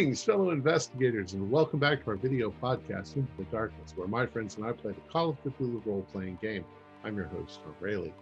Greetings, 0.00 0.24
fellow 0.24 0.48
investigators, 0.48 1.34
and 1.34 1.50
welcome 1.50 1.78
back 1.78 2.02
to 2.02 2.10
our 2.12 2.16
video 2.16 2.50
podcast, 2.62 3.16
Into 3.16 3.28
the 3.36 3.44
Darkness, 3.52 3.92
where 3.94 4.08
my 4.08 4.24
friends 4.24 4.56
and 4.56 4.64
I 4.64 4.72
play 4.72 4.92
the 4.92 5.12
Call 5.12 5.28
of 5.28 5.44
Cthulhu 5.44 5.84
role 5.84 6.06
playing 6.10 6.38
game. 6.40 6.64
I'm 7.04 7.16
your 7.18 7.26
host, 7.26 7.60
Tom 7.62 7.74
Rayleigh. 7.80 8.14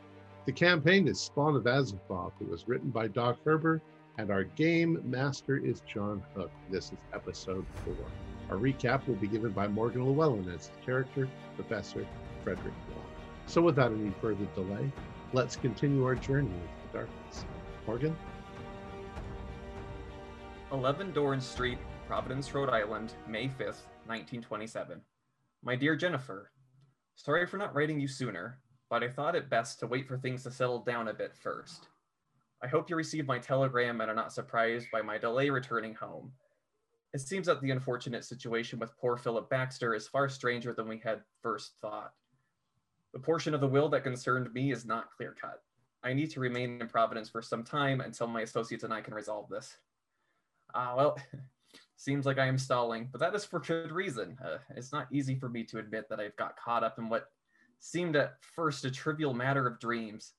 The 0.44 0.50
campaign 0.50 1.06
is 1.06 1.20
Spawn 1.20 1.54
of 1.54 1.62
Azathoth. 1.62 2.32
It 2.40 2.50
was 2.50 2.66
written 2.66 2.90
by 2.90 3.06
Doc 3.06 3.38
Herbert, 3.44 3.80
and 4.18 4.32
our 4.32 4.42
game 4.42 5.00
master 5.04 5.56
is 5.56 5.82
John 5.82 6.20
Hook. 6.34 6.50
This 6.68 6.86
is 6.86 6.98
episode 7.14 7.64
four. 7.84 7.94
Our 8.50 8.56
recap 8.56 9.06
will 9.06 9.14
be 9.14 9.28
given 9.28 9.52
by 9.52 9.68
Morgan 9.68 10.04
Llewellyn 10.04 10.52
as 10.52 10.70
the 10.70 10.84
character, 10.84 11.28
Professor 11.54 12.04
Frederick 12.42 12.74
Long. 12.92 13.06
So, 13.46 13.62
without 13.62 13.92
any 13.92 14.10
further 14.20 14.48
delay, 14.56 14.90
let's 15.32 15.54
continue 15.54 16.04
our 16.04 16.16
journey 16.16 16.48
into 16.48 16.88
the 16.90 16.98
darkness. 16.98 17.44
Morgan? 17.86 18.16
11 20.70 21.12
Doran 21.12 21.40
Street, 21.40 21.78
Providence, 22.06 22.52
Rhode 22.52 22.68
Island, 22.68 23.14
May 23.26 23.44
5th, 23.44 23.88
1927. 24.04 25.00
My 25.62 25.74
dear 25.74 25.96
Jennifer, 25.96 26.50
sorry 27.14 27.46
for 27.46 27.56
not 27.56 27.74
writing 27.74 27.98
you 27.98 28.06
sooner, 28.06 28.58
but 28.90 29.02
I 29.02 29.08
thought 29.08 29.34
it 29.34 29.48
best 29.48 29.80
to 29.80 29.86
wait 29.86 30.06
for 30.06 30.18
things 30.18 30.42
to 30.42 30.50
settle 30.50 30.80
down 30.80 31.08
a 31.08 31.14
bit 31.14 31.34
first. 31.34 31.88
I 32.62 32.66
hope 32.66 32.90
you 32.90 32.96
received 32.96 33.26
my 33.26 33.38
telegram 33.38 34.02
and 34.02 34.10
are 34.10 34.14
not 34.14 34.30
surprised 34.30 34.88
by 34.92 35.00
my 35.00 35.16
delay 35.16 35.48
returning 35.48 35.94
home. 35.94 36.32
It 37.14 37.22
seems 37.22 37.46
that 37.46 37.62
the 37.62 37.70
unfortunate 37.70 38.26
situation 38.26 38.78
with 38.78 38.96
poor 38.98 39.16
Philip 39.16 39.48
Baxter 39.48 39.94
is 39.94 40.06
far 40.06 40.28
stranger 40.28 40.74
than 40.74 40.86
we 40.86 40.98
had 40.98 41.22
first 41.40 41.78
thought. 41.80 42.12
The 43.14 43.20
portion 43.20 43.54
of 43.54 43.62
the 43.62 43.68
will 43.68 43.88
that 43.88 44.04
concerned 44.04 44.52
me 44.52 44.70
is 44.70 44.84
not 44.84 45.12
clear 45.16 45.34
cut. 45.40 45.62
I 46.04 46.12
need 46.12 46.30
to 46.32 46.40
remain 46.40 46.78
in 46.82 46.88
Providence 46.88 47.30
for 47.30 47.40
some 47.40 47.64
time 47.64 48.02
until 48.02 48.26
my 48.26 48.42
associates 48.42 48.84
and 48.84 48.92
I 48.92 49.00
can 49.00 49.14
resolve 49.14 49.48
this. 49.48 49.78
Ah, 50.74 50.92
uh, 50.92 50.96
well, 50.96 51.18
seems 51.96 52.26
like 52.26 52.38
I 52.38 52.46
am 52.46 52.58
stalling, 52.58 53.08
but 53.10 53.20
that 53.20 53.34
is 53.34 53.44
for 53.44 53.60
good 53.60 53.92
reason. 53.92 54.38
Uh, 54.44 54.58
it's 54.76 54.92
not 54.92 55.08
easy 55.10 55.34
for 55.34 55.48
me 55.48 55.64
to 55.64 55.78
admit 55.78 56.08
that 56.08 56.20
I've 56.20 56.36
got 56.36 56.56
caught 56.56 56.84
up 56.84 56.98
in 56.98 57.08
what 57.08 57.30
seemed 57.80 58.16
at 58.16 58.34
first 58.54 58.84
a 58.84 58.90
trivial 58.90 59.34
matter 59.34 59.66
of 59.66 59.80
dreams. 59.80 60.32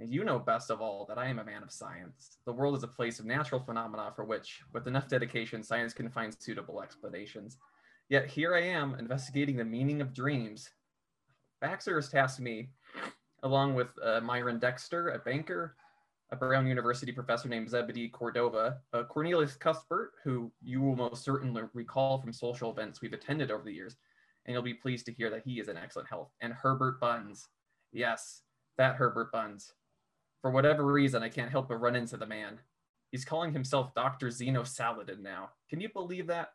You 0.00 0.24
know 0.24 0.38
best 0.38 0.70
of 0.70 0.80
all 0.80 1.04
that 1.08 1.18
I 1.18 1.26
am 1.26 1.40
a 1.40 1.44
man 1.44 1.62
of 1.62 1.72
science. 1.72 2.38
The 2.46 2.52
world 2.52 2.76
is 2.76 2.84
a 2.84 2.88
place 2.88 3.18
of 3.18 3.26
natural 3.26 3.60
phenomena 3.60 4.12
for 4.14 4.24
which, 4.24 4.60
with 4.72 4.86
enough 4.86 5.08
dedication, 5.08 5.62
science 5.62 5.92
can 5.92 6.08
find 6.08 6.34
suitable 6.38 6.82
explanations. 6.82 7.56
Yet 8.08 8.26
here 8.26 8.54
I 8.54 8.62
am 8.62 8.94
investigating 8.94 9.56
the 9.56 9.64
meaning 9.64 10.00
of 10.00 10.14
dreams. 10.14 10.70
Baxter 11.60 11.96
has 11.96 12.08
tasked 12.08 12.40
me, 12.40 12.70
along 13.42 13.74
with 13.74 13.88
uh, 14.02 14.20
Myron 14.20 14.60
Dexter, 14.60 15.10
a 15.10 15.18
banker, 15.18 15.74
a 16.30 16.36
Brown 16.36 16.66
University 16.66 17.10
professor 17.10 17.48
named 17.48 17.70
Zebedee 17.70 18.08
Cordova, 18.08 18.78
uh, 18.92 19.04
Cornelius 19.04 19.56
Cuthbert, 19.56 20.12
who 20.22 20.52
you 20.62 20.82
will 20.82 20.96
most 20.96 21.24
certainly 21.24 21.62
recall 21.72 22.20
from 22.20 22.32
social 22.32 22.70
events 22.70 23.00
we've 23.00 23.14
attended 23.14 23.50
over 23.50 23.64
the 23.64 23.72
years, 23.72 23.96
and 24.44 24.52
you'll 24.52 24.62
be 24.62 24.74
pleased 24.74 25.06
to 25.06 25.12
hear 25.12 25.30
that 25.30 25.42
he 25.44 25.58
is 25.58 25.68
in 25.68 25.76
excellent 25.76 26.08
health, 26.08 26.30
and 26.40 26.52
Herbert 26.52 27.00
Buns. 27.00 27.48
Yes, 27.92 28.42
that 28.76 28.96
Herbert 28.96 29.32
Buns. 29.32 29.72
For 30.42 30.50
whatever 30.50 30.84
reason, 30.84 31.22
I 31.22 31.30
can't 31.30 31.50
help 31.50 31.68
but 31.68 31.80
run 31.80 31.96
into 31.96 32.16
the 32.16 32.26
man. 32.26 32.58
He's 33.10 33.24
calling 33.24 33.52
himself 33.52 33.94
Dr. 33.94 34.30
Zeno 34.30 34.64
Saladin 34.64 35.22
now. 35.22 35.50
Can 35.70 35.80
you 35.80 35.88
believe 35.88 36.26
that? 36.26 36.50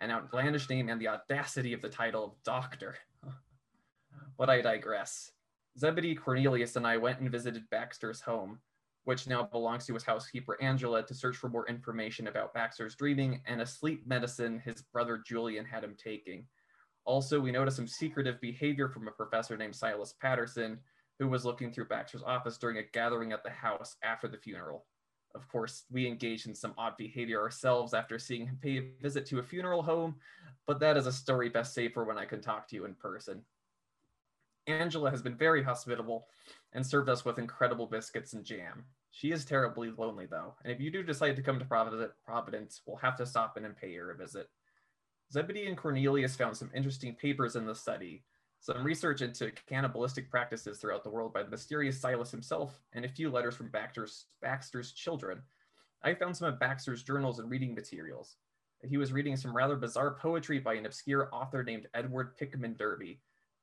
An 0.00 0.10
outlandish 0.10 0.68
name 0.68 0.90
and 0.90 1.00
the 1.00 1.08
audacity 1.08 1.72
of 1.72 1.80
the 1.80 1.88
title 1.88 2.24
of 2.24 2.42
doctor. 2.44 2.96
but 4.38 4.50
I 4.50 4.60
digress. 4.60 5.30
Zebedee 5.78 6.14
Cornelius 6.14 6.76
and 6.76 6.86
I 6.86 6.98
went 6.98 7.20
and 7.20 7.30
visited 7.30 7.68
Baxter's 7.70 8.20
home, 8.20 8.60
which 9.04 9.26
now 9.26 9.42
belongs 9.42 9.86
to 9.86 9.94
his 9.94 10.04
housekeeper 10.04 10.56
Angela, 10.60 11.02
to 11.02 11.14
search 11.14 11.36
for 11.36 11.48
more 11.48 11.68
information 11.68 12.26
about 12.26 12.54
Baxter's 12.54 12.96
dreaming 12.96 13.40
and 13.46 13.60
a 13.60 13.66
sleep 13.66 14.06
medicine 14.06 14.60
his 14.64 14.82
brother 14.82 15.22
Julian 15.24 15.64
had 15.64 15.84
him 15.84 15.94
taking. 16.02 16.46
Also, 17.04 17.38
we 17.38 17.52
noticed 17.52 17.76
some 17.76 17.86
secretive 17.86 18.40
behavior 18.40 18.88
from 18.88 19.08
a 19.08 19.12
professor 19.12 19.56
named 19.56 19.76
Silas 19.76 20.14
Patterson, 20.20 20.78
who 21.18 21.28
was 21.28 21.44
looking 21.44 21.70
through 21.70 21.86
Baxter's 21.86 22.22
office 22.22 22.56
during 22.58 22.78
a 22.78 22.82
gathering 22.92 23.32
at 23.32 23.44
the 23.44 23.50
house 23.50 23.96
after 24.02 24.26
the 24.26 24.38
funeral. 24.38 24.86
Of 25.34 25.48
course, 25.48 25.84
we 25.90 26.06
engaged 26.06 26.46
in 26.46 26.54
some 26.54 26.74
odd 26.78 26.96
behavior 26.96 27.40
ourselves 27.40 27.92
after 27.92 28.18
seeing 28.18 28.46
him 28.46 28.58
pay 28.62 28.78
a 28.78 29.02
visit 29.02 29.26
to 29.26 29.40
a 29.40 29.42
funeral 29.42 29.82
home, 29.82 30.16
but 30.66 30.80
that 30.80 30.96
is 30.96 31.06
a 31.06 31.12
story 31.12 31.48
best 31.48 31.74
saved 31.74 31.94
for 31.94 32.04
when 32.04 32.18
I 32.18 32.24
can 32.24 32.40
talk 32.40 32.68
to 32.68 32.76
you 32.76 32.84
in 32.84 32.94
person. 32.94 33.44
Angela 34.66 35.10
has 35.10 35.22
been 35.22 35.36
very 35.36 35.62
hospitable 35.62 36.28
and 36.72 36.86
served 36.86 37.08
us 37.08 37.24
with 37.24 37.38
incredible 37.38 37.86
biscuits 37.86 38.32
and 38.32 38.44
jam. 38.44 38.84
She 39.10 39.30
is 39.30 39.44
terribly 39.44 39.90
lonely 39.90 40.26
though, 40.26 40.54
and 40.64 40.72
if 40.72 40.80
you 40.80 40.90
do 40.90 41.02
decide 41.02 41.36
to 41.36 41.42
come 41.42 41.58
to 41.58 41.64
Providence, 41.64 42.82
we'll 42.86 42.96
have 42.96 43.16
to 43.16 43.26
stop 43.26 43.56
in 43.56 43.64
and 43.64 43.76
pay 43.76 43.94
her 43.94 44.10
a 44.10 44.16
visit. 44.16 44.48
Zebedee 45.32 45.66
and 45.66 45.76
Cornelius 45.76 46.36
found 46.36 46.56
some 46.56 46.70
interesting 46.74 47.14
papers 47.14 47.56
in 47.56 47.66
the 47.66 47.74
study, 47.74 48.24
some 48.60 48.82
research 48.82 49.20
into 49.20 49.52
cannibalistic 49.68 50.30
practices 50.30 50.78
throughout 50.78 51.04
the 51.04 51.10
world 51.10 51.32
by 51.32 51.42
the 51.42 51.50
mysterious 51.50 52.00
Silas 52.00 52.30
himself, 52.30 52.80
and 52.92 53.04
a 53.04 53.08
few 53.08 53.30
letters 53.30 53.54
from 53.54 53.68
Baxter's, 53.68 54.26
Baxter's 54.40 54.92
children. 54.92 55.42
I 56.02 56.14
found 56.14 56.36
some 56.36 56.48
of 56.48 56.58
Baxter's 56.58 57.02
journals 57.02 57.38
and 57.38 57.50
reading 57.50 57.74
materials. 57.74 58.36
He 58.82 58.96
was 58.96 59.12
reading 59.12 59.36
some 59.36 59.56
rather 59.56 59.76
bizarre 59.76 60.14
poetry 60.14 60.58
by 60.58 60.74
an 60.74 60.86
obscure 60.86 61.28
author 61.32 61.62
named 61.62 61.88
Edward 61.94 62.36
Pickman 62.36 62.74
Derby, 62.76 63.20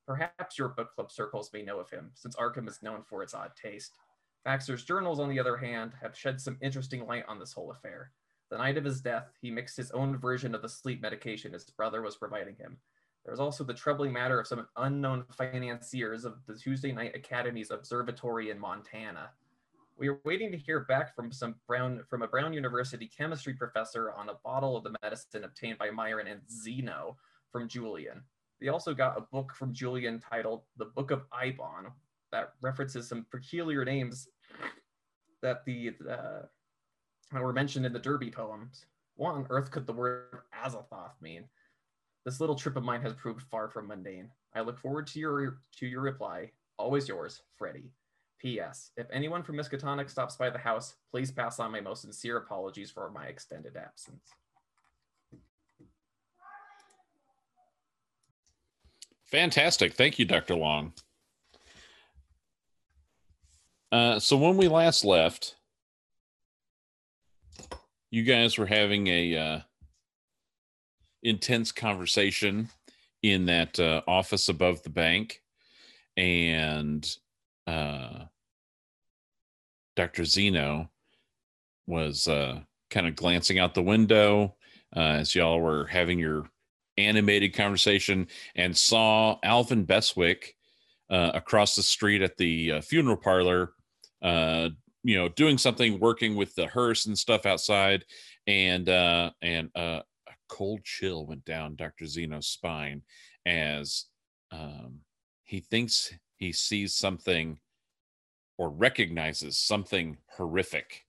Perhaps 0.07 0.57
your 0.57 0.69
book 0.69 0.93
club 0.95 1.11
circles 1.11 1.51
may 1.53 1.61
know 1.61 1.79
of 1.79 1.89
him, 1.89 2.11
since 2.13 2.35
Arkham 2.35 2.67
is 2.67 2.81
known 2.81 3.03
for 3.03 3.23
its 3.23 3.33
odd 3.33 3.51
taste. 3.55 3.93
Baxter's 4.43 4.83
journals, 4.83 5.19
on 5.19 5.29
the 5.29 5.39
other 5.39 5.57
hand, 5.57 5.93
have 6.01 6.17
shed 6.17 6.41
some 6.41 6.57
interesting 6.61 7.05
light 7.05 7.25
on 7.27 7.39
this 7.39 7.53
whole 7.53 7.71
affair. 7.71 8.11
The 8.49 8.57
night 8.57 8.77
of 8.77 8.83
his 8.83 9.01
death, 9.01 9.31
he 9.41 9.51
mixed 9.51 9.77
his 9.77 9.91
own 9.91 10.17
version 10.17 10.53
of 10.55 10.61
the 10.61 10.69
sleep 10.69 11.01
medication 11.01 11.53
his 11.53 11.65
brother 11.65 12.01
was 12.01 12.17
providing 12.17 12.55
him. 12.55 12.77
There 13.23 13.31
was 13.31 13.39
also 13.39 13.63
the 13.63 13.73
troubling 13.73 14.11
matter 14.11 14.39
of 14.39 14.47
some 14.47 14.67
unknown 14.77 15.25
financiers 15.31 16.25
of 16.25 16.39
the 16.47 16.55
Tuesday 16.55 16.91
Night 16.91 17.15
Academy's 17.15 17.71
observatory 17.71 18.49
in 18.49 18.59
Montana. 18.59 19.29
We 19.97 20.09
are 20.09 20.19
waiting 20.25 20.51
to 20.51 20.57
hear 20.57 20.81
back 20.81 21.15
from 21.15 21.31
some 21.31 21.55
Brown 21.67 22.01
from 22.09 22.23
a 22.23 22.27
Brown 22.27 22.53
University 22.53 23.07
chemistry 23.07 23.53
professor 23.53 24.11
on 24.11 24.29
a 24.29 24.39
bottle 24.43 24.75
of 24.75 24.83
the 24.83 24.95
medicine 25.03 25.43
obtained 25.43 25.77
by 25.77 25.91
Myron 25.91 26.25
and 26.25 26.41
Zeno 26.49 27.17
from 27.51 27.67
Julian. 27.67 28.23
They 28.61 28.67
also 28.67 28.93
got 28.93 29.17
a 29.17 29.21
book 29.21 29.53
from 29.55 29.73
Julian 29.73 30.19
titled 30.19 30.61
The 30.77 30.85
Book 30.85 31.09
of 31.09 31.27
Eibon 31.31 31.91
that 32.31 32.53
references 32.61 33.07
some 33.07 33.25
peculiar 33.31 33.83
names 33.83 34.27
that 35.41 35.65
the 35.65 35.93
uh, 36.09 37.39
were 37.39 37.53
mentioned 37.53 37.85
in 37.87 37.93
the 37.93 37.99
Derby 37.99 38.29
poems. 38.29 38.85
What 39.15 39.33
on 39.33 39.47
earth 39.49 39.71
could 39.71 39.87
the 39.87 39.93
word 39.93 40.41
Azathoth 40.63 41.19
mean? 41.21 41.45
This 42.23 42.39
little 42.39 42.55
trip 42.55 42.75
of 42.75 42.83
mine 42.83 43.01
has 43.01 43.13
proved 43.13 43.41
far 43.41 43.67
from 43.67 43.87
mundane. 43.87 44.29
I 44.53 44.61
look 44.61 44.77
forward 44.79 45.07
to 45.07 45.19
your 45.19 45.57
to 45.77 45.87
your 45.87 46.01
reply. 46.01 46.51
Always 46.77 47.07
yours, 47.07 47.41
Freddie. 47.57 47.91
P.S. 48.39 48.91
If 48.97 49.07
anyone 49.11 49.43
from 49.43 49.55
Miskatonic 49.57 50.09
stops 50.09 50.35
by 50.35 50.49
the 50.49 50.57
house, 50.57 50.95
please 51.11 51.31
pass 51.31 51.59
on 51.59 51.71
my 51.71 51.79
most 51.79 52.01
sincere 52.01 52.37
apologies 52.37 52.89
for 52.89 53.09
my 53.11 53.25
extended 53.25 53.77
absence. 53.77 54.31
Fantastic. 59.31 59.93
Thank 59.93 60.19
you, 60.19 60.25
Dr. 60.25 60.55
Long. 60.55 60.93
Uh, 63.91 64.19
so 64.19 64.37
when 64.37 64.57
we 64.57 64.67
last 64.67 65.05
left, 65.05 65.55
you 68.09 68.23
guys 68.23 68.57
were 68.57 68.65
having 68.65 69.07
a 69.07 69.37
uh, 69.37 69.59
intense 71.23 71.71
conversation 71.71 72.69
in 73.23 73.45
that 73.45 73.79
uh, 73.79 74.01
office 74.07 74.49
above 74.49 74.83
the 74.83 74.89
bank, 74.89 75.41
and 76.17 77.07
uh, 77.67 78.25
Dr. 79.95 80.25
Zeno 80.25 80.89
was 81.87 82.27
uh, 82.27 82.61
kind 82.89 83.07
of 83.07 83.15
glancing 83.15 83.59
out 83.59 83.75
the 83.75 83.81
window 83.81 84.55
uh, 84.95 84.99
as 84.99 85.35
y'all 85.35 85.59
were 85.59 85.85
having 85.87 86.19
your 86.19 86.49
animated 87.07 87.53
conversation 87.53 88.27
and 88.55 88.75
saw 88.75 89.37
Alvin 89.43 89.85
Beswick 89.85 90.55
uh, 91.09 91.31
across 91.33 91.75
the 91.75 91.83
street 91.83 92.21
at 92.21 92.37
the 92.37 92.71
uh, 92.71 92.81
funeral 92.81 93.17
parlor, 93.17 93.73
uh, 94.21 94.69
you 95.03 95.17
know, 95.17 95.27
doing 95.29 95.57
something, 95.57 95.99
working 95.99 96.35
with 96.35 96.55
the 96.55 96.67
hearse 96.67 97.05
and 97.05 97.17
stuff 97.17 97.45
outside, 97.45 98.05
and 98.47 98.87
uh, 98.87 99.31
and 99.41 99.69
uh, 99.75 100.01
a 100.27 100.33
cold 100.47 100.83
chill 100.83 101.25
went 101.25 101.43
down 101.43 101.75
Dr. 101.75 102.05
Zeno's 102.05 102.47
spine 102.47 103.01
as 103.45 104.05
um, 104.51 104.99
he 105.43 105.59
thinks 105.59 106.13
he 106.37 106.51
sees 106.51 106.95
something 106.95 107.59
or 108.57 108.69
recognizes 108.69 109.57
something 109.57 110.17
horrific 110.37 111.05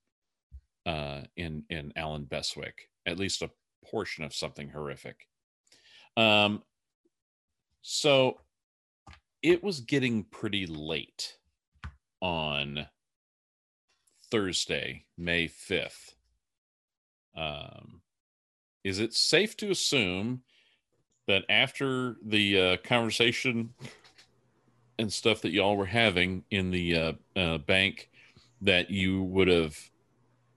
uh, 0.86 1.20
in 1.36 1.64
in 1.70 1.92
Alan 1.96 2.24
Beswick, 2.24 2.88
at 3.06 3.18
least 3.18 3.42
a 3.42 3.50
portion 3.84 4.24
of 4.24 4.34
something 4.34 4.70
horrific. 4.70 5.28
Um, 6.16 6.62
so 7.82 8.38
it 9.42 9.62
was 9.62 9.80
getting 9.80 10.24
pretty 10.24 10.66
late 10.66 11.36
on 12.20 12.86
Thursday, 14.30 15.04
May 15.18 15.48
5th. 15.48 16.14
Um, 17.36 18.02
is 18.84 18.98
it 18.98 19.14
safe 19.14 19.56
to 19.58 19.70
assume 19.70 20.42
that 21.26 21.44
after 21.48 22.16
the 22.24 22.60
uh, 22.60 22.76
conversation 22.84 23.70
and 24.98 25.12
stuff 25.12 25.42
that 25.42 25.52
y'all 25.52 25.76
were 25.76 25.86
having 25.86 26.44
in 26.50 26.70
the 26.70 26.96
uh, 26.96 27.12
uh, 27.36 27.58
bank 27.58 28.10
that 28.60 28.90
you 28.90 29.22
would 29.22 29.48
have 29.48 29.76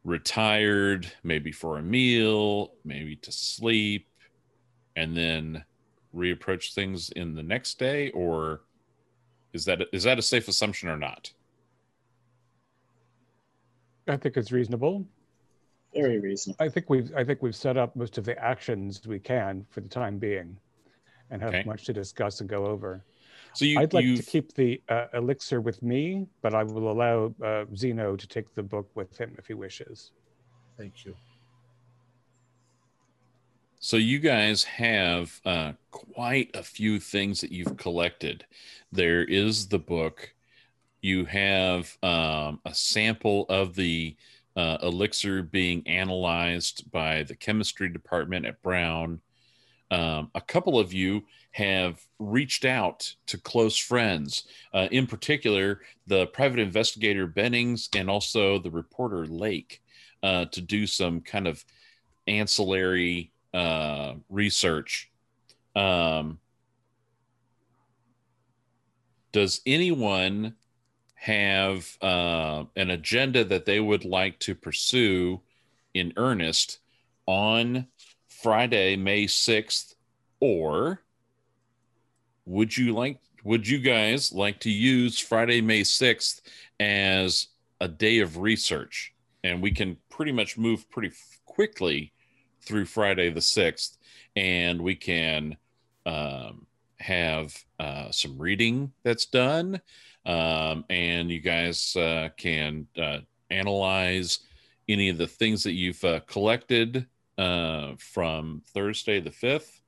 retired 0.03 1.11
maybe 1.23 1.51
for 1.51 1.79
a 1.79 1.81
meal 1.81 2.73
maybe 2.83 3.15
to 3.15 3.31
sleep 3.31 4.07
and 4.95 5.15
then 5.15 5.63
reapproach 6.15 6.73
things 6.73 7.09
in 7.11 7.35
the 7.35 7.43
next 7.43 7.77
day 7.77 8.09
or 8.11 8.61
is 9.53 9.65
that 9.65 9.81
is 9.91 10.03
that 10.03 10.17
a 10.17 10.21
safe 10.21 10.47
assumption 10.47 10.89
or 10.89 10.97
not 10.97 11.31
I 14.07 14.17
think 14.17 14.37
it's 14.37 14.51
reasonable. 14.51 15.03
Very 15.93 16.19
reasonable. 16.19 16.63
I 16.63 16.69
think 16.69 16.91
we've 16.91 17.11
I 17.15 17.23
think 17.23 17.41
we've 17.41 17.55
set 17.55 17.75
up 17.75 17.95
most 17.95 18.19
of 18.19 18.23
the 18.23 18.37
actions 18.37 19.01
we 19.07 19.17
can 19.17 19.65
for 19.71 19.81
the 19.81 19.89
time 19.89 20.19
being, 20.19 20.55
and 21.31 21.41
have 21.41 21.55
Okay. 21.55 21.63
much 21.65 21.85
to 21.85 21.93
discuss 21.93 22.39
and 22.39 22.47
go 22.47 22.67
over. 22.67 23.03
so 23.53 23.65
you 23.65 23.79
I'd 23.79 23.93
like 23.93 24.03
to 24.03 24.09
you've- 24.11 24.23
keep 24.23 24.53
the 24.53 24.79
uh, 24.89 25.07
elixir 25.15 25.59
with 25.59 25.81
me, 25.81 26.27
but 26.43 26.53
I 26.53 26.63
will 26.63 26.91
allow 26.91 27.33
uh, 27.43 27.65
Zeno 27.75 28.15
to 28.15 28.27
take 28.27 28.53
the 28.53 28.61
book 28.61 28.87
with 28.93 29.17
him 29.17 29.33
if 29.39 29.47
he 29.47 29.55
wishes. 29.55 30.11
Thank 30.77 31.03
you. 31.03 31.15
So 33.85 33.97
you 33.97 34.17
guys 34.17 34.63
have 34.63 35.39
uh, 35.45 35.73
quite 35.91 36.49
a 36.55 36.63
few 36.63 36.99
things 36.99 37.39
that 37.41 37.51
you've 37.51 37.77
collected. 37.77 38.43
There 38.91 39.23
is 39.23 39.67
the 39.67 39.77
book. 39.77 40.33
You 41.01 41.25
have 41.25 41.95
um, 42.01 42.59
a 42.65 42.73
sample 42.73 43.45
of 43.47 43.75
the 43.75 44.15
uh, 44.55 44.79
elixir 44.81 45.43
being 45.43 45.87
analyzed 45.87 46.89
by 46.89 47.21
the 47.21 47.35
chemistry 47.35 47.87
department 47.87 48.47
at 48.47 48.59
Brown. 48.63 49.21
Um, 49.91 50.31
a 50.33 50.41
couple 50.41 50.79
of 50.79 50.91
you 50.91 51.21
have 51.51 52.01
reached 52.17 52.65
out 52.65 53.13
to 53.27 53.37
close 53.37 53.77
friends, 53.77 54.45
uh, 54.73 54.87
in 54.89 55.05
particular, 55.05 55.81
the 56.07 56.25
private 56.25 56.57
investigator 56.57 57.27
Bennings 57.27 57.89
and 57.95 58.09
also 58.09 58.57
the 58.57 58.71
reporter 58.71 59.27
Lake, 59.27 59.83
uh, 60.23 60.45
to 60.45 60.59
do 60.59 60.87
some 60.87 61.21
kind 61.21 61.47
of 61.47 61.63
ancillary 62.25 63.31
uh, 63.55 64.15
research. 64.29 65.09
Um, 65.75 66.39
does 69.31 69.61
anyone 69.65 70.55
have 71.15 71.97
uh, 72.01 72.65
an 72.75 72.89
agenda 72.89 73.45
that 73.45 73.65
they 73.65 73.79
would 73.79 74.03
like 74.03 74.39
to 74.39 74.55
pursue 74.55 75.39
in 75.93 76.11
earnest 76.17 76.79
on 77.25 77.87
Friday, 78.27 78.97
May 78.97 79.25
6th? 79.25 79.95
Or 80.41 81.01
would 82.45 82.75
you 82.75 82.93
like, 82.93 83.19
would 83.45 83.67
you 83.67 83.79
guys 83.79 84.33
like 84.33 84.59
to 84.61 84.69
use 84.69 85.17
Friday, 85.17 85.61
May 85.61 85.81
6th 85.81 86.41
as 86.79 87.47
a 87.79 87.87
day 87.87 88.19
of 88.19 88.37
research? 88.37 89.13
And 89.45 89.61
we 89.61 89.71
can 89.71 89.97
pretty 90.09 90.33
much 90.33 90.57
move 90.57 90.89
pretty 90.89 91.11
quickly 91.45 92.11
through 92.65 92.85
Friday 92.85 93.29
the 93.29 93.39
6th, 93.39 93.97
and 94.35 94.81
we 94.81 94.95
can 94.95 95.57
um, 96.05 96.65
have 96.99 97.55
uh, 97.79 98.11
some 98.11 98.37
reading 98.37 98.91
that's 99.03 99.25
done. 99.25 99.79
Um, 100.25 100.85
and 100.89 101.29
you 101.29 101.39
guys 101.39 101.95
uh, 101.95 102.29
can 102.35 102.87
uh, 102.97 103.19
analyze 103.51 104.39
any 104.87 105.09
of 105.09 105.17
the 105.17 105.27
things 105.27 105.63
that 105.63 105.73
you've 105.73 106.03
uh, 106.03 106.21
collected 106.21 107.05
uh, 107.37 107.93
from 107.97 108.61
Thursday 108.73 109.19
the 109.19 109.29
5th. 109.29 109.79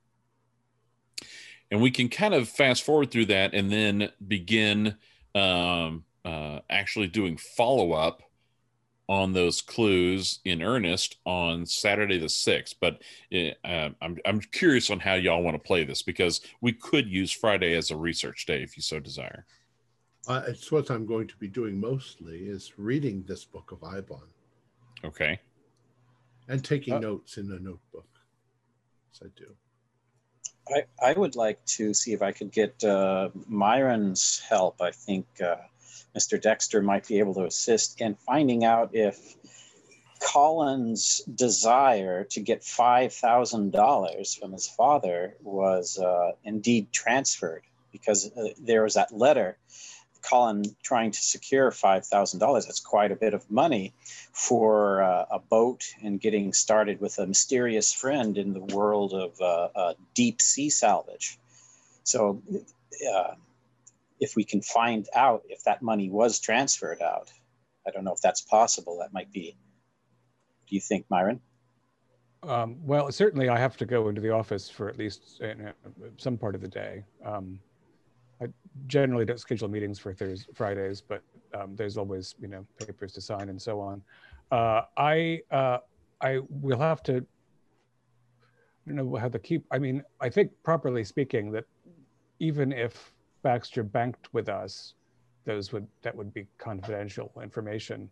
And 1.70 1.82
we 1.82 1.90
can 1.90 2.08
kind 2.08 2.34
of 2.34 2.48
fast 2.48 2.82
forward 2.82 3.10
through 3.10 3.26
that 3.26 3.52
and 3.52 3.70
then 3.70 4.10
begin 4.26 4.96
um, 5.34 6.04
uh, 6.24 6.60
actually 6.70 7.08
doing 7.08 7.36
follow 7.36 7.92
up 7.92 8.22
on 9.08 9.32
those 9.32 9.62
clues 9.62 10.40
in 10.44 10.62
earnest 10.62 11.16
on 11.24 11.64
Saturday 11.64 12.18
the 12.18 12.26
6th. 12.26 12.74
But 12.80 13.02
uh, 13.64 13.90
I'm, 14.02 14.18
I'm 14.26 14.40
curious 14.40 14.90
on 14.90 15.00
how 15.00 15.14
y'all 15.14 15.42
want 15.42 15.54
to 15.54 15.66
play 15.66 15.84
this 15.84 16.02
because 16.02 16.40
we 16.60 16.72
could 16.72 17.08
use 17.08 17.32
Friday 17.32 17.74
as 17.74 17.90
a 17.90 17.96
research 17.96 18.44
day 18.46 18.62
if 18.62 18.76
you 18.76 18.82
so 18.82 19.00
desire. 19.00 19.46
Uh, 20.26 20.42
it's 20.46 20.70
what 20.70 20.90
I'm 20.90 21.06
going 21.06 21.26
to 21.28 21.36
be 21.38 21.48
doing 21.48 21.80
mostly 21.80 22.48
is 22.48 22.78
reading 22.78 23.24
this 23.26 23.44
book 23.44 23.72
of 23.72 23.80
Eibon 23.80 24.28
Okay. 25.04 25.40
and 26.48 26.64
taking 26.64 26.94
Uh, 26.96 27.00
notes 27.00 27.38
in 27.38 27.50
a 27.52 27.58
notebook. 27.58 28.08
Yes, 29.12 29.22
I 29.24 29.28
do. 29.38 29.56
I, 30.68 31.10
I 31.10 31.12
would 31.14 31.34
like 31.34 31.64
to 31.76 31.94
see 31.94 32.12
if 32.12 32.20
I 32.20 32.32
could 32.32 32.52
get 32.52 32.82
uh, 32.84 33.30
Myron's 33.46 34.40
help. 34.40 34.82
I 34.82 34.90
think 34.90 35.26
uh, 35.42 35.56
Mr. 36.16 36.40
Dexter 36.40 36.82
might 36.82 37.06
be 37.06 37.18
able 37.18 37.34
to 37.34 37.44
assist 37.44 38.00
in 38.00 38.14
finding 38.14 38.64
out 38.64 38.90
if 38.94 39.36
Colin's 40.20 41.22
desire 41.32 42.24
to 42.24 42.40
get 42.40 42.62
$5,000 42.62 44.38
from 44.38 44.52
his 44.52 44.68
father 44.68 45.36
was 45.42 45.98
uh, 45.98 46.32
indeed 46.44 46.92
transferred 46.92 47.62
because 47.92 48.30
uh, 48.36 48.48
there 48.60 48.82
was 48.82 48.94
that 48.94 49.12
letter. 49.12 49.56
Colin 50.22 50.64
trying 50.82 51.12
to 51.12 51.20
secure 51.20 51.70
$5,000. 51.70 52.66
That's 52.66 52.80
quite 52.80 53.12
a 53.12 53.16
bit 53.16 53.34
of 53.34 53.48
money 53.50 53.94
for 54.32 55.02
uh, 55.02 55.26
a 55.30 55.38
boat 55.38 55.84
and 56.02 56.20
getting 56.20 56.52
started 56.52 57.00
with 57.00 57.18
a 57.18 57.26
mysterious 57.26 57.92
friend 57.92 58.36
in 58.36 58.52
the 58.52 58.60
world 58.60 59.14
of 59.14 59.40
uh, 59.40 59.68
uh, 59.74 59.94
deep 60.14 60.42
sea 60.42 60.70
salvage. 60.70 61.38
So, 62.02 62.42
uh, 63.14 63.34
if 64.20 64.34
we 64.36 64.44
can 64.44 64.62
find 64.62 65.06
out 65.14 65.42
if 65.48 65.62
that 65.64 65.82
money 65.82 66.10
was 66.10 66.38
transferred 66.40 67.02
out, 67.02 67.30
I 67.86 67.90
don't 67.90 68.04
know 68.04 68.12
if 68.12 68.20
that's 68.20 68.42
possible. 68.42 68.98
That 69.00 69.12
might 69.12 69.32
be. 69.32 69.56
Do 70.68 70.74
you 70.74 70.80
think, 70.80 71.06
Myron? 71.08 71.40
Um, 72.42 72.76
well, 72.84 73.10
certainly 73.10 73.48
I 73.48 73.58
have 73.58 73.76
to 73.78 73.86
go 73.86 74.08
into 74.08 74.20
the 74.20 74.30
office 74.30 74.68
for 74.68 74.88
at 74.88 74.98
least 74.98 75.40
uh, 75.42 75.72
some 76.18 76.36
part 76.36 76.54
of 76.54 76.60
the 76.60 76.68
day. 76.68 77.04
Um, 77.24 77.58
I 78.40 78.46
generally 78.86 79.24
don't 79.24 79.40
schedule 79.40 79.68
meetings 79.68 79.98
for 79.98 80.14
Thursdays, 80.14 80.46
Fridays, 80.54 81.00
but 81.00 81.22
um, 81.54 81.74
there's 81.74 81.96
always 81.96 82.34
you 82.40 82.48
know 82.48 82.64
papers 82.78 83.12
to 83.14 83.20
sign 83.20 83.48
and 83.48 83.60
so 83.60 83.80
on. 83.80 84.02
Uh, 84.52 84.82
I 84.96 85.40
uh, 85.50 85.78
I 86.20 86.40
will 86.48 86.78
have 86.78 87.02
to. 87.04 87.16
I 87.16 88.90
don't 88.90 88.96
know 88.96 89.16
how 89.16 89.28
to 89.28 89.38
keep. 89.38 89.64
I 89.70 89.78
mean, 89.78 90.02
I 90.20 90.28
think 90.28 90.52
properly 90.62 91.04
speaking, 91.04 91.50
that 91.52 91.64
even 92.38 92.72
if 92.72 93.12
Baxter 93.42 93.82
banked 93.82 94.32
with 94.32 94.48
us, 94.48 94.94
those 95.44 95.72
would 95.72 95.86
that 96.02 96.14
would 96.14 96.32
be 96.32 96.46
confidential 96.58 97.32
information. 97.42 98.10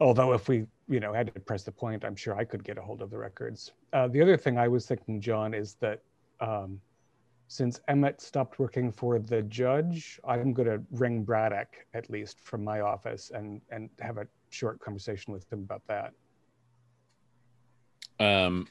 Although 0.00 0.32
if 0.32 0.48
we 0.48 0.66
you 0.88 1.00
know 1.00 1.12
had 1.12 1.32
to 1.32 1.40
press 1.40 1.62
the 1.62 1.72
point, 1.72 2.04
I'm 2.04 2.16
sure 2.16 2.36
I 2.36 2.44
could 2.44 2.64
get 2.64 2.78
a 2.78 2.82
hold 2.82 3.02
of 3.02 3.10
the 3.10 3.18
records. 3.18 3.72
Uh, 3.92 4.08
the 4.08 4.22
other 4.22 4.36
thing 4.36 4.58
I 4.58 4.68
was 4.68 4.86
thinking, 4.86 5.20
John, 5.20 5.54
is 5.54 5.74
that. 5.80 6.02
Um, 6.40 6.80
since 7.48 7.80
Emmett 7.86 8.20
stopped 8.20 8.58
working 8.58 8.90
for 8.90 9.20
the 9.20 9.42
judge, 9.42 10.18
I'm 10.26 10.52
going 10.52 10.68
to 10.68 10.82
ring 10.90 11.22
Braddock 11.22 11.68
at 11.94 12.10
least 12.10 12.40
from 12.40 12.64
my 12.64 12.80
office 12.80 13.30
and 13.32 13.60
and 13.70 13.88
have 14.00 14.18
a 14.18 14.26
short 14.50 14.80
conversation 14.80 15.32
with 15.32 15.50
him 15.52 15.60
about 15.60 15.82
that. 15.86 16.12
Um, 18.18 18.66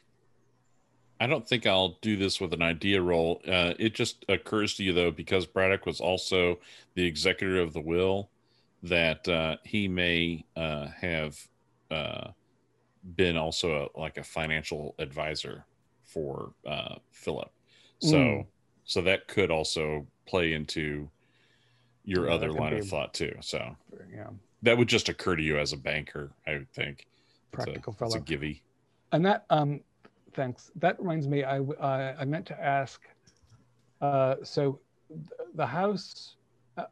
I 1.20 1.28
don't 1.28 1.48
think 1.48 1.66
I'll 1.66 1.98
do 2.02 2.18
this 2.18 2.42
with 2.42 2.54
an 2.54 2.62
idea 2.62 3.02
roll. 3.02 3.42
Uh, 3.48 3.74
it 3.80 3.94
just 3.96 4.26
occurs 4.28 4.76
to 4.76 4.84
you 4.84 4.94
though, 4.94 5.12
because 5.12 5.46
Braddock 5.46 5.86
was 5.86 6.02
also 6.02 6.60
the 6.96 7.06
executor 7.06 7.60
of 7.62 7.74
the 7.74 7.82
will, 7.82 8.30
that 8.84 9.28
uh, 9.28 9.58
he 9.64 9.88
may 9.88 10.46
uh, 10.56 10.88
have 11.00 11.38
uh, 11.90 12.32
been 13.16 13.38
also 13.38 13.90
a, 13.96 14.00
like 14.00 14.18
a 14.18 14.24
financial 14.24 14.96
advisor 15.00 15.66
for 16.04 16.52
uh, 16.68 16.96
Philip. 17.12 17.52
So, 18.00 18.18
Mm. 18.18 18.46
so 18.84 19.02
that 19.04 19.28
could 19.28 19.52
also 19.52 20.06
play 20.28 20.54
into 20.54 21.10
your 22.04 22.28
Yeah, 22.28 22.34
other 22.34 22.52
line 22.52 22.74
of 22.74 22.88
thought 22.88 23.14
too. 23.14 23.36
So 23.42 23.76
Yeah, 24.14 24.30
that 24.64 24.78
would 24.78 24.90
just 24.90 25.10
occur 25.10 25.36
to 25.38 25.42
you 25.44 25.58
as 25.58 25.72
a 25.72 25.78
banker, 25.78 26.32
I 26.46 26.54
would 26.54 26.72
think. 26.74 27.08
It's 27.54 27.64
a- 27.64 27.72
practical 27.72 27.96
It's 28.02 28.16
a 28.16 28.20
givey. 28.20 28.62
And 29.12 29.26
that 29.26 29.46
um, 29.50 29.82
thanks. 30.36 30.72
That 30.76 31.00
reminds 31.00 31.28
me. 31.28 31.44
I 31.44 31.58
I 32.22 32.26
meant 32.26 32.46
to 32.48 32.64
ask. 32.64 33.02
Uh, 34.02 34.36
so 34.44 34.80
th- 35.10 35.50
the 35.56 35.66
house 35.66 36.36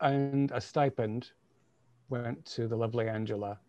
and 0.01 0.51
a 0.51 0.61
stipend 0.61 1.31
went 2.09 2.43
to 2.45 2.67
the 2.67 2.75
lovely 2.75 3.07
Angela, 3.07 3.59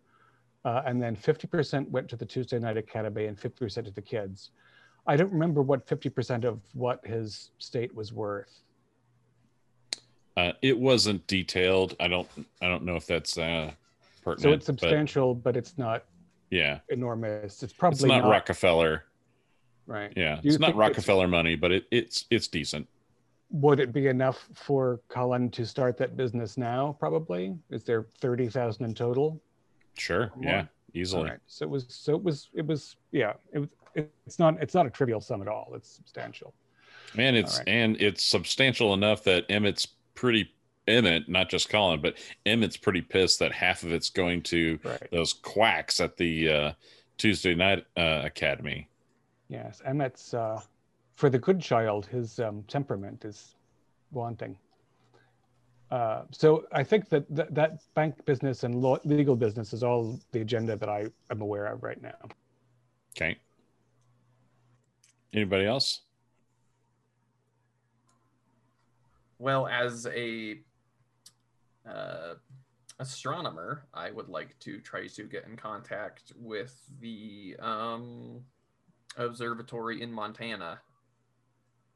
uh, 0.63 0.81
and 0.85 1.01
then 1.01 1.15
fifty 1.15 1.47
percent 1.47 1.89
went 1.91 2.09
to 2.09 2.15
the 2.15 2.25
Tuesday 2.25 2.59
Night 2.59 2.77
Academy 2.77 3.25
and 3.25 3.39
fifty 3.39 3.65
percent 3.65 3.85
to 3.87 3.93
the 3.93 4.01
kids. 4.01 4.51
I 5.07 5.15
don't 5.15 5.31
remember 5.31 5.61
what 5.61 5.87
fifty 5.87 6.09
percent 6.09 6.45
of 6.45 6.61
what 6.73 7.05
his 7.05 7.51
state 7.59 7.93
was 7.93 8.13
worth. 8.13 8.61
Uh, 10.37 10.51
it 10.61 10.77
wasn't 10.77 11.25
detailed. 11.27 11.95
I 11.99 12.07
don't. 12.07 12.27
I 12.61 12.67
don't 12.67 12.83
know 12.83 12.95
if 12.95 13.05
that's 13.05 13.37
uh, 13.37 13.71
pertinent. 14.23 14.41
So 14.41 14.51
it's 14.51 14.65
substantial, 14.65 15.35
but, 15.35 15.55
it's 15.55 15.77
not 15.77 16.03
yeah, 16.49 16.79
enormous. 16.89 17.63
It's 17.63 17.73
probably 17.73 17.95
it's 17.95 18.05
not, 18.05 18.29
Rockefeller. 18.29 19.05
Right? 19.87 20.11
Yeah, 20.15 20.39
it's 20.43 20.59
not 20.59 20.69
it's- 20.69 20.79
Rockefeller 20.79 21.27
money, 21.27 21.55
but 21.55 21.71
it, 21.71 21.85
it's 21.91 22.25
it's 22.29 22.47
decent. 22.47 22.87
Would 23.51 23.79
it 23.79 23.93
be 23.93 24.07
enough 24.07 24.49
for 24.53 25.01
Colin 25.07 25.49
to 25.51 25.65
start 25.65 25.97
that 25.97 26.17
business 26.17 26.57
now? 26.57 26.95
Probably. 26.99 27.55
Is 27.69 27.83
there 27.83 28.07
thirty 28.19 28.47
thousand 28.49 28.85
in 28.85 28.93
total? 28.95 29.41
Sure, 29.97 30.31
yeah, 30.41 30.65
easily. 30.93 31.29
Right. 31.29 31.39
So 31.47 31.65
it 31.65 31.69
was. 31.69 31.85
So 31.89 32.15
it 32.15 32.23
was. 32.23 32.49
It 32.53 32.65
was. 32.65 32.95
Yeah. 33.11 33.33
It 33.53 33.59
was. 33.59 33.69
It's 33.93 34.39
not. 34.39 34.61
It's 34.61 34.73
not 34.73 34.85
a 34.87 34.89
trivial 34.89 35.21
sum 35.21 35.41
at 35.41 35.47
all. 35.47 35.71
It's 35.75 35.89
substantial. 35.89 36.53
And 37.17 37.37
it's 37.37 37.59
right. 37.59 37.67
and 37.69 38.01
it's 38.01 38.25
substantial 38.25 38.93
enough 38.93 39.23
that 39.23 39.45
Emmett's 39.49 39.87
pretty 40.15 40.49
Emmett, 40.87 41.29
not 41.29 41.49
just 41.49 41.69
Colin, 41.69 42.01
but 42.01 42.17
Emmett's 42.45 42.77
pretty 42.77 43.01
pissed 43.01 43.39
that 43.39 43.51
half 43.53 43.83
of 43.83 43.91
it's 43.93 44.09
going 44.09 44.41
to 44.43 44.79
Right. 44.83 45.07
those 45.11 45.33
quacks 45.33 46.01
at 46.01 46.17
the 46.17 46.49
uh, 46.51 46.71
Tuesday 47.17 47.55
night 47.55 47.85
uh, 47.95 48.21
academy. 48.25 48.89
Yes. 49.49 49.81
Emmett's. 49.85 50.33
Uh, 50.33 50.61
for 51.15 51.29
the 51.29 51.39
good 51.39 51.61
child, 51.61 52.05
his 52.05 52.39
um, 52.39 52.63
temperament 52.67 53.23
is 53.23 53.55
wanting. 54.11 54.57
Uh, 55.91 56.23
so 56.31 56.65
I 56.71 56.83
think 56.83 57.09
that 57.09 57.33
th- 57.33 57.47
that 57.51 57.81
bank 57.93 58.25
business 58.25 58.63
and 58.63 58.75
law- 58.75 58.99
legal 59.05 59.35
business 59.35 59.71
is 59.71 59.83
all 59.83 60.19
the 60.31 60.41
agenda 60.41 60.75
that 60.75 60.89
I 60.89 61.05
am 61.31 61.41
aware 61.41 61.67
of 61.67 61.83
right 61.83 62.01
now. 62.01 62.17
Okay. 63.15 63.37
Anybody 65.33 65.65
else? 65.65 66.01
Well, 69.37 69.67
as 69.67 70.07
a 70.07 70.59
uh, 71.87 72.35
astronomer, 72.99 73.85
I 73.93 74.11
would 74.11 74.27
like 74.27 74.57
to 74.59 74.79
try 74.79 75.07
to 75.07 75.23
get 75.23 75.45
in 75.45 75.55
contact 75.55 76.33
with 76.35 76.75
the 76.99 77.55
um, 77.59 78.41
observatory 79.17 80.01
in 80.01 80.11
Montana, 80.11 80.79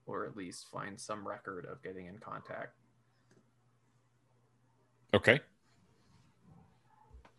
or 0.06 0.26
at 0.26 0.36
least 0.36 0.68
find 0.72 1.00
some 1.00 1.28
record 1.28 1.66
of 1.66 1.82
getting 1.84 2.08
in 2.08 2.18
contact. 2.18 2.76
Okay. 5.14 5.40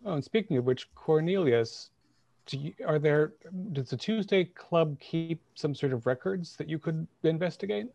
Oh, 0.04 0.14
and 0.14 0.24
speaking 0.24 0.56
of 0.56 0.64
which, 0.64 0.92
Cornelius, 0.94 1.90
do 2.46 2.58
you, 2.58 2.72
are 2.86 2.98
there? 2.98 3.34
Does 3.72 3.90
the 3.90 3.96
Tuesday 3.96 4.44
Club 4.44 4.98
keep 4.98 5.40
some 5.54 5.74
sort 5.74 5.92
of 5.92 6.06
records 6.06 6.56
that 6.56 6.68
you 6.68 6.78
could 6.78 7.06
investigate? 7.22 7.86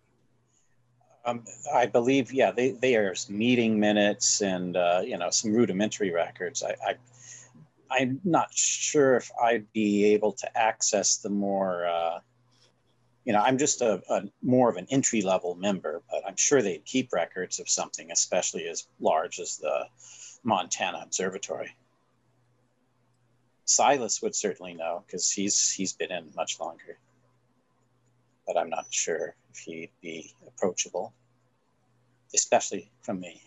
Um, 1.25 1.43
I 1.73 1.87
believe, 1.87 2.31
yeah, 2.31 2.51
they, 2.51 2.71
they 2.71 2.95
are 2.95 3.15
meeting 3.29 3.79
minutes 3.79 4.41
and, 4.41 4.77
uh, 4.77 5.01
you 5.03 5.17
know, 5.17 5.31
some 5.31 5.53
rudimentary 5.53 6.11
records. 6.11 6.61
I, 6.61 6.75
I, 6.87 6.95
I'm 7.97 8.19
not 8.23 8.53
sure 8.53 9.15
if 9.15 9.31
I'd 9.41 9.71
be 9.71 10.13
able 10.13 10.33
to 10.33 10.57
access 10.57 11.17
the 11.17 11.29
more, 11.29 11.85
uh, 11.87 12.19
you 13.23 13.33
know, 13.33 13.39
I'm 13.39 13.57
just 13.57 13.81
a, 13.81 14.01
a 14.09 14.23
more 14.41 14.69
of 14.69 14.77
an 14.77 14.87
entry 14.89 15.21
level 15.21 15.55
member, 15.55 16.01
but 16.09 16.23
I'm 16.27 16.35
sure 16.35 16.61
they'd 16.61 16.85
keep 16.85 17.13
records 17.13 17.59
of 17.59 17.69
something, 17.69 18.11
especially 18.11 18.67
as 18.67 18.87
large 18.99 19.39
as 19.39 19.57
the 19.57 19.85
Montana 20.43 20.99
Observatory. 21.03 21.75
Silas 23.65 24.21
would 24.21 24.35
certainly 24.35 24.73
know 24.73 25.03
because 25.05 25.31
he's 25.31 25.71
he's 25.71 25.93
been 25.93 26.11
in 26.11 26.31
much 26.35 26.59
longer 26.59 26.99
but 28.45 28.57
I'm 28.57 28.69
not 28.69 28.85
sure 28.89 29.35
if 29.51 29.59
he'd 29.59 29.91
be 30.01 30.33
approachable, 30.47 31.13
especially 32.33 32.89
from 33.01 33.19
me. 33.19 33.41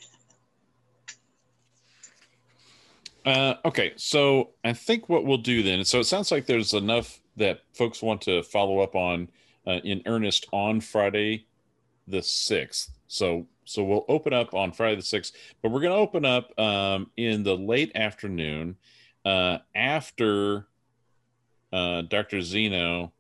Uh, 3.28 3.56
okay, 3.66 3.92
so 3.96 4.52
I 4.64 4.72
think 4.72 5.10
what 5.10 5.26
we'll 5.26 5.36
do 5.36 5.62
then. 5.62 5.84
So 5.84 6.00
it 6.00 6.04
sounds 6.04 6.32
like 6.32 6.46
there's 6.46 6.72
enough 6.72 7.20
that 7.36 7.60
folks 7.74 8.02
want 8.02 8.22
to 8.22 8.42
follow 8.42 8.80
up 8.80 8.94
on 8.94 9.28
uh, 9.66 9.80
in 9.84 10.00
earnest 10.06 10.46
on 10.50 10.80
Friday, 10.80 11.44
the 12.06 12.22
sixth. 12.22 12.90
So 13.06 13.46
so 13.66 13.84
we'll 13.84 14.06
open 14.08 14.32
up 14.32 14.54
on 14.54 14.72
Friday 14.72 14.96
the 14.96 15.02
sixth, 15.02 15.34
but 15.60 15.70
we're 15.70 15.82
going 15.82 15.92
to 15.92 15.98
open 15.98 16.24
up 16.24 16.58
um, 16.58 17.10
in 17.18 17.42
the 17.42 17.54
late 17.54 17.92
afternoon 17.94 18.76
uh, 19.26 19.58
after 19.74 20.66
uh, 21.70 22.00
Dr. 22.08 22.40
Zeno. 22.40 23.12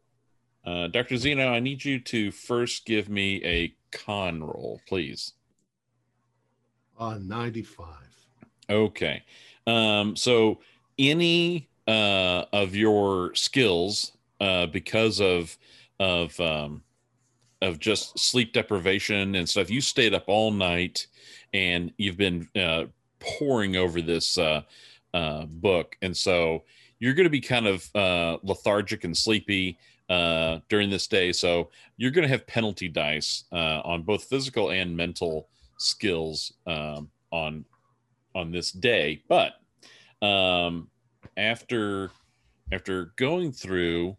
Uh, 0.64 0.86
Dr. 0.86 1.18
Zeno, 1.18 1.48
I 1.48 1.60
need 1.60 1.84
you 1.84 2.00
to 2.00 2.30
first 2.30 2.86
give 2.86 3.10
me 3.10 3.44
a 3.44 3.74
con 3.92 4.42
roll, 4.42 4.80
please. 4.88 5.34
Uh, 6.98 7.18
95. 7.20 7.86
Okay. 8.70 9.22
Um, 9.68 10.16
so 10.16 10.60
any 10.98 11.68
uh, 11.86 12.44
of 12.52 12.74
your 12.74 13.34
skills, 13.34 14.12
uh, 14.40 14.66
because 14.66 15.20
of 15.20 15.56
of 16.00 16.38
um, 16.40 16.82
of 17.60 17.78
just 17.78 18.18
sleep 18.18 18.52
deprivation 18.52 19.34
and 19.34 19.48
stuff, 19.48 19.70
you 19.70 19.80
stayed 19.80 20.14
up 20.14 20.24
all 20.26 20.50
night 20.50 21.06
and 21.52 21.92
you've 21.98 22.16
been 22.16 22.48
uh, 22.56 22.84
pouring 23.20 23.76
over 23.76 24.00
this 24.00 24.38
uh, 24.38 24.62
uh, 25.12 25.44
book, 25.44 25.96
and 26.02 26.16
so 26.16 26.64
you're 26.98 27.14
going 27.14 27.24
to 27.24 27.30
be 27.30 27.40
kind 27.40 27.66
of 27.66 27.88
uh, 27.94 28.38
lethargic 28.42 29.04
and 29.04 29.16
sleepy 29.16 29.78
uh, 30.08 30.58
during 30.68 30.90
this 30.90 31.06
day. 31.06 31.32
So 31.32 31.70
you're 31.96 32.10
going 32.10 32.26
to 32.26 32.28
have 32.28 32.46
penalty 32.46 32.88
dice 32.88 33.44
uh, 33.52 33.80
on 33.84 34.02
both 34.02 34.24
physical 34.24 34.70
and 34.70 34.96
mental 34.96 35.48
skills 35.76 36.54
um, 36.66 37.10
on 37.30 37.64
on 38.38 38.52
this 38.52 38.70
day. 38.70 39.22
But 39.28 39.54
um, 40.22 40.88
after 41.36 42.10
after 42.70 43.12
going 43.16 43.52
through 43.52 44.16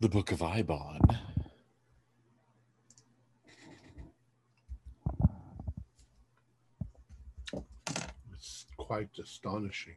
the 0.00 0.08
book 0.08 0.30
of 0.32 0.38
Eibon, 0.38 1.00
It's 8.32 8.66
quite 8.76 9.18
astonishing. 9.20 9.96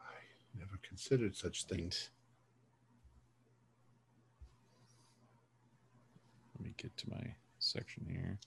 I 0.00 0.58
never 0.58 0.76
considered 0.82 1.36
such 1.36 1.66
things. 1.66 2.10
let 6.64 6.64
me 6.64 6.74
get 6.76 6.96
to 6.96 7.10
my 7.10 7.34
section 7.64 8.06
here. 8.08 8.38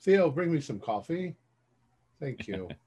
Theo, 0.00 0.30
bring 0.30 0.52
me 0.52 0.60
some 0.60 0.80
coffee. 0.80 1.36
Thank 2.20 2.48
you. 2.48 2.68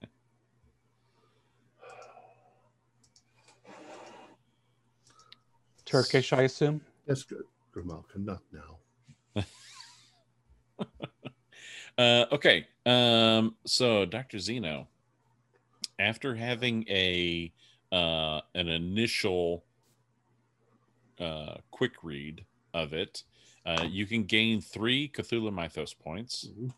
Turkish, 5.86 6.34
I 6.34 6.42
assume. 6.44 6.82
Yes, 7.08 7.24
good. 7.24 7.44
Grimalka, 7.74 8.18
not 8.18 8.42
now. 8.52 8.78
Uh, 11.98 12.26
okay. 12.32 12.68
Um, 12.86 13.56
so 13.66 14.06
Dr. 14.06 14.38
Zeno, 14.40 14.90
after 15.98 16.36
having 16.36 16.86
a 16.90 17.54
uh, 17.92 18.42
an 18.54 18.68
initial 18.68 19.64
uh, 21.20 21.56
quick 21.72 21.94
read 22.04 22.44
of 22.76 22.94
it, 22.94 23.24
uh, 23.66 23.86
you 23.90 24.06
can 24.06 24.26
gain 24.26 24.62
three 24.62 25.10
Cthulhu 25.10 25.52
Mythos 25.52 25.94
points. 25.94 26.48
Mhm. 26.48 26.74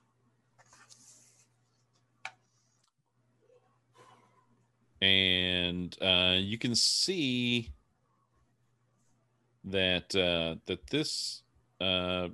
and 5.01 5.95
uh, 6.01 6.37
you 6.39 6.57
can 6.57 6.75
see 6.75 7.71
that 9.63 10.15
uh, 10.15 10.55
that 10.65 10.87
this 10.87 11.43
uh, 11.79 12.29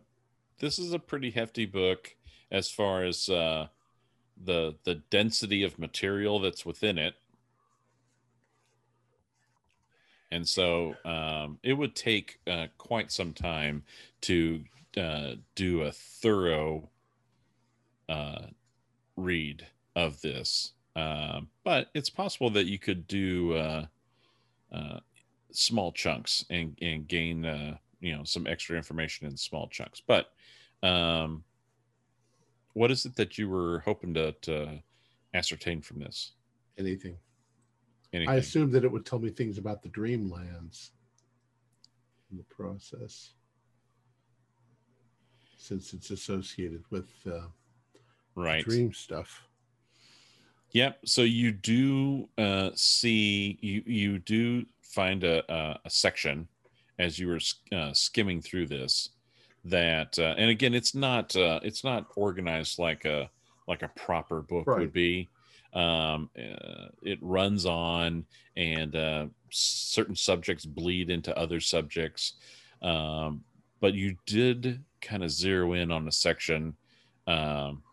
this 0.59 0.79
is 0.79 0.93
a 0.93 0.99
pretty 0.99 1.31
hefty 1.31 1.65
book 1.65 2.15
as 2.51 2.69
far 2.69 3.03
as 3.03 3.27
uh, 3.29 3.67
the 4.41 4.75
the 4.83 4.95
density 5.09 5.63
of 5.63 5.79
material 5.79 6.39
that's 6.39 6.65
within 6.65 6.97
it, 6.97 7.15
and 10.33 10.47
so 10.49 10.95
um, 11.05 11.59
it 11.61 11.73
would 11.73 11.95
take 11.95 12.39
uh, 12.47 12.65
quite 12.79 13.11
some 13.11 13.33
time 13.33 13.83
to 14.21 14.63
uh, 14.97 15.33
do 15.53 15.81
a 15.81 15.91
thorough 15.91 16.89
uh, 18.09 18.47
read 19.15 19.67
of 19.95 20.19
this. 20.21 20.71
Uh, 20.95 21.41
but 21.63 21.89
it's 21.93 22.09
possible 22.09 22.49
that 22.49 22.65
you 22.65 22.79
could 22.79 23.07
do 23.07 23.53
uh, 23.53 23.85
uh, 24.71 24.99
small 25.51 25.91
chunks 25.91 26.45
and, 26.49 26.77
and 26.81 27.07
gain 27.07 27.43
you 27.99 28.15
know 28.15 28.23
some 28.23 28.47
extra 28.47 28.75
information 28.75 29.27
in 29.27 29.37
small 29.37 29.67
chunks. 29.67 30.01
But 30.05 30.31
um, 30.81 31.43
what 32.73 32.89
is 32.89 33.05
it 33.05 33.15
that 33.17 33.37
you 33.37 33.49
were 33.49 33.79
hoping 33.85 34.15
to, 34.15 34.31
to 34.41 34.81
ascertain 35.33 35.81
from 35.81 35.99
this? 35.99 36.31
Anything. 36.77 37.17
Anything? 38.13 38.33
I 38.33 38.37
assumed 38.37 38.71
that 38.73 38.83
it 38.83 38.91
would 38.91 39.05
tell 39.05 39.19
me 39.19 39.29
things 39.29 39.57
about 39.57 39.81
the 39.81 39.89
dreamlands 39.89 40.91
in 42.31 42.37
the 42.37 42.43
process, 42.43 43.33
since 45.57 45.93
it's 45.93 46.11
associated 46.11 46.83
with 46.91 47.09
uh, 47.25 47.47
right. 48.35 48.63
dream 48.63 48.93
stuff. 48.93 49.47
Yep. 50.73 50.99
So 51.05 51.21
you 51.21 51.51
do 51.51 52.29
uh, 52.37 52.71
see 52.75 53.57
you 53.61 53.83
you 53.85 54.19
do 54.19 54.65
find 54.81 55.23
a, 55.23 55.43
a, 55.51 55.79
a 55.85 55.89
section 55.89 56.47
as 56.99 57.17
you 57.17 57.27
were 57.27 57.39
uh, 57.75 57.93
skimming 57.93 58.41
through 58.41 58.67
this 58.67 59.09
that 59.65 60.17
uh, 60.19 60.35
and 60.37 60.49
again 60.49 60.73
it's 60.73 60.93
not 60.93 61.35
uh, 61.35 61.59
it's 61.63 61.83
not 61.83 62.07
organized 62.15 62.79
like 62.79 63.05
a 63.05 63.29
like 63.67 63.81
a 63.81 63.87
proper 63.89 64.41
book 64.41 64.67
Right. 64.67 64.79
would 64.79 64.93
be 64.93 65.29
um, 65.73 66.29
uh, 66.37 66.87
it 67.01 67.19
runs 67.21 67.65
on 67.65 68.25
and 68.55 68.95
uh, 68.95 69.25
certain 69.49 70.15
subjects 70.15 70.65
bleed 70.65 71.09
into 71.09 71.37
other 71.37 71.59
subjects. 71.59 72.33
Um, 72.81 73.43
but 73.81 73.93
you 73.93 74.15
did 74.25 74.83
kind 75.01 75.23
of 75.23 75.31
zero 75.31 75.73
in 75.73 75.91
on 75.91 76.07
a 76.07 76.11
section 76.11 76.75
um, 77.27 77.83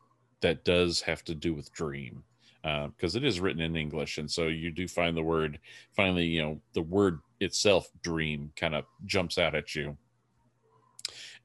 that 0.41 0.65
does 0.65 1.01
have 1.01 1.25
to 1.25 1.35
do 1.35 1.55
with 1.55 1.73
dream 1.73 2.23
because 2.63 3.17
it 3.17 3.25
is 3.25 3.41
written 3.41 3.63
in 3.63 3.77
english. 3.77 4.19
And 4.19 4.31
so 4.31 4.49
you 4.49 4.71
do 4.71 4.87
find 4.87 5.17
the 5.17 5.23
word 5.23 5.59
finally 5.97 6.27
you 6.27 6.43
know 6.43 6.61
the 6.75 6.83
word 6.83 7.21
itself 7.41 7.89
dream 8.03 8.53
kind 8.57 8.75
of 8.75 8.85
jumps 9.07 9.39
out 9.39 9.55
at 9.55 9.75
you. 9.75 9.97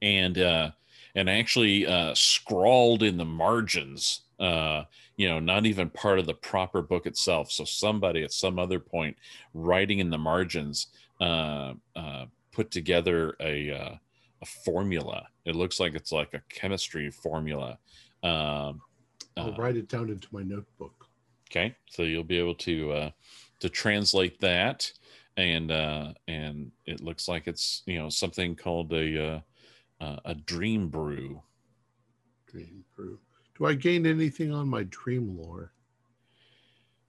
And 0.02 0.38
uh 0.38 0.72
and 1.16 1.30
actually 1.30 1.88
uh 1.88 2.14
scrawled 2.14 3.02
in 3.04 3.18
the 3.18 3.26
margins 3.26 4.22
uh 4.40 4.84
you 5.18 5.28
know 5.28 5.40
not 5.40 5.66
even 5.66 5.90
part 5.90 6.20
of 6.20 6.26
the 6.26 6.34
proper 6.34 6.82
book 6.82 7.06
itself 7.06 7.52
so 7.52 7.64
somebody 7.64 8.24
at 8.24 8.34
some 8.34 8.60
other 8.60 8.80
point 8.80 9.16
writing 9.54 10.00
in 10.00 10.10
the 10.10 10.18
margins 10.18 10.88
uh 11.22 11.74
uh 11.96 12.26
put 12.52 12.72
together 12.72 13.36
a 13.40 13.72
uh, 13.72 13.96
a 14.42 14.46
formula 14.46 15.28
it 15.46 15.56
looks 15.56 15.80
like 15.80 15.96
it's 15.96 16.12
like 16.12 16.34
a 16.34 16.42
chemistry 16.50 17.10
formula 17.10 17.78
um 18.24 18.82
I'll 19.38 19.54
uh, 19.54 19.58
write 19.58 19.76
it 19.76 19.90
down 19.90 20.10
into 20.10 20.28
my 20.32 20.44
notebook. 20.44 21.08
Okay, 21.50 21.76
so 21.90 22.04
you'll 22.04 22.24
be 22.24 22.40
able 22.40 22.56
to 22.56 22.92
uh, 22.92 23.10
to 23.60 23.70
translate 23.70 24.40
that, 24.42 24.92
and 25.38 25.72
uh, 25.72 26.14
and 26.28 26.72
it 26.86 27.02
looks 27.02 27.28
like 27.28 27.48
it's 27.48 27.84
you 27.86 28.00
know 28.00 28.10
something 28.10 28.56
called 28.56 28.94
a 28.94 29.44
a 30.00 30.36
dream 30.46 30.88
brew. 30.90 31.42
Dream 32.48 32.84
brew. 32.96 33.20
Do 33.58 33.66
I 33.66 33.74
gain 33.74 34.06
anything 34.06 34.52
on 34.52 34.68
my 34.68 34.84
dream 34.90 35.38
lore? 35.38 35.72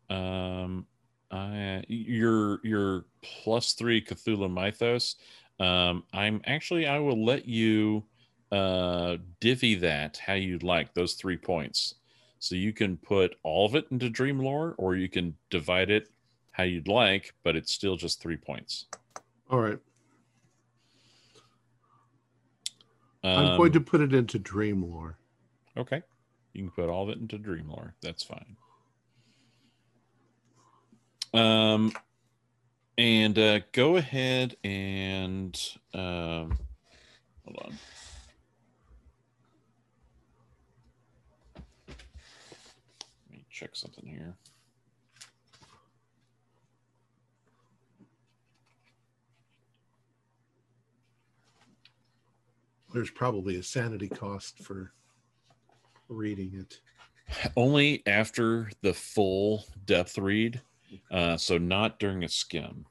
Um, 0.09 0.87
I 1.31 1.83
your 1.89 2.61
your 2.65 3.07
plus 3.23 3.73
three 3.73 4.01
Cthulhu 4.01 4.49
Mythos. 4.53 5.17
Um, 5.59 6.05
I'm 6.13 6.41
actually 6.47 6.87
I 6.87 6.99
will 6.99 7.25
let 7.25 7.47
you 7.47 8.05
uh 8.53 9.17
divvy 9.41 9.75
that 9.75 10.19
how 10.19 10.35
you'd 10.35 10.63
like 10.63 10.95
those 10.95 11.15
three 11.15 11.37
points. 11.37 11.97
So 12.39 12.55
you 12.55 12.73
can 12.73 12.97
put 12.99 13.35
all 13.43 13.67
of 13.67 13.75
it 13.75 13.87
into 13.91 14.09
dream 14.09 14.39
lore, 14.39 14.75
or 14.79 14.95
you 14.95 15.09
can 15.09 15.35
divide 15.51 15.91
it 15.91 16.11
how 16.53 16.63
you'd 16.63 16.87
like, 16.87 17.35
but 17.43 17.57
it's 17.57 17.73
still 17.73 17.97
just 17.97 18.21
three 18.23 18.37
points. 18.37 18.87
All 19.51 19.59
right. 19.61 19.79
I'm 23.25 23.57
going 23.57 23.69
Um, 23.69 23.73
to 23.73 23.81
put 23.81 24.01
it 24.01 24.15
into 24.15 24.39
dream 24.39 24.83
lore. 24.85 25.19
Okay. 25.77 26.03
You 26.57 26.63
can 26.63 26.71
put 26.71 26.89
all 26.89 27.03
of 27.03 27.11
it 27.11 27.19
into 27.19 27.39
Dreamlore. 27.39 27.93
That's 28.01 28.23
fine. 28.23 28.57
Um, 31.35 31.93
and 32.97 33.39
uh, 33.39 33.61
go 33.73 33.97
ahead 33.97 34.57
and 34.65 35.55
um, 35.93 36.59
hold 37.45 37.59
on. 37.63 37.79
Let 41.89 43.31
me 43.31 43.45
check 43.51 43.77
something 43.77 44.07
here. 44.07 44.35
There's 52.95 53.11
probably 53.11 53.57
a 53.57 53.63
sanity 53.63 54.09
cost 54.09 54.61
for 54.61 54.95
reading 56.09 56.53
it. 56.55 56.81
Only 57.57 58.03
after 58.07 58.71
the 58.83 58.95
full 58.95 59.65
depth 59.85 60.17
read, 60.17 60.61
uh, 61.11 61.37
so 61.37 61.59
not 61.59 61.99
during 61.99 62.23
a 62.23 62.29
skim. 62.29 62.87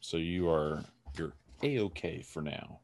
So 0.00 0.16
you 0.18 0.48
are 0.50 0.84
you're 1.16 1.32
a 1.62 1.78
okay 1.80 2.20
for 2.22 2.42
now. 2.42 2.80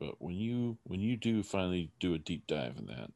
But 0.00 0.20
when 0.22 0.34
you 0.36 0.78
when 0.84 1.00
you 1.00 1.16
do 1.16 1.42
finally 1.42 1.90
do 2.00 2.14
a 2.14 2.18
deep 2.18 2.46
dive 2.46 2.76
in 2.78 2.86
that, 2.86 3.10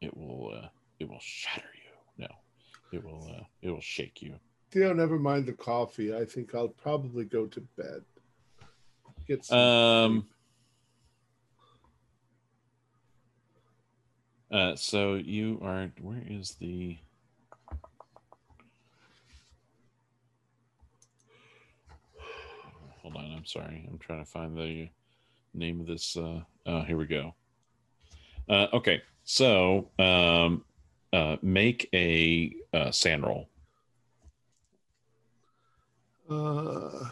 it 0.00 0.16
will 0.16 0.52
uh, 0.54 0.68
it 0.98 1.08
will 1.08 1.20
shatter 1.20 1.68
you. 1.74 2.26
No, 2.26 2.28
it 2.92 3.04
will 3.04 3.28
uh, 3.30 3.44
it 3.60 3.70
will 3.70 3.80
shake 3.80 4.22
you. 4.22 4.36
You 4.72 4.82
know, 4.84 4.92
never 4.92 5.18
mind 5.18 5.46
the 5.46 5.52
coffee. 5.52 6.14
I 6.14 6.24
think 6.24 6.54
I'll 6.54 6.68
probably 6.68 7.24
go 7.24 7.46
to 7.46 7.60
bed. 7.76 8.02
Get 9.26 9.44
some 9.44 9.58
Um. 9.58 10.12
sleep. 10.20 10.32
Uh, 14.50 14.74
so 14.74 15.14
you 15.14 15.60
are. 15.62 15.90
Where 16.00 16.22
is 16.28 16.56
the? 16.60 16.98
Hold 23.02 23.16
on. 23.16 23.32
I'm 23.36 23.46
sorry. 23.46 23.86
I'm 23.90 23.98
trying 23.98 24.24
to 24.24 24.30
find 24.30 24.56
the 24.56 24.88
name 25.54 25.80
of 25.80 25.86
this. 25.86 26.16
Uh, 26.16 26.40
oh, 26.66 26.82
here 26.82 26.96
we 26.96 27.06
go. 27.06 27.34
Uh, 28.48 28.66
okay. 28.72 29.02
So, 29.22 29.88
um, 29.98 30.64
uh, 31.12 31.36
make 31.42 31.88
a 31.94 32.52
uh, 32.72 32.90
SAN 32.90 33.22
roll. 33.22 33.48
Uh, 36.28 37.10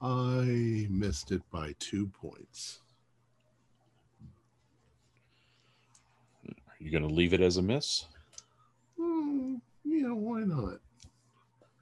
I 0.00 0.86
missed 0.90 1.32
it 1.32 1.42
by 1.50 1.74
two 1.78 2.08
points. 2.08 2.80
Are 6.84 6.86
you 6.86 6.92
going 6.92 7.08
to 7.08 7.14
leave 7.14 7.32
it 7.32 7.40
as 7.40 7.56
a 7.56 7.62
miss? 7.62 8.04
Hmm, 9.00 9.54
yeah, 9.84 10.08
why 10.12 10.40
not? 10.40 10.80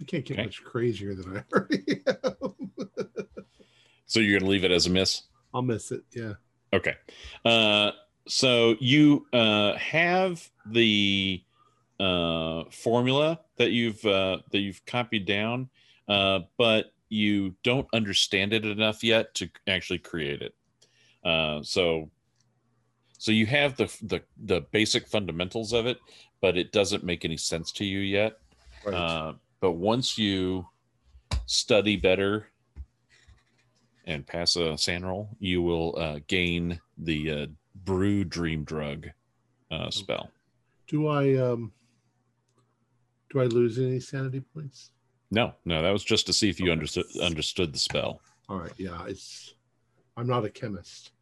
I 0.01 0.05
can't 0.05 0.25
get 0.25 0.35
Okay. 0.37 0.45
much 0.45 0.63
crazier 0.63 1.17
than 1.17 1.39
I 1.39 1.45
already 1.53 2.03
am. 2.07 2.71
So 4.07 4.21
you're 4.21 4.39
going 4.39 4.45
to 4.45 4.51
leave 4.51 4.63
it 4.63 4.71
as 4.71 4.87
a 4.87 4.91
miss? 4.91 5.23
I'll 5.53 5.63
miss 5.63 5.91
it. 5.91 6.05
Yeah. 6.15 6.35
Okay. 6.73 6.95
Uh, 7.45 7.91
so 8.29 8.77
you 8.79 9.27
uh, 9.33 9.75
have 9.75 10.49
the 10.67 11.43
uh, 11.99 12.63
formula 12.71 13.41
that 13.57 13.73
you've 13.73 14.05
uh, 14.05 14.39
that 14.53 14.61
you've 14.61 14.85
copied 14.87 15.27
down, 15.27 15.69
uh, 16.07 16.41
but 16.57 16.93
you 17.09 17.57
don't 17.65 17.89
understand 17.93 18.53
it 18.53 18.65
enough 18.65 19.03
yet 19.03 19.35
to 19.35 19.51
actually 19.67 19.99
create 19.99 20.43
it. 20.43 20.55
Uh, 21.25 21.61
so 21.65 22.09
so 23.23 23.31
you 23.31 23.47
have 23.47 23.77
the, 23.77 23.85
the 24.03 24.21
the 24.47 24.63
basic 24.73 25.07
fundamentals 25.07 25.73
of 25.73 25.87
it, 25.87 25.99
but 26.41 26.57
it 26.57 26.73
doesn't 26.73 27.05
make 27.05 27.25
any 27.25 27.37
sense 27.37 27.71
to 27.71 27.85
you 27.85 28.01
yet. 28.01 28.33
Right. 28.85 28.95
Uh, 28.97 29.35
but 29.61 29.73
once 29.73 30.19
you 30.19 30.67
study 31.47 31.95
better 31.95 32.49
and 34.07 34.27
pass 34.27 34.57
a 34.57 34.77
SAN 34.77 35.05
roll, 35.05 35.29
you 35.39 35.63
will 35.63 35.97
uh, 35.97 36.19
gain 36.27 36.81
the 36.99 37.31
uh, 37.31 37.47
brew 37.85 38.25
dream 38.25 38.65
drug 38.65 39.07
uh, 39.71 39.89
spell. 39.89 40.29
do 40.89 41.07
I 41.07 41.37
um 41.37 41.71
do 43.31 43.39
I 43.39 43.45
lose 43.45 43.79
any 43.79 44.01
sanity 44.01 44.41
points? 44.41 44.91
No, 45.31 45.53
no, 45.65 45.81
that 45.81 45.93
was 45.93 46.03
just 46.03 46.27
to 46.27 46.33
see 46.33 46.51
if 46.51 46.59
you 46.59 46.67
Okay. 46.67 46.73
understood 46.73 47.07
understood 47.23 47.73
the 47.73 47.79
spell. 47.79 48.21
All 48.49 48.59
right. 48.59 48.75
Yeah. 48.79 49.05
It's. 49.07 49.55
I'm 50.17 50.27
not 50.27 50.45
a 50.45 50.51
chemist. 50.51 51.13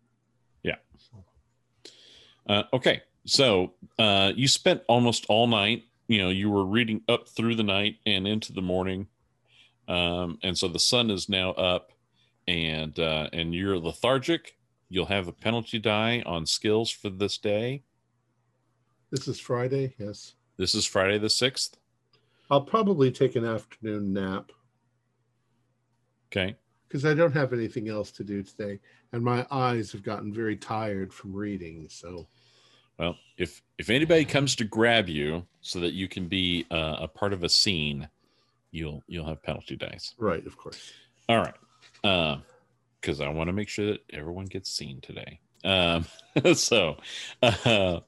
Yeah. 0.63 0.77
So, 0.97 1.23
Uh, 2.51 2.65
okay, 2.73 3.01
so 3.27 3.75
uh, 4.01 4.33
you 4.35 4.49
spent 4.49 4.83
almost 4.89 5.25
all 5.29 5.47
night. 5.47 5.85
You 6.09 6.19
know, 6.19 6.31
you 6.31 6.51
were 6.51 6.65
reading 6.65 7.01
up 7.09 7.29
through 7.29 7.55
the 7.55 7.63
night 7.63 7.99
and 8.07 8.27
into 8.27 8.53
the 8.53 8.61
morning, 8.61 9.07
um, 9.87 10.37
and 10.43 10.59
so 10.59 10.67
the 10.67 10.81
sun 10.81 11.11
is 11.13 11.29
now 11.29 11.53
up, 11.53 11.93
and 12.49 12.99
uh, 12.99 13.29
and 13.33 13.55
you're 13.55 13.79
lethargic. 13.79 14.57
You'll 14.89 15.07
have 15.07 15.29
a 15.29 15.33
penalty 15.33 15.79
die 15.79 16.25
on 16.27 16.45
skills 16.45 16.91
for 16.91 17.09
this 17.09 17.39
day. 17.39 17.85
this 19.11 19.29
is 19.29 19.39
Friday. 19.39 19.95
Yes. 19.97 20.35
This 20.57 20.75
is 20.75 20.85
Friday 20.85 21.19
the 21.19 21.31
sixth. 21.31 21.77
I'll 22.51 22.61
probably 22.61 23.13
take 23.13 23.37
an 23.37 23.45
afternoon 23.45 24.13
nap 24.13 24.51
Okay. 26.33 26.57
because 26.89 27.05
I 27.05 27.15
don't 27.15 27.31
have 27.33 27.53
anything 27.53 27.89
else 27.89 28.11
to 28.11 28.25
do 28.25 28.43
today, 28.43 28.81
and 29.13 29.23
my 29.23 29.47
eyes 29.53 29.93
have 29.93 30.03
gotten 30.03 30.35
very 30.35 30.57
tired 30.57 31.15
from 31.15 31.33
reading. 31.33 31.87
So 31.89 32.27
Well, 33.01 33.17
if 33.37 33.63
if 33.79 33.91
anybody 33.91 34.25
comes 34.25 34.55
to 34.57 34.65
grab 34.65 35.09
you 35.09 35.47
so 35.63 35.81
that 35.81 35.95
you 35.95 36.07
can 36.07 36.29
be 36.29 36.67
uh, 36.71 36.97
a 37.01 37.09
part 37.09 37.33
of 37.33 37.43
a 37.43 37.49
scene, 37.49 38.09
you'll 38.71 39.03
you'll 39.09 39.27
have 39.27 39.43
penalty 39.43 39.75
dice. 39.75 40.15
right, 40.19 40.47
of 40.47 40.57
course. 40.57 40.93
All 41.29 41.39
right. 41.39 42.43
Because 43.01 43.21
I 43.21 43.29
want 43.29 43.49
to 43.49 43.53
make 43.53 43.69
sure 43.69 43.87
that 43.87 44.01
everyone 44.13 44.45
gets 44.45 44.71
seen 44.71 45.01
today. 45.01 45.41
Um, 45.65 46.05
so, 46.55 46.99
uh, 47.43 48.01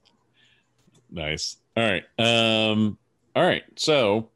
Nice. 1.13 1.59
All 1.77 1.85
right. 1.85 2.05
Um, 2.19 2.99
all 3.37 3.45
right. 3.45 3.63
So 3.77 4.31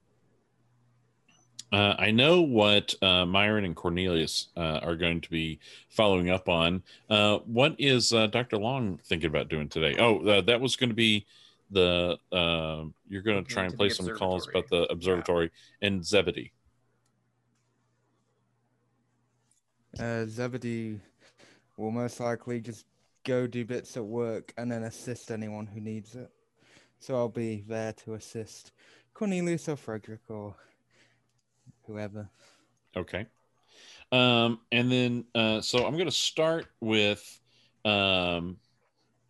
uh, 1.72 1.94
I 1.98 2.10
know 2.10 2.42
what 2.42 2.94
uh, 3.02 3.26
Myron 3.26 3.64
and 3.64 3.74
Cornelius 3.74 4.48
uh, 4.56 4.80
are 4.82 4.96
going 4.96 5.20
to 5.20 5.30
be 5.30 5.58
following 5.88 6.30
up 6.30 6.48
on. 6.48 6.82
Uh, 7.10 7.38
what 7.38 7.74
is 7.78 8.12
uh, 8.12 8.28
Dr. 8.28 8.58
Long 8.58 8.98
thinking 9.04 9.28
about 9.28 9.48
doing 9.48 9.68
today? 9.68 9.96
Oh, 9.98 10.24
uh, 10.26 10.40
that 10.42 10.60
was 10.60 10.76
going 10.76 10.90
to 10.90 10.94
be 10.94 11.26
the 11.70 12.18
uh, 12.30 12.84
you're 13.08 13.22
going 13.22 13.42
to 13.44 13.50
try 13.50 13.64
and 13.64 13.72
into 13.72 13.76
play 13.78 13.88
some 13.88 14.08
calls 14.16 14.48
about 14.48 14.68
the 14.68 14.82
observatory 14.84 15.50
and 15.82 16.04
Zebedee. 16.04 16.52
Uh, 19.98 20.26
Zebedee 20.26 21.00
will 21.76 21.90
most 21.90 22.20
likely 22.20 22.60
just 22.60 22.86
go 23.24 23.46
do 23.46 23.64
bits 23.64 23.96
at 23.96 24.04
work 24.04 24.52
and 24.56 24.70
then 24.70 24.84
assist 24.84 25.32
anyone 25.32 25.66
who 25.66 25.80
needs 25.80 26.14
it. 26.14 26.30
So 27.00 27.16
I'll 27.16 27.28
be 27.28 27.64
there 27.66 27.92
to 28.04 28.14
assist 28.14 28.72
Cornelius 29.14 29.68
or 29.68 29.76
Frederick 29.76 30.20
or 30.28 30.54
whoever. 31.86 32.28
Okay. 32.96 33.26
Um, 34.12 34.60
and 34.72 34.90
then, 34.90 35.24
uh, 35.34 35.60
so 35.60 35.84
I'm 35.84 35.94
going 35.94 36.06
to 36.06 36.12
start 36.12 36.66
with 36.80 37.40
um, 37.84 38.56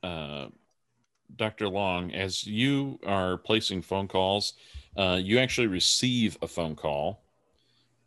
uh, 0.03 0.47
Dr. 1.35 1.69
Long. 1.69 2.12
As 2.12 2.47
you 2.47 2.99
are 3.07 3.38
placing 3.38 3.83
phone 3.83 4.09
calls, 4.09 4.55
uh, 4.97 5.19
you 5.21 5.38
actually 5.38 5.66
receive 5.66 6.37
a 6.42 6.49
phone 6.49 6.77
call 6.77 7.23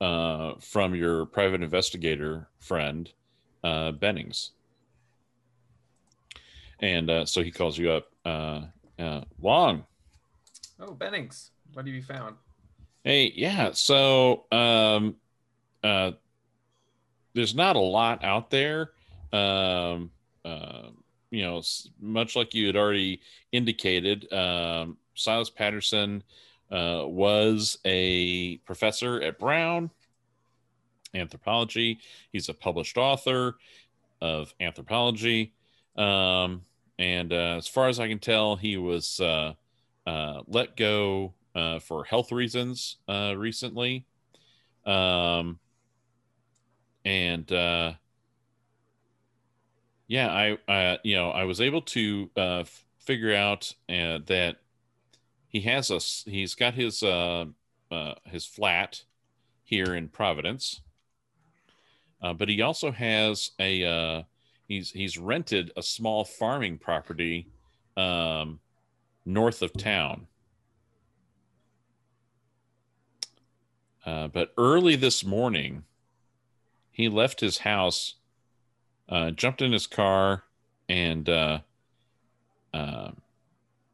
uh, 0.02 0.54
from 0.60 0.96
your 0.96 1.26
private 1.26 1.62
investigator 1.62 2.48
friend, 2.60 3.12
uh, 3.64 3.92
Bennings. 3.92 4.52
And 6.80 7.10
uh, 7.10 7.26
so 7.26 7.44
he 7.44 7.52
calls 7.52 7.78
you 7.78 7.92
up. 7.92 8.12
Uh, 8.26 8.62
uh, 8.98 9.22
Long, 9.42 9.86
Oh, 10.80 10.94
Bennings, 10.94 11.52
what 11.74 11.86
have 11.86 11.94
you 11.94 12.02
found? 12.02 12.36
Hey, 13.10 13.34
yeah. 13.36 13.72
So, 13.74 14.46
um, 14.52 15.16
uh, 15.84 16.12
there's 17.34 17.56
not 17.56 17.76
a 17.76 17.80
lot 17.80 18.24
out 18.24 18.52
there. 18.52 18.92
Um, 19.34 20.12
uh, 20.46 20.90
you 21.32 21.42
know, 21.42 21.64
much 22.00 22.36
like 22.36 22.54
you 22.54 22.68
had 22.68 22.76
already 22.76 23.22
indicated, 23.52 24.32
um, 24.32 24.96
Silas 25.16 25.50
Patterson 25.50 26.22
uh, 26.70 27.02
was 27.08 27.80
a 27.84 28.58
professor 28.58 29.20
at 29.24 29.40
Brown 29.40 29.90
anthropology. 31.16 31.98
He's 32.32 32.48
a 32.48 32.54
published 32.54 32.96
author 32.96 33.56
of 34.22 34.54
anthropology. 34.60 35.54
Um, 35.96 36.64
and 37.00 37.34
uh, 37.34 37.56
as 37.58 37.68
far 37.68 37.88
as 37.88 38.00
I 38.00 38.08
can 38.08 38.20
tell, 38.20 38.56
he 38.56 38.78
was 38.78 39.20
uh, 39.20 39.54
uh, 40.06 40.42
let 40.46 40.78
go 40.78 41.34
uh, 41.56 41.80
for 41.80 42.04
health 42.04 42.32
reasons 42.32 42.98
uh, 43.08 43.34
recently. 43.38 44.06
Um, 44.86 45.60
and 47.06 47.52
uh, 47.52 47.94
yeah, 50.08 50.58
I, 50.68 51.00
you 51.04 51.16
know, 51.16 51.30
I 51.32 51.44
was 51.44 51.62
able 51.62 51.82
to 51.84 52.30
uh, 52.36 52.60
f- 52.60 52.86
figure 53.00 53.34
out 53.36 53.74
uh, 53.90 54.20
that 54.26 54.58
he 55.48 55.62
has 55.62 55.92
a, 55.92 56.00
he's 56.30 56.56
got 56.56 56.74
his, 56.74 57.04
uh, 57.04 57.46
uh, 57.92 58.14
his 58.26 58.46
flat 58.46 59.04
here 59.64 59.96
in 59.96 60.08
Providence, 60.08 60.82
uh, 62.22 62.34
but 62.34 62.50
he 62.50 62.62
also 62.62 62.92
has 62.92 63.52
a, 63.60 63.84
uh, 63.84 64.24
he's 64.68 64.92
he's 64.92 65.18
rented 65.18 65.72
a 65.76 65.84
small 65.84 66.24
farming 66.24 66.78
property 66.78 67.48
um, 67.98 68.60
north 69.26 69.62
of 69.62 69.74
town. 69.74 70.28
Uh, 74.06 74.28
but 74.28 74.54
early 74.58 74.96
this 74.96 75.24
morning, 75.24 75.84
he 76.92 77.10
left 77.10 77.40
his 77.40 77.60
house, 77.60 78.16
uh, 79.08 79.32
jumped 79.32 79.62
in 79.62 79.72
his 79.72 79.88
car, 79.88 80.44
and 80.88 81.30
uh, 81.30 81.60
uh, 82.74 83.12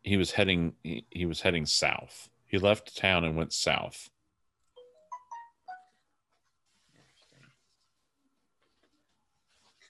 he 0.03 0.17
was 0.17 0.31
heading 0.31 0.73
he, 0.83 1.05
he 1.09 1.25
was 1.25 1.41
heading 1.41 1.65
south. 1.65 2.29
He 2.47 2.57
left 2.57 2.95
town 2.95 3.23
and 3.23 3.35
went 3.35 3.53
south. 3.53 4.09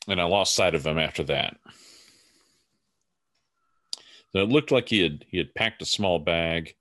And 0.07 0.21
I 0.21 0.23
lost 0.25 0.55
sight 0.55 0.75
of 0.75 0.85
him 0.85 0.99
after 0.99 1.23
that. 1.23 1.57
So 4.31 4.41
it 4.41 4.49
looked 4.49 4.71
like 4.71 4.89
he 4.89 5.01
had 5.01 5.25
he 5.29 5.37
had 5.37 5.55
packed 5.55 5.81
a 5.81 5.85
small 5.85 6.19
bag 6.19 6.75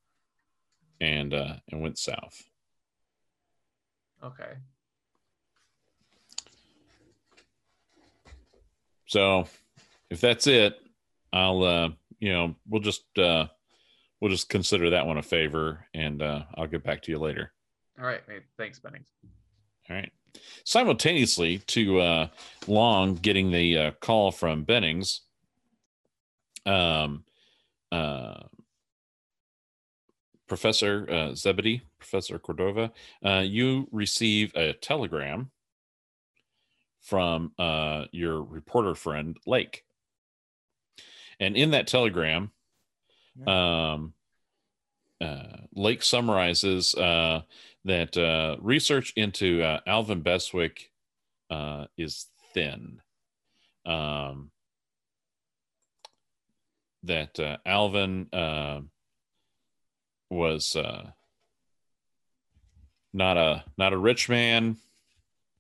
and 1.01 1.33
uh, 1.33 1.55
and 1.71 1.81
went 1.81 1.99
south. 1.99 2.43
Okay. 4.25 4.53
So 9.07 9.47
if 10.11 10.21
that's 10.21 10.47
it, 10.47 10.79
I'll 11.33 11.63
uh 11.63 11.91
you 12.21 12.33
know, 12.33 12.55
we'll 12.69 12.81
just 12.81 13.05
uh 13.19 13.47
we'll 14.21 14.31
just 14.31 14.49
consider 14.49 14.91
that 14.91 15.07
one 15.07 15.19
a 15.19 15.23
favor 15.23 15.87
and 15.93 16.23
uh 16.23 16.45
I'll 16.55 16.67
get 16.67 16.85
back 16.85 17.03
to 17.03 17.13
you 17.13 17.19
later. 17.19 17.53
All 17.99 18.07
right. 18.07 18.23
Thanks, 18.59 18.79
Bennings. 18.79 19.09
All 19.91 19.97
right. 19.97 20.11
Simultaneously 20.65 21.59
to 21.59 22.01
uh 22.01 22.29
Long 22.67 23.15
getting 23.15 23.51
the 23.51 23.79
uh, 23.79 23.91
call 24.01 24.33
from 24.33 24.65
Bennings, 24.65 25.21
um 26.65 27.25
uh 27.93 28.41
Professor 30.49 31.07
uh, 31.11 31.35
Zebedee, 31.35 31.83
Professor 31.99 32.39
Cordova, 32.39 32.93
uh, 33.25 33.43
you 33.45 33.89
receive 33.91 34.53
a 34.55 34.73
telegram 34.75 35.51
from 37.01 37.53
uh, 37.59 38.05
your 38.13 38.43
reporter 38.43 38.95
friend 38.95 39.37
Lake, 39.47 39.85
and 41.41 41.57
in 41.57 41.71
that 41.73 41.87
telegram, 41.87 42.51
um, 43.47 44.15
uh, 45.21 45.59
Lake 45.75 46.03
summarizes 46.03 46.95
uh, 46.95 47.43
that 47.85 48.17
uh, 48.17 48.57
research 48.61 49.13
into 49.17 49.63
uh, 49.63 49.81
Alvin 49.87 50.23
Beswick 50.23 50.91
uh, 51.51 51.87
is 51.97 52.27
thin. 52.53 53.01
Um, 53.87 54.51
that 57.03 57.39
uh, 57.39 57.59
Alvin 57.67 58.29
uh, 58.33 58.81
was 60.35 60.77
uh, 60.77 61.11
not 63.13 63.37
a 63.37 63.65
not 63.79 63.93
a 63.93 63.99
rich 63.99 64.29
man, 64.29 64.77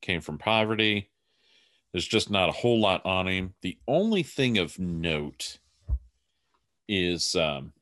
came 0.03 0.21
from 0.21 0.39
poverty. 0.39 1.11
There's 1.93 2.07
just 2.07 2.31
not 2.31 2.49
a 2.49 2.53
whole 2.53 2.81
lot 2.81 3.07
on 3.07 3.29
him. 3.29 3.55
The 3.63 3.79
only 3.87 4.25
thing 4.25 4.59
of 4.59 4.79
note 4.79 5.59
is 6.89 7.37
um, 7.37 7.73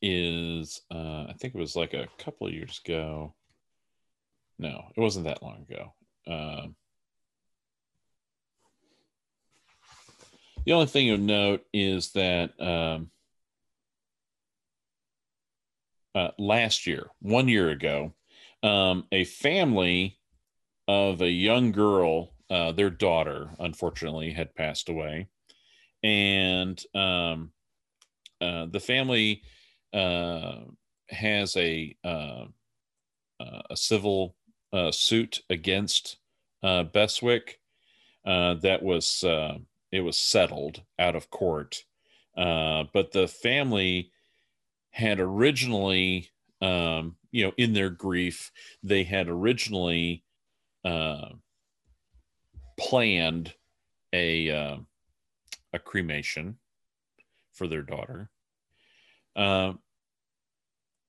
is 0.00 0.80
uh, 0.90 1.26
I 1.28 1.34
think 1.38 1.54
it 1.54 1.58
was 1.60 1.76
like 1.76 1.94
a 1.94 2.08
couple 2.18 2.46
of 2.46 2.54
years 2.54 2.80
ago. 2.84 3.34
No, 4.58 4.84
it 4.96 5.00
wasn't 5.00 5.26
that 5.26 5.42
long 5.42 5.66
ago. 5.68 5.92
Um, 6.26 6.74
the 10.64 10.72
only 10.72 10.86
thing 10.86 11.10
of 11.10 11.20
note 11.20 11.64
is 11.72 12.10
that 12.12 12.60
um, 12.60 13.10
uh, 16.18 16.30
last 16.38 16.86
year, 16.86 17.10
one 17.20 17.46
year 17.46 17.70
ago, 17.70 18.12
um, 18.64 19.04
a 19.12 19.24
family 19.24 20.18
of 20.88 21.20
a 21.22 21.30
young 21.30 21.70
girl, 21.70 22.32
uh, 22.50 22.72
their 22.72 22.90
daughter, 22.90 23.50
unfortunately, 23.60 24.32
had 24.32 24.54
passed 24.54 24.88
away, 24.88 25.28
and 26.02 26.82
um, 26.94 27.52
uh, 28.40 28.66
the 28.66 28.80
family 28.80 29.42
uh, 29.92 30.56
has 31.08 31.56
a 31.56 31.96
uh, 32.04 32.46
uh, 33.40 33.62
a 33.70 33.76
civil 33.76 34.34
suit 34.90 35.40
against 35.48 36.18
Beswick 36.62 37.60
that 38.24 38.80
was 38.82 39.24
it 39.92 40.00
was 40.00 40.18
settled 40.18 40.82
out 40.98 41.14
of 41.14 41.30
court, 41.30 41.84
but 42.34 43.12
the 43.12 43.28
family 43.28 44.10
had 44.98 45.20
originally, 45.20 46.28
um, 46.60 47.14
you 47.30 47.44
know, 47.44 47.52
in 47.56 47.72
their 47.72 47.88
grief, 47.88 48.50
they 48.82 49.04
had 49.04 49.28
originally 49.28 50.24
uh, 50.84 51.28
planned 52.76 53.54
a 54.12 54.50
uh, 54.50 54.76
a 55.72 55.78
cremation 55.78 56.58
for 57.52 57.68
their 57.68 57.82
daughter. 57.82 58.28
Uh, 59.36 59.74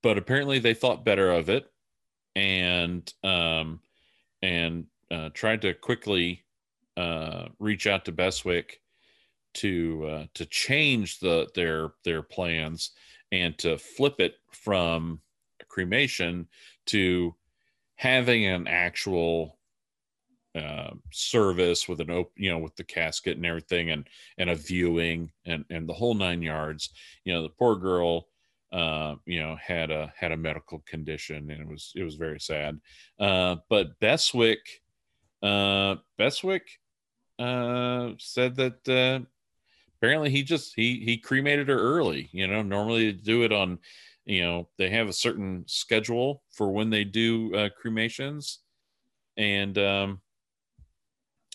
but 0.02 0.16
apparently 0.16 0.60
they 0.60 0.74
thought 0.74 1.04
better 1.04 1.32
of 1.32 1.48
it 1.50 1.70
and 2.36 3.12
um, 3.24 3.80
and 4.40 4.86
uh, 5.10 5.30
tried 5.34 5.62
to 5.62 5.74
quickly 5.74 6.44
uh, 6.96 7.46
reach 7.58 7.88
out 7.88 8.04
to 8.04 8.12
Beswick 8.12 8.80
to 9.54 10.06
uh, 10.08 10.26
to 10.34 10.46
change 10.46 11.18
the 11.18 11.48
their 11.56 11.94
their 12.04 12.22
plans 12.22 12.92
and 13.32 13.56
to 13.58 13.78
flip 13.78 14.16
it 14.18 14.34
from 14.50 15.20
cremation 15.68 16.48
to 16.86 17.34
having 17.96 18.46
an 18.46 18.66
actual 18.66 19.58
uh, 20.54 20.90
service 21.12 21.88
with 21.88 22.00
an 22.00 22.10
open, 22.10 22.32
you 22.36 22.50
know, 22.50 22.58
with 22.58 22.74
the 22.76 22.84
casket 22.84 23.36
and 23.36 23.46
everything, 23.46 23.90
and 23.90 24.08
and 24.38 24.50
a 24.50 24.54
viewing 24.54 25.30
and 25.46 25.64
and 25.70 25.88
the 25.88 25.92
whole 25.92 26.14
nine 26.14 26.42
yards. 26.42 26.90
You 27.24 27.32
know, 27.34 27.42
the 27.42 27.50
poor 27.50 27.76
girl, 27.76 28.26
uh, 28.72 29.14
you 29.26 29.40
know, 29.40 29.56
had 29.62 29.90
a 29.90 30.12
had 30.16 30.32
a 30.32 30.36
medical 30.36 30.80
condition, 30.86 31.50
and 31.50 31.60
it 31.60 31.68
was 31.68 31.92
it 31.94 32.02
was 32.02 32.16
very 32.16 32.40
sad. 32.40 32.80
Uh, 33.18 33.56
but 33.68 33.98
Beswick, 34.00 34.82
uh, 35.42 35.96
Beswick, 36.18 36.80
uh, 37.38 38.10
said 38.18 38.56
that 38.56 38.88
uh, 38.88 39.24
apparently 40.00 40.30
he 40.30 40.42
just 40.42 40.74
he 40.74 41.00
he 41.04 41.16
cremated 41.18 41.68
her 41.68 41.78
early. 41.78 42.28
You 42.32 42.46
know, 42.46 42.62
normally 42.62 43.10
they 43.10 43.18
do 43.18 43.42
it 43.44 43.52
on, 43.52 43.78
you 44.24 44.42
know, 44.42 44.68
they 44.78 44.90
have 44.90 45.08
a 45.08 45.12
certain 45.12 45.64
schedule 45.66 46.42
for 46.50 46.70
when 46.70 46.90
they 46.90 47.04
do 47.04 47.54
uh, 47.54 47.68
cremations, 47.80 48.60
and 49.36 49.76
um 49.78 50.20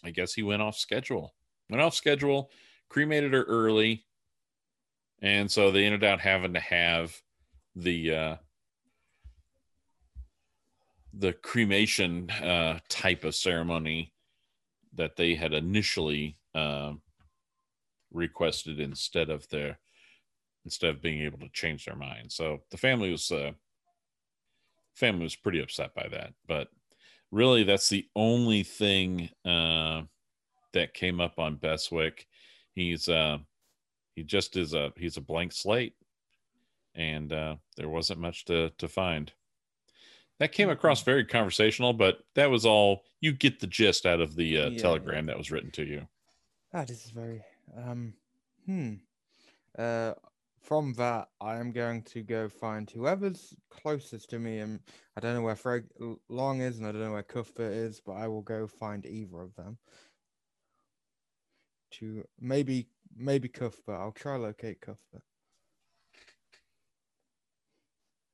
I 0.03 0.11
guess 0.11 0.33
he 0.33 0.43
went 0.43 0.61
off 0.61 0.77
schedule. 0.77 1.33
Went 1.69 1.81
off 1.81 1.95
schedule, 1.95 2.51
cremated 2.89 3.33
her 3.33 3.43
early, 3.43 4.05
and 5.21 5.49
so 5.51 5.71
they 5.71 5.85
ended 5.85 6.03
up 6.03 6.19
having 6.19 6.53
to 6.53 6.59
have 6.59 7.19
the 7.75 8.15
uh, 8.15 8.35
the 11.17 11.33
cremation 11.33 12.29
uh, 12.29 12.79
type 12.89 13.23
of 13.23 13.33
ceremony 13.33 14.13
that 14.93 15.15
they 15.15 15.33
had 15.33 15.53
initially 15.53 16.37
uh, 16.53 16.93
requested 18.15 18.79
instead 18.79 19.29
of 19.29 19.47
their 19.49 19.79
instead 20.63 20.89
of 20.89 21.01
being 21.01 21.21
able 21.21 21.37
to 21.37 21.49
change 21.49 21.85
their 21.85 21.95
mind. 21.95 22.31
So 22.31 22.61
the 22.71 22.77
family 22.77 23.11
was 23.11 23.31
uh, 23.31 23.51
family 24.95 25.23
was 25.23 25.35
pretty 25.35 25.61
upset 25.61 25.93
by 25.93 26.07
that, 26.09 26.33
but 26.47 26.69
really 27.31 27.63
that's 27.63 27.89
the 27.89 28.07
only 28.15 28.63
thing 28.63 29.29
uh, 29.45 30.03
that 30.73 30.93
came 30.93 31.19
up 31.21 31.37
on 31.37 31.57
Beswick. 31.57 32.25
He's 32.73 33.07
uh, 33.07 33.39
he 34.15 34.23
just 34.23 34.57
is 34.57 34.73
a 34.73 34.91
he's 34.97 35.17
a 35.17 35.21
blank 35.21 35.51
slate, 35.51 35.95
and 36.95 37.31
uh, 37.31 37.55
there 37.77 37.89
wasn't 37.89 38.19
much 38.19 38.45
to 38.45 38.71
to 38.77 38.87
find. 38.87 39.31
That 40.39 40.51
came 40.51 40.69
across 40.69 41.01
very 41.01 41.23
conversational, 41.23 41.93
but 41.93 42.19
that 42.33 42.49
was 42.49 42.65
all. 42.65 43.03
You 43.21 43.31
get 43.31 43.59
the 43.59 43.67
gist 43.67 44.05
out 44.05 44.19
of 44.19 44.35
the 44.35 44.57
uh, 44.57 44.69
Yeah, 44.69 44.81
telegram 44.81 45.27
that 45.27 45.37
was 45.37 45.49
written 45.49 45.71
to 45.71 45.85
you. 45.85 46.07
Ah, 46.73 46.83
this 46.83 47.05
is 47.05 47.11
very 47.11 47.41
um 47.75 48.13
hmm. 48.65 48.93
Uh 49.77 50.13
from 50.61 50.93
that 50.93 51.27
I 51.39 51.57
am 51.57 51.71
going 51.71 52.01
to 52.03 52.23
go 52.23 52.49
find 52.49 52.89
whoever's 52.89 53.53
closest 53.69 54.31
to 54.31 54.39
me 54.39 54.59
and 54.59 54.79
I 55.15 55.19
don't 55.19 55.35
know 55.35 55.41
where 55.41 55.55
Fred 55.55 55.85
Long 56.27 56.61
is 56.61 56.79
and 56.79 56.87
I 56.87 56.91
don't 56.91 57.01
know 57.01 57.11
where 57.11 57.23
Cuthbert 57.23 57.71
is, 57.71 58.01
but 58.03 58.13
I 58.13 58.27
will 58.27 58.41
go 58.41 58.65
find 58.65 59.05
either 59.05 59.41
of 59.41 59.55
them. 59.55 59.77
To 61.91 62.25
maybe 62.39 62.87
maybe 63.15 63.47
Cuthbert. 63.47 63.95
I'll 63.95 64.11
try 64.11 64.35
locate 64.37 64.81
Cuthbert. 64.81 65.23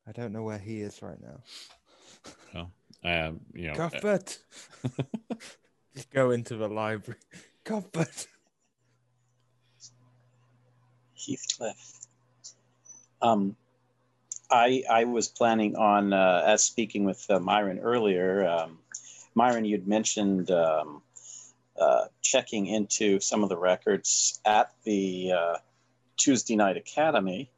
I 0.07 0.11
don't 0.13 0.33
know 0.33 0.43
where 0.43 0.57
he 0.57 0.81
is 0.81 1.01
right 1.01 1.19
now. 1.21 2.67
Um, 3.03 3.39
you 3.55 3.67
know, 3.67 3.73
uh, 3.73 3.89
Cuthbert. 3.89 4.37
Just 5.95 6.11
go 6.11 6.29
into 6.29 6.55
the 6.55 6.67
library. 6.67 7.19
Cuthbert. 7.65 8.27
Heathcliff. 11.25 11.99
Um, 13.21 13.55
I 14.49 14.83
I 14.89 15.05
was 15.05 15.27
planning 15.27 15.75
on 15.75 16.13
uh, 16.13 16.43
as 16.45 16.63
speaking 16.63 17.05
with 17.05 17.25
uh, 17.29 17.39
Myron 17.39 17.79
earlier. 17.79 18.47
Um, 18.47 18.79
Myron, 19.33 19.65
you'd 19.65 19.87
mentioned 19.87 20.51
um, 20.51 21.01
uh, 21.79 22.05
checking 22.21 22.67
into 22.67 23.19
some 23.19 23.43
of 23.43 23.49
the 23.49 23.57
records 23.57 24.39
at 24.45 24.73
the 24.83 25.31
uh, 25.31 25.57
Tuesday 26.17 26.55
Night 26.55 26.77
Academy. 26.77 27.49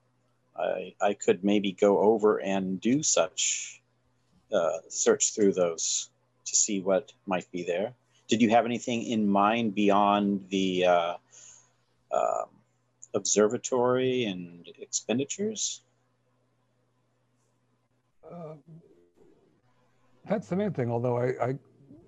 I 0.56 0.93
I 1.02 1.13
could 1.13 1.43
maybe 1.43 1.71
go 1.71 1.99
over 1.99 2.38
and 2.39 2.80
do 2.80 3.02
such 3.02 3.82
uh, 4.54 4.78
search 4.89 5.34
through 5.34 5.54
those 5.54 6.10
to 6.45 6.56
see 6.56 6.80
what 6.80 7.12
might 7.26 7.49
be 7.52 7.63
there. 7.63 7.93
Did 8.28 8.41
you 8.41 8.49
have 8.52 8.65
anything 8.65 9.04
in 9.04 9.28
mind 9.28 9.73
beyond 9.76 10.45
the 10.49 10.86
uh, 10.86 11.15
um, 12.12 12.49
observatory 13.13 14.26
and 14.26 14.67
expenditures? 14.80 15.82
Uh, 18.30 18.56
that's 20.28 20.47
the 20.47 20.56
main 20.56 20.71
thing. 20.71 20.89
Although 20.89 21.17
I, 21.17 21.49
I 21.49 21.56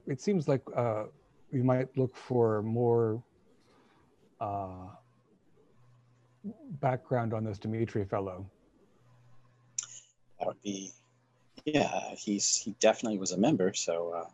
it 0.07 0.21
seems 0.21 0.47
like 0.47 0.61
uh, 0.75 1.03
we 1.51 1.61
might 1.61 1.95
look 1.97 2.15
for 2.15 2.61
more 2.61 3.21
uh, 4.39 4.87
background 6.81 7.33
on 7.33 7.43
this 7.43 7.57
Dimitri 7.57 8.05
fellow. 8.05 8.49
That 10.39 10.47
would 10.47 10.61
be, 10.61 10.91
yeah. 11.65 12.13
He's 12.15 12.55
he 12.57 12.75
definitely 12.79 13.17
was 13.17 13.31
a 13.31 13.37
member, 13.37 13.73
so 13.73 14.13
uh, 14.15 14.29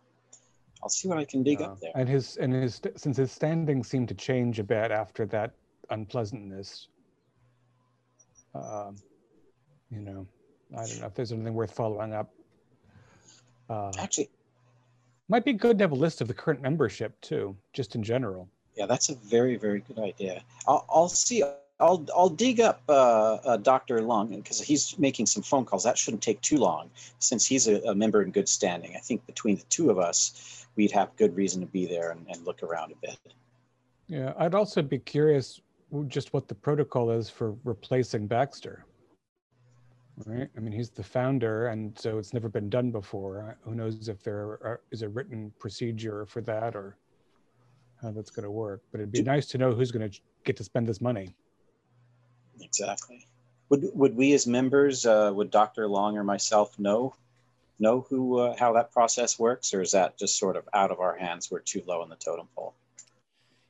I'll 0.81 0.89
see 0.89 1.07
what 1.07 1.17
I 1.17 1.25
can 1.25 1.43
dig 1.43 1.61
up 1.61 1.79
there. 1.79 1.91
And 1.95 2.07
his 2.07 2.37
and 2.37 2.53
his 2.53 2.81
since 2.95 3.17
his 3.17 3.31
standing 3.31 3.83
seemed 3.83 4.07
to 4.09 4.15
change 4.15 4.59
a 4.59 4.63
bit 4.63 4.91
after 4.91 5.25
that 5.27 5.53
unpleasantness. 5.91 6.87
Um, 8.55 8.95
you 9.89 9.99
know, 10.01 10.25
I 10.77 10.85
don't 10.85 10.99
know 10.99 11.07
if 11.07 11.13
there's 11.13 11.31
anything 11.31 11.53
worth 11.53 11.71
following 11.71 12.13
up. 12.13 12.33
Uh, 13.69 13.91
Actually, 13.99 14.29
might 15.29 15.45
be 15.45 15.53
good 15.53 15.77
to 15.77 15.83
have 15.83 15.91
a 15.91 15.95
list 15.95 16.21
of 16.21 16.27
the 16.27 16.33
current 16.33 16.61
membership 16.61 17.19
too, 17.21 17.55
just 17.73 17.95
in 17.95 18.03
general. 18.03 18.49
yeah, 18.75 18.85
that's 18.85 19.09
a 19.09 19.15
very 19.15 19.55
very 19.55 19.81
good 19.81 19.99
idea. 19.99 20.43
I'll 20.67 20.85
I'll 20.89 21.09
see. 21.09 21.43
I'll 21.79 22.05
I'll 22.15 22.29
dig 22.29 22.59
up 22.59 22.81
uh, 22.89 23.35
uh, 23.43 23.57
Dr. 23.57 24.01
Lung 24.01 24.35
because 24.35 24.61
he's 24.61 24.97
making 24.99 25.25
some 25.25 25.41
phone 25.41 25.65
calls. 25.65 25.83
That 25.83 25.97
shouldn't 25.97 26.21
take 26.21 26.39
too 26.41 26.57
long 26.57 26.89
since 27.19 27.45
he's 27.45 27.67
a, 27.67 27.81
a 27.81 27.95
member 27.95 28.21
in 28.21 28.31
good 28.31 28.47
standing. 28.47 28.95
I 28.95 28.99
think 28.99 29.25
between 29.25 29.55
the 29.55 29.63
two 29.69 29.89
of 29.89 29.97
us, 29.97 30.65
we'd 30.75 30.91
have 30.91 31.15
good 31.15 31.35
reason 31.35 31.61
to 31.61 31.67
be 31.67 31.85
there 31.87 32.11
and, 32.11 32.25
and 32.29 32.45
look 32.45 32.61
around 32.61 32.91
a 32.91 32.95
bit. 33.07 33.17
Yeah, 34.07 34.33
I'd 34.37 34.53
also 34.53 34.81
be 34.81 34.99
curious 34.99 35.59
just 36.07 36.33
what 36.33 36.47
the 36.47 36.55
protocol 36.55 37.11
is 37.11 37.29
for 37.29 37.55
replacing 37.63 38.27
Baxter. 38.27 38.85
Right? 40.25 40.49
I 40.55 40.59
mean, 40.59 40.71
he's 40.71 40.89
the 40.89 41.03
founder, 41.03 41.67
and 41.67 41.97
so 41.97 42.17
it's 42.17 42.33
never 42.33 42.49
been 42.49 42.69
done 42.69 42.91
before. 42.91 43.49
Uh, 43.49 43.69
Who 43.69 43.75
knows 43.75 44.07
if 44.07 44.21
there 44.23 44.37
are, 44.39 44.81
is 44.91 45.01
a 45.01 45.09
written 45.09 45.51
procedure 45.57 46.25
for 46.25 46.41
that 46.41 46.75
or 46.75 46.97
how 48.01 48.11
that's 48.11 48.29
going 48.29 48.43
to 48.43 48.51
work? 48.51 48.81
But 48.91 48.99
it'd 48.99 49.11
be 49.11 49.23
nice 49.23 49.47
to 49.47 49.57
know 49.57 49.73
who's 49.73 49.91
going 49.91 50.09
to 50.09 50.19
get 50.43 50.57
to 50.57 50.63
spend 50.63 50.87
this 50.87 51.01
money. 51.01 51.35
Exactly. 52.59 53.25
Would 53.69 53.89
would 53.93 54.15
we 54.15 54.33
as 54.33 54.45
members, 54.45 55.05
uh, 55.05 55.31
would 55.33 55.49
Dr. 55.49 55.87
Long 55.87 56.17
or 56.17 56.23
myself 56.23 56.77
know 56.77 57.15
know 57.79 58.05
who 58.09 58.37
uh, 58.37 58.55
how 58.57 58.73
that 58.73 58.91
process 58.91 59.39
works, 59.39 59.73
or 59.73 59.81
is 59.81 59.91
that 59.91 60.17
just 60.17 60.37
sort 60.37 60.55
of 60.55 60.67
out 60.73 60.91
of 60.91 60.99
our 60.99 61.15
hands? 61.15 61.49
We're 61.49 61.59
too 61.59 61.81
low 61.87 62.01
on 62.01 62.09
the 62.09 62.15
totem 62.15 62.47
pole. 62.55 62.75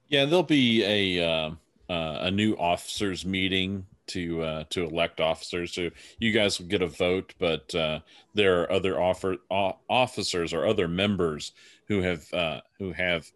Yeah, 0.08 0.26
there'll 0.26 0.44
be 0.44 0.84
a 0.84 1.26
uh, 1.26 1.52
uh, 1.92 2.20
a 2.22 2.32
new 2.32 2.54
officers 2.56 3.26
meeting 3.26 3.86
to 4.08 4.42
uh, 4.42 4.64
to 4.70 4.86
elect 4.86 5.20
officers. 5.20 5.74
So 5.74 5.90
you 6.20 6.32
guys 6.32 6.60
will 6.60 6.68
get 6.68 6.82
a 6.82 6.88
vote, 6.88 7.34
but 7.38 7.74
uh, 7.76 8.00
there 8.34 8.62
are 8.62 8.72
other 8.72 9.00
offer 9.00 9.38
officers 9.50 10.54
or 10.54 10.66
other 10.66 10.88
members 10.88 11.52
who 11.88 12.02
have 12.02 12.34
uh, 12.34 12.62
who 12.80 12.94
have 12.94 13.30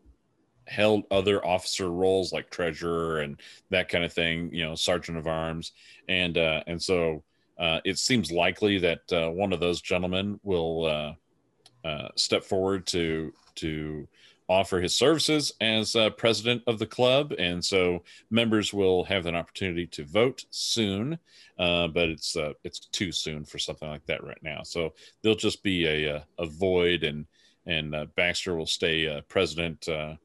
held 0.68 1.04
other 1.12 1.46
officer 1.46 1.92
roles 1.92 2.34
like 2.34 2.50
treasurer 2.50 3.20
and 3.20 3.40
that 3.70 3.90
kind 3.90 4.04
of 4.04 4.14
thing. 4.14 4.50
You 4.54 4.66
know, 4.66 4.76
sergeant 4.76 5.18
of 5.18 5.28
arms, 5.28 5.74
and 6.08 6.38
uh, 6.38 6.64
and 6.68 6.82
so 6.82 7.24
uh, 7.58 7.80
it 7.86 7.98
seems 7.98 8.32
likely 8.32 8.80
that 8.80 9.14
uh, 9.14 9.30
one 9.30 9.54
of 9.54 9.60
those 9.60 9.82
gentlemen 9.82 10.40
will 10.44 10.86
uh, 10.86 11.88
uh, 11.88 12.10
step 12.16 12.44
forward 12.44 12.86
to 12.88 13.34
to 13.56 14.08
offer 14.48 14.80
his 14.80 14.96
services 14.96 15.54
as 15.60 15.96
uh, 15.96 16.10
president 16.12 16.62
of 16.68 16.80
the 16.80 16.86
club, 16.86 17.34
and 17.40 17.64
so 17.64 18.04
members 18.30 18.74
will 18.74 19.04
have 19.06 19.26
an 19.26 19.36
opportunity 19.36 19.88
to 19.88 20.06
vote 20.06 20.46
soon. 20.52 21.18
Uh, 21.58 21.88
but 21.88 22.10
it's 22.10 22.36
uh, 22.36 22.54
it's 22.64 22.80
too 22.80 23.12
soon 23.12 23.46
for 23.46 23.60
something 23.60 23.88
like 23.88 24.06
that 24.06 24.24
right 24.24 24.42
now. 24.44 24.62
So 24.64 24.94
there'll 25.22 25.38
just 25.38 25.64
be 25.64 25.86
a 25.86 26.16
a, 26.16 26.26
a 26.38 26.46
void, 26.46 27.04
and 27.04 27.26
and 27.66 27.96
uh, 27.96 28.06
Baxter 28.16 28.56
will 28.56 28.66
stay 28.66 29.08
uh, 29.08 29.22
president 29.28 29.88
uh, 29.88 30.16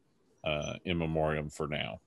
uh, 0.44 0.74
in 0.84 0.98
memoriam 0.98 1.48
for 1.48 1.66
now. 1.66 2.00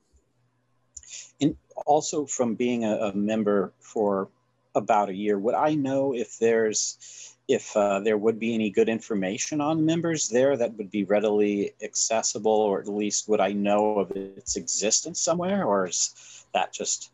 And 1.41 1.55
also 1.85 2.25
from 2.25 2.55
being 2.55 2.85
a, 2.85 2.95
a 2.97 3.15
member 3.15 3.73
for 3.79 4.29
about 4.75 5.09
a 5.09 5.13
year. 5.13 5.37
Would 5.37 5.55
I 5.55 5.75
know 5.75 6.13
if 6.13 6.39
there's 6.39 7.32
if 7.53 7.75
uh, 7.75 7.99
there 7.99 8.17
would 8.17 8.39
be 8.39 8.53
any 8.53 8.69
good 8.69 8.89
information 8.89 9.61
on 9.61 9.85
members 9.85 10.29
there 10.29 10.57
that 10.57 10.75
would 10.77 10.91
be 10.91 11.03
readily 11.03 11.73
accessible, 11.81 12.51
or 12.51 12.79
at 12.79 12.87
least 12.87 13.29
would 13.29 13.39
I 13.39 13.51
know 13.53 13.99
of 13.99 14.11
its 14.11 14.55
existence 14.55 15.19
somewhere, 15.19 15.65
or 15.65 15.87
is 15.87 16.45
that 16.53 16.73
just 16.73 17.11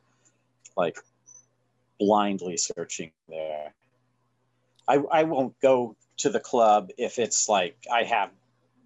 like 0.76 0.98
blindly 2.00 2.58
searching 2.58 3.12
there? 3.28 3.74
I, 4.88 4.96
I 5.12 5.24
won't 5.24 5.60
go 5.62 5.96
to 6.18 6.30
the 6.30 6.40
club 6.40 6.90
if 6.98 7.20
it's 7.20 7.48
like 7.48 7.78
I 7.92 8.04
have 8.04 8.32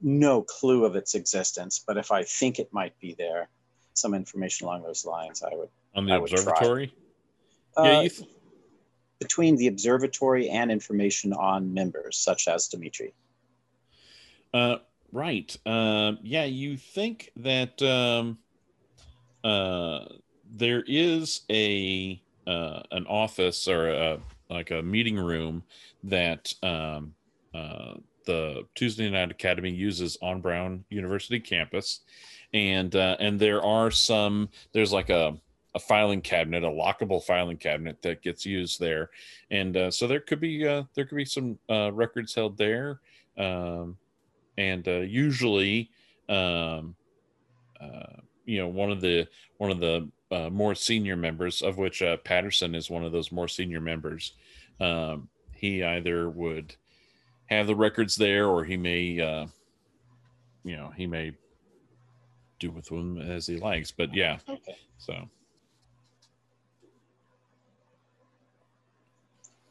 no 0.02 0.42
clue 0.42 0.86
of 0.86 0.96
its 0.96 1.16
existence, 1.16 1.84
but 1.86 1.98
if 1.98 2.12
I 2.12 2.24
think 2.24 2.60
it 2.60 2.74
might 2.74 3.00
be 3.00 3.16
there, 3.18 3.48
some 3.94 4.14
information 4.14 4.68
along 4.68 4.84
those 4.84 5.06
lines, 5.06 5.44
I 5.44 5.56
would. 5.56 5.70
On 5.96 6.06
the 6.06 6.14
I 6.14 6.18
would 6.18 6.30
try. 6.30 6.42
observatory? 6.42 6.94
Uh, 7.78 7.84
yeah, 7.84 8.02
you 8.02 8.10
th- 8.10 8.30
between 9.24 9.56
the 9.56 9.68
observatory 9.68 10.50
and 10.50 10.72
information 10.72 11.32
on 11.34 11.74
members, 11.74 12.18
such 12.18 12.48
as 12.48 12.68
Dimitri. 12.68 13.14
Uh, 14.54 14.78
right. 15.12 15.56
Um, 15.66 16.20
yeah, 16.22 16.44
you 16.44 16.76
think 16.78 17.32
that 17.38 17.82
um, 17.82 18.38
uh, 19.44 20.06
there 20.52 20.84
is 20.86 21.42
a 21.50 22.22
uh, 22.46 22.82
an 22.92 23.06
office 23.08 23.68
or 23.70 23.90
a, 23.90 24.20
like 24.50 24.72
a 24.72 24.82
meeting 24.82 25.16
room 25.16 25.64
that 26.04 26.54
um, 26.62 27.14
uh, 27.54 27.94
the 28.26 28.64
Tuesday 28.76 29.10
Night 29.10 29.32
Academy 29.32 29.72
uses 29.72 30.18
on 30.22 30.42
Brown 30.42 30.84
University 30.90 31.40
campus, 31.40 32.02
and 32.54 32.94
uh, 32.96 33.16
and 33.20 33.40
there 33.40 33.64
are 33.64 33.90
some. 33.90 34.50
There's 34.74 34.92
like 34.92 35.10
a 35.10 35.38
a 35.76 35.80
filing 35.80 36.22
cabinet, 36.22 36.64
a 36.64 36.68
lockable 36.68 37.24
filing 37.24 37.58
cabinet 37.58 38.02
that 38.02 38.22
gets 38.22 38.46
used 38.46 38.80
there, 38.80 39.10
and 39.50 39.76
uh, 39.76 39.92
so 39.92 40.08
there 40.08 40.20
could 40.20 40.40
be 40.40 40.68
uh, 40.68 40.84
there 40.94 41.06
could 41.06 41.16
be 41.18 41.26
some 41.26 41.58
uh, 41.70 41.92
records 41.92 42.36
held 42.36 42.58
there, 42.58 43.00
um, 43.38 43.98
and 44.58 44.88
uh, 44.88 45.00
usually, 45.00 45.90
um, 46.30 46.96
uh, 47.82 48.18
you 48.46 48.60
know, 48.60 48.68
one 48.68 48.92
of 48.92 49.02
the 49.02 49.28
one 49.58 49.72
of 49.72 49.80
the 49.80 50.08
uh, 50.32 50.50
more 50.50 50.76
senior 50.76 51.16
members, 51.16 51.62
of 51.62 51.78
which 51.78 52.02
uh, 52.02 52.18
Patterson 52.18 52.76
is 52.76 52.90
one 52.90 53.04
of 53.04 53.12
those 53.12 53.32
more 53.32 53.48
senior 53.48 53.82
members, 53.82 54.34
um, 54.80 55.28
he 55.54 55.84
either 55.84 56.30
would 56.30 56.76
have 57.48 57.68
the 57.68 57.76
records 57.76 58.16
there, 58.16 58.48
or 58.48 58.64
he 58.64 58.78
may, 58.78 59.20
uh, 59.20 59.46
you 60.64 60.76
know, 60.76 60.92
he 60.96 61.06
may 61.08 61.32
do 62.60 62.72
with 62.72 62.86
them 62.86 63.18
as 63.18 63.46
he 63.48 63.58
likes. 63.58 63.92
But 63.92 64.14
yeah, 64.14 64.38
Okay. 64.48 64.76
so. 64.98 65.30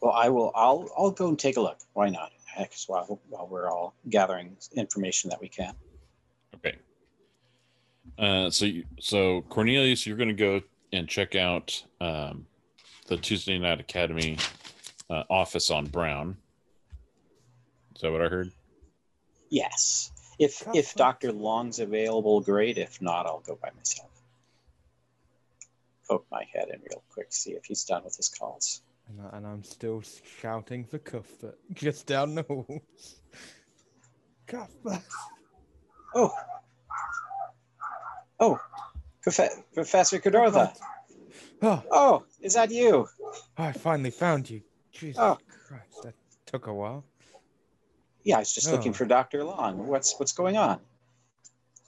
Well, 0.03 0.13
I 0.13 0.29
will. 0.31 0.51
I'll. 0.55 0.91
I'll 0.99 1.13
go 1.13 1.29
and 1.29 1.39
take 1.39 1.57
a 1.57 1.61
look. 1.61 1.79
Why 1.93 2.11
not? 2.11 2.33
Heck, 2.45 2.73
while 2.89 3.21
while 3.29 3.47
we're 3.47 3.71
all 3.71 3.95
gathering 4.11 4.57
information 4.75 5.31
that 5.31 5.41
we 5.41 5.49
can. 5.49 5.75
Okay. 6.57 6.77
Uh, 8.19 8.51
so 8.51 8.65
you, 8.65 8.85
so 8.99 9.43
Cornelius, 9.43 10.05
you're 10.05 10.17
going 10.17 10.29
to 10.29 10.35
go 10.35 10.61
and 10.93 11.09
check 11.09 11.37
out 11.37 11.83
um, 12.01 12.47
the 13.07 13.17
Tuesday 13.17 13.59
Night 13.59 13.79
Academy 13.79 14.39
uh, 15.09 15.23
office 15.31 15.71
on 15.71 15.87
Brown. 15.87 16.37
Is 17.95 18.03
that 18.03 18.11
what 18.11 18.23
I 18.23 18.29
heard? 18.29 18.51
Yes. 19.51 20.11
If 20.41 20.67
if 20.75 20.95
Doctor 20.97 21.31
Long's 21.31 21.79
available, 21.79 22.41
great. 22.41 22.77
If 22.77 23.01
not, 23.01 23.27
I'll 23.27 23.45
go 23.47 23.57
by 23.63 23.71
myself. 23.77 24.11
Poke 26.09 26.27
my 26.29 26.45
head 26.53 26.71
in 26.75 26.81
real 26.91 27.05
quick, 27.13 27.29
see 27.33 27.53
if 27.53 27.67
he's 27.67 27.85
done 27.85 28.03
with 28.03 28.17
his 28.17 28.29
calls. 28.29 28.83
And, 29.19 29.27
I, 29.33 29.37
and 29.37 29.47
I'm 29.47 29.63
still 29.65 30.03
shouting 30.41 30.85
for 30.85 30.99
Cuthbert 30.99 31.59
just 31.73 32.07
down 32.07 32.35
the 32.35 32.43
halls. 32.43 33.21
Cuthbert. 34.47 35.03
Oh. 36.15 36.33
Oh, 38.41 38.61
Profe- 39.25 39.63
Professor 39.75 40.19
Cordova. 40.19 40.73
Oh, 41.63 41.83
Oh, 41.91 42.25
is 42.41 42.55
that 42.55 42.71
you? 42.71 43.07
I 43.57 43.73
finally 43.73 44.11
found 44.11 44.51
you. 44.51 44.63
Jesus 44.91 45.19
Oh. 45.21 45.39
Christ, 45.69 46.03
that 46.03 46.15
took 46.47 46.67
a 46.67 46.75
while. 46.75 47.05
Yeah, 48.25 48.37
I 48.37 48.39
was 48.41 48.53
just 48.53 48.71
looking 48.71 48.91
Oh. 48.93 48.95
for 48.95 49.05
Doctor 49.05 49.43
Long. 49.45 49.87
What's 49.87 50.19
what's 50.19 50.33
going 50.33 50.57
on? 50.57 50.81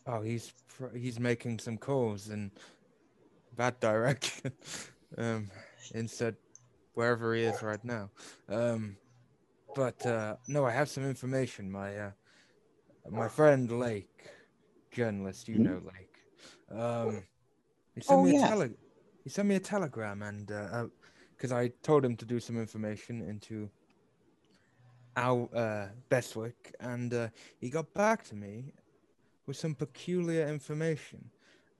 Oh, 0.06 0.20
he's 0.22 0.52
he's 0.94 1.18
making 1.20 1.58
some 1.58 1.76
calls 1.78 2.28
in 2.28 2.50
that 3.56 3.80
direction. 3.80 4.52
um, 5.18 5.50
instead, 5.94 6.37
wherever 6.94 7.35
he 7.35 7.42
is 7.42 7.62
right 7.62 7.85
now. 7.85 8.11
Um, 8.48 8.96
but 9.74 10.04
uh, 10.07 10.37
no, 10.48 10.64
I 10.64 10.70
have 10.70 10.88
some 10.88 11.04
information. 11.04 11.70
My 11.70 11.96
uh, 11.96 12.11
my 13.11 13.28
friend 13.28 13.70
Lake, 13.70 14.30
journalist, 14.92 15.48
you 15.48 15.57
Hmm? 15.57 15.64
know 15.64 15.83
Lake. 15.85 16.80
Um, 16.80 17.24
he 17.94 18.00
sent 18.00 18.20
Oh, 18.20 18.24
me 18.24 18.30
a 18.30 18.35
yeah. 18.35 18.48
tele- 18.48 18.76
he 19.24 19.30
sent 19.30 19.48
me 19.48 19.57
a 19.57 19.61
telegram, 19.61 20.22
and 20.22 20.46
because 21.37 21.52
I 21.52 21.70
told 21.83 22.04
him 22.04 22.16
to 22.16 22.24
do 22.24 22.40
some 22.40 22.59
information 22.59 23.22
into 23.22 23.70
our 25.16 25.48
uh, 25.54 25.88
Bestwick, 26.11 26.74
and 26.80 27.12
uh, 27.14 27.28
he 27.61 27.70
got 27.70 27.92
back 27.94 28.24
to 28.24 28.35
me 28.35 28.72
with 29.46 29.57
some 29.57 29.74
peculiar 29.74 30.48
information. 30.48 31.30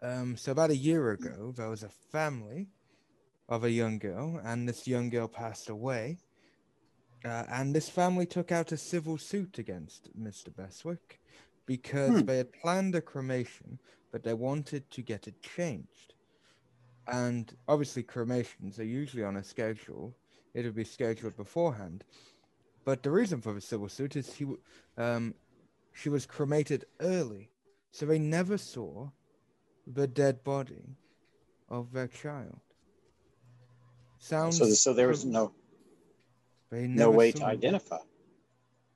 Um, 0.03 0.37
so 0.37 0.53
about 0.53 0.71
a 0.71 0.77
year 0.77 1.11
ago, 1.11 1.53
there 1.57 1.69
was 1.71 1.83
a 1.83 1.89
family 1.89 2.69
of 3.49 3.65
a 3.65 3.71
young 3.71 3.99
girl, 3.99 4.41
and 4.45 4.69
this 4.69 4.87
young 4.87 5.11
girl 5.11 5.29
passed 5.29 5.69
away. 5.69 6.19
Uh, 7.25 7.45
and 7.49 7.75
this 7.75 7.89
family 7.89 8.27
took 8.27 8.53
out 8.53 8.73
a 8.73 8.77
civil 8.77 9.17
suit 9.19 9.59
against 9.59 10.11
Mr. 10.19 10.55
Bestwick 10.55 11.21
because 11.67 12.21
Hmm. 12.21 12.27
they 12.27 12.37
had 12.39 12.53
planned 12.53 12.95
a 12.95 13.01
cremation, 13.01 13.79
but 14.13 14.23
they 14.23 14.35
wanted 14.35 14.91
to 14.91 15.03
get 15.03 15.27
it 15.27 15.41
changed. 15.43 16.15
And 17.07 17.55
obviously, 17.69 18.03
cremations 18.03 18.79
are 18.79 18.85
usually 18.85 19.25
on 19.25 19.37
a 19.37 19.45
schedule. 19.45 20.17
It 20.55 20.65
would 20.65 20.75
be 20.75 20.85
scheduled 20.85 21.37
beforehand. 21.37 22.05
But 22.85 23.03
the 23.03 23.11
reason 23.11 23.41
for 23.41 23.53
the 23.55 23.61
civil 23.61 23.89
suit 23.89 24.17
is 24.17 24.33
he, 24.35 24.47
um, 24.99 25.35
she 25.93 26.09
was 26.09 26.27
cremated 26.27 26.85
early, 27.01 27.51
so 27.91 28.07
they 28.07 28.19
never 28.19 28.59
saw 28.59 29.11
the 29.87 30.07
dead 30.07 30.45
body 30.45 30.97
of 31.69 31.93
their 31.93 32.09
child. 32.09 32.61
Sounds 34.25 34.57
So 34.57 34.65
so 34.71 34.95
there 34.95 35.09
was 35.09 35.27
no 35.27 35.53
no 36.73 37.11
way 37.11 37.31
to 37.31 37.45
identify. 37.45 37.99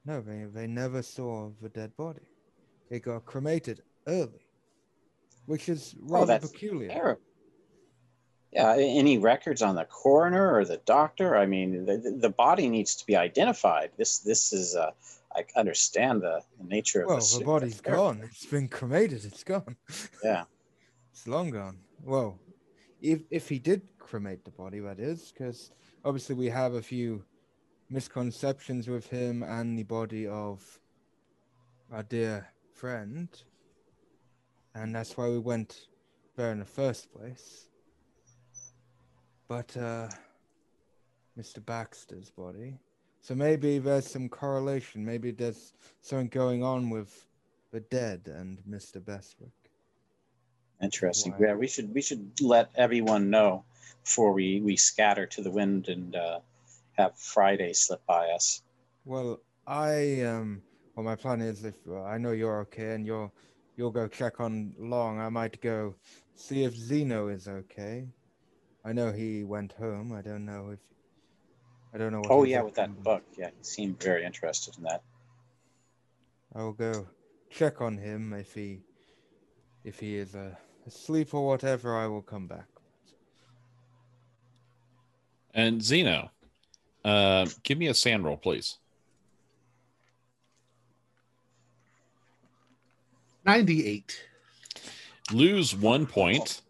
No, 0.07 0.23
they 0.23 0.45
they 0.45 0.67
never 0.67 1.03
saw 1.03 1.51
the 1.61 1.69
dead 1.69 1.95
body. 1.99 2.23
It 2.89 3.01
got 3.03 3.27
cremated 3.27 3.83
early, 4.07 4.47
which 5.45 5.69
is 5.69 5.95
rather 6.01 6.37
Oh, 6.37 6.39
peculiar. 6.39 6.89
Terrible. 6.89 7.21
Yeah, 8.53 8.75
any 8.79 9.19
records 9.19 9.61
on 9.61 9.75
the 9.75 9.85
coroner 9.85 10.55
or 10.55 10.65
the 10.65 10.79
doctor? 10.79 11.37
I 11.37 11.45
mean, 11.45 11.85
the, 11.85 11.99
the- 11.99 12.31
body 12.31 12.71
needs 12.71 12.97
to 12.97 13.05
be 13.05 13.15
identified. 13.15 13.91
This 13.99 14.21
this 14.21 14.55
is 14.55 14.75
uh, 14.77 14.93
I 15.37 15.45
understand 15.57 16.23
the, 16.23 16.41
the 16.59 16.65
nature 16.65 17.03
of 17.03 17.09
Well, 17.09 17.19
the 17.19 17.45
body's 17.45 17.83
gone. 17.83 18.23
It's 18.25 18.47
been 18.47 18.69
cremated. 18.69 19.27
It's 19.27 19.45
gone. 19.45 19.77
Yeah. 20.25 20.45
It's 21.13 21.27
long 21.27 21.51
gone. 21.51 21.79
Well, 22.05 22.39
if 23.01 23.21
if 23.31 23.49
he 23.49 23.59
did 23.59 23.83
cremate 23.99 24.45
the 24.45 24.51
body, 24.51 24.81
that 24.81 24.99
is, 24.99 25.33
because 25.33 25.71
obviously 26.05 26.35
we 26.35 26.47
have 26.47 26.75
a 26.75 26.83
few 26.83 27.25
misconceptions 27.91 28.89
with 28.89 29.09
him 29.09 29.43
and 29.43 29.79
the 29.79 29.85
body 29.85 30.27
of 30.27 30.79
our 31.93 32.03
dear 32.03 32.49
friend, 32.73 33.29
and 34.75 34.95
that's 34.95 35.17
why 35.17 35.29
we 35.29 35.39
went 35.39 35.89
there 36.37 36.53
in 36.53 36.59
the 36.59 36.65
first 36.65 37.13
place. 37.13 37.67
But 39.49 39.75
uh, 39.77 40.09
Mr. 41.39 41.65
Baxter's 41.65 42.31
body. 42.31 42.79
So 43.21 43.35
maybe 43.35 43.79
there's 43.79 44.07
some 44.07 44.29
correlation. 44.29 45.05
Maybe 45.05 45.31
there's 45.31 45.73
something 46.01 46.29
going 46.29 46.63
on 46.63 46.91
with 46.91 47.27
the 47.73 47.81
dead 47.81 48.23
and 48.27 48.59
Mr. 48.69 49.05
Bestwick. 49.05 49.53
Interesting. 50.83 51.33
Why? 51.33 51.47
Yeah, 51.47 51.55
we 51.55 51.67
should 51.67 51.93
we 51.93 52.03
should 52.03 52.41
let 52.41 52.71
everyone 52.77 53.31
know 53.31 53.65
before 54.05 54.33
we 54.33 54.61
we 54.61 54.77
scatter 54.77 55.27
to 55.27 55.43
the 55.43 55.51
wind 55.51 55.89
and 55.89 56.15
uh, 56.15 56.41
have 56.93 57.19
Friday 57.19 57.73
slip 57.73 58.05
by 58.07 58.31
us. 58.31 58.63
Well, 59.05 59.41
I 59.67 60.23
um. 60.23 60.63
Well, 60.95 61.05
my 61.05 61.17
plan 61.17 61.41
is 61.41 61.65
if 61.65 61.77
uh, 61.89 62.03
I 62.03 62.19
know 62.19 62.33
you're 62.33 62.61
okay 62.63 62.95
and 62.95 63.07
you'll 63.07 63.33
you'll 63.77 63.91
go 63.91 64.09
check 64.09 64.41
on 64.41 64.75
Long, 64.79 65.21
I 65.21 65.29
might 65.29 65.61
go 65.61 65.95
see 66.35 66.65
if 66.65 66.75
Zeno 66.75 67.29
is 67.29 67.49
okay. 67.49 68.09
I 68.85 68.93
know 68.93 69.13
he 69.13 69.45
went 69.45 69.73
home. 69.73 70.13
I 70.13 70.23
don't 70.23 70.45
know 70.45 70.71
if 70.73 70.81
I 71.93 71.99
don't 71.99 72.13
know. 72.13 72.21
What 72.21 72.31
Oh 72.31 72.45
yeah, 72.45 72.63
with 72.63 72.75
that 72.75 73.03
book. 73.03 73.23
Yeah, 73.37 73.51
he 73.57 73.65
seemed 73.65 74.03
very 74.03 74.25
interested 74.25 74.77
in 74.77 74.85
that. 74.85 75.03
I'll 76.55 76.73
go 76.73 77.09
check 77.51 77.81
on 77.81 77.99
him 77.99 78.33
if 78.33 78.55
he 78.55 78.81
if 79.85 80.01
he 80.01 80.17
is 80.17 80.35
uh, 80.35 80.55
asleep 80.89 81.33
or 81.35 81.47
whatever. 81.47 81.97
I 81.97 82.07
will 82.07 82.23
come 82.23 82.47
back. 82.47 82.67
And 85.55 85.83
Zeno, 85.83 86.31
uh, 87.05 87.47
give 87.63 87.79
me 87.79 87.89
a 87.89 87.95
SAN 87.95 88.23
roll, 88.23 88.37
please. 88.37 88.79
98. 93.45 94.25
Lose 95.33 95.75
one 95.75 96.07
point 96.07 96.63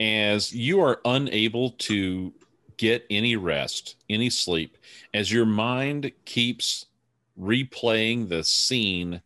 as 0.00 0.52
you 0.52 0.80
are 0.80 1.00
unable 1.04 1.70
to 1.70 2.32
get 2.76 3.06
any 3.08 3.36
rest, 3.36 3.96
any 4.10 4.28
sleep, 4.28 4.76
as 5.12 5.32
your 5.32 5.46
mind 5.46 6.10
keeps 6.24 6.86
replaying 7.38 8.28
the 8.28 8.44
scene 8.44 9.22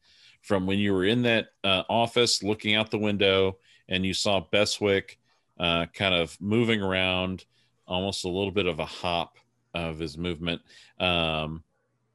from 0.48 0.66
when 0.66 0.78
you 0.78 0.94
were 0.94 1.04
in 1.04 1.20
that 1.20 1.48
uh, 1.62 1.82
office 1.90 2.42
looking 2.42 2.74
out 2.74 2.90
the 2.90 2.98
window 2.98 3.58
and 3.90 4.04
you 4.04 4.14
saw 4.14 4.40
Beswick 4.40 5.18
uh, 5.60 5.84
kind 5.92 6.14
of 6.14 6.40
moving 6.40 6.80
around, 6.80 7.44
almost 7.86 8.24
a 8.24 8.28
little 8.28 8.50
bit 8.50 8.66
of 8.66 8.78
a 8.78 8.84
hop 8.86 9.36
of 9.74 9.98
his 9.98 10.16
movement 10.16 10.62
um, 11.00 11.62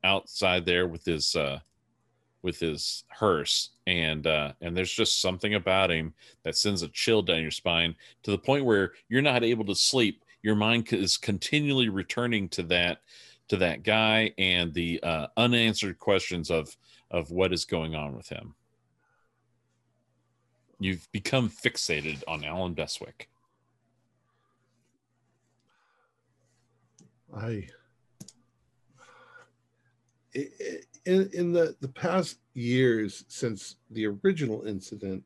outside 0.04 0.66
there 0.66 0.88
with 0.88 1.06
his 1.06 1.36
uh, 1.36 1.60
with 2.42 2.60
his 2.60 3.04
hearse, 3.08 3.70
and 3.86 4.26
uh, 4.26 4.54
and 4.62 4.76
there's 4.76 4.92
just 4.92 5.22
something 5.22 5.54
about 5.54 5.92
him 5.92 6.12
that 6.42 6.58
sends 6.58 6.82
a 6.82 6.88
chill 6.90 7.22
down 7.22 7.42
your 7.42 7.52
spine 7.52 7.96
to 8.24 8.32
the 8.32 8.38
point 8.38 8.66
where 8.66 8.94
you're 9.10 9.22
not 9.22 9.44
able 9.44 9.66
to 9.66 9.76
sleep. 9.76 10.26
Your 10.42 10.56
mind 10.56 10.92
is 10.92 11.18
continually 11.18 11.90
returning 11.90 12.50
to 12.50 12.64
that 12.64 13.02
to 13.50 13.58
that 13.58 13.84
guy 13.84 14.34
and 14.40 14.74
the 14.74 15.00
uh, 15.04 15.28
unanswered 15.38 16.00
questions 16.00 16.50
of 16.50 16.76
of 17.14 17.32
what 17.32 17.54
is 17.54 17.64
going 17.64 17.96
on 17.96 18.16
with 18.16 18.28
him. 18.28 18.56
You've 20.80 21.08
become 21.14 21.50
fixated 21.50 22.24
on 22.28 22.44
Alan 22.44 22.74
Beswick. 22.74 23.30
I 27.34 27.68
in, 30.34 31.30
in 31.34 31.54
the, 31.54 31.76
the 31.80 31.88
past 31.88 32.40
years 32.54 33.24
since 33.28 33.76
the 33.92 34.08
original 34.08 34.66
incident, 34.66 35.24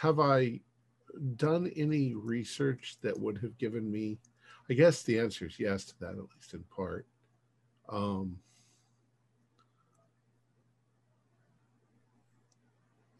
have 0.00 0.20
I 0.20 0.60
done 1.36 1.70
any 1.76 2.14
research 2.14 2.96
that 3.02 3.18
would 3.18 3.38
have 3.38 3.56
given 3.58 3.90
me? 3.90 4.18
I 4.70 4.74
guess 4.74 5.02
the 5.02 5.18
answer 5.18 5.46
is 5.46 5.58
yes 5.58 5.84
to 5.86 5.98
that, 6.00 6.10
at 6.10 6.18
least 6.34 6.54
in 6.54 6.64
part. 6.74 7.06
Um, 7.88 8.38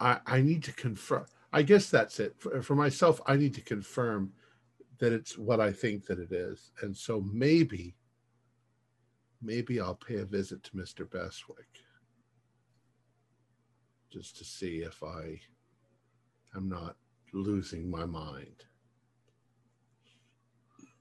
I, 0.03 0.18
I 0.26 0.40
need 0.40 0.64
to 0.64 0.72
confirm. 0.72 1.26
I 1.53 1.62
guess 1.62 1.88
that's 1.88 2.18
it. 2.18 2.34
For, 2.38 2.61
for 2.61 2.74
myself, 2.74 3.20
I 3.26 3.36
need 3.36 3.55
to 3.55 3.61
confirm 3.61 4.32
that 4.98 5.12
it's 5.12 5.38
what 5.38 5.61
I 5.61 5.72
think 5.72 6.07
that 6.07 6.18
it 6.18 6.32
is. 6.32 6.72
And 6.82 6.96
so 6.96 7.20
maybe 7.32 7.94
maybe 9.40 9.80
I'll 9.80 9.96
pay 9.96 10.16
a 10.16 10.24
visit 10.24 10.62
to 10.64 10.70
Mr. 10.72 11.09
Beswick 11.09 11.66
just 14.11 14.36
to 14.38 14.44
see 14.44 14.78
if 14.78 15.03
I 15.03 15.40
am 16.55 16.68
not 16.68 16.96
losing 17.32 17.90
my 17.90 18.05
mind. 18.05 18.64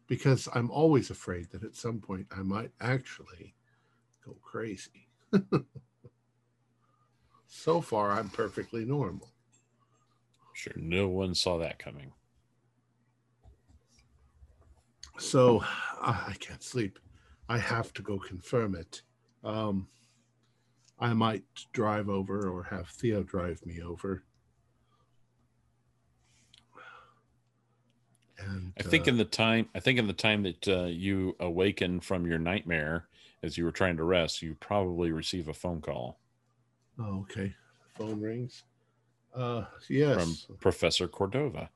Because 0.08 0.47
I'm 0.54 0.72
always 0.72 1.10
afraid 1.10 1.52
that 1.52 1.64
at 1.64 1.76
some 1.76 1.99
point 1.99 2.28
I 2.36 2.41
might 2.41 2.72
actually 2.82 3.56
go 4.26 4.36
crazy. 4.41 5.08
so 7.52 7.82
far, 7.82 8.12
I'm 8.12 8.30
perfectly 8.30 8.86
normal. 8.86 9.30
Sure, 10.54 10.74
no 10.78 11.10
one 11.10 11.36
saw 11.36 11.58
that 11.58 11.80
coming. 11.80 12.14
So 15.20 15.60
uh, 16.02 16.24
I 16.28 16.34
can't 16.39 16.64
sleep. 16.64 16.97
I 17.49 17.58
have 17.58 17.91
to 17.93 18.02
go 18.02 18.18
confirm 18.18 18.76
it. 18.76 19.02
Um, 19.43 19.89
I 20.97 21.14
might 21.14 21.43
drive 21.74 22.08
over 22.08 22.47
or 22.47 22.64
have 22.64 22.88
Theo 22.88 23.22
drive 23.22 23.64
me 23.66 23.82
over. 23.82 24.24
And 28.39 28.72
I 28.80 28.84
think 28.84 29.08
uh, 29.08 29.12
in 29.12 29.18
the 29.18 29.26
time, 29.26 29.68
I 29.76 29.82
think 29.82 29.99
in 29.99 30.08
the 30.08 30.14
time 30.14 30.43
that 30.43 30.68
uh, 30.70 30.86
you 30.86 31.36
awaken 31.41 31.99
from 31.99 32.26
your 32.26 32.39
nightmare 32.39 33.08
as 33.43 33.58
you 33.58 33.66
were 33.66 33.72
trying 33.72 33.97
to 33.97 34.04
rest, 34.04 34.41
you 34.41 34.56
probably 34.56 35.12
receive 35.12 35.49
a 35.49 35.54
phone 35.54 35.82
call 35.82 36.20
oh, 37.02 37.22
okay. 37.22 37.54
Phone 37.97 38.22
rings. 38.22 38.64
Uh, 39.34 39.64
yes. 39.89 40.43
from 40.45 40.58
Professor 40.58 41.08
Cordova. 41.08 41.70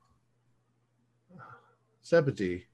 Zebedee. 2.06 2.66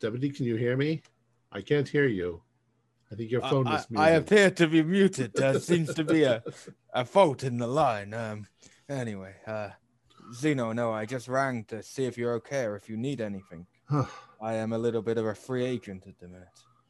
Zebedee, 0.00 0.30
can 0.30 0.44
you 0.44 0.56
hear 0.56 0.76
me? 0.76 1.02
I 1.50 1.60
can't 1.62 1.88
hear 1.88 2.06
you. 2.06 2.42
I 3.10 3.16
think 3.16 3.30
your 3.30 3.40
phone 3.42 3.66
I, 3.66 3.76
is 3.76 3.90
muted. 3.90 4.06
I 4.06 4.10
muted. 4.10 4.22
appear 4.26 4.50
to 4.50 4.66
be 4.66 4.82
muted. 4.82 5.32
There 5.34 5.60
seems 5.60 5.94
to 5.94 6.04
be 6.04 6.24
a, 6.24 6.42
a 6.92 7.04
fault 7.04 7.42
in 7.42 7.58
the 7.58 7.66
line. 7.66 8.12
Um, 8.12 8.46
anyway, 8.88 9.34
uh, 9.46 9.70
Zeno, 10.32 10.72
no, 10.72 10.92
I 10.92 11.06
just 11.06 11.28
rang 11.28 11.64
to 11.64 11.82
see 11.82 12.04
if 12.04 12.18
you're 12.18 12.34
okay 12.34 12.64
or 12.64 12.76
if 12.76 12.88
you 12.88 12.96
need 12.96 13.20
anything. 13.20 13.66
I 14.40 14.54
am 14.54 14.72
a 14.72 14.78
little 14.78 15.02
bit 15.02 15.18
of 15.18 15.26
a 15.26 15.34
free 15.34 15.64
agent 15.64 16.04
at 16.06 16.18
the 16.18 16.28
minute. 16.28 16.48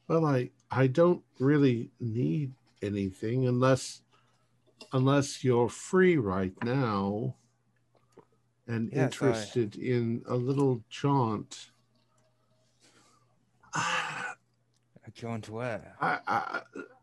well, 0.08 0.24
I 0.26 0.50
I 0.70 0.86
don't 0.86 1.22
really 1.38 1.90
need 2.00 2.52
anything 2.84 3.46
unless 3.46 4.02
unless 4.92 5.42
you're 5.42 5.68
free 5.68 6.16
right 6.16 6.52
now 6.62 7.34
and 8.66 8.90
Yes, 8.92 8.96
I- 8.98 9.04
interested 9.04 9.76
in 9.76 10.22
a 10.28 10.34
little 10.36 10.82
jaunt. 10.88 11.70
A 13.74 15.10
jaunt 15.12 15.48
where? 15.48 15.96
I, 16.00 16.18
I, 16.26 16.60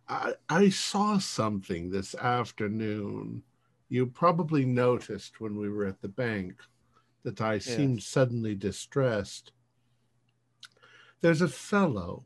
I, 0.08 0.34
I 0.50 0.70
saw 0.70 1.18
something 1.18 1.90
this 1.92 2.16
afternoon. 2.16 3.44
You 3.90 4.06
probably 4.08 4.66
noticed 4.66 5.42
when 5.42 5.58
we 5.58 5.70
were 5.70 5.86
at 5.86 6.02
the 6.02 6.08
bank 6.08 6.56
that 7.24 7.42
I 7.42 7.60
seemed 7.60 8.02
suddenly 8.02 8.56
distressed. 8.56 9.52
There's 11.22 11.42
a 11.42 11.48
fellow 11.48 12.26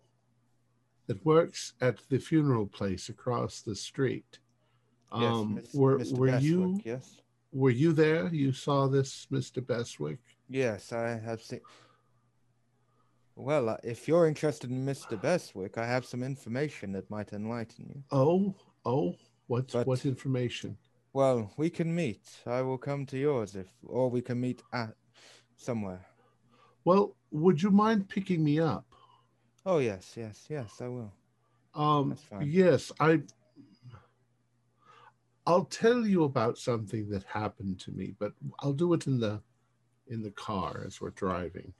that 1.07 1.23
works 1.25 1.73
at 1.81 1.97
the 2.09 2.17
funeral 2.19 2.65
place 2.67 3.09
across 3.09 3.61
the 3.61 3.75
street. 3.75 4.39
Yes, 5.13 5.23
Um, 5.33 5.55
Miss- 5.55 5.73
were 5.73 5.99
Mr. 5.99 6.17
were 6.17 6.27
Bestwick, 6.27 6.43
you 6.43 6.81
Yes. 6.83 7.17
were 7.53 7.69
you 7.69 7.93
there? 7.93 8.33
You 8.33 8.51
saw 8.51 8.87
this, 8.87 9.27
Mister 9.29 9.61
Beswick? 9.61 10.19
Yes, 10.49 10.91
I 10.91 11.17
have 11.19 11.41
seen. 11.41 11.61
Well, 13.35 13.69
uh, 13.69 13.77
if 13.83 14.07
you're 14.07 14.27
interested 14.27 14.71
in 14.71 14.85
Mr. 14.85 15.19
Bestwick, 15.21 15.77
I 15.77 15.85
have 15.85 16.05
some 16.05 16.23
information 16.23 16.91
that 16.93 17.09
might 17.09 17.33
enlighten 17.33 17.85
you. 17.89 18.03
Oh, 18.11 18.55
oh, 18.85 19.15
what 19.47 19.71
But- 19.71 19.87
what 19.87 20.05
information? 20.05 20.77
Well, 21.13 21.53
we 21.57 21.69
can 21.69 21.93
meet. 21.95 22.41
I 22.45 22.61
will 22.61 22.77
come 22.77 23.05
to 23.07 23.17
yours 23.17 23.55
if, 23.55 23.67
or 23.85 24.09
we 24.09 24.21
can 24.21 24.39
meet 24.41 24.63
at 24.73 24.95
somewhere. 25.55 26.05
Well, 26.83 27.15
would 27.31 27.61
you 27.61 27.71
mind 27.71 28.09
picking 28.09 28.43
me 28.43 28.59
up? 28.59 28.85
Oh 29.65 29.79
yes, 29.79 30.13
yes, 30.15 30.45
yes, 30.47 30.79
I 30.79 30.87
will. 30.87 31.11
Um, 31.73 32.15
yes, 32.41 32.91
I. 32.99 33.21
I'll 35.47 35.65
tell 35.65 36.05
you 36.05 36.23
about 36.23 36.57
something 36.57 37.09
that 37.09 37.23
happened 37.23 37.79
to 37.81 37.91
me, 37.91 38.15
but 38.19 38.33
I'll 38.59 38.73
do 38.73 38.93
it 38.93 39.05
in 39.05 39.19
the, 39.19 39.41
in 40.07 40.23
the 40.23 40.31
car 40.31 40.83
as 40.85 40.99
we're 40.99 41.11
driving. 41.11 41.71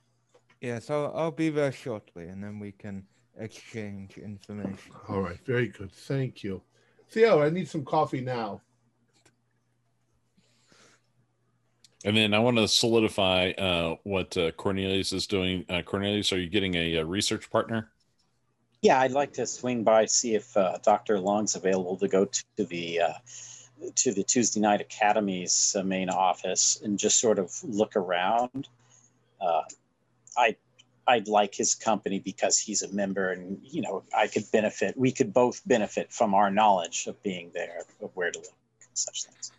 Yes, 0.60 0.88
I'll, 0.88 1.12
I'll 1.16 1.32
be 1.32 1.50
there 1.50 1.72
shortly, 1.72 2.28
and 2.28 2.42
then 2.42 2.60
we 2.60 2.70
can 2.72 3.04
exchange 3.38 4.18
information. 4.18 4.92
All 5.08 5.20
right, 5.20 5.38
very 5.44 5.68
good, 5.68 5.90
thank 5.90 6.44
you, 6.44 6.62
Theo. 7.10 7.42
I 7.42 7.50
need 7.50 7.68
some 7.68 7.84
coffee 7.84 8.20
now. 8.20 8.62
And 12.06 12.16
then 12.16 12.34
I 12.34 12.38
want 12.38 12.56
to 12.56 12.68
solidify 12.68 13.50
uh, 13.58 13.96
what 14.04 14.36
uh, 14.36 14.52
Cornelius 14.52 15.12
is 15.12 15.26
doing. 15.26 15.64
Uh, 15.68 15.82
Cornelius, 15.82 16.32
are 16.32 16.38
you 16.38 16.48
getting 16.48 16.76
a, 16.76 16.98
uh 16.98 17.02
research 17.02 17.50
partner? 17.50 17.90
Yeah, 18.80 19.00
I'd 19.00 19.10
like 19.10 19.32
to 19.32 19.46
swing 19.46 19.82
by 19.82 20.06
see 20.06 20.36
if 20.36 20.56
uh, 20.56 20.78
Dr. 20.84 21.18
Long's 21.18 21.56
available 21.56 21.96
to 21.96 22.06
go 22.06 22.24
to 22.26 22.64
the 22.64 23.00
uh, 23.00 23.12
to 23.96 24.12
the 24.12 24.22
Tuesday 24.22 24.60
Night 24.60 24.80
Academy's 24.80 25.74
main 25.84 26.08
office 26.08 26.80
and 26.80 26.96
just 26.96 27.18
sort 27.18 27.40
of 27.40 27.52
look 27.64 27.96
around. 27.96 28.68
I 30.38 30.54
I'd 31.08 31.26
like 31.26 31.56
his 31.56 31.74
company 31.74 32.20
because 32.20 32.56
he's 32.56 32.82
a 32.82 32.92
member, 32.92 33.32
and 33.32 33.58
you 33.62 33.82
know 33.82 34.04
I 34.16 34.28
could 34.28 34.44
benefit. 34.52 34.96
We 34.96 35.10
could 35.10 35.32
both 35.32 35.66
benefit 35.66 36.12
from 36.12 36.34
our 36.34 36.52
knowledge 36.52 37.08
of 37.08 37.20
being 37.24 37.50
there, 37.52 37.82
of 38.00 38.10
where 38.14 38.30
to 38.30 38.38
look, 38.38 38.54
and 38.80 38.90
such 38.94 39.24
things. 39.24 39.50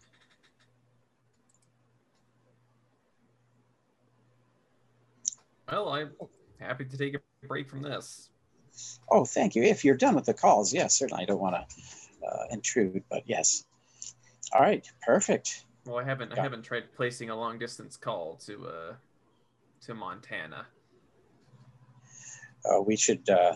Well, 5.71 5.89
I'm 5.89 6.11
happy 6.59 6.85
to 6.85 6.97
take 6.97 7.15
a 7.15 7.47
break 7.47 7.69
from 7.69 7.81
this. 7.81 8.29
Oh, 9.09 9.25
thank 9.25 9.55
you. 9.55 9.63
If 9.63 9.83
you're 9.83 9.97
done 9.97 10.15
with 10.15 10.25
the 10.25 10.33
calls, 10.33 10.73
yes, 10.73 10.97
certainly. 10.97 11.23
I 11.23 11.25
don't 11.25 11.39
want 11.41 11.55
to 11.55 12.27
uh, 12.27 12.43
intrude, 12.51 13.03
but 13.09 13.23
yes. 13.25 13.65
All 14.53 14.61
right, 14.61 14.87
perfect. 15.05 15.65
Well, 15.85 15.97
I 15.97 16.03
haven't 16.03 16.37
I 16.37 16.41
haven't 16.41 16.63
tried 16.63 16.93
placing 16.95 17.29
a 17.29 17.35
long 17.35 17.59
distance 17.59 17.97
call 17.97 18.35
to 18.45 18.67
uh 18.67 18.93
to 19.85 19.93
Montana. 19.93 20.65
Uh, 22.65 22.81
we 22.81 22.95
should. 22.95 23.29
Uh, 23.29 23.55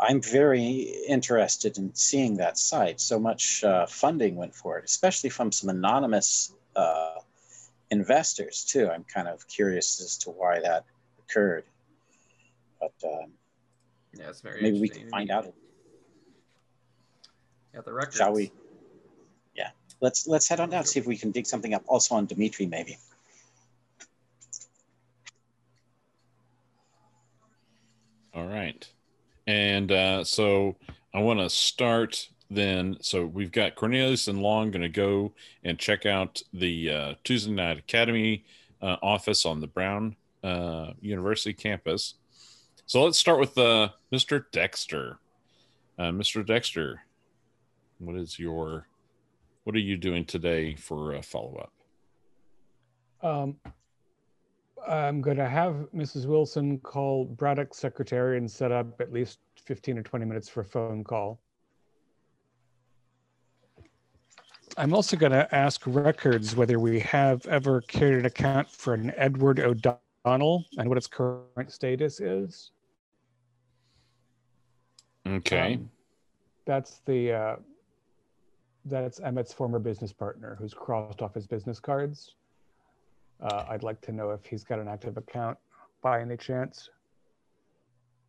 I'm 0.00 0.22
very 0.22 0.94
interested 1.06 1.76
in 1.78 1.94
seeing 1.94 2.38
that 2.38 2.58
site. 2.58 3.00
So 3.00 3.18
much 3.20 3.62
uh, 3.62 3.86
funding 3.86 4.36
went 4.36 4.54
for 4.54 4.78
it, 4.78 4.84
especially 4.84 5.30
from 5.30 5.52
some 5.52 5.68
anonymous 5.68 6.54
uh, 6.74 7.16
investors 7.90 8.64
too. 8.64 8.88
I'm 8.88 9.04
kind 9.04 9.28
of 9.28 9.46
curious 9.46 10.00
as 10.00 10.16
to 10.18 10.30
why 10.30 10.60
that 10.60 10.84
occurred. 11.32 11.64
But 12.80 12.92
um, 13.04 13.32
Yeah, 14.14 14.28
it's 14.28 14.40
very 14.40 14.62
maybe 14.62 14.80
we 14.80 14.88
can 14.88 15.08
find 15.08 15.30
out. 15.30 15.52
Yeah, 17.74 17.80
the 17.84 17.92
records. 17.92 18.16
Shall 18.16 18.32
we? 18.32 18.52
Yeah. 19.54 19.70
Let's 20.00 20.26
let's 20.26 20.48
head 20.48 20.60
on 20.60 20.70
down 20.70 20.84
see 20.84 21.00
if 21.00 21.06
we 21.06 21.16
can 21.16 21.30
dig 21.30 21.46
something 21.46 21.74
up. 21.74 21.82
Also 21.86 22.14
on 22.14 22.26
Dimitri, 22.26 22.66
maybe. 22.66 22.98
All 28.34 28.46
right. 28.46 28.86
And 29.46 29.92
uh, 29.92 30.24
so 30.24 30.76
I 31.14 31.20
want 31.20 31.40
to 31.40 31.50
start 31.50 32.28
then. 32.50 32.96
So 33.00 33.26
we've 33.26 33.52
got 33.52 33.74
Cornelius 33.74 34.28
and 34.28 34.42
Long 34.42 34.70
going 34.70 34.82
to 34.82 34.88
go 34.88 35.32
and 35.64 35.78
check 35.78 36.06
out 36.06 36.42
the 36.52 36.90
uh, 36.90 37.14
Tuesday 37.24 37.52
Night 37.52 37.78
Academy 37.78 38.44
uh, 38.80 38.96
office 39.02 39.46
on 39.46 39.60
the 39.60 39.66
Brown 39.66 40.16
uh, 40.42 40.92
University 41.00 41.52
campus. 41.52 42.14
So 42.86 43.04
let's 43.04 43.18
start 43.18 43.38
with 43.38 43.56
uh, 43.56 43.90
Mr. 44.12 44.44
Dexter. 44.52 45.18
Uh, 45.98 46.10
Mr. 46.10 46.44
Dexter, 46.44 47.02
what 47.98 48.16
is 48.16 48.38
your, 48.38 48.86
what 49.64 49.76
are 49.76 49.80
you 49.80 49.96
doing 49.96 50.24
today 50.24 50.74
for 50.74 51.14
a 51.14 51.22
follow 51.22 51.56
up? 51.56 51.72
Um, 53.22 53.56
I'm 54.86 55.20
going 55.20 55.36
to 55.36 55.48
have 55.48 55.86
Mrs. 55.94 56.26
Wilson 56.26 56.78
call 56.78 57.24
Braddock's 57.24 57.78
secretary 57.78 58.36
and 58.36 58.50
set 58.50 58.72
up 58.72 59.00
at 59.00 59.12
least 59.12 59.38
15 59.64 59.98
or 59.98 60.02
20 60.02 60.24
minutes 60.24 60.48
for 60.48 60.60
a 60.62 60.64
phone 60.64 61.04
call. 61.04 61.40
I'm 64.76 64.94
also 64.94 65.16
going 65.16 65.32
to 65.32 65.54
ask 65.54 65.82
records 65.86 66.56
whether 66.56 66.78
we 66.78 66.98
have 67.00 67.46
ever 67.46 67.82
carried 67.82 68.18
an 68.18 68.26
account 68.26 68.70
for 68.70 68.94
an 68.94 69.12
Edward 69.16 69.60
O'Donnell 69.60 70.01
and 70.24 70.88
what 70.88 70.98
its 70.98 71.06
current 71.06 71.70
status 71.70 72.20
is. 72.20 72.70
Okay. 75.26 75.74
Um, 75.74 75.90
that's 76.64 77.00
the 77.06 77.32
uh, 77.32 77.56
that's 78.84 79.20
Emmett's 79.20 79.52
former 79.52 79.78
business 79.78 80.12
partner 80.12 80.56
who's 80.58 80.74
crossed 80.74 81.22
off 81.22 81.34
his 81.34 81.46
business 81.46 81.80
cards. 81.80 82.34
Uh, 83.40 83.64
I'd 83.68 83.82
like 83.82 84.00
to 84.02 84.12
know 84.12 84.30
if 84.30 84.44
he's 84.44 84.64
got 84.64 84.78
an 84.78 84.88
active 84.88 85.16
account 85.16 85.58
by 86.00 86.20
any 86.20 86.36
chance. 86.36 86.90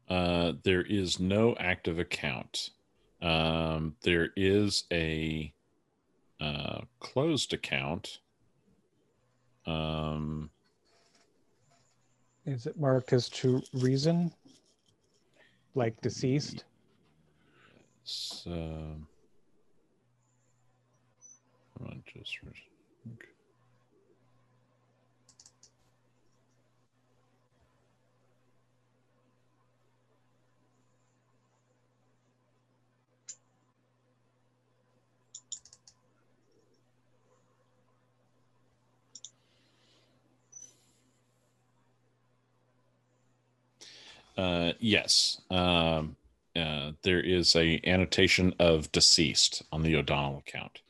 Uh, 0.09 0.53
there 0.63 0.81
is 0.81 1.19
no 1.19 1.55
active 1.59 1.99
account. 1.99 2.71
Um, 3.21 3.95
there 4.01 4.29
is 4.35 4.83
a 4.91 5.53
uh, 6.41 6.81
closed 6.99 7.53
account. 7.53 8.19
Um, 9.65 10.49
Is 12.45 12.65
it 12.65 12.77
marked 12.77 13.13
as 13.13 13.29
to 13.29 13.61
reason? 13.73 14.33
Like 15.75 15.99
deceased? 16.01 16.65
so, 18.03 18.97
just 22.13 22.37
okay. 23.07 23.29
Uh, 44.37 44.73
yes. 44.79 45.41
Um, 45.49 46.15
uh, 46.55 46.91
there 47.01 47.19
is 47.19 47.55
a 47.55 47.79
annotation 47.85 48.53
of 48.59 48.91
deceased 48.91 49.63
on 49.71 49.83
the 49.83 49.95
O'Donnell 49.95 50.39
account. 50.39 50.81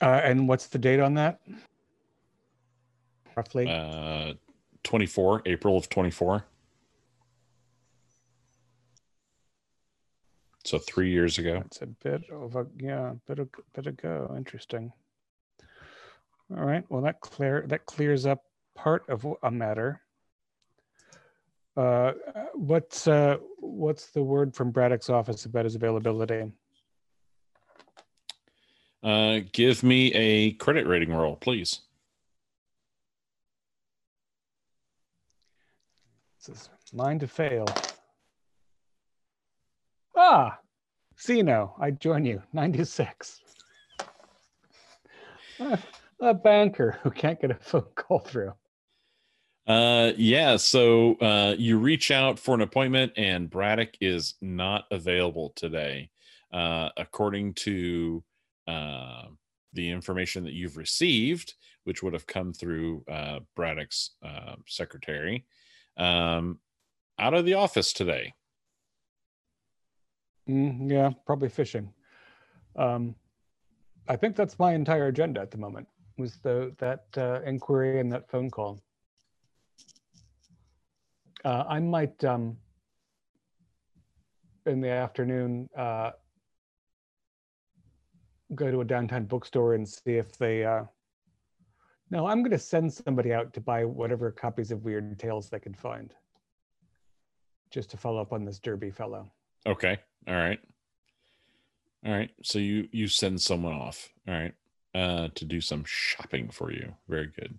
Uh, 0.00 0.20
and 0.22 0.48
what's 0.48 0.68
the 0.68 0.78
date 0.78 1.00
on 1.00 1.14
that? 1.14 1.40
Roughly. 3.36 3.68
Uh, 3.68 4.34
24, 4.82 5.42
April 5.46 5.76
of 5.76 5.88
24. 5.88 6.44
So 10.64 10.78
three 10.78 11.10
years 11.10 11.38
ago. 11.38 11.62
It's 11.66 11.82
a 11.82 11.86
bit 11.86 12.22
of 12.30 12.54
a 12.54 12.66
yeah, 12.78 13.14
bit 13.26 13.38
of 13.38 13.48
a 13.58 13.80
bit 13.80 13.86
ago. 13.86 14.32
Interesting. 14.36 14.92
All 16.56 16.64
right. 16.64 16.84
Well, 16.90 17.02
that 17.02 17.20
clear 17.20 17.64
that 17.68 17.86
clears 17.86 18.26
up 18.26 18.44
part 18.74 19.08
of 19.08 19.26
a 19.42 19.50
matter. 19.50 20.02
Uh, 21.76 22.12
what's 22.54 23.06
uh, 23.06 23.36
what's 23.58 24.06
the 24.10 24.22
word 24.22 24.54
from 24.54 24.70
Braddock's 24.70 25.08
office 25.08 25.44
about 25.44 25.64
his 25.64 25.74
availability? 25.74 26.50
Uh, 29.02 29.40
give 29.52 29.82
me 29.82 30.12
a 30.12 30.52
credit 30.52 30.86
rating 30.86 31.12
roll, 31.12 31.36
please. 31.36 31.80
This 36.46 36.56
is 36.56 36.70
mine 36.92 37.18
to 37.20 37.26
fail. 37.26 37.66
Ah, 40.16 40.58
Zeno, 41.20 41.74
I 41.80 41.92
join 41.92 42.24
you. 42.24 42.42
96. 42.52 43.40
Uh, 45.58 45.76
a 46.20 46.34
banker 46.34 46.98
who 47.02 47.10
can't 47.10 47.40
get 47.40 47.50
a 47.50 47.54
phone 47.54 47.86
call 47.94 48.18
through. 48.18 48.52
Uh, 49.66 50.12
yeah. 50.16 50.56
So 50.56 51.14
uh, 51.16 51.54
you 51.58 51.78
reach 51.78 52.10
out 52.10 52.38
for 52.38 52.54
an 52.54 52.60
appointment, 52.60 53.12
and 53.16 53.50
Braddock 53.50 53.94
is 54.00 54.34
not 54.40 54.84
available 54.90 55.52
today, 55.54 56.10
uh, 56.52 56.88
according 56.96 57.54
to 57.54 58.22
uh, 58.66 59.24
the 59.72 59.90
information 59.90 60.44
that 60.44 60.52
you've 60.52 60.76
received, 60.76 61.54
which 61.84 62.02
would 62.02 62.12
have 62.12 62.26
come 62.26 62.52
through 62.52 63.04
uh, 63.08 63.40
Braddock's 63.54 64.10
uh, 64.24 64.56
secretary. 64.66 65.46
Um, 65.96 66.58
out 67.18 67.34
of 67.34 67.44
the 67.44 67.54
office 67.54 67.92
today. 67.92 68.32
Mm, 70.48 70.90
yeah, 70.90 71.10
probably 71.26 71.48
fishing. 71.48 71.92
Um, 72.76 73.14
I 74.08 74.16
think 74.16 74.34
that's 74.34 74.58
my 74.58 74.74
entire 74.74 75.08
agenda 75.08 75.40
at 75.40 75.50
the 75.50 75.58
moment. 75.58 75.86
Was 76.18 76.36
the 76.38 76.74
that 76.78 77.04
uh, 77.16 77.40
inquiry 77.46 78.00
and 78.00 78.10
that 78.12 78.28
phone 78.28 78.50
call. 78.50 78.80
Uh, 81.44 81.64
I 81.68 81.80
might 81.80 82.22
um, 82.24 82.56
in 84.66 84.80
the 84.80 84.90
afternoon 84.90 85.68
uh, 85.76 86.10
go 88.54 88.70
to 88.70 88.80
a 88.80 88.84
downtown 88.84 89.24
bookstore 89.24 89.74
and 89.74 89.88
see 89.88 90.14
if 90.16 90.36
they. 90.36 90.64
Uh, 90.64 90.84
no, 92.10 92.26
I'm 92.26 92.42
going 92.42 92.50
to 92.50 92.58
send 92.58 92.92
somebody 92.92 93.32
out 93.32 93.52
to 93.54 93.60
buy 93.60 93.84
whatever 93.84 94.30
copies 94.32 94.70
of 94.70 94.84
Weird 94.84 95.18
Tales 95.18 95.48
they 95.48 95.60
can 95.60 95.74
find. 95.74 96.12
Just 97.70 97.90
to 97.90 97.96
follow 97.96 98.20
up 98.20 98.32
on 98.32 98.44
this 98.44 98.58
Derby 98.58 98.90
fellow. 98.90 99.30
Okay. 99.64 99.96
All 100.26 100.34
right. 100.34 100.58
All 102.04 102.12
right. 102.12 102.30
So 102.42 102.58
you 102.58 102.88
you 102.90 103.06
send 103.06 103.40
someone 103.40 103.74
off. 103.74 104.08
All 104.26 104.34
right. 104.34 104.54
Uh 104.94 105.28
to 105.36 105.44
do 105.44 105.60
some 105.60 105.84
shopping 105.86 106.50
for 106.50 106.72
you. 106.72 106.94
Very 107.08 107.28
good. 107.28 107.54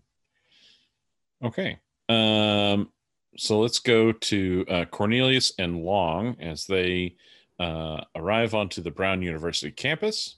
Okay. 1.43 1.79
Um 2.09 2.89
so 3.37 3.59
let's 3.59 3.79
go 3.79 4.11
to 4.11 4.65
uh, 4.69 4.85
Cornelius 4.85 5.53
and 5.57 5.83
Long 5.83 6.35
as 6.39 6.65
they 6.65 7.15
uh, 7.59 8.01
arrive 8.15 8.53
onto 8.53 8.81
the 8.81 8.91
Brown 8.91 9.21
University 9.21 9.71
campus. 9.71 10.35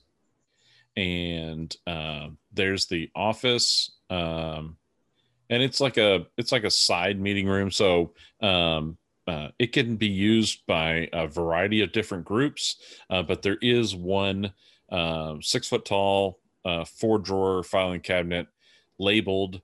And 0.96 1.74
uh, 1.86 2.28
there's 2.52 2.86
the 2.86 3.10
office. 3.16 3.96
Um, 4.10 4.76
and 5.50 5.62
it's 5.62 5.80
like 5.80 5.96
a 5.96 6.26
it's 6.36 6.52
like 6.52 6.64
a 6.64 6.70
side 6.70 7.20
meeting 7.20 7.48
room. 7.48 7.70
So 7.70 8.12
um, 8.40 8.96
uh, 9.26 9.48
it 9.58 9.72
can 9.72 9.96
be 9.96 10.08
used 10.08 10.64
by 10.66 11.08
a 11.12 11.26
variety 11.26 11.82
of 11.82 11.92
different 11.92 12.24
groups, 12.24 12.76
uh, 13.10 13.22
but 13.22 13.42
there 13.42 13.58
is 13.60 13.94
one 13.96 14.52
uh, 14.90 15.34
six 15.40 15.68
foot 15.68 15.84
tall, 15.84 16.38
four 16.86 17.18
drawer 17.18 17.62
filing 17.62 18.00
cabinet 18.00 18.46
labeled 18.98 19.60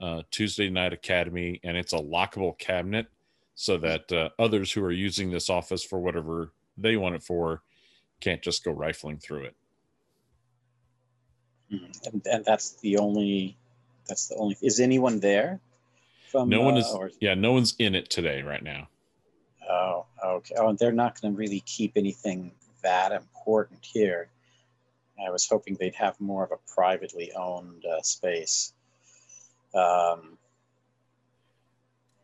uh, 0.00 0.22
Tuesday 0.30 0.68
Night 0.70 0.92
Academy, 0.92 1.60
and 1.64 1.76
it's 1.76 1.92
a 1.92 1.98
lockable 1.98 2.56
cabinet 2.58 3.06
so 3.54 3.78
that 3.78 4.12
uh, 4.12 4.28
others 4.38 4.72
who 4.72 4.84
are 4.84 4.92
using 4.92 5.30
this 5.30 5.48
office 5.48 5.82
for 5.82 5.98
whatever 5.98 6.52
they 6.76 6.96
want 6.96 7.14
it 7.14 7.22
for 7.22 7.62
can't 8.20 8.42
just 8.42 8.64
go 8.64 8.70
rifling 8.72 9.18
through 9.18 9.44
it. 9.44 9.56
Mhm. 11.72 12.06
And, 12.12 12.26
and 12.26 12.44
that's 12.44 12.72
the 12.76 12.98
only. 12.98 13.56
That's 14.08 14.28
the 14.28 14.36
only. 14.36 14.56
Is 14.62 14.78
anyone 14.78 15.18
there? 15.20 15.60
From, 16.30 16.48
no 16.48 16.60
one 16.62 16.74
uh, 16.74 16.78
is. 16.78 16.86
or- 16.92 17.10
Yeah, 17.20 17.34
no 17.34 17.52
one's 17.52 17.74
in 17.78 17.94
it 17.94 18.10
today 18.10 18.42
right 18.42 18.62
now. 18.62 18.88
Oh, 19.68 20.06
okay. 20.24 20.54
Oh, 20.58 20.68
and 20.68 20.78
they're 20.78 20.92
not 20.92 21.20
going 21.20 21.32
to 21.34 21.38
really 21.38 21.60
keep 21.60 21.92
anything 21.96 22.52
that 22.82 23.10
important 23.12 23.84
here. 23.84 24.28
I 25.24 25.30
was 25.30 25.48
hoping 25.48 25.76
they'd 25.80 25.94
have 25.94 26.20
more 26.20 26.44
of 26.44 26.52
a 26.52 26.58
privately 26.72 27.32
owned 27.32 27.84
uh, 27.84 28.02
space. 28.02 28.74
Um, 29.74 30.38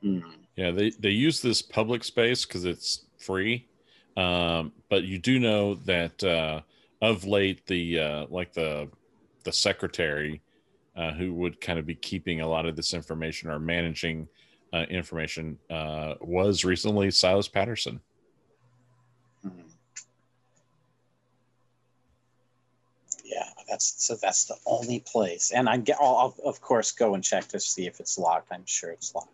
hmm. 0.01 0.21
Yeah, 0.57 0.71
they 0.71 0.91
they 0.91 1.11
use 1.11 1.41
this 1.41 1.63
public 1.63 2.05
space 2.05 2.45
because 2.45 2.65
it's 2.65 3.07
free, 3.19 3.67
um, 4.17 4.73
but 4.91 5.05
you 5.05 5.19
do 5.19 5.39
know 5.39 5.75
that 5.87 6.23
uh, 6.23 6.61
of 7.01 7.25
late 7.25 7.67
the 7.67 7.99
uh, 7.99 8.27
like 8.29 8.53
the 8.53 8.89
the 9.45 9.53
secretary 9.53 10.43
uh, 10.97 11.13
who 11.13 11.33
would 11.35 11.61
kind 11.61 11.79
of 11.79 11.87
be 11.87 11.95
keeping 11.95 12.41
a 12.41 12.49
lot 12.49 12.67
of 12.67 12.77
this 12.77 12.93
information 12.93 13.51
or 13.51 13.59
managing 13.59 14.29
uh, 14.73 14.85
information 14.91 15.59
uh, 15.71 16.15
was 16.21 16.65
recently 16.65 17.11
Silas 17.11 17.49
Patterson. 17.49 18.01
Hmm. 19.43 19.63
Yeah, 23.25 23.49
that's 23.73 24.05
so. 24.05 24.17
That's 24.21 24.45
the 24.45 24.57
only 24.67 25.01
place, 25.01 25.51
and 25.51 25.67
I 25.67 25.79
get. 25.79 25.97
I'll, 25.99 26.37
I'll 26.45 26.51
of 26.51 26.61
course 26.61 26.93
go 26.93 27.15
and 27.15 27.25
check 27.25 27.49
to 27.49 27.59
see 27.59 27.87
if 27.87 28.01
it's 28.01 28.19
locked. 28.19 28.53
I'm 28.53 28.67
sure 28.67 28.91
it's 28.91 29.15
locked. 29.15 29.33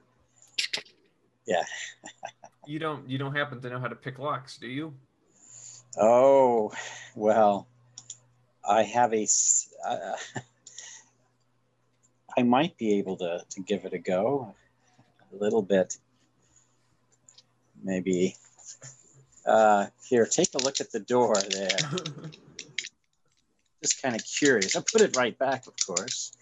Yeah. 1.47 1.64
You 2.66 2.78
don't 2.78 3.09
you 3.09 3.16
don't 3.16 3.34
happen 3.34 3.62
to 3.62 3.70
know 3.70 3.80
how 3.80 3.89
to 3.89 3.95
pick 3.95 4.18
locks, 4.18 4.59
do 4.59 4.66
you? 4.66 4.93
Oh, 5.99 6.70
well, 7.14 7.66
I 8.62 8.82
have 8.82 9.14
a. 9.14 9.26
Uh, 9.86 10.16
I 12.36 12.43
might 12.43 12.76
be 12.76 12.99
able 12.99 13.16
to 13.16 13.43
to 13.49 13.61
give 13.62 13.86
it 13.86 13.95
a 13.95 13.99
go, 13.99 14.55
a 15.32 15.36
little 15.43 15.62
bit. 15.62 15.97
Maybe. 17.82 18.36
Uh, 19.47 19.86
here, 20.07 20.26
take 20.26 20.55
a 20.55 20.59
look 20.59 20.82
at 20.82 20.93
the 20.93 21.01
door 21.01 21.36
there. 21.51 21.70
Just 23.82 24.02
kind 24.02 24.14
of 24.14 24.24
curious. 24.24 24.74
I'll 24.74 24.84
put 24.90 25.02
it 25.02 25.16
right 25.16 25.38
back, 25.38 25.66
of 25.66 25.74
course. 25.86 26.32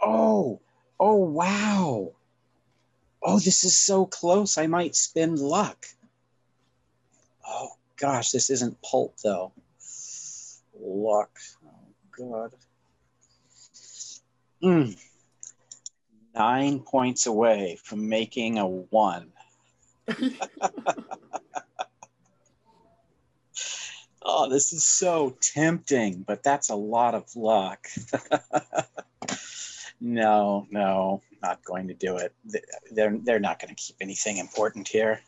Oh, 0.00 0.60
oh, 1.00 1.16
wow. 1.16 2.12
Oh, 3.22 3.38
this 3.38 3.64
is 3.64 3.76
so 3.76 4.06
close. 4.06 4.58
I 4.58 4.66
might 4.66 4.94
spend 4.94 5.38
luck. 5.38 5.86
Oh, 7.46 7.70
gosh, 7.96 8.30
this 8.30 8.50
isn't 8.50 8.80
pulp, 8.82 9.16
though. 9.24 9.52
Luck. 10.78 11.38
Oh, 11.66 11.70
God. 12.16 12.54
Hmm. 14.62 14.90
Nine 16.34 16.80
points 16.80 17.26
away 17.26 17.78
from 17.82 18.08
making 18.08 18.58
a 18.58 18.66
one. 18.66 19.32
Oh, 24.24 24.48
this 24.48 24.72
is 24.72 24.84
so 24.84 25.36
tempting, 25.40 26.24
but 26.26 26.42
that's 26.42 26.70
a 26.70 26.74
lot 26.74 27.14
of 27.14 27.24
luck. 27.36 27.86
no, 30.00 30.66
no, 30.70 31.20
not 31.42 31.62
going 31.64 31.88
to 31.88 31.94
do 31.94 32.16
it. 32.16 32.34
They're 32.90 33.18
they're 33.18 33.40
not 33.40 33.60
going 33.60 33.74
to 33.74 33.80
keep 33.80 33.96
anything 34.00 34.38
important 34.38 34.88
here. 34.88 35.20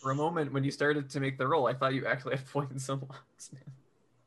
For 0.00 0.12
a 0.12 0.14
moment, 0.14 0.52
when 0.52 0.62
you 0.62 0.70
started 0.70 1.10
to 1.10 1.20
make 1.20 1.38
the 1.38 1.46
roll, 1.46 1.66
I 1.66 1.74
thought 1.74 1.92
you 1.92 2.06
actually 2.06 2.36
had 2.36 2.46
points 2.52 2.84
some 2.84 3.00
locks. 3.08 3.50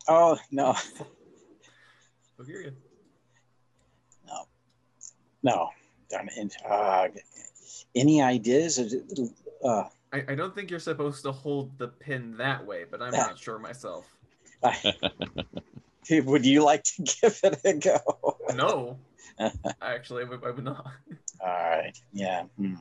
Oh 0.08 0.38
no, 0.52 0.76
you. 2.48 2.72
no. 5.44 5.70
Darn 6.10 6.30
it. 6.36 6.56
Uh, 6.70 7.08
any 7.96 8.22
ideas? 8.22 8.78
Uh, 9.64 9.84
I, 10.14 10.24
I 10.30 10.36
don't 10.36 10.54
think 10.54 10.70
you're 10.70 10.80
supposed 10.80 11.24
to 11.24 11.32
hold 11.32 11.78
the 11.80 11.88
pin 11.88 12.38
that 12.38 12.66
way, 12.66 12.86
but 12.90 13.02
I'm 13.02 13.12
not 13.12 13.40
sure 13.40 13.58
myself. 13.58 14.06
would 16.12 16.46
you 16.46 16.64
like 16.64 16.84
to 16.84 17.02
give 17.22 17.40
it 17.44 17.60
a 17.66 17.74
go? 17.74 18.38
No, 18.56 19.00
actually, 19.82 20.24
I 20.24 20.28
would, 20.30 20.44
I 20.46 20.52
would 20.52 20.64
not. 20.64 20.86
All 21.42 21.48
right. 21.48 21.98
Yeah. 22.14 22.44
hmm. 22.58 22.76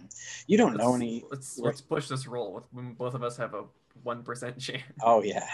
You 0.47 0.59
don't 0.59 0.77
know 0.77 0.91
Let's- 0.91 1.03
any. 1.03 1.25
Let's 1.31 1.59
let's 1.59 1.81
push 1.81 2.09
this 2.09 2.27
roll. 2.27 2.63
With 2.73 2.99
both 2.99 3.15
of 3.15 3.23
us 3.23 3.37
have 3.39 3.55
a 3.55 3.65
one 4.03 4.23
percent 4.23 4.59
chance. 4.59 4.83
Oh 5.03 5.23
yeah. 5.23 5.49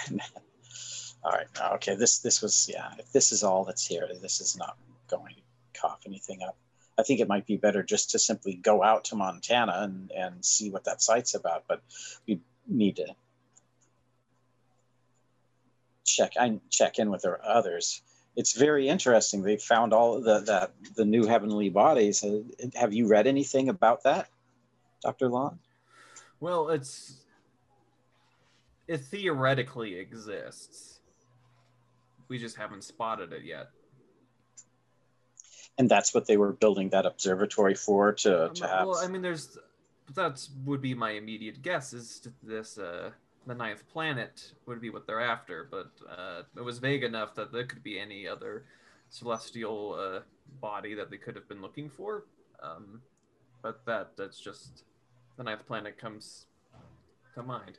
all 1.23 1.33
right. 1.33 1.47
Okay. 1.75 1.95
This 1.95 2.19
this 2.19 2.43
was 2.43 2.69
yeah. 2.71 2.91
If 2.99 3.13
this 3.13 3.31
is 3.33 3.45
all 3.45 3.65
that's 3.65 3.87
here, 3.87 4.09
this 4.21 4.41
is 4.41 4.57
not 4.59 4.77
going 5.09 5.37
to 5.37 5.81
cough 5.81 6.01
anything 6.07 6.43
up. 6.43 6.57
I 6.99 7.03
think 7.05 7.21
it 7.21 7.29
might 7.29 7.47
be 7.47 7.57
better 7.57 7.83
just 7.83 8.11
to 8.11 8.19
simply 8.19 8.55
go 8.55 8.83
out 8.83 9.05
to 9.05 9.17
Montana 9.17 9.73
and 9.77 10.11
and 10.11 10.45
see 10.45 10.71
what 10.71 10.85
that 10.85 11.01
site's 11.01 11.35
about. 11.35 11.65
But 11.69 11.83
we 12.27 12.41
need 12.67 12.97
to 12.97 13.15
check. 16.05 16.33
I 16.39 16.59
check 16.71 16.99
in 16.99 17.11
with 17.11 17.23
the 17.23 17.39
others. 17.43 18.03
It's 18.35 18.53
very 18.57 18.89
interesting. 18.89 19.43
They 19.43 19.57
found 19.57 19.93
all 19.93 20.21
the 20.21 20.41
that 20.41 20.73
the 20.97 21.05
new 21.05 21.27
heavenly 21.27 21.69
bodies. 21.69 22.25
Uh, 22.25 22.41
Have 22.75 22.93
you 22.93 23.07
read 23.07 23.27
anything 23.27 23.69
about 23.69 24.03
that, 24.03 24.29
Doctor 25.03 25.29
Long? 25.29 25.61
Well, 26.41 26.69
it's 26.71 27.25
it 28.89 28.99
theoretically 29.03 29.99
exists. 29.99 31.01
We 32.29 32.39
just 32.39 32.57
haven't 32.57 32.85
spotted 32.85 33.33
it 33.33 33.45
yet. 33.45 33.71
And 35.79 35.89
that's 35.89 36.13
what 36.13 36.27
they 36.27 36.37
were 36.37 36.53
building 36.53 36.91
that 36.91 37.07
observatory 37.07 37.75
for 37.75 38.13
to, 38.13 38.51
to 38.53 38.67
have. 38.67 38.83
Um, 38.83 38.89
Well, 38.89 38.99
I 38.99 39.09
mean, 39.09 39.23
there's 39.23 39.57
that 40.15 40.47
would 40.65 40.81
be 40.81 40.95
my 40.95 41.11
immediate 41.11 41.61
guess 41.61 41.93
is 41.93 42.27
this 42.43 42.79
uh 42.79 43.11
the 43.47 43.55
ninth 43.55 43.87
planet 43.89 44.53
would 44.67 44.81
be 44.81 44.91
what 44.91 45.07
they're 45.07 45.23
after, 45.23 45.67
but 45.71 45.91
uh, 46.07 46.43
it 46.55 46.61
was 46.61 46.79
vague 46.79 47.03
enough 47.03 47.35
that 47.35 47.51
there 47.51 47.65
could 47.65 47.83
be 47.83 47.99
any 47.99 48.29
other 48.29 48.65
celestial 49.09 49.97
uh, 49.99 50.21
body 50.61 50.93
that 50.95 51.11
they 51.11 51.17
could 51.17 51.35
have 51.35 51.49
been 51.49 51.63
looking 51.63 51.89
for. 51.89 52.25
Um, 52.63 53.01
but 53.63 53.85
that 53.87 54.17
that's 54.17 54.39
just 54.39 54.85
the 55.39 55.45
ninth 55.45 55.67
planet 55.67 55.97
comes 55.99 56.47
to 57.35 57.43
mind. 57.43 57.79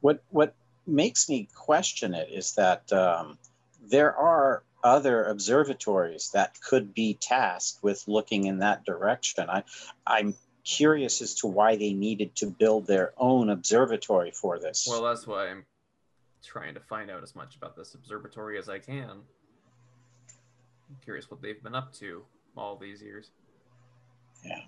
what 0.00 0.22
what 0.30 0.54
makes 0.86 1.28
me 1.28 1.48
question 1.54 2.14
it 2.14 2.28
is 2.30 2.54
that 2.54 2.90
um, 2.92 3.38
there 3.82 4.14
are 4.16 4.62
other 4.88 5.24
observatories 5.24 6.30
that 6.32 6.60
could 6.60 6.94
be 6.94 7.14
tasked 7.20 7.82
with 7.82 8.02
looking 8.08 8.44
in 8.44 8.58
that 8.58 8.84
direction. 8.84 9.48
I, 9.48 9.62
I'm 10.06 10.34
curious 10.64 11.22
as 11.22 11.34
to 11.36 11.46
why 11.46 11.76
they 11.76 11.92
needed 11.92 12.34
to 12.36 12.46
build 12.46 12.86
their 12.86 13.12
own 13.16 13.50
observatory 13.50 14.30
for 14.30 14.58
this. 14.58 14.86
Well, 14.88 15.02
that's 15.02 15.26
why 15.26 15.48
I'm 15.48 15.64
trying 16.44 16.74
to 16.74 16.80
find 16.80 17.10
out 17.10 17.22
as 17.22 17.34
much 17.34 17.56
about 17.56 17.76
this 17.76 17.94
observatory 17.94 18.58
as 18.58 18.68
I 18.68 18.78
can. 18.78 19.10
I'm 19.10 20.96
curious 21.04 21.30
what 21.30 21.42
they've 21.42 21.62
been 21.62 21.74
up 21.74 21.92
to 21.94 22.24
all 22.56 22.76
these 22.76 23.02
years. 23.02 23.30
yeah. 24.44 24.62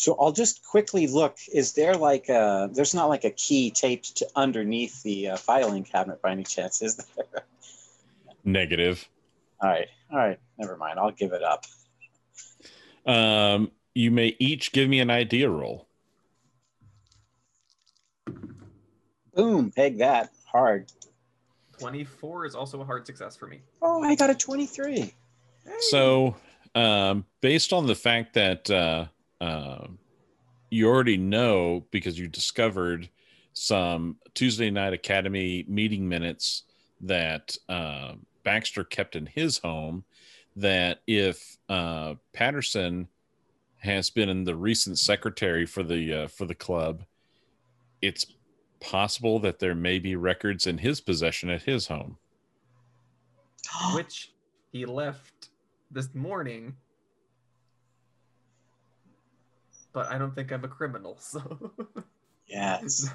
So 0.00 0.16
I'll 0.18 0.32
just 0.32 0.64
quickly 0.64 1.06
look. 1.08 1.36
Is 1.52 1.74
there 1.74 1.94
like 1.94 2.30
a? 2.30 2.70
There's 2.72 2.94
not 2.94 3.10
like 3.10 3.24
a 3.24 3.30
key 3.30 3.70
taped 3.70 4.16
to 4.16 4.26
underneath 4.34 5.02
the 5.02 5.28
uh, 5.28 5.36
filing 5.36 5.84
cabinet 5.84 6.22
by 6.22 6.30
any 6.32 6.42
chance, 6.42 6.80
is 6.80 6.96
there? 6.96 7.44
Negative. 8.44 9.06
All 9.60 9.68
right, 9.68 9.88
all 10.10 10.16
right. 10.16 10.38
Never 10.56 10.78
mind. 10.78 10.98
I'll 10.98 11.10
give 11.10 11.34
it 11.34 11.42
up. 11.42 11.66
Um, 13.04 13.72
you 13.94 14.10
may 14.10 14.34
each 14.38 14.72
give 14.72 14.88
me 14.88 15.00
an 15.00 15.10
idea 15.10 15.50
roll. 15.50 15.86
Boom, 19.34 19.70
peg 19.70 19.98
that 19.98 20.30
hard. 20.46 20.90
24 21.78 22.46
is 22.46 22.54
also 22.54 22.80
a 22.80 22.86
hard 22.86 23.06
success 23.06 23.36
for 23.36 23.48
me. 23.48 23.60
Oh, 23.82 24.02
I 24.02 24.14
got 24.14 24.30
a 24.30 24.34
23. 24.34 25.12
So, 25.90 26.36
um, 26.74 27.26
based 27.42 27.74
on 27.74 27.86
the 27.86 27.94
fact 27.94 28.32
that 28.32 28.70
uh, 28.70 29.04
uh, 29.40 29.86
you 30.70 30.88
already 30.88 31.16
know 31.16 31.84
because 31.90 32.18
you 32.18 32.28
discovered 32.28 33.08
some 33.52 34.16
Tuesday 34.34 34.70
Night 34.70 34.92
Academy 34.92 35.64
meeting 35.68 36.08
minutes 36.08 36.64
that 37.00 37.56
uh, 37.68 38.14
Baxter 38.44 38.84
kept 38.84 39.16
in 39.16 39.26
his 39.26 39.58
home, 39.58 40.04
that 40.56 41.00
if 41.06 41.56
uh, 41.68 42.14
Patterson 42.32 43.08
has 43.78 44.10
been 44.10 44.28
in 44.28 44.44
the 44.44 44.54
recent 44.54 44.98
secretary 44.98 45.66
for 45.66 45.82
the 45.82 46.14
uh, 46.14 46.28
for 46.28 46.44
the 46.44 46.54
club, 46.54 47.02
it's 48.02 48.26
possible 48.80 49.38
that 49.40 49.58
there 49.58 49.74
may 49.74 49.98
be 49.98 50.16
records 50.16 50.66
in 50.66 50.78
his 50.78 51.00
possession 51.00 51.50
at 51.50 51.62
his 51.62 51.86
home. 51.86 52.16
Which 53.94 54.32
he 54.72 54.86
left 54.86 55.48
this 55.90 56.14
morning. 56.14 56.76
But 59.92 60.06
I 60.10 60.18
don't 60.18 60.34
think 60.34 60.52
I'm 60.52 60.64
a 60.64 60.68
criminal, 60.68 61.16
so 61.18 61.72
Yes. 62.46 63.08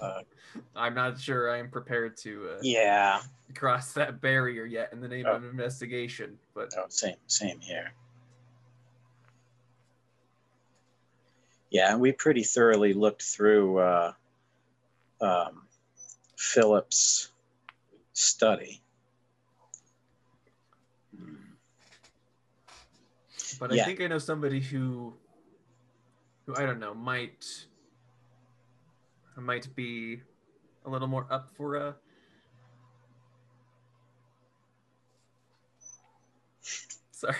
Uh, 0.00 0.20
I'm 0.76 0.94
not 0.94 1.20
sure 1.20 1.54
I'm 1.54 1.70
prepared 1.70 2.16
to 2.18 2.48
uh, 2.52 2.58
yeah. 2.62 3.20
cross 3.54 3.92
that 3.92 4.20
barrier 4.20 4.64
yet 4.64 4.90
in 4.92 5.00
the 5.00 5.08
name 5.08 5.26
Oh. 5.28 5.34
of 5.34 5.44
investigation, 5.44 6.38
but 6.54 6.72
Oh, 6.78 6.86
same, 6.88 7.16
same 7.26 7.60
here. 7.60 7.92
Yeah, 11.70 11.92
and 11.92 12.00
we 12.00 12.12
pretty 12.12 12.44
thoroughly 12.44 12.92
looked 12.94 13.22
through 13.22 13.78
uh, 13.78 14.12
um, 15.20 15.62
Philip's 16.38 17.30
study. 18.12 18.80
But 23.58 23.72
I 23.72 23.84
think 23.84 24.00
I 24.00 24.06
know 24.06 24.18
somebody 24.18 24.60
who 24.60 25.14
who 26.46 26.54
I 26.56 26.66
don't 26.66 26.80
know 26.80 26.94
might 26.94 27.44
might 29.36 29.74
be 29.74 30.20
a 30.86 30.90
little 30.90 31.08
more 31.08 31.26
up 31.30 31.50
for 31.56 31.76
a 31.76 31.96
sorry 37.10 37.36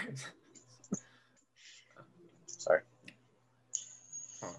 Sorry. 2.65 2.81
Huh. 4.41 4.53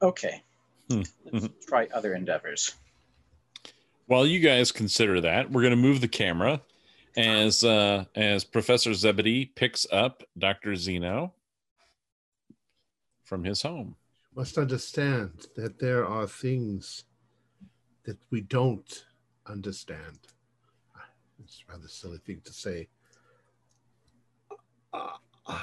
Okay. 0.00 0.42
Hmm. 0.88 1.02
Let's 1.30 1.48
try 1.66 1.88
other 1.92 2.14
endeavors. 2.14 2.74
While 4.06 4.26
you 4.26 4.40
guys 4.40 4.72
consider 4.72 5.20
that, 5.20 5.50
we're 5.50 5.60
going 5.60 5.72
to 5.72 5.76
move 5.76 6.00
the 6.00 6.08
camera 6.08 6.62
as 7.18 7.62
uh, 7.62 8.06
as 8.14 8.44
Professor 8.44 8.94
Zebedee 8.94 9.44
picks 9.44 9.86
up 9.92 10.22
Dr. 10.38 10.74
Zeno 10.74 11.34
from 13.30 13.44
his 13.44 13.62
home. 13.62 13.94
must 14.34 14.58
understand 14.58 15.46
that 15.54 15.78
there 15.78 16.04
are 16.04 16.26
things 16.26 17.04
that 18.02 18.18
we 18.30 18.40
don't 18.40 19.04
understand. 19.46 20.18
It's 21.38 21.62
a 21.62 21.72
rather 21.72 21.86
silly 21.86 22.18
thing 22.18 22.40
to 22.44 22.52
say. 22.52 22.88
Uh, 24.92 25.10
uh, 25.46 25.60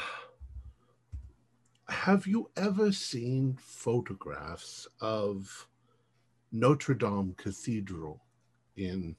have 1.89 2.25
you 2.25 2.49
ever 2.55 2.93
seen 2.93 3.57
photographs 3.59 4.87
of 5.01 5.67
Notre 6.53 6.93
Dame 6.93 7.35
Cathedral 7.35 8.23
in 8.77 9.17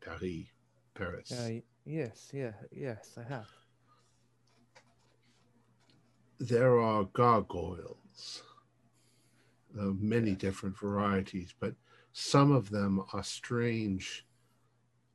Paris, 0.00 0.46
Paris? 0.94 1.30
Uh, 1.30 1.60
yes, 1.84 2.30
yeah, 2.32 2.52
yes, 2.72 3.18
I 3.18 3.28
have. 3.28 3.63
There 6.38 6.78
are 6.78 7.04
gargoyles, 7.04 8.42
uh, 9.78 9.92
many 9.98 10.34
different 10.34 10.78
varieties, 10.78 11.54
but 11.58 11.74
some 12.12 12.52
of 12.52 12.70
them 12.70 13.04
are 13.12 13.22
strange, 13.22 14.26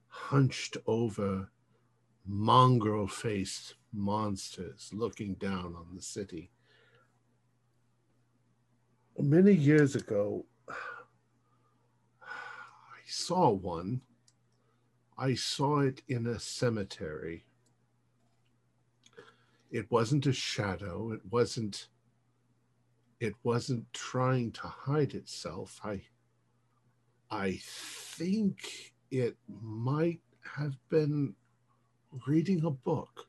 hunched 0.08 0.78
over, 0.86 1.50
mongrel 2.26 3.08
faced 3.08 3.76
monsters 3.94 4.92
looking 4.94 5.34
down 5.36 5.76
on 5.76 5.88
the 5.96 6.02
city. 6.02 6.52
Many 9.18 9.54
years 9.54 9.96
ago, 9.96 10.46
I 12.22 13.02
saw 13.06 13.50
one. 13.50 14.02
I 15.18 15.34
saw 15.34 15.80
it 15.80 16.02
in 16.08 16.28
a 16.28 16.40
cemetery 16.40 17.46
it 19.72 19.90
wasn't 19.92 20.26
a 20.26 20.34
shadow 20.34 21.12
it 21.12 21.22
wasn't 21.30 21.88
it 23.20 23.34
wasn't 23.44 23.92
trying 23.92 24.50
to 24.50 24.62
hide 24.68 25.14
itself. 25.14 25.80
I 25.84 26.02
i 27.30 27.60
think 27.62 28.94
it 29.12 29.36
might 29.48 30.22
have 30.56 30.78
been 30.90 31.36
reading 32.28 32.64
a 32.66 32.72
book. 32.72 33.28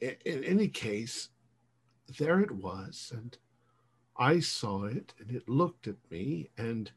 In, 0.00 0.16
in 0.24 0.44
any 0.44 0.68
case 0.68 1.30
there 2.18 2.40
it 2.40 2.50
was 2.50 3.10
and 3.14 3.38
i 4.18 4.38
saw 4.38 4.84
it 4.84 5.14
and 5.18 5.30
it 5.30 5.48
looked 5.48 5.88
at 5.88 5.96
me 6.10 6.50
and 6.58 6.92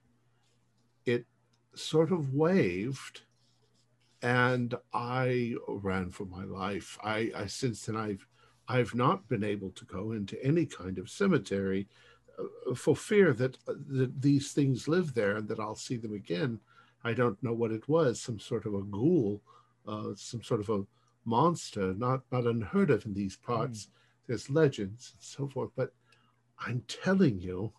it 1.06 1.26
sort 1.74 2.12
of 2.12 2.34
waved 2.34 3.22
and 4.22 4.74
I 4.94 5.56
ran 5.68 6.12
for 6.12 6.26
my 6.26 6.44
life. 6.44 6.98
I, 7.04 7.32
I 7.36 7.46
since 7.48 7.86
then 7.86 7.96
I've 7.96 8.28
I've 8.68 8.96
not 8.96 9.28
been 9.28 9.44
able 9.44 9.72
to 9.72 9.86
go 9.86 10.12
into 10.12 10.44
any 10.44 10.66
kind 10.66 10.98
of 10.98 11.10
cemetery 11.10 11.88
uh, 12.38 12.76
for 12.76 12.96
fear 12.96 13.32
that, 13.34 13.58
uh, 13.68 13.74
that 13.88 14.22
these 14.22 14.52
things 14.52 14.90
live 14.90 15.14
there 15.14 15.38
and 15.38 15.48
that 15.48 15.60
I'll 15.60 15.76
see 15.76 15.96
them 15.96 16.14
again. 16.14 16.60
I 17.04 17.14
don't 17.14 17.42
know 17.42 17.54
what 17.54 17.72
it 17.72 17.88
was, 17.88 18.20
some 18.20 18.40
sort 18.40 18.66
of 18.66 18.74
a 18.74 18.82
ghoul, 18.82 19.42
uh, 19.88 20.10
some 20.16 20.44
sort 20.44 20.60
of 20.60 20.70
a 20.70 20.84
monster, 21.24 21.94
not 21.94 22.24
not 22.32 22.46
unheard 22.46 22.90
of 22.90 23.06
in 23.06 23.14
these 23.14 23.38
parts. 23.38 23.90
There's 24.28 24.50
legends 24.50 25.14
and 25.14 25.24
so 25.24 25.48
forth, 25.48 25.72
but 25.76 25.94
I'm 26.60 26.84
telling 26.88 27.40
you, 27.40 27.72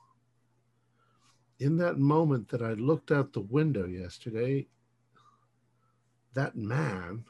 in 1.58 1.76
that 1.78 1.98
moment 1.98 2.48
that 2.48 2.62
I 2.62 2.72
looked 2.72 3.10
out 3.10 3.32
the 3.32 3.40
window 3.40 3.86
yesterday, 3.86 4.68
that 6.38 6.54
man, 6.56 7.24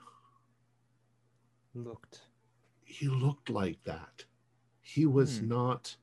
Looked. 1.74 2.20
he 2.84 3.08
looked 3.08 3.48
like 3.48 3.82
that. 3.84 4.26
He 4.82 5.06
was 5.06 5.38
Hmm. 5.38 5.48
not 5.48 5.96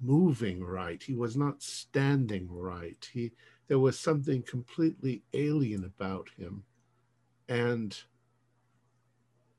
moving 0.00 0.64
right. 0.64 1.00
He 1.00 1.14
was 1.14 1.36
not 1.36 1.62
standing 1.62 2.48
right. 2.50 3.08
He 3.12 3.32
there 3.68 3.78
was 3.78 3.98
something 3.98 4.42
completely 4.42 5.22
alien 5.32 5.84
about 5.84 6.28
him. 6.30 6.64
And 7.48 7.96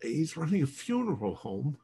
he's 0.01 0.35
running 0.37 0.63
a 0.63 0.67
funeral 0.67 1.35
home. 1.35 1.77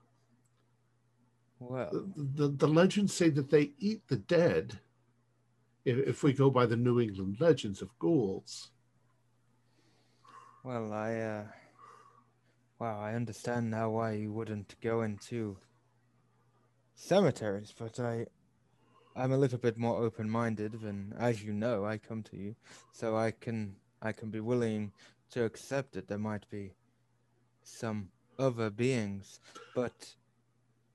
Well, 1.59 1.89
The, 1.91 2.47
the, 2.47 2.47
the 2.49 2.67
legends 2.67 3.13
say 3.13 3.29
that 3.29 3.49
they 3.49 3.71
eat 3.77 4.01
the 4.07 4.17
dead. 4.17 4.79
If, 5.85 5.97
if 6.07 6.23
we 6.23 6.33
go 6.33 6.49
by 6.49 6.65
the 6.65 6.77
New 6.77 6.99
England 6.99 7.37
legends 7.39 7.81
of 7.81 7.97
ghouls. 7.99 8.71
Well, 10.63 10.93
I, 10.93 11.15
uh, 11.15 11.43
wow, 12.79 12.99
I 12.99 13.13
understand 13.13 13.69
now 13.69 13.89
why 13.89 14.13
you 14.13 14.31
wouldn't 14.31 14.75
go 14.81 15.01
into 15.01 15.57
cemeteries, 16.95 17.73
but 17.77 17.99
I, 17.99 18.27
I'm 19.15 19.31
a 19.31 19.37
little 19.37 19.59
bit 19.59 19.77
more 19.77 20.01
open-minded 20.01 20.79
than, 20.81 21.13
as 21.19 21.43
you 21.43 21.53
know, 21.53 21.85
I 21.85 21.97
come 21.97 22.23
to 22.23 22.37
you, 22.37 22.55
so 22.91 23.17
I 23.17 23.31
can, 23.31 23.75
I 24.01 24.13
can 24.13 24.29
be 24.29 24.39
willing 24.39 24.93
to 25.31 25.43
accept 25.43 25.93
that 25.93 26.07
there 26.07 26.17
might 26.17 26.49
be 26.49 26.73
some 27.63 28.09
other 28.39 28.69
beings, 28.69 29.39
but 29.75 30.15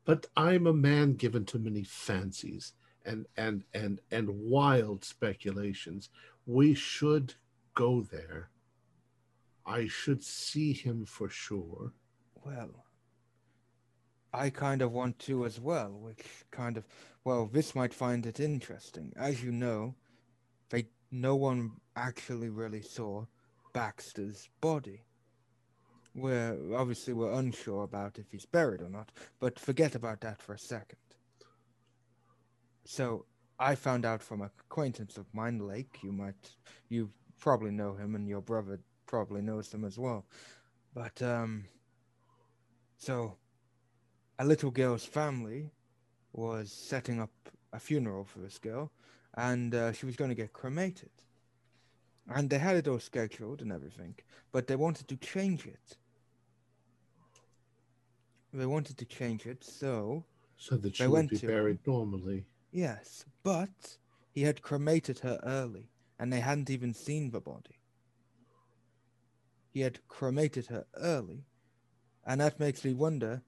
but 0.04 0.26
I'm 0.36 0.66
a 0.66 0.72
man 0.72 1.14
given 1.14 1.44
to 1.46 1.58
many 1.58 1.82
fancies 1.82 2.72
and 3.04 3.26
and 3.36 3.64
and 3.74 4.00
and 4.10 4.28
wild 4.30 5.04
speculations. 5.04 6.08
We 6.46 6.74
should 6.74 7.34
go 7.74 8.02
there. 8.02 8.50
I 9.68 9.86
should 9.86 10.24
see 10.24 10.72
him 10.72 11.04
for 11.04 11.28
sure. 11.28 11.92
Well, 12.44 12.86
I 14.32 14.48
kind 14.48 14.80
of 14.80 14.92
want 14.92 15.18
to 15.20 15.44
as 15.44 15.60
well, 15.60 15.90
which 15.90 16.24
kind 16.50 16.78
of, 16.78 16.86
well, 17.24 17.46
this 17.46 17.74
might 17.74 17.92
find 17.92 18.24
it 18.24 18.40
interesting. 18.40 19.12
As 19.16 19.44
you 19.44 19.52
know, 19.52 19.94
they 20.70 20.86
no 21.10 21.36
one 21.36 21.72
actually 21.96 22.48
really 22.48 22.80
saw 22.82 23.26
Baxter's 23.74 24.48
body. 24.62 25.02
We're 26.14 26.56
obviously 26.74 27.12
we're 27.12 27.32
unsure 27.32 27.84
about 27.84 28.18
if 28.18 28.30
he's 28.30 28.46
buried 28.46 28.80
or 28.80 28.88
not, 28.88 29.12
but 29.38 29.58
forget 29.58 29.94
about 29.94 30.22
that 30.22 30.40
for 30.40 30.54
a 30.54 30.58
second. 30.58 30.98
So 32.84 33.26
I 33.58 33.74
found 33.74 34.06
out 34.06 34.22
from 34.22 34.40
an 34.40 34.50
acquaintance 34.60 35.18
of 35.18 35.26
mine, 35.34 35.58
Lake. 35.58 35.98
You 36.02 36.12
might, 36.12 36.54
you 36.88 37.10
probably 37.38 37.70
know 37.70 37.94
him, 37.94 38.14
and 38.14 38.26
your 38.26 38.40
brother 38.40 38.80
probably 39.09 39.42
knows 39.42 39.70
them 39.70 39.84
as 39.84 39.98
well. 39.98 40.24
But 40.94 41.20
um, 41.22 41.64
so 42.96 43.36
a 44.38 44.44
little 44.44 44.70
girl's 44.70 45.04
family 45.04 45.72
was 46.32 46.70
setting 46.70 47.20
up 47.20 47.30
a 47.72 47.80
funeral 47.80 48.24
for 48.24 48.38
this 48.38 48.59
girl, 48.59 48.92
and 49.34 49.74
uh, 49.74 49.92
she 49.92 50.06
was 50.06 50.14
going 50.14 50.30
to 50.30 50.34
get 50.36 50.52
cremated. 50.52 51.11
And 52.28 52.50
they 52.50 52.59
had 52.59 52.76
it 52.76 52.86
all 52.86 53.00
scheduled 53.00 53.62
and 53.62 53.72
everything, 53.72 54.14
but 54.52 54.66
they 54.66 54.76
wanted 54.76 55.09
to 55.09 55.16
change 55.16 55.66
it. 55.66 55.96
They 58.52 58.66
wanted 58.66 58.98
to 58.98 59.04
change 59.06 59.46
it, 59.46 59.64
so 59.64 60.24
So 60.56 60.76
that 60.76 60.96
she 60.96 61.02
They 61.02 61.09
would 61.09 61.28
be 61.30 61.38
buried 61.38 61.78
normally. 61.86 62.44
yes, 62.70 63.24
but 63.42 63.98
he 64.30 64.42
had 64.42 64.61
cremated 64.62 65.20
her 65.20 65.40
early, 65.42 65.90
and 66.18 66.32
they 66.32 66.40
hadn't 66.40 66.70
even 66.70 66.92
seen 66.94 67.30
the 67.30 67.40
body. 67.40 67.77
He 69.78 69.84
had 69.84 70.00
cremated 70.08 70.66
her 70.66 70.86
early, 70.96 71.44
and 72.26 72.40
that 72.40 72.58
makes 72.58 72.84
me 72.84 72.94
wonder 72.94 73.42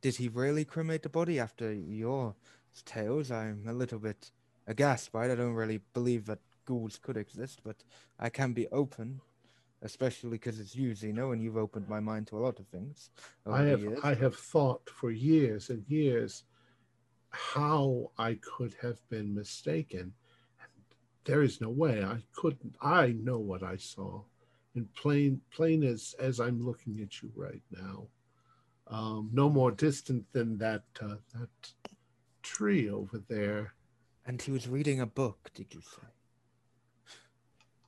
did 0.00 0.16
he 0.16 0.26
really 0.26 0.64
cremate 0.64 1.04
the 1.04 1.08
body 1.08 1.38
after 1.38 1.72
your 1.72 2.34
tales? 2.84 3.30
I'm 3.30 3.62
a 3.68 3.72
little 3.72 4.00
bit 4.00 4.32
aghast 4.66 5.12
by 5.12 5.26
it. 5.26 5.30
I 5.30 5.36
don't 5.36 5.54
really 5.54 5.80
believe 5.94 6.26
that 6.26 6.40
ghouls 6.64 6.98
could 6.98 7.16
exist, 7.16 7.60
but 7.62 7.84
I 8.18 8.28
can 8.28 8.54
be 8.54 8.66
open, 8.70 9.20
especially 9.80 10.30
because 10.30 10.58
it's 10.58 10.74
you, 10.74 10.96
Zeno, 10.96 11.30
and 11.30 11.40
you've 11.40 11.56
opened 11.56 11.88
my 11.88 12.00
mind 12.00 12.26
to 12.26 12.38
a 12.38 12.42
lot 12.42 12.58
of 12.58 12.66
things. 12.66 13.10
I 13.46 13.62
have 13.62 13.82
years. 13.82 14.00
I 14.02 14.14
have 14.14 14.34
thought 14.34 14.90
for 14.90 15.12
years 15.12 15.70
and 15.70 15.84
years 15.86 16.42
how 17.30 18.10
I 18.18 18.34
could 18.34 18.74
have 18.82 18.98
been 19.10 19.32
mistaken. 19.32 20.12
And 20.60 20.70
there 21.24 21.42
is 21.42 21.60
no 21.60 21.70
way 21.70 22.02
I 22.02 22.24
couldn't. 22.34 22.74
I 22.82 23.12
know 23.12 23.38
what 23.38 23.62
I 23.62 23.76
saw, 23.76 24.22
in 24.74 24.86
plain 24.94 25.40
plain 25.50 25.82
as 25.82 26.14
as 26.18 26.40
I'm 26.40 26.64
looking 26.64 27.00
at 27.00 27.22
you 27.22 27.30
right 27.34 27.62
now. 27.70 28.06
Um, 28.86 29.30
no 29.32 29.50
more 29.50 29.70
distant 29.70 30.24
than 30.32 30.56
that 30.58 30.82
uh, 31.00 31.16
that 31.34 31.50
tree 32.42 32.88
over 32.88 33.22
there. 33.28 33.74
And 34.26 34.40
he 34.40 34.50
was 34.50 34.68
reading 34.68 35.00
a 35.00 35.06
book, 35.06 35.50
did 35.54 35.74
you 35.74 35.80
say? 35.80 36.06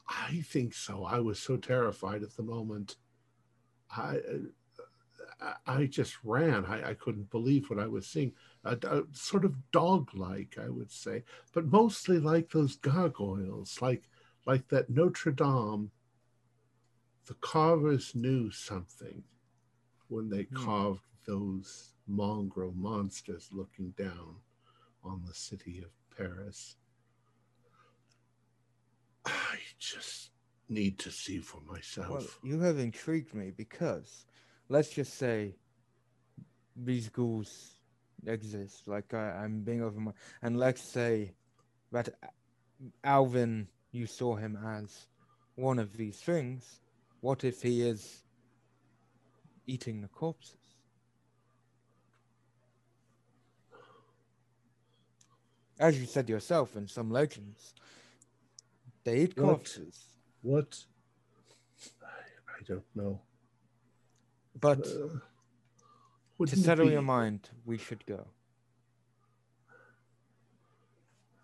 I 0.09 0.41
think 0.41 0.74
so. 0.74 1.05
I 1.05 1.20
was 1.20 1.39
so 1.39 1.57
terrified 1.57 2.22
at 2.22 2.37
the 2.37 2.43
moment. 2.43 2.97
I 3.91 4.18
I, 5.41 5.55
I 5.66 5.87
just 5.87 6.16
ran. 6.24 6.64
I, 6.66 6.91
I 6.91 6.95
couldn't 6.95 7.31
believe 7.31 7.70
what 7.70 7.78
I 7.78 7.87
was 7.87 8.07
seeing. 8.07 8.33
A, 8.64 8.76
a 8.83 9.03
sort 9.12 9.45
of 9.45 9.55
dog-like, 9.72 10.59
I 10.62 10.68
would 10.68 10.91
say, 10.91 11.24
but 11.55 11.66
mostly 11.66 12.18
like 12.18 12.51
those 12.51 12.76
gargoyles, 12.76 13.81
like 13.81 14.09
like 14.47 14.68
that 14.68 14.91
Notre 14.91 15.33
Dame. 15.33 15.91
The 17.27 17.35
carvers 17.35 18.14
knew 18.14 18.51
something 18.51 19.23
when 20.09 20.29
they 20.29 20.45
Hmm. 20.45 20.55
carved 20.64 21.03
those 21.27 21.93
mongrel 22.07 22.73
monsters 22.73 23.49
looking 23.53 23.91
down 23.93 24.37
on 25.05 25.25
the 25.25 25.35
city 25.35 25.83
of 25.83 25.91
Paris. 26.16 26.77
I 29.25 29.59
just 29.79 30.31
need 30.68 30.99
to 31.01 31.11
see 31.11 31.39
for 31.39 31.61
myself. 31.61 32.11
Well, 32.11 32.27
you 32.53 32.61
have 32.61 32.79
intrigued 32.79 33.35
me 33.35 33.51
because 33.51 34.27
let's 34.68 34.91
just 34.91 35.14
say 35.14 35.57
these 36.77 37.09
ghouls 37.09 37.75
exist. 38.27 38.89
Like 38.89 39.12
I, 39.14 39.31
I'm 39.45 39.61
being 39.61 39.83
over 39.83 40.01
my, 40.01 40.12
and 40.43 40.59
let's 40.59 40.83
say 40.83 41.35
that 41.93 42.09
Alvin, 43.05 43.68
you 43.93 44.07
saw 44.07 44.37
him 44.37 44.57
as 44.57 45.07
one 45.57 45.79
of 45.79 45.97
these 45.97 46.18
things. 46.18 46.81
What 47.21 47.45
if 47.45 47.62
he 47.62 47.83
is 47.83 48.23
eating 49.66 50.01
the 50.01 50.09
corpses? 50.09 50.57
As 55.79 55.99
you 55.99 56.07
said 56.07 56.29
yourself 56.29 56.77
in 56.77 56.89
some 56.89 57.11
legends, 57.11 57.75
they 59.05 59.21
eat 59.21 59.37
corpses. 59.37 60.05
What? 60.43 60.85
I, 62.03 62.07
I 62.07 62.62
don't 62.66 62.85
know. 62.95 63.21
But 64.61 64.87
Uh, 64.87 66.45
to 66.47 66.57
settle 66.57 66.91
your 66.91 67.03
mind, 67.03 67.51
we 67.64 67.79
should 67.79 68.05
go. 68.07 68.29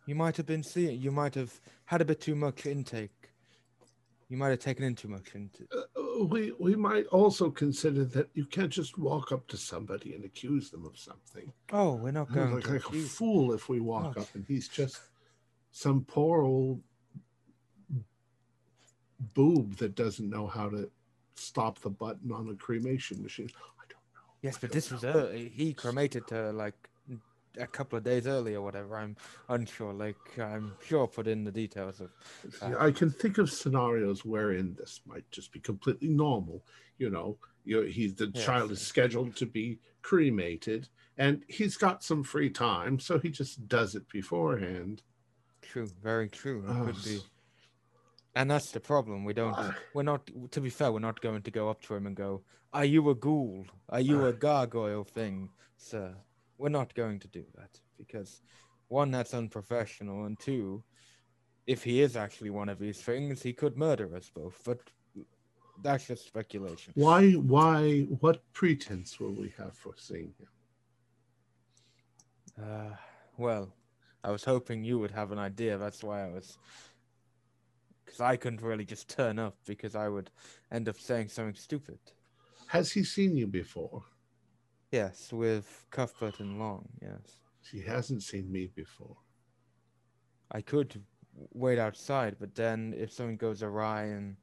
You 0.07 0.14
might 0.14 0.37
have 0.37 0.47
been 0.47 0.62
seeing, 0.62 1.01
you 1.01 1.11
might 1.11 1.35
have 1.35 1.61
had 1.87 2.01
a 2.01 2.05
bit 2.05 2.20
too 2.20 2.35
much 2.35 2.66
intake. 2.66 3.31
You 4.29 4.37
might 4.37 4.49
have 4.51 4.59
taken 4.59 4.85
in 4.85 4.95
too 4.97 5.09
much 5.09 5.35
into. 5.35 5.66
Uh, 5.72 6.24
we 6.24 6.53
we 6.59 6.74
might 6.74 7.07
also 7.07 7.49
consider 7.51 8.05
that 8.07 8.29
you 8.35 8.45
can't 8.45 8.72
just 8.72 8.99
walk 8.99 9.31
up 9.31 9.47
to 9.49 9.57
somebody 9.57 10.14
and 10.14 10.24
accuse 10.24 10.68
them 10.70 10.85
of 10.85 10.99
something. 10.99 11.53
Oh, 11.72 11.95
we're 11.95 12.11
not 12.11 12.33
going 12.33 12.53
like, 12.55 12.64
to. 12.64 12.72
like 12.72 12.89
a 12.91 12.93
fool 13.03 13.53
if 13.53 13.68
we 13.68 13.79
walk 13.81 14.14
Oh. 14.16 14.22
up 14.22 14.35
and 14.35 14.45
he's 14.49 14.68
just 14.68 14.99
some 15.70 16.05
poor 16.05 16.43
old 16.43 16.83
boob 19.35 19.77
that 19.77 19.95
doesn't 19.95 20.29
know 20.29 20.47
how 20.47 20.68
to 20.70 20.91
stop 21.37 21.79
the 21.81 21.91
button 21.91 22.33
on 22.33 22.49
a 22.49 22.55
cremation 22.55 23.22
machine. 23.22 23.51
I 23.57 23.85
don't 23.89 23.91
know. 24.14 24.20
Yes, 24.43 24.57
I 24.57 24.59
but 24.62 24.72
this 24.72 24.91
was 24.91 25.03
know. 25.05 25.12
early. 25.12 25.49
He 25.51 25.72
cremated 25.72 26.24
her 26.31 26.53
like 26.53 26.74
a 27.59 27.67
couple 27.67 27.97
of 27.99 28.05
days 28.05 28.27
early 28.27 28.55
or 28.55 28.63
whatever. 28.63 28.97
I'm 28.97 29.17
unsure. 29.49 29.93
Like 29.93 30.17
I'm 30.39 30.73
sure 30.85 31.07
put 31.07 31.27
in 31.27 31.45
the 31.45 31.53
details 31.53 32.01
of. 32.01 32.11
See, 32.51 32.67
uh, 32.67 32.85
I 32.85 32.91
can 32.93 33.11
think 33.11 33.39
of 33.39 33.51
scenarios 33.51 34.25
wherein 34.25 34.75
this 34.79 35.01
might 35.07 35.31
just 35.31 35.53
be 35.53 35.61
completely 35.61 36.09
normal. 36.09 36.63
You 36.99 37.11
know, 37.11 37.39
he's 37.65 38.15
the 38.15 38.31
Yes, 38.35 38.45
child 38.45 38.71
is 38.71 38.81
scheduled 38.81 39.37
to 39.37 39.47
be 39.47 39.79
cremated, 40.03 40.89
and 41.19 41.43
he's 41.49 41.77
got 41.77 42.03
some 42.03 42.23
free 42.23 42.49
time, 42.51 42.99
so 42.99 43.19
he 43.19 43.29
just 43.31 43.69
does 43.69 43.95
it 43.95 44.09
beforehand. 44.09 45.03
True, 45.63 45.89
very 46.03 46.29
true. 46.29 46.65
It 46.67 46.71
Oh, 46.71 46.85
could 46.87 47.03
be. 47.05 47.21
And 48.35 48.51
that's 48.51 48.71
the 48.71 48.81
problem. 48.81 49.25
We 49.25 49.33
don't. 49.33 49.55
I- 49.55 49.75
We're 49.95 50.03
not. 50.03 50.31
To 50.51 50.61
be 50.61 50.71
fair, 50.71 50.93
we're 50.93 50.99
not 51.01 51.21
going 51.21 51.43
to 51.43 51.51
go 51.51 51.69
up 51.71 51.81
to 51.83 51.95
him 51.95 52.07
and 52.07 52.15
go, 52.15 52.43
"Are 52.73 52.85
you 52.85 53.09
a 53.11 53.15
ghoul? 53.15 53.67
Are 53.89 54.01
you 54.01 54.27
a 54.27 54.33
gargoyle 54.33 55.05
thing, 55.05 55.49
sir?" 55.79 56.15
We're 56.59 56.69
not 56.69 56.95
going 56.95 57.19
to 57.21 57.29
do 57.29 57.45
that 57.57 57.81
because, 57.99 58.43
one, 58.89 59.11
that's 59.11 59.35
unprofessional, 59.35 60.25
and 60.25 60.39
two, 60.39 60.83
if 61.67 61.83
he 61.83 62.01
is 62.01 62.17
actually 62.17 62.51
one 62.51 62.69
of 62.69 62.79
these 62.79 63.01
things, 63.01 63.43
he 63.43 63.53
could 63.53 63.77
murder 63.77 64.15
us 64.17 64.31
both. 64.35 64.61
But 64.65 64.79
that's 65.83 66.07
just 66.07 66.27
speculation. 66.27 66.93
Why? 66.97 67.33
Why? 67.33 68.03
What 68.21 68.43
pretense 68.53 69.21
will 69.21 69.35
we 69.35 69.53
have 69.59 69.75
for 69.75 69.95
seeing 69.97 70.33
him? 70.39 70.49
Uh, 72.65 72.97
well, 73.37 73.75
I 74.25 74.31
was 74.31 74.45
hoping 74.45 74.85
you 74.85 74.99
would 74.99 75.11
have 75.11 75.33
an 75.33 75.39
idea. 75.39 75.77
That's 75.77 76.03
why 76.03 76.25
I 76.25 76.29
was. 76.29 76.59
Because 78.05 78.21
I 78.21 78.37
couldn't 78.37 78.63
really 78.63 78.85
just 78.85 79.09
turn 79.09 79.39
up 79.39 79.57
because 79.67 79.95
I 79.95 80.09
would 80.09 80.31
end 80.73 80.89
up 80.89 80.99
saying 80.99 81.29
something 81.29 81.55
stupid. 81.55 81.99
Has 82.69 82.93
he 82.93 83.05
seen 83.05 83.37
you 83.37 83.47
before? 83.47 84.03
Yes, 84.93 85.32
with 85.32 85.84
Cuthbert 85.91 86.41
and 86.41 86.59
Long, 86.59 86.89
yes. 87.03 87.41
She 87.62 87.80
hasn't 87.80 88.22
seen 88.22 88.51
me 88.51 88.68
before. 88.74 89.16
I 90.53 90.61
could 90.61 91.03
wait 91.53 91.78
outside, 91.78 92.37
but 92.39 92.55
then 92.55 92.95
if 92.97 93.12
something 93.12 93.37
goes 93.37 93.62
awry 93.62 94.05
and 94.05 94.37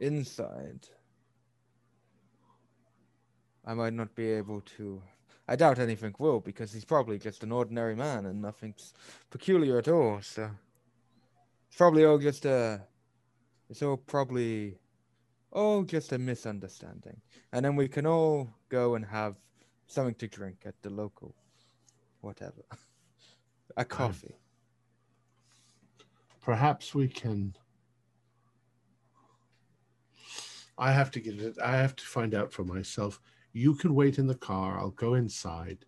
inside, 0.00 0.86
I 3.64 3.74
might 3.74 3.92
not 3.92 4.14
be 4.14 4.30
able 4.30 4.60
to. 4.76 5.02
I 5.48 5.56
doubt 5.56 5.80
anything 5.80 6.14
will 6.18 6.38
because 6.40 6.72
he's 6.72 6.84
probably 6.84 7.18
just 7.18 7.42
an 7.42 7.50
ordinary 7.50 7.96
man 7.96 8.26
and 8.26 8.40
nothing's 8.40 8.94
peculiar 9.30 9.78
at 9.78 9.88
all. 9.88 10.20
So 10.22 10.48
it's 11.68 11.76
probably 11.76 12.04
all 12.04 12.18
just 12.18 12.44
a. 12.44 12.82
It's 13.68 13.82
all 13.82 13.96
probably 13.96 14.78
all 15.50 15.82
just 15.82 16.12
a 16.12 16.18
misunderstanding, 16.18 17.20
and 17.52 17.64
then 17.64 17.74
we 17.74 17.88
can 17.88 18.06
all 18.06 18.54
go 18.68 18.94
and 18.94 19.04
have 19.04 19.34
something 19.92 20.14
to 20.16 20.26
drink 20.26 20.62
at 20.64 20.74
the 20.82 20.90
local, 20.90 21.34
whatever, 22.20 22.62
a 23.76 23.84
coffee. 23.84 24.36
Perhaps 26.42 26.94
we 26.94 27.08
can. 27.08 27.54
I 30.78 30.90
have 30.90 31.10
to 31.12 31.20
get 31.20 31.40
it. 31.40 31.56
I 31.62 31.76
have 31.76 31.94
to 31.96 32.04
find 32.04 32.34
out 32.34 32.52
for 32.52 32.64
myself. 32.64 33.20
You 33.52 33.74
can 33.74 33.94
wait 33.94 34.18
in 34.18 34.26
the 34.26 34.34
car. 34.34 34.78
I'll 34.78 34.90
go 34.90 35.14
inside. 35.14 35.84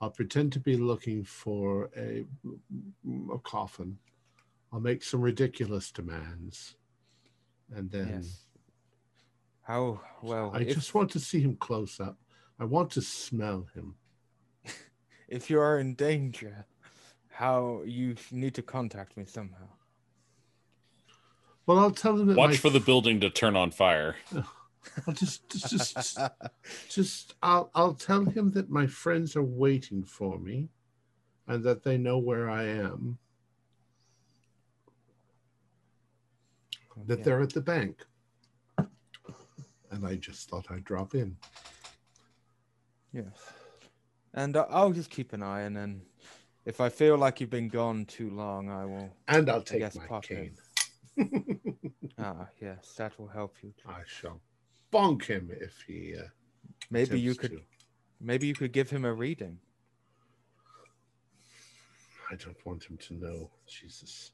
I'll 0.00 0.10
pretend 0.10 0.52
to 0.52 0.60
be 0.60 0.76
looking 0.76 1.24
for 1.24 1.90
a, 1.96 2.24
a 3.32 3.38
coffin. 3.38 3.98
I'll 4.72 4.80
make 4.80 5.02
some 5.02 5.20
ridiculous 5.20 5.90
demands. 5.90 6.76
And 7.74 7.90
then 7.90 8.08
Yes. 8.08 8.44
How 9.62 10.00
well? 10.22 10.50
I 10.54 10.60
if, 10.60 10.74
just 10.74 10.94
want 10.94 11.10
to 11.10 11.20
see 11.20 11.40
him 11.40 11.56
close 11.56 12.00
up. 12.00 12.16
I 12.58 12.64
want 12.64 12.90
to 12.92 13.02
smell 13.02 13.66
him. 13.74 13.94
if 15.28 15.48
you 15.50 15.60
are 15.60 15.78
in 15.78 15.94
danger, 15.94 16.66
how 17.30 17.82
you 17.84 18.16
need 18.32 18.54
to 18.54 18.62
contact 18.62 19.16
me 19.16 19.24
somehow. 19.24 19.68
Well, 21.66 21.78
I'll 21.78 21.90
tell 21.90 22.16
them. 22.16 22.26
that 22.28 22.36
Watch 22.36 22.50
my- 22.50 22.56
for 22.56 22.70
the 22.70 22.80
building 22.80 23.20
to 23.20 23.30
turn 23.30 23.54
on 23.54 23.70
fire. 23.70 24.16
I'll 25.06 25.12
just, 25.14 25.48
just, 25.50 25.94
just, 25.94 26.18
just, 26.88 27.34
I'll, 27.42 27.70
I'll 27.74 27.92
tell 27.94 28.24
him 28.24 28.50
that 28.52 28.70
my 28.70 28.86
friends 28.86 29.36
are 29.36 29.42
waiting 29.42 30.02
for 30.02 30.38
me, 30.38 30.70
and 31.46 31.62
that 31.64 31.82
they 31.84 31.98
know 31.98 32.16
where 32.18 32.48
I 32.48 32.64
am. 32.64 33.18
That 37.06 37.14
Okay. 37.14 37.22
they're 37.22 37.42
at 37.42 37.52
the 37.52 37.60
bank, 37.60 38.04
and 38.78 40.06
I 40.06 40.16
just 40.16 40.48
thought 40.48 40.70
I'd 40.70 40.84
drop 40.84 41.14
in. 41.14 41.36
Yes. 43.12 43.52
And 44.34 44.56
uh, 44.56 44.66
I'll 44.70 44.92
just 44.92 45.10
keep 45.10 45.32
an 45.32 45.42
eye, 45.42 45.62
and 45.62 45.76
then 45.76 46.02
if 46.64 46.80
I 46.80 46.88
feel 46.88 47.16
like 47.16 47.40
you've 47.40 47.50
been 47.50 47.68
gone 47.68 48.04
too 48.04 48.30
long, 48.30 48.68
I 48.68 48.84
will. 48.84 49.10
And 49.26 49.48
I'll 49.50 49.62
take 49.62 49.94
my 49.94 50.06
pop 50.06 50.24
cane. 50.24 50.56
Ah, 52.20 52.48
yes, 52.60 52.94
that 52.96 53.16
will 53.18 53.28
help 53.28 53.56
you. 53.62 53.72
I 53.86 54.00
shall 54.04 54.40
bonk 54.92 55.24
him 55.24 55.50
if 55.60 55.84
he. 55.86 56.16
Uh, 56.18 56.24
Maybe 56.90 57.20
you 57.20 57.34
could. 57.36 57.50
to. 57.52 57.60
Maybe 58.20 58.48
you 58.48 58.54
could 58.54 58.72
give 58.72 58.90
him 58.90 59.04
a 59.04 59.12
reading. 59.12 59.58
I 62.30 62.34
don't 62.34 62.56
want 62.66 62.82
him 62.82 62.96
to 62.98 63.14
know. 63.14 63.50
Jesus. 63.68 64.32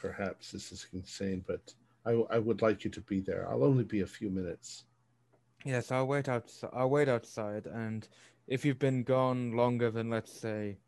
Perhaps 0.00 0.50
this 0.50 0.72
is 0.72 0.88
insane, 0.92 1.44
but 1.46 1.72
I, 2.04 2.12
I 2.34 2.38
would 2.38 2.62
like 2.62 2.82
you 2.84 2.90
to 2.90 3.00
be 3.02 3.20
there. 3.20 3.48
I'll 3.48 3.62
only 3.64 3.84
be 3.84 4.00
a 4.00 4.06
few 4.06 4.28
minutes. 4.28 4.84
Yes, 5.64 5.92
I'll 5.92 6.06
wait 6.06 6.28
outside. 6.28 6.70
I'll 6.72 6.90
wait 6.90 7.08
outside, 7.08 7.66
and 7.66 8.08
if 8.48 8.64
you've 8.64 8.78
been 8.78 9.02
gone 9.04 9.52
longer 9.52 9.90
than 9.90 10.10
let's 10.10 10.32
say 10.32 10.78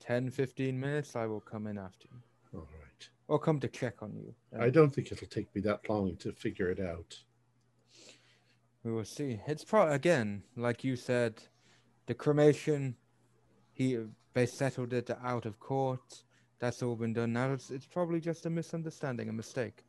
10, 0.00 0.30
15 0.30 0.78
minutes, 0.78 1.16
I 1.16 1.26
will 1.26 1.40
come 1.40 1.66
in 1.66 1.78
after 1.78 2.08
you, 2.10 2.58
All 2.58 2.68
right. 2.80 3.08
or 3.28 3.38
come 3.38 3.60
to 3.60 3.68
check 3.68 4.02
on 4.02 4.14
you. 4.16 4.34
I 4.58 4.70
don't 4.70 4.94
think 4.94 5.12
it'll 5.12 5.26
take 5.28 5.54
me 5.54 5.60
that 5.62 5.88
long 5.88 6.16
to 6.16 6.32
figure 6.32 6.70
it 6.70 6.80
out. 6.80 7.18
We 8.84 8.92
will 8.92 9.04
see. 9.04 9.40
It's 9.46 9.64
pro 9.64 9.90
again, 9.90 10.44
like 10.56 10.84
you 10.84 10.96
said, 10.96 11.42
the 12.06 12.14
cremation. 12.14 12.96
He 13.72 13.98
they 14.32 14.46
settled 14.46 14.92
it 14.92 15.10
out 15.22 15.44
of 15.44 15.58
court. 15.58 16.22
That's 16.58 16.82
all 16.82 16.96
been 16.96 17.12
done. 17.12 17.32
Now 17.32 17.52
it's, 17.52 17.70
it's 17.70 17.84
probably 17.86 18.20
just 18.20 18.46
a 18.46 18.50
misunderstanding, 18.50 19.28
a 19.28 19.32
mistake. 19.32 19.84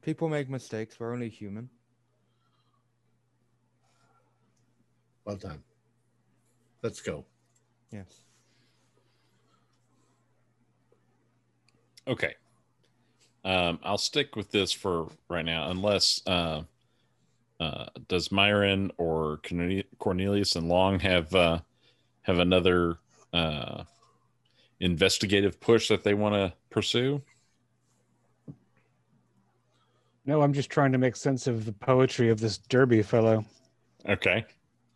People 0.00 0.28
make 0.28 0.48
mistakes. 0.48 0.98
We're 0.98 1.12
only 1.12 1.28
human. 1.28 1.68
Well 5.28 5.36
done. 5.36 5.62
Let's 6.82 7.02
go. 7.02 7.26
Yes. 7.92 8.22
Okay. 12.06 12.34
Um, 13.44 13.78
I'll 13.82 13.98
stick 13.98 14.36
with 14.36 14.50
this 14.50 14.72
for 14.72 15.08
right 15.28 15.44
now, 15.44 15.70
unless 15.70 16.22
uh, 16.26 16.62
uh, 17.60 17.84
does 18.08 18.32
Myron 18.32 18.90
or 18.96 19.42
Cornelius 19.98 20.56
and 20.56 20.66
Long 20.66 20.98
have 21.00 21.34
uh, 21.34 21.58
have 22.22 22.38
another 22.38 22.96
uh, 23.34 23.84
investigative 24.80 25.60
push 25.60 25.88
that 25.88 26.04
they 26.04 26.14
want 26.14 26.36
to 26.36 26.54
pursue? 26.70 27.20
No, 30.24 30.40
I'm 30.40 30.54
just 30.54 30.70
trying 30.70 30.92
to 30.92 30.98
make 30.98 31.16
sense 31.16 31.46
of 31.46 31.66
the 31.66 31.72
poetry 31.72 32.30
of 32.30 32.40
this 32.40 32.56
Derby 32.56 33.02
fellow. 33.02 33.44
Okay. 34.08 34.46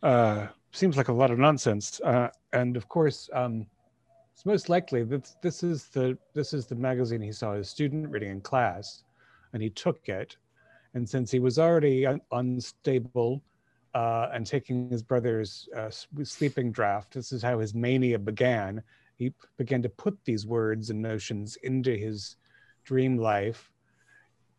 Uh, 0.03 0.47
seems 0.71 0.97
like 0.97 1.07
a 1.07 1.13
lot 1.13 1.31
of 1.31 1.39
nonsense. 1.39 1.99
Uh, 2.01 2.29
and 2.51 2.77
of 2.77 2.87
course, 2.89 3.29
um, 3.33 3.65
it's 4.33 4.45
most 4.45 4.69
likely 4.69 5.03
that 5.03 5.29
this 5.41 5.63
is 5.63 5.85
the 5.85 6.17
this 6.33 6.53
is 6.53 6.65
the 6.65 6.75
magazine 6.75 7.21
he 7.21 7.31
saw 7.31 7.53
his 7.53 7.69
student 7.69 8.09
reading 8.09 8.31
in 8.31 8.41
class, 8.41 9.03
and 9.53 9.63
he 9.63 9.69
took 9.69 10.09
it. 10.09 10.37
And 10.93 11.07
since 11.09 11.31
he 11.31 11.39
was 11.39 11.57
already 11.57 12.05
un- 12.05 12.21
unstable 12.31 13.41
uh, 13.95 14.29
and 14.33 14.45
taking 14.45 14.89
his 14.89 15.01
brother's 15.01 15.67
uh, 15.75 15.89
sleeping 16.23 16.71
draft, 16.71 17.13
this 17.13 17.31
is 17.31 17.41
how 17.41 17.59
his 17.59 17.73
mania 17.73 18.19
began. 18.19 18.83
He 19.15 19.33
began 19.57 19.81
to 19.83 19.89
put 19.89 20.17
these 20.25 20.45
words 20.45 20.89
and 20.89 21.01
notions 21.01 21.55
into 21.63 21.95
his 21.95 22.35
dream 22.83 23.17
life. 23.17 23.71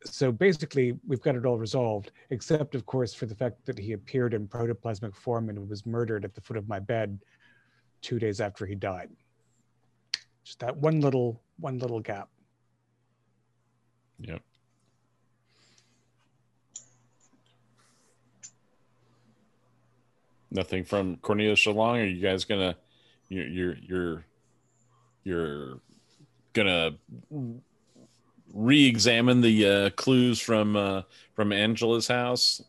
So 0.06 0.30
basically, 0.30 0.98
we've 1.06 1.20
got 1.20 1.34
it 1.34 1.46
all 1.46 1.58
resolved, 1.58 2.12
except, 2.30 2.74
of 2.74 2.84
course, 2.84 3.14
for 3.14 3.26
the 3.26 3.34
fact 3.34 3.64
that 3.64 3.78
he 3.78 3.92
appeared 3.92 4.34
in 4.34 4.46
protoplasmic 4.46 5.14
form 5.14 5.48
and 5.48 5.68
was 5.68 5.86
murdered 5.86 6.24
at 6.24 6.34
the 6.34 6.40
foot 6.40 6.56
of 6.56 6.68
my 6.68 6.78
bed 6.78 7.18
two 8.02 8.18
days 8.18 8.40
after 8.40 8.66
he 8.66 8.74
died. 8.74 9.08
Just 10.44 10.60
that 10.60 10.76
one 10.76 11.00
little 11.00 11.40
one 11.58 11.78
little 11.78 12.00
gap. 12.00 12.28
Yep. 14.20 14.42
Nothing 20.50 20.84
from 20.84 21.16
Cornelius 21.16 21.66
Long. 21.66 21.98
Are 21.98 22.04
you 22.04 22.20
guys 22.20 22.44
gonna 22.44 22.76
you're 23.28 23.46
you're 23.46 23.76
you're 23.82 24.24
you're 25.24 25.80
gonna 26.52 26.92
re-examine 28.54 29.40
the 29.40 29.66
uh, 29.68 29.90
clues 29.90 30.40
from 30.40 30.76
uh, 30.76 31.02
from 31.34 31.52
Angela's 31.52 32.08
house? 32.08 32.62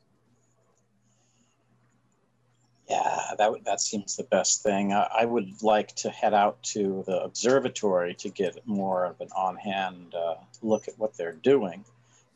Yeah, 2.90 3.32
that 3.38 3.52
would- 3.52 3.66
that 3.66 3.82
seems 3.82 4.16
the 4.16 4.24
best 4.26 4.62
thing. 4.62 4.94
I, 4.94 5.08
I 5.22 5.26
would 5.26 5.64
like 5.64 5.96
to 5.96 6.10
head 6.12 6.34
out 6.36 6.62
to 6.64 7.04
the 7.08 7.24
observatory 7.24 8.14
to 8.16 8.30
get 8.30 8.66
more 8.68 9.06
of 9.06 9.20
an 9.22 9.30
on-hand 9.36 10.14
uh, 10.14 10.36
look 10.62 10.88
at 10.88 10.98
what 11.00 11.16
they're 11.18 11.34
doing, 11.34 11.84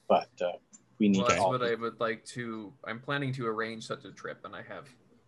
but 0.07 0.29
uh, 0.41 0.53
we 0.97 1.07
need 1.09 1.19
Well, 1.19 1.27
to 1.27 1.33
that's 1.33 1.43
all 1.43 1.51
what 1.51 1.61
I 1.63 1.75
would 1.75 1.99
like 1.99 2.25
to. 2.27 2.73
I'm 2.83 2.99
planning 2.99 3.31
to 3.33 3.45
arrange 3.45 3.85
such 3.85 4.05
a 4.05 4.11
trip, 4.11 4.39
and 4.43 4.55
I 4.55 4.63
have, 4.63 4.85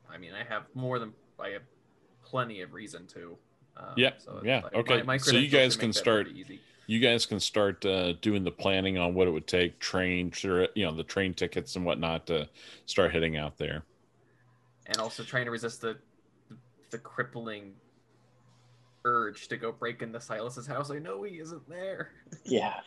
I 0.09 0.17
mean, 0.17 0.31
I 0.33 0.43
have 0.43 0.63
more 0.73 0.97
than 0.97 1.13
I 1.39 1.49
have 1.49 1.63
plenty 2.23 2.61
of 2.61 2.73
reason 2.73 3.05
to. 3.07 3.37
Um, 3.77 3.93
Yeah, 3.97 4.13
so 4.17 4.41
yeah, 4.43 4.61
like 4.63 4.73
okay. 4.75 5.03
my 5.03 5.17
So 5.17 5.35
you 5.37 5.49
guys 5.49 5.75
can 5.77 5.93
start- 5.93 6.27
Easy. 6.29 6.59
You 6.91 6.99
guys 6.99 7.25
can 7.25 7.39
start 7.39 7.85
uh, 7.85 8.11
doing 8.19 8.43
the 8.43 8.51
planning 8.51 8.97
on 8.97 9.13
what 9.13 9.25
it 9.25 9.31
would 9.31 9.47
take, 9.47 9.79
train, 9.79 10.29
sure, 10.29 10.67
you 10.75 10.83
know, 10.83 10.93
the 10.93 11.05
train 11.05 11.33
tickets 11.33 11.77
and 11.77 11.85
whatnot 11.85 12.27
to 12.27 12.49
start 12.85 13.13
heading 13.13 13.37
out 13.37 13.57
there. 13.57 13.83
and 14.87 14.97
also 14.97 15.23
trying 15.23 15.45
to 15.45 15.51
resist 15.51 15.79
the 15.79 15.97
the 16.89 16.97
crippling 16.97 17.71
urge 19.05 19.47
to 19.47 19.55
go 19.55 19.71
break 19.71 20.01
into 20.01 20.19
Silas's 20.19 20.67
house. 20.67 20.91
I 20.91 20.99
know 20.99 21.23
he 21.23 21.39
isn't 21.39 21.69
there. 21.69 22.09
yeah. 22.43 22.81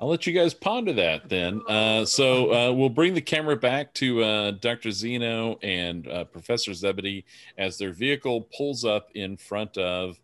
I'll 0.00 0.08
let 0.08 0.26
you 0.26 0.32
guys 0.32 0.54
ponder 0.54 0.94
that 0.94 1.28
then. 1.28 1.60
Uh, 1.68 2.06
so 2.06 2.54
uh, 2.54 2.72
we'll 2.72 2.88
bring 2.88 3.12
the 3.12 3.20
camera 3.20 3.54
back 3.54 3.92
to 3.96 4.22
uh, 4.22 4.50
Dr. 4.52 4.92
Zeno 4.92 5.58
and 5.62 6.08
uh, 6.08 6.24
Professor 6.24 6.72
Zebedee 6.72 7.26
as 7.58 7.76
their 7.76 7.92
vehicle 7.92 8.48
pulls 8.56 8.82
up 8.86 9.10
in 9.14 9.36
front 9.36 9.76
of 9.76 10.18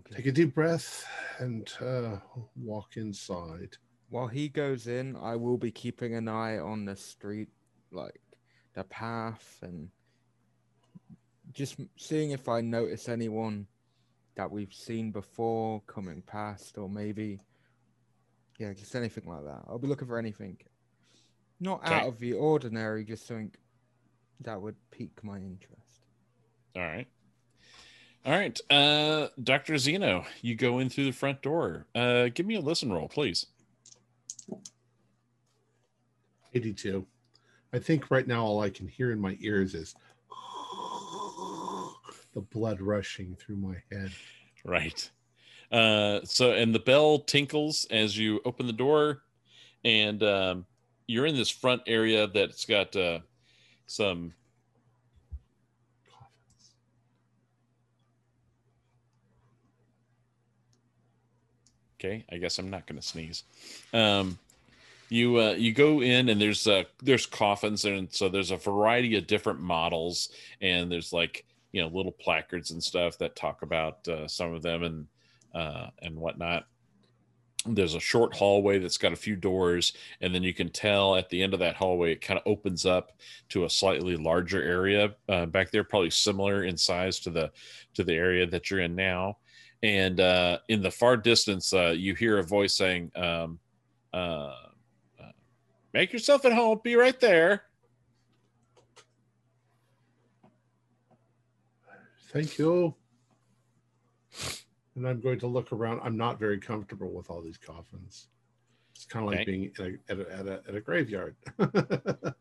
Okay. 0.00 0.16
take 0.16 0.26
a 0.26 0.32
deep 0.32 0.54
breath 0.54 1.06
and 1.38 1.70
uh, 1.80 2.18
walk 2.54 2.96
inside. 2.96 3.76
While 4.10 4.28
he 4.28 4.48
goes 4.48 4.86
in, 4.86 5.16
I 5.16 5.36
will 5.36 5.56
be 5.56 5.70
keeping 5.70 6.14
an 6.14 6.28
eye 6.28 6.58
on 6.58 6.84
the 6.84 6.96
street, 6.96 7.48
like 7.90 8.20
the 8.74 8.84
path, 8.84 9.58
and 9.62 9.90
just 11.52 11.76
seeing 11.96 12.30
if 12.32 12.48
I 12.48 12.60
notice 12.60 13.08
anyone 13.08 13.66
that 14.36 14.50
we've 14.50 14.74
seen 14.74 15.12
before 15.12 15.80
coming 15.86 16.22
past, 16.22 16.78
or 16.78 16.88
maybe, 16.88 17.40
yeah, 18.58 18.72
just 18.74 18.94
anything 18.94 19.24
like 19.26 19.44
that. 19.44 19.64
I'll 19.66 19.78
be 19.78 19.88
looking 19.88 20.08
for 20.08 20.18
anything 20.18 20.58
not 21.60 21.82
Okay. 21.84 21.94
out 21.94 22.08
of 22.08 22.18
the 22.18 22.34
ordinary, 22.34 23.04
just 23.04 23.26
something 23.26 23.54
that 24.40 24.60
would 24.60 24.76
pique 24.90 25.24
my 25.24 25.38
interest. 25.38 25.85
All 26.76 26.82
right. 26.82 27.06
All 28.26 28.32
right. 28.32 28.60
Uh, 28.70 29.28
Dr. 29.42 29.78
Zeno, 29.78 30.26
you 30.42 30.54
go 30.54 30.78
in 30.78 30.90
through 30.90 31.06
the 31.06 31.12
front 31.12 31.40
door. 31.42 31.86
Uh, 31.94 32.28
give 32.34 32.44
me 32.44 32.56
a 32.56 32.60
listen 32.60 32.92
roll, 32.92 33.08
please. 33.08 33.46
82. 36.52 37.06
I 37.72 37.78
think 37.78 38.10
right 38.10 38.26
now 38.26 38.44
all 38.44 38.60
I 38.60 38.70
can 38.70 38.88
hear 38.88 39.10
in 39.10 39.20
my 39.20 39.36
ears 39.40 39.74
is 39.74 39.94
the 42.34 42.40
blood 42.40 42.80
rushing 42.80 43.36
through 43.36 43.56
my 43.56 43.76
head. 43.90 44.10
Right. 44.64 45.10
Uh, 45.72 46.20
so, 46.24 46.52
and 46.52 46.74
the 46.74 46.80
bell 46.80 47.20
tinkles 47.20 47.86
as 47.90 48.18
you 48.18 48.40
open 48.44 48.66
the 48.66 48.72
door, 48.72 49.22
and 49.84 50.22
um, 50.22 50.66
you're 51.06 51.26
in 51.26 51.36
this 51.36 51.50
front 51.50 51.82
area 51.86 52.26
that's 52.26 52.64
got 52.64 52.94
uh, 52.94 53.20
some. 53.86 54.32
Okay, 62.06 62.24
I 62.30 62.36
guess 62.36 62.58
I'm 62.58 62.70
not 62.70 62.86
going 62.86 63.00
to 63.00 63.06
sneeze. 63.06 63.42
Um, 63.92 64.38
you 65.08 65.38
uh, 65.38 65.52
you 65.52 65.72
go 65.72 66.02
in 66.02 66.28
and 66.28 66.40
there's 66.40 66.66
uh, 66.66 66.84
there's 67.02 67.26
coffins 67.26 67.84
and 67.84 68.12
so 68.12 68.28
there's 68.28 68.50
a 68.50 68.56
variety 68.56 69.16
of 69.16 69.26
different 69.26 69.60
models 69.60 70.30
and 70.60 70.90
there's 70.90 71.12
like 71.12 71.44
you 71.70 71.80
know 71.80 71.88
little 71.88 72.12
placards 72.12 72.72
and 72.72 72.82
stuff 72.82 73.16
that 73.18 73.36
talk 73.36 73.62
about 73.62 74.06
uh, 74.08 74.26
some 74.26 74.52
of 74.52 74.62
them 74.62 74.82
and 74.82 75.06
uh, 75.54 75.88
and 76.02 76.16
whatnot. 76.16 76.66
There's 77.68 77.94
a 77.94 78.00
short 78.00 78.34
hallway 78.34 78.78
that's 78.78 78.98
got 78.98 79.12
a 79.12 79.16
few 79.16 79.34
doors, 79.34 79.92
and 80.20 80.32
then 80.32 80.44
you 80.44 80.54
can 80.54 80.68
tell 80.68 81.16
at 81.16 81.28
the 81.30 81.42
end 81.42 81.52
of 81.54 81.60
that 81.60 81.74
hallway 81.74 82.12
it 82.12 82.20
kind 82.20 82.38
of 82.38 82.46
opens 82.46 82.86
up 82.86 83.12
to 83.48 83.64
a 83.64 83.70
slightly 83.70 84.16
larger 84.16 84.62
area 84.62 85.14
uh, 85.28 85.46
back 85.46 85.72
there, 85.72 85.82
probably 85.82 86.10
similar 86.10 86.62
in 86.62 86.76
size 86.76 87.18
to 87.20 87.30
the 87.30 87.50
to 87.94 88.04
the 88.04 88.14
area 88.14 88.46
that 88.46 88.70
you're 88.70 88.80
in 88.80 88.94
now. 88.94 89.36
And 89.82 90.20
uh, 90.20 90.58
in 90.68 90.82
the 90.82 90.90
far 90.90 91.16
distance, 91.16 91.72
uh, 91.72 91.94
you 91.96 92.14
hear 92.14 92.38
a 92.38 92.42
voice 92.42 92.74
saying, 92.74 93.12
um, 93.14 93.58
uh, 94.12 94.52
uh, 95.20 95.32
"Make 95.92 96.12
yourself 96.12 96.44
at 96.44 96.52
home. 96.52 96.80
Be 96.82 96.96
right 96.96 97.18
there." 97.20 97.62
Thank 102.32 102.58
you. 102.58 102.94
And 104.94 105.06
I'm 105.06 105.20
going 105.20 105.38
to 105.40 105.46
look 105.46 105.72
around. 105.72 106.00
I'm 106.02 106.16
not 106.16 106.38
very 106.38 106.58
comfortable 106.58 107.12
with 107.12 107.30
all 107.30 107.42
these 107.42 107.58
coffins. 107.58 108.28
It's 108.94 109.04
kind 109.04 109.26
of 109.26 109.32
like 109.32 109.46
being 109.46 109.70
at 109.78 109.86
a, 109.86 109.98
at 110.08 110.18
a, 110.18 110.38
at 110.38 110.46
a, 110.46 110.62
at 110.68 110.74
a 110.74 110.80
graveyard. 110.80 111.36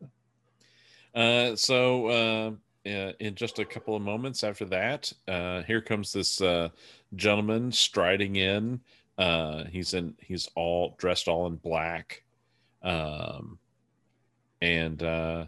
Uh, 1.16 1.56
so 1.56 2.08
uh, 2.08 2.52
in 2.86 3.36
just 3.36 3.60
a 3.60 3.66
couple 3.66 3.96
of 3.96 4.02
moments 4.02 4.44
after 4.44 4.66
that, 4.66 5.12
uh, 5.28 5.64
here 5.64 5.82
comes 5.82 6.12
this 6.12 6.42
uh, 6.42 6.70
gentleman 7.16 7.72
striding 7.72 8.36
in. 8.36 8.82
Uh, 9.18 9.64
he's 9.66 9.94
in 9.94 10.16
he's 10.20 10.50
all 10.56 10.96
dressed 10.98 11.28
all 11.28 11.48
in 11.48 11.56
black, 11.56 12.24
um, 12.84 13.58
and 14.62 15.02
uh, 15.02 15.46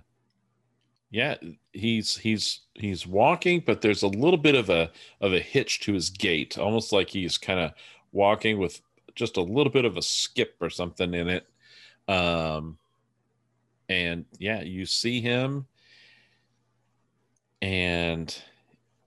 yeah, 1.11 1.35
he's 1.73 2.15
he's 2.17 2.61
he's 2.75 3.05
walking, 3.05 3.61
but 3.65 3.81
there's 3.81 4.03
a 4.03 4.07
little 4.07 4.37
bit 4.37 4.55
of 4.55 4.69
a 4.69 4.89
of 5.19 5.33
a 5.33 5.39
hitch 5.39 5.81
to 5.81 5.93
his 5.93 6.09
gait, 6.09 6.57
almost 6.57 6.93
like 6.93 7.09
he's 7.09 7.37
kind 7.37 7.59
of 7.59 7.73
walking 8.13 8.57
with 8.57 8.81
just 9.15 9.37
a 9.37 9.41
little 9.41 9.71
bit 9.71 9.85
of 9.85 9.97
a 9.97 10.01
skip 10.01 10.55
or 10.61 10.69
something 10.69 11.13
in 11.13 11.27
it. 11.27 11.47
Um, 12.07 12.77
and 13.89 14.25
yeah 14.37 14.61
you 14.61 14.85
see 14.85 15.21
him 15.21 15.65
and 17.61 18.41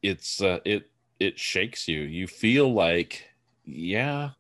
it's 0.03 0.43
uh 0.43 0.59
it 0.65 0.90
it 1.21 1.39
shakes 1.39 1.87
you. 1.87 2.01
You 2.01 2.27
feel 2.27 2.73
like 2.73 3.27
yeah 3.65 4.31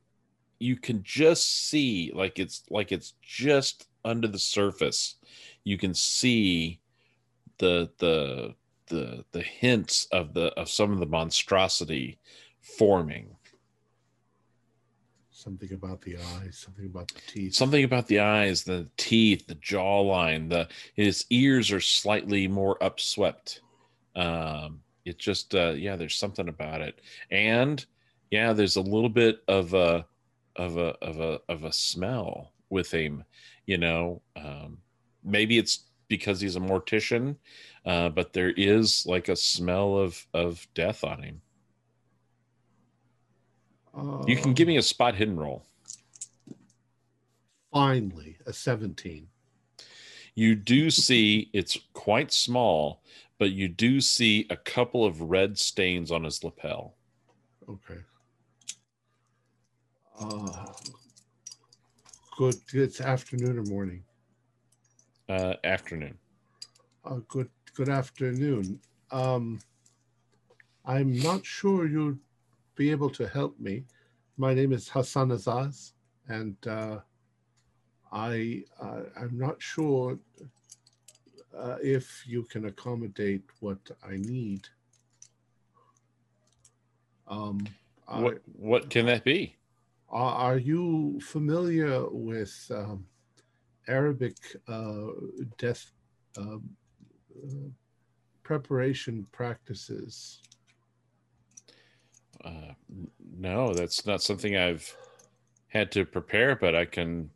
you 0.58 0.76
can 0.76 1.02
just 1.02 1.68
see 1.68 2.10
like 2.14 2.38
it's 2.38 2.62
like 2.70 2.90
it's 2.90 3.14
just 3.22 3.88
under 4.04 4.26
the 4.28 4.38
surface. 4.38 5.16
You 5.64 5.78
can 5.78 5.94
see 5.94 6.80
the 7.58 7.90
the 7.98 8.54
the 8.86 9.24
the 9.32 9.42
hints 9.42 10.06
of 10.12 10.34
the 10.34 10.46
of 10.58 10.68
some 10.68 10.92
of 10.92 10.98
the 10.98 11.06
monstrosity 11.06 12.18
forming. 12.60 13.36
Something 15.30 15.72
about 15.72 16.02
the 16.02 16.18
eyes, 16.18 16.58
something 16.58 16.84
about 16.84 17.08
the 17.08 17.20
teeth. 17.26 17.54
something 17.54 17.82
about 17.82 18.06
the 18.08 18.20
eyes 18.20 18.62
the 18.62 18.86
teeth 18.98 19.46
the 19.46 19.54
jawline 19.54 20.50
the 20.50 20.68
his 20.94 21.24
ears 21.30 21.72
are 21.72 21.80
slightly 21.80 22.46
more 22.46 22.78
upswept 22.80 23.60
um 24.16 24.80
it 25.11 25.18
just 25.18 25.54
uh 25.54 25.74
yeah 25.76 25.96
there's 25.96 26.16
something 26.16 26.48
about 26.48 26.80
it. 26.80 27.00
And 27.30 27.84
yeah 28.30 28.52
there's 28.52 28.76
a 28.76 28.80
little 28.80 29.08
bit 29.08 29.42
of 29.48 29.74
a 29.74 30.06
of 30.56 30.76
a 30.76 30.94
of 31.02 31.20
a 31.20 31.40
of 31.48 31.64
a 31.64 31.72
smell 31.72 32.52
with 32.70 32.90
him 32.92 33.24
you 33.66 33.78
know 33.78 34.20
um 34.36 34.78
maybe 35.24 35.58
it's 35.58 35.84
because 36.08 36.40
he's 36.40 36.56
a 36.56 36.61
mortician 36.61 37.36
uh 37.86 38.08
but 38.08 38.32
there 38.32 38.50
is 38.56 39.04
like 39.06 39.28
a 39.28 39.36
smell 39.36 39.96
of 39.96 40.26
of 40.34 40.66
death 40.74 41.04
on 41.04 41.22
him. 41.22 41.40
You 44.26 44.36
can 44.36 44.54
give 44.54 44.68
me 44.68 44.76
a 44.76 44.82
spot 44.82 45.16
hidden 45.16 45.36
roll. 45.36 45.64
Finally 47.72 48.36
a 48.46 48.52
17. 48.52 49.26
you 50.34 50.54
do 50.54 50.90
see 50.90 51.50
it's 51.52 51.76
quite 51.92 52.32
small, 52.32 53.02
but 53.41 53.53
you 53.53 53.68
do 53.68 54.03
see 54.03 54.47
a 54.51 54.57
couple 54.57 55.03
of 55.03 55.22
red 55.22 55.59
stains 55.59 56.12
on 56.12 56.24
his 56.24 56.45
lapel. 56.45 56.95
Okay. 57.66 57.99
Uh, 60.20 60.66
good. 62.36 62.57
It's 62.74 63.01
afternoon 63.01 63.59
or 63.59 63.62
morning. 63.62 64.05
Uh, 65.26 65.55
afternoon. 65.64 66.18
Uh, 67.03 67.20
good. 67.28 67.49
Good 67.74 67.88
afternoon. 67.88 68.78
Um, 69.11 69.59
I'm 70.84 71.18
not 71.20 71.47
sure 71.47 71.88
you'll 71.88 72.18
be 72.76 72.91
able 72.91 73.09
to 73.11 73.26
help 73.26 73.59
me. 73.59 73.84
My 74.36 74.53
name 74.53 74.74
is 74.74 74.86
Hassan 74.86 75.30
Azaz, 75.30 75.93
and 76.28 76.57
uh, 76.66 76.99
I 78.12 78.64
uh, 78.78 79.03
I'm 79.16 79.38
not 79.38 79.62
sure 79.62 80.18
uh, 81.57 81.76
if 81.82 82.24
you 82.26 82.44
can 82.44 82.66
accommodate 82.66 83.42
what 83.61 83.78
I 84.03 84.16
need. 84.16 84.68
Um, 87.26 87.66
I- 88.09 88.20
What 88.22 88.42
what 88.57 88.90
can 88.90 89.07
that 89.07 89.24
be? 89.24 89.57
Are, 90.09 90.34
are 90.53 90.59
you 90.59 91.20
familiar 91.20 92.09
with 92.11 92.55
um, 92.74 93.07
Arabic 93.86 94.36
uh, 94.66 95.07
death 95.59 95.92
um, 96.36 96.68
uh, 97.44 97.68
preparation 98.42 99.26
practices? 99.30 100.40
Uh, 102.44 102.72
no, 103.36 103.72
that's 103.74 104.07
not 104.07 104.22
something 104.22 104.57
I've 104.57 104.96
had 105.68 105.92
to 105.92 106.05
prepare, 106.05 106.57
but 106.57 106.74
I 106.74 106.84
can 106.84 107.30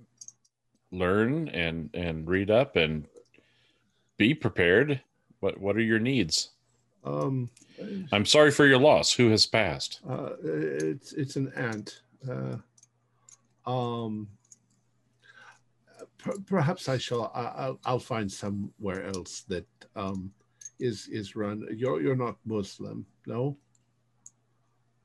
learn 0.90 1.48
and 1.48 1.90
and 1.94 2.26
read 2.28 2.50
up 2.50 2.76
and 2.76 3.06
be 4.16 4.34
prepared. 4.34 5.00
What 5.40 5.60
what 5.60 5.76
are 5.76 5.82
your 5.82 5.98
needs? 5.98 6.50
Um, 7.04 7.50
I'm 8.12 8.24
sorry 8.24 8.50
for 8.50 8.66
your 8.66 8.78
loss. 8.78 9.12
Who 9.12 9.30
has 9.30 9.46
passed? 9.46 10.00
uh, 10.08 10.30
it's 10.42 11.12
it's 11.12 11.36
an 11.36 11.52
ant. 11.54 12.00
Uh, 12.28 12.56
um, 13.66 14.28
per- 16.18 16.38
perhaps 16.46 16.88
I 16.88 16.96
shall. 16.98 17.30
I, 17.34 17.64
I'll, 17.64 17.80
I'll 17.84 17.98
find 17.98 18.30
somewhere 18.30 19.06
else 19.06 19.42
that 19.48 19.66
um, 19.96 20.32
is 20.80 21.08
is 21.08 21.36
run. 21.36 21.66
You're 21.76 22.00
you're 22.00 22.16
not 22.16 22.36
Muslim, 22.44 23.04
no? 23.26 23.56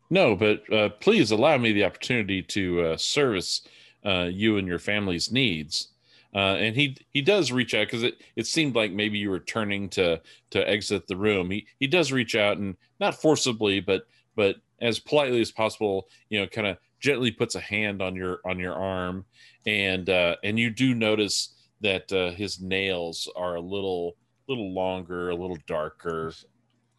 No, 0.10 0.36
but 0.36 0.72
uh, 0.74 0.90
please 0.90 1.32
allow 1.32 1.58
me 1.58 1.72
the 1.72 1.84
opportunity 1.84 2.42
to 2.42 2.82
uh, 2.82 2.98
service 2.98 3.62
uh, 4.04 4.28
you 4.32 4.58
and 4.58 4.68
your 4.68 4.80
family's 4.80 5.32
needs. 5.32 5.90
Uh, 6.34 6.56
and 6.60 6.76
he 6.76 6.96
he 7.12 7.22
does 7.22 7.52
reach 7.52 7.74
out 7.74 7.88
because 7.88 8.04
it, 8.04 8.22
it 8.36 8.46
seemed 8.46 8.76
like 8.76 8.92
maybe 8.92 9.18
you 9.18 9.30
were 9.30 9.40
turning 9.40 9.90
to 9.90 10.22
to 10.52 10.70
exit 10.70 11.08
the 11.08 11.18
room. 11.18 11.50
He 11.50 11.66
he 11.80 11.88
does 11.88 12.12
reach 12.12 12.36
out 12.36 12.58
and 12.58 12.76
not 13.00 13.20
forcibly, 13.20 13.80
but 13.80 14.04
but 14.36 14.58
as 14.80 15.00
politely 15.00 15.42
as 15.42 15.52
possible, 15.52 16.08
you 16.30 16.40
know, 16.40 16.48
kind 16.48 16.68
of 16.68 16.78
gently 17.00 17.32
puts 17.32 17.56
a 17.56 17.60
hand 17.60 18.02
on 18.02 18.16
your 18.16 18.40
on 18.46 18.60
your 18.60 18.76
arm, 18.76 19.26
and 19.66 20.10
uh, 20.10 20.36
and 20.44 20.60
you 20.60 20.70
do 20.70 20.94
notice 20.94 21.56
that 21.82 22.12
uh, 22.12 22.32
his 22.32 22.62
nails 22.62 23.28
are 23.36 23.56
a 23.56 23.62
little 23.62 24.16
little 24.48 24.72
longer, 24.74 25.30
a 25.30 25.36
little 25.36 25.58
darker. 25.66 26.34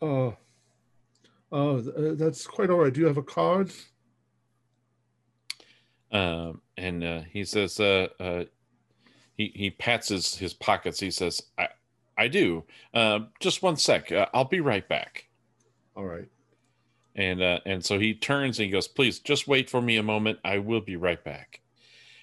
Oh, 0.03 0.37
oh, 1.53 1.79
uh, 1.79 2.15
that's 2.15 2.47
quite 2.47 2.71
all 2.71 2.79
right. 2.79 2.93
Do 2.93 3.01
you 3.01 3.07
have 3.07 3.17
a 3.17 3.23
card? 3.23 3.71
um, 6.13 6.61
and 6.77 7.05
uh, 7.05 7.21
he 7.31 7.45
says 7.45 7.79
uh, 7.79 8.09
uh, 8.19 8.45
he 9.41 9.53
he 9.55 9.71
pats 9.71 10.09
his 10.09 10.37
his 10.37 10.53
pockets. 10.53 11.01
He 11.01 11.11
says, 11.11 11.43
"I 11.57 11.69
I 12.19 12.29
do. 12.29 12.65
Uh, 12.93 13.21
just 13.41 13.63
one 13.63 13.77
sec. 13.77 14.13
Uh, 14.13 14.27
I'll 14.35 14.45
be 14.45 14.61
right 14.61 14.87
back." 14.87 15.29
All 15.97 16.05
right. 16.05 16.29
And 17.17 17.41
uh, 17.43 17.61
and 17.65 17.83
so 17.83 17.99
he 17.99 18.13
turns 18.15 18.59
and 18.59 18.67
he 18.67 18.73
goes, 18.73 18.87
"Please, 18.87 19.19
just 19.19 19.49
wait 19.49 19.71
for 19.71 19.81
me 19.81 19.97
a 19.97 20.03
moment. 20.03 20.39
I 20.45 20.59
will 20.59 20.83
be 20.83 20.97
right 20.97 21.23
back." 21.25 21.61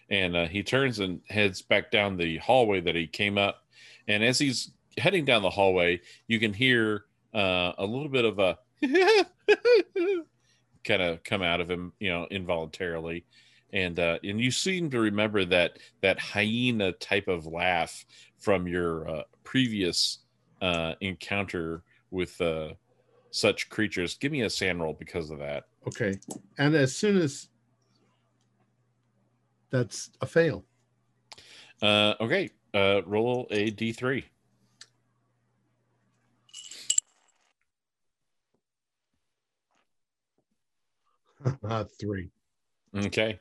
And 0.10 0.36
uh, 0.36 0.46
he 0.48 0.62
turns 0.62 1.00
and 1.00 1.22
heads 1.28 1.64
back 1.64 1.90
down 1.90 2.18
the 2.18 2.38
hallway 2.38 2.82
that 2.82 2.96
he 2.96 3.08
came 3.08 3.38
up. 3.38 3.64
And 4.08 4.24
as 4.24 4.38
he's 4.38 4.72
heading 4.98 5.26
down 5.26 5.42
the 5.42 5.50
hallway, 5.50 6.02
you 6.28 6.40
can 6.40 6.54
hear 6.54 7.06
uh, 7.34 7.74
a 7.80 7.86
little 7.86 8.10
bit 8.10 8.26
of 8.26 8.40
a 8.40 8.58
kind 10.86 11.02
of 11.02 11.24
come 11.24 11.42
out 11.42 11.62
of 11.62 11.70
him, 11.70 11.94
you 12.00 12.10
know, 12.10 12.28
involuntarily. 12.30 13.26
And 13.74 14.00
uh, 14.00 14.20
and 14.24 14.40
you 14.40 14.50
seem 14.50 14.90
to 14.92 15.00
remember 15.00 15.44
that 15.46 15.80
that 16.02 16.20
hyena 16.20 16.94
type 16.94 17.28
of 17.28 17.46
laugh 17.46 18.06
from 18.38 18.68
your 18.68 19.10
uh, 19.10 19.24
previous 19.44 20.20
uh, 20.62 20.94
encounter 21.02 21.84
with 22.12 22.40
uh, 22.40 22.70
such 23.32 23.70
creatures. 23.70 24.16
Give 24.16 24.32
me 24.32 24.42
a 24.42 24.50
SAN 24.50 24.80
roll 24.80 24.94
because 24.94 25.30
of 25.30 25.40
that. 25.40 25.66
Okay. 25.86 26.18
And 26.58 26.76
as 26.76 26.96
soon 26.96 27.18
as 27.18 27.50
that's 29.70 30.12
a 30.22 30.26
fail. 30.26 30.64
Uh, 31.82 32.14
okay, 32.20 32.50
uh, 32.74 33.02
roll 33.06 33.48
a 33.52 33.72
d3. 33.72 34.24
Uh, 41.64 41.84
three. 42.00 42.30
Okay. 42.96 43.40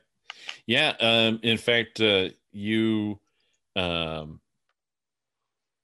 Yeah. 0.65 0.93
Um, 0.99 1.39
in 1.43 1.57
fact, 1.57 1.99
uh, 2.01 2.29
you, 2.51 3.19
um, 3.75 4.39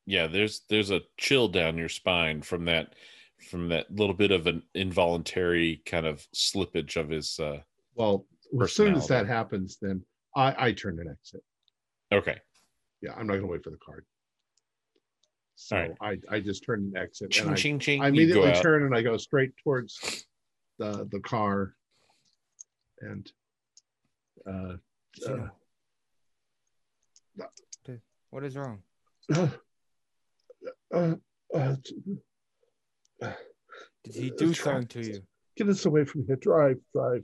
yeah, 0.06 0.28
there's 0.28 0.62
there's 0.70 0.92
a 0.92 1.02
chill 1.18 1.48
down 1.48 1.78
your 1.78 1.90
spine 1.90 2.42
from 2.42 2.66
that 2.66 2.94
from 3.50 3.70
that 3.70 3.92
little 3.94 4.16
bit 4.16 4.32
of 4.32 4.48
an 4.48 4.64
involuntary 4.74 5.82
kind 5.86 6.06
of 6.06 6.26
slippage 6.36 6.96
of 6.98 7.10
his. 7.10 7.40
Uh, 7.40 7.60
Well, 7.96 8.26
as 8.62 8.74
soon 8.74 8.96
as 8.96 9.08
that 9.08 9.28
happens, 9.28 9.78
then 9.82 10.04
I, 10.36 10.68
I 10.68 10.72
turn 10.72 11.00
and 11.00 11.10
exit. 11.10 11.44
okay. 12.12 12.38
Yeah, 13.02 13.12
I'm 13.18 13.28
not 13.28 13.34
going 13.34 13.42
to 13.42 13.48
wait 13.48 13.64
for 13.64 13.70
the 13.70 13.78
card. 13.86 14.06
So 15.56 15.76
right. 15.78 16.20
I, 16.30 16.36
I 16.36 16.40
just 16.40 16.64
turn 16.66 16.80
and 16.80 16.98
exit. 16.98 17.32
Ching, 17.32 17.46
And 17.46 17.54
I, 17.54 17.56
ching, 17.56 17.80
ching. 17.80 18.02
I 18.02 18.08
immediately 18.08 18.54
turn 18.62 18.84
and 18.84 18.96
I 18.96 19.02
go 19.02 19.18
straight 19.18 19.52
towards 19.64 20.26
the 20.80 21.08
the 21.12 21.20
car. 21.20 21.76
And 23.02 23.30
uh, 24.48 24.78
uh, 25.28 25.48
What 28.30 28.44
is 28.44 28.56
wrong? 28.58 28.80
Uh, 29.34 29.48
uh, 30.94 31.16
uh, 31.56 31.76
Did 34.04 34.16
he 34.16 34.32
do 34.32 34.48
Let's 34.48 34.60
something 34.60 34.88
to 34.88 35.02
you? 35.08 35.22
get 35.56 35.70
us 35.70 35.86
away 35.86 36.06
from 36.06 36.26
here. 36.26 36.36
Drive, 36.36 36.78
drive, 36.94 37.24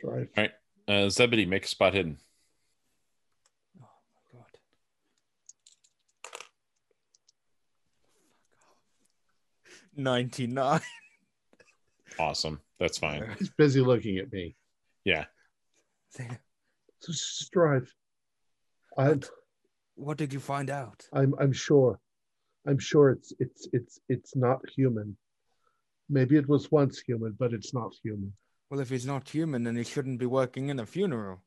drive. 0.00 0.28
All 0.36 0.42
right. 0.44 0.52
Uh, 0.88 1.08
Zebedee, 1.08 1.46
make 1.46 1.64
a 1.64 1.68
spot 1.68 1.94
hidden. 1.94 2.18
Oh 3.80 3.86
my 4.34 4.38
god. 4.38 4.46
Ninety-nine. 9.96 10.80
Awesome. 12.18 12.60
That's 12.80 12.98
fine. 12.98 13.36
He's 13.38 13.50
busy 13.50 13.80
looking 13.80 14.18
at 14.18 14.32
me. 14.32 14.56
Yeah. 15.04 15.26
So 17.00 17.12
drive. 17.52 17.92
I'm, 18.96 19.20
What 19.94 20.16
did 20.16 20.32
you 20.32 20.40
find 20.40 20.70
out? 20.70 21.06
I'm, 21.12 21.34
I'm 21.40 21.52
sure. 21.52 22.00
I'm 22.66 22.78
sure 22.78 23.10
it's, 23.10 23.32
it's, 23.38 23.68
it's, 23.72 24.00
it's 24.08 24.36
not 24.36 24.60
human. 24.76 25.16
Maybe 26.10 26.36
it 26.36 26.48
was 26.48 26.70
once 26.70 27.00
human, 27.00 27.36
but 27.38 27.52
it's 27.52 27.72
not 27.72 27.92
human. 28.02 28.32
Well, 28.70 28.80
if 28.80 28.90
he's 28.90 29.06
not 29.06 29.28
human, 29.28 29.62
then 29.64 29.76
he 29.76 29.84
shouldn't 29.84 30.18
be 30.18 30.26
working 30.26 30.68
in 30.68 30.80
a 30.80 30.86
funeral 30.86 31.42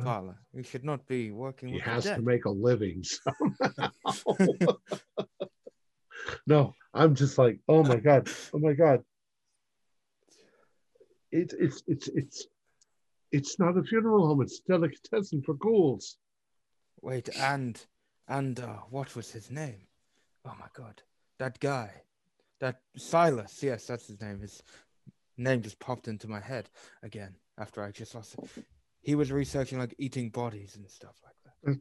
parlor. 0.00 0.38
He 0.54 0.62
should 0.62 0.84
not 0.84 1.06
be 1.06 1.30
working 1.30 1.68
He 1.68 1.78
has 1.80 2.04
to 2.04 2.22
make 2.22 2.44
a 2.44 2.50
living 2.50 3.02
somehow. 3.04 3.90
no, 6.46 6.74
I'm 6.94 7.14
just 7.14 7.38
like, 7.38 7.58
oh 7.68 7.82
my 7.82 7.96
god, 7.96 8.28
oh 8.54 8.58
my 8.58 8.72
god. 8.74 9.02
It's 11.30 11.54
it's 11.54 11.82
it's 11.86 12.08
it's 12.08 12.46
it's 13.32 13.58
not 13.58 13.76
a 13.76 13.82
funeral 13.82 14.26
home. 14.26 14.42
It's 14.42 14.60
a 14.60 14.72
delicatessen 14.72 15.42
for 15.42 15.54
ghouls. 15.54 16.16
Wait, 17.00 17.28
and 17.36 17.84
and 18.28 18.60
uh, 18.60 18.76
what 18.90 19.16
was 19.16 19.30
his 19.30 19.50
name? 19.50 19.86
Oh 20.44 20.54
my 20.60 20.68
god, 20.74 21.02
that 21.38 21.58
guy, 21.58 21.90
that 22.60 22.80
Silas. 22.96 23.62
Yes, 23.62 23.86
that's 23.86 24.06
his 24.06 24.20
name. 24.20 24.40
His 24.40 24.62
name 25.36 25.62
just 25.62 25.78
popped 25.78 26.08
into 26.08 26.28
my 26.28 26.40
head 26.40 26.68
again 27.02 27.34
after 27.58 27.82
I 27.82 27.90
just 27.90 28.14
lost 28.14 28.34
it. 28.34 28.64
He 29.00 29.14
was 29.14 29.32
researching 29.32 29.78
like 29.78 29.94
eating 29.98 30.30
bodies 30.30 30.76
and 30.76 30.88
stuff 30.88 31.16
like 31.24 31.34
that. 31.74 31.80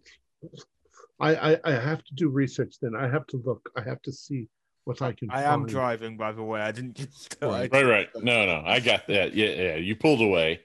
I, 1.20 1.36
I 1.54 1.60
I 1.66 1.72
have 1.72 2.04
to 2.04 2.16
do 2.16 2.30
research. 2.30 2.76
Then 2.82 2.96
I 2.96 3.08
have 3.08 3.28
to 3.28 3.42
look. 3.46 3.70
I 3.76 3.82
have 3.82 4.02
to 4.04 4.12
see 4.12 4.48
what 4.86 5.02
I 5.02 5.12
can. 5.12 5.30
I 5.30 5.44
am 5.44 5.66
driving, 5.66 6.18
by 6.18 6.32
the 6.32 6.44
way. 6.44 6.62
I 6.62 6.72
didn't 6.72 6.96
just. 6.96 7.38
I 7.42 7.68
Right, 7.72 7.86
right. 7.86 8.10
No, 8.16 8.46
no, 8.46 8.64
I 8.66 8.80
got 8.80 9.06
that. 9.08 9.36
Yeah, 9.36 9.50
yeah. 9.50 9.76
You 9.76 9.96
pulled 9.96 10.22
away. 10.22 10.62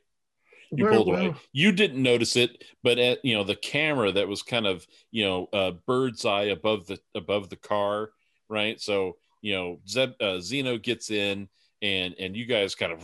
You 0.71 0.87
pulled 0.87 1.09
away. 1.09 1.35
You 1.53 1.73
didn't 1.73 2.03
notice 2.03 2.37
it, 2.37 2.65
but 2.83 2.99
at 2.99 3.25
you 3.25 3.35
know 3.35 3.45
the 3.45 3.57
camera 3.57 4.13
that 4.13 4.29
was 4.29 4.43
kind 4.43 4.67
of 4.67 4.87
you 5.11 5.25
know 5.25 5.49
uh, 5.53 5.73
bird's 5.87 6.25
eye 6.25 6.45
above 6.45 6.87
the 6.87 6.99
above 7.15 7.49
the 7.51 7.57
car, 7.57 8.11
right? 8.49 8.81
So 8.81 9.17
you 9.43 9.55
know 9.55 9.81
Zeb 9.89 10.13
uh, 10.21 10.41
Zeno 10.41 10.79
gets 10.79 11.11
in, 11.11 11.49
and 11.82 12.15
and 12.19 12.36
you 12.36 12.47
guys 12.47 12.74
kind 12.74 12.93
of 12.93 13.01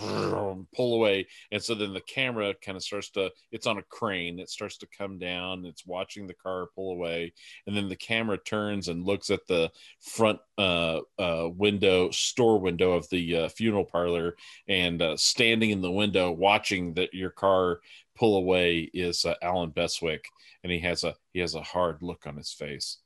pull 0.74 0.94
away, 0.94 1.26
and 1.50 1.62
so 1.62 1.74
then 1.74 1.92
the 1.92 2.00
camera 2.00 2.54
kind 2.64 2.76
of 2.76 2.82
starts 2.82 3.10
to. 3.10 3.30
It's 3.50 3.66
on 3.66 3.78
a 3.78 3.82
crane. 3.82 4.38
It 4.38 4.50
starts 4.50 4.78
to 4.78 4.86
come 4.96 5.18
down. 5.18 5.64
It's 5.66 5.86
watching 5.86 6.26
the 6.26 6.34
car 6.34 6.68
pull 6.74 6.92
away, 6.92 7.32
and 7.66 7.76
then 7.76 7.88
the 7.88 7.96
camera 7.96 8.38
turns 8.38 8.88
and 8.88 9.04
looks 9.04 9.30
at 9.30 9.46
the 9.46 9.70
front 10.00 10.38
uh, 10.56 11.00
uh, 11.18 11.48
window, 11.54 12.10
store 12.10 12.58
window 12.58 12.92
of 12.92 13.08
the 13.10 13.36
uh, 13.36 13.48
funeral 13.48 13.84
parlor, 13.84 14.36
and 14.68 15.02
uh, 15.02 15.16
standing 15.16 15.70
in 15.70 15.82
the 15.82 15.92
window 15.92 16.30
watching 16.30 16.94
that 16.94 17.12
your 17.12 17.30
car 17.30 17.80
pull 18.16 18.36
away 18.36 18.90
is 18.94 19.24
uh, 19.24 19.34
Alan 19.42 19.70
Beswick, 19.70 20.24
and 20.62 20.72
he 20.72 20.80
has 20.80 21.04
a 21.04 21.14
he 21.32 21.40
has 21.40 21.54
a 21.54 21.62
hard 21.62 21.98
look 22.00 22.26
on 22.26 22.36
his 22.36 22.52
face, 22.52 22.98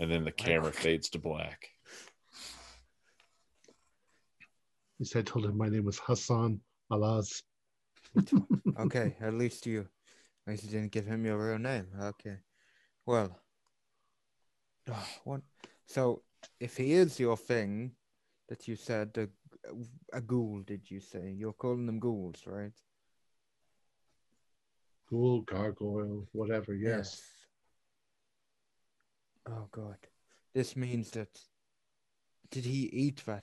and 0.00 0.10
then 0.10 0.24
the 0.24 0.32
camera 0.32 0.72
fades 0.72 1.10
to 1.10 1.18
black. 1.18 1.71
He 5.02 5.06
said, 5.06 5.26
"Told 5.26 5.46
him 5.46 5.58
my 5.58 5.68
name 5.68 5.84
was 5.84 5.98
Hassan 5.98 6.60
Alaz." 6.92 7.42
okay, 8.78 9.16
at 9.20 9.34
least 9.34 9.66
you, 9.66 9.88
at 10.46 10.52
least 10.52 10.62
you 10.62 10.70
didn't 10.70 10.92
give 10.92 11.06
him 11.06 11.26
your 11.26 11.44
real 11.44 11.58
name. 11.58 11.88
Okay, 12.00 12.36
well, 13.04 13.36
ah, 14.88 15.08
what? 15.24 15.40
So, 15.86 16.22
if 16.60 16.76
he 16.76 16.92
is 16.92 17.18
your 17.18 17.36
thing, 17.36 17.90
that 18.48 18.68
you 18.68 18.76
said 18.76 19.10
a, 19.16 19.26
a 20.16 20.20
ghoul, 20.20 20.62
did 20.64 20.88
you 20.88 21.00
say? 21.00 21.34
You're 21.36 21.52
calling 21.52 21.86
them 21.86 21.98
ghouls, 21.98 22.44
right? 22.46 22.78
Ghoul, 25.10 25.40
gargoyle, 25.40 26.28
whatever. 26.30 26.76
Yes. 26.76 27.20
Oh 29.48 29.66
God, 29.72 29.98
this 30.54 30.76
means 30.76 31.10
that. 31.10 31.40
Did 32.52 32.66
he 32.66 32.88
eat 32.92 33.20
that? 33.26 33.42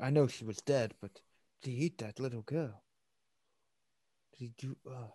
I 0.00 0.10
know 0.10 0.26
she 0.26 0.44
was 0.44 0.58
dead, 0.58 0.94
but 1.00 1.20
did 1.62 1.70
he 1.70 1.86
eat 1.86 1.98
that 1.98 2.20
little 2.20 2.42
girl? 2.42 2.82
Did 4.32 4.44
he 4.46 4.52
do? 4.58 4.76
Uh, 4.88 5.08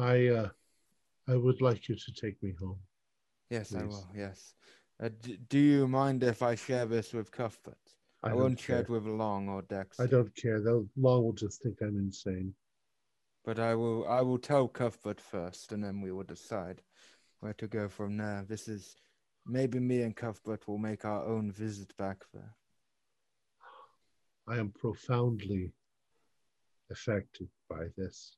I 0.00 0.28
uh, 0.28 0.48
I 1.28 1.36
would 1.36 1.60
like 1.60 1.88
you 1.88 1.96
to 1.96 2.12
take 2.12 2.42
me 2.42 2.54
home. 2.60 2.78
yes, 3.50 3.74
I 3.74 3.84
will. 3.84 4.08
Yes. 4.14 4.54
Uh, 5.02 5.08
d- 5.22 5.38
do 5.48 5.58
you 5.58 5.88
mind 5.88 6.22
if 6.22 6.42
I 6.42 6.54
share 6.54 6.86
this 6.86 7.12
with 7.12 7.30
Cuthbert? 7.30 7.78
I, 8.22 8.30
I, 8.30 8.34
won't 8.34 8.60
share 8.60 8.80
it 8.80 8.90
with 8.90 9.06
Long 9.06 9.48
or 9.48 9.62
Dex. 9.62 9.98
I 9.98 10.06
don't 10.06 10.34
care. 10.36 10.60
They'll 10.60 10.86
Long 10.96 11.24
will 11.24 11.32
just 11.32 11.62
think 11.62 11.78
I'm 11.80 11.96
insane. 11.96 12.54
But 13.44 13.58
I 13.58 13.74
will. 13.74 14.06
I 14.06 14.20
will 14.20 14.38
tell 14.38 14.68
Cuthbert 14.68 15.20
first, 15.20 15.72
and 15.72 15.82
then 15.82 16.00
we 16.00 16.12
will 16.12 16.24
decide 16.24 16.82
where 17.40 17.54
to 17.54 17.66
go 17.66 17.88
from 17.88 18.16
there. 18.16 18.44
This 18.46 18.68
is 18.68 18.96
maybe 19.50 19.80
me 19.80 20.02
and 20.02 20.14
Cuthbert 20.16 20.66
will 20.68 20.78
make 20.78 21.04
our 21.04 21.24
own 21.24 21.50
visit 21.50 21.96
back 21.96 22.18
there. 22.32 22.54
I 24.48 24.58
am 24.58 24.70
profoundly 24.70 25.72
affected 26.90 27.48
by 27.68 27.86
this. 27.96 28.36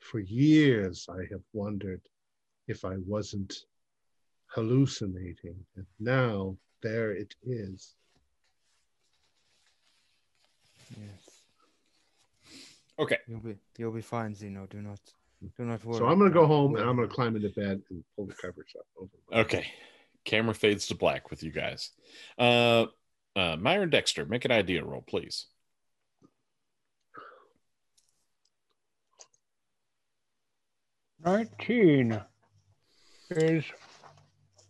For 0.00 0.20
years, 0.20 1.08
I 1.10 1.22
have 1.32 1.42
wondered 1.52 2.02
if 2.68 2.84
I 2.84 2.96
wasn't 3.06 3.54
hallucinating, 4.46 5.56
and 5.76 5.86
now 5.98 6.56
there 6.82 7.12
it 7.12 7.34
is. 7.42 7.94
Yes. 10.90 11.42
Okay. 12.98 13.18
You'll 13.26 13.40
be 13.40 13.56
you'll 13.76 13.92
be 13.92 14.02
fine, 14.02 14.34
Zeno. 14.34 14.66
Do 14.66 14.80
not 14.80 15.00
do 15.56 15.64
not 15.64 15.84
worry. 15.84 15.98
So 15.98 16.06
I'm 16.06 16.18
going 16.18 16.30
to 16.30 16.34
go 16.34 16.46
home 16.46 16.76
and. 16.76 16.88
I'm 16.88 16.96
going 16.96 17.08
to 17.08 17.14
climb 17.14 17.36
into 17.36 17.50
bed 17.50 17.82
and 17.90 18.04
pull 18.14 18.26
the 18.26 18.34
covers 18.34 18.74
up 18.78 18.86
over. 18.98 19.40
Okay. 19.42 19.66
Camera 20.24 20.54
fades 20.54 20.88
to 20.88 20.94
black 20.94 21.30
with 21.30 21.42
you 21.42 21.52
guys. 21.52 21.90
Uh, 22.38 22.86
uh, 23.36 23.56
Myron 23.56 23.90
Dexter, 23.90 24.26
make 24.26 24.44
an 24.44 24.50
idea 24.50 24.84
roll, 24.84 25.02
please. 25.06 25.46
Nineteen 31.24 32.20
is 33.30 33.64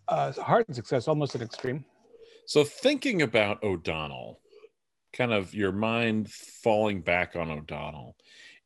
uh, 0.08 0.32
hard 0.32 0.74
success, 0.74 1.06
almost 1.08 1.34
an 1.34 1.42
extreme. 1.42 1.84
So 2.46 2.64
thinking 2.64 3.22
about 3.22 3.62
O'Donnell, 3.62 4.40
kind 5.12 5.32
of 5.32 5.54
your 5.54 5.72
mind 5.72 6.30
falling 6.30 7.02
back 7.02 7.36
on 7.36 7.50
O'Donnell, 7.50 8.16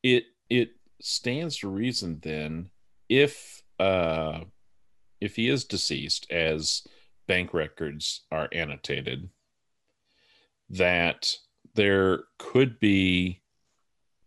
it 0.02 0.24
it 0.48 0.70
stands 1.00 1.58
to 1.58 1.68
reason 1.68 2.18
then 2.22 2.70
if 3.08 3.62
uh 3.78 4.40
if 5.20 5.36
he 5.36 5.48
is 5.48 5.64
deceased 5.64 6.30
as 6.30 6.86
bank 7.26 7.52
records 7.54 8.22
are 8.30 8.48
annotated 8.52 9.28
that 10.68 11.34
there 11.74 12.24
could 12.38 12.78
be 12.78 13.40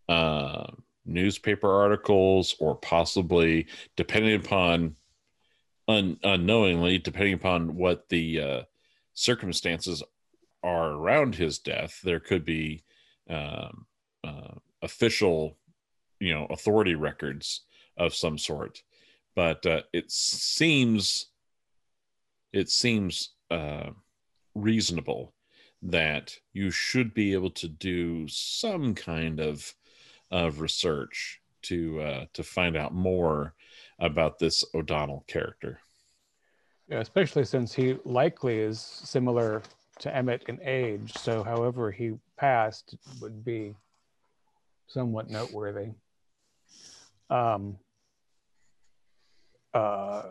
uh 0.10 0.66
newspaper 1.06 1.82
articles 1.82 2.56
or 2.60 2.76
possibly 2.76 3.68
depending 3.96 4.36
upon 4.36 4.96
un, 5.88 6.18
unknowingly 6.24 6.98
depending 6.98 7.34
upon 7.34 7.76
what 7.76 8.08
the 8.10 8.40
uh 8.40 8.62
circumstances 9.14 10.02
are 10.64 10.92
around 10.92 11.36
his 11.36 11.60
death, 11.60 12.00
there 12.04 12.20
could 12.20 12.46
be 12.46 12.84
um, 13.30 13.86
uh, 14.24 14.56
official, 14.82 15.58
you 16.24 16.34
know, 16.34 16.46
authority 16.50 16.96
records 16.96 17.62
of 17.98 18.16
some 18.16 18.38
sort. 18.38 18.82
But 19.36 19.66
uh, 19.66 19.82
it 19.92 20.10
seems, 20.10 21.28
it 22.54 22.70
seems 22.70 23.32
uh, 23.52 23.90
reasonable 24.56 25.34
that 25.82 26.38
you 26.54 26.72
should 26.72 27.14
be 27.14 27.34
able 27.34 27.50
to 27.52 27.68
do 27.68 28.28
some 28.30 28.96
kind 28.96 29.40
of 29.42 29.74
of 30.32 30.62
research 30.62 31.42
to 31.64 32.02
uh, 32.02 32.26
to 32.34 32.42
find 32.42 32.78
out 32.78 32.94
more 32.94 33.54
about 34.00 34.40
this 34.40 34.64
O'Donnell 34.74 35.26
character. 35.28 35.80
Yeah, 36.88 37.00
especially 37.00 37.44
since 37.44 37.74
he 37.74 37.98
likely 38.06 38.60
is 38.60 38.80
similar 38.80 39.62
to 40.00 40.16
Emmett 40.16 40.44
in 40.48 40.60
age. 40.64 41.14
So, 41.18 41.44
however 41.44 41.92
he 41.92 42.14
passed 42.38 42.96
would 43.22 43.44
be 43.44 43.76
somewhat 44.88 45.30
noteworthy. 45.30 45.90
Um, 47.34 47.78
uh, 49.74 50.30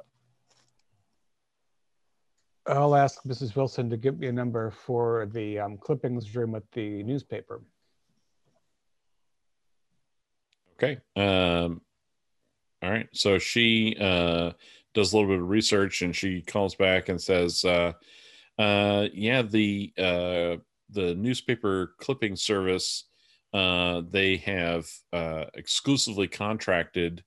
I'll 2.65 2.95
ask 2.95 3.25
Mrs. 3.25 3.57
Wilson 3.57 3.91
to 3.91 3.97
give 3.97 4.21
me 4.21 4.29
a 4.29 4.33
number 4.33 4.71
for 4.71 5.27
the 5.33 5.59
um, 5.59 5.79
clippings 5.79 6.37
room 6.37 6.55
at 6.55 6.63
the 6.71 7.03
newspaper. 7.03 7.61
Okay. 10.75 11.01
Um, 11.17 11.81
all 12.83 12.91
right. 12.91 13.09
So 13.13 13.41
she 13.41 13.97
uh, 14.01 14.53
does 14.95 15.13
a 15.13 15.17
little 15.17 15.31
bit 15.33 15.41
of 15.41 15.49
research 15.49 16.03
and 16.03 16.15
she 16.15 16.41
calls 16.41 16.77
back 16.77 17.09
and 17.09 17.21
says, 17.21 17.65
uh, 17.65 17.95
uh, 18.59 19.09
"Yeah, 19.13 19.43
the 19.43 19.93
uh, 19.99 20.57
the 20.91 21.17
newspaper 21.17 21.95
clipping 21.99 22.37
service 22.37 23.05
uh, 23.53 24.03
they 24.09 24.37
have 24.39 24.89
uh, 25.13 25.45
exclusively 25.55 26.29
contracted 26.29 27.23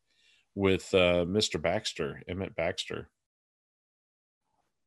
with 0.55 0.93
uh, 0.93 1.25
Mr. 1.25 1.61
Baxter, 1.61 2.21
Emmett 2.27 2.55
Baxter." 2.55 3.09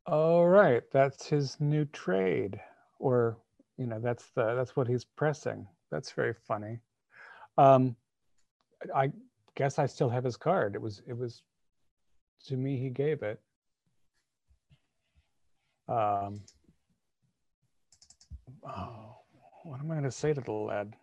All 0.06 0.48
right, 0.48 0.82
that's 0.90 1.26
his 1.26 1.60
new 1.60 1.84
trade, 1.86 2.58
or 2.98 3.36
you 3.76 3.86
know, 3.86 4.00
that's 4.00 4.30
the 4.34 4.54
that's 4.54 4.74
what 4.74 4.88
he's 4.88 5.04
pressing. 5.04 5.66
That's 5.90 6.12
very 6.12 6.34
funny. 6.46 6.78
Um, 7.56 7.96
I 8.94 9.12
guess 9.54 9.78
I 9.78 9.86
still 9.86 10.08
have 10.08 10.24
his 10.24 10.36
card. 10.36 10.74
It 10.74 10.82
was 10.82 11.02
it 11.06 11.16
was 11.16 11.42
to 12.46 12.56
me 12.56 12.78
he 12.78 12.90
gave 12.90 13.22
it. 13.22 13.40
Um, 15.88 16.42
oh, 18.66 19.16
what 19.64 19.80
am 19.80 19.90
I 19.90 19.94
going 19.94 20.04
to 20.04 20.10
say 20.10 20.32
to 20.32 20.40
the 20.40 20.52
lad? 20.52 20.94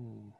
Hmm. 0.00 0.30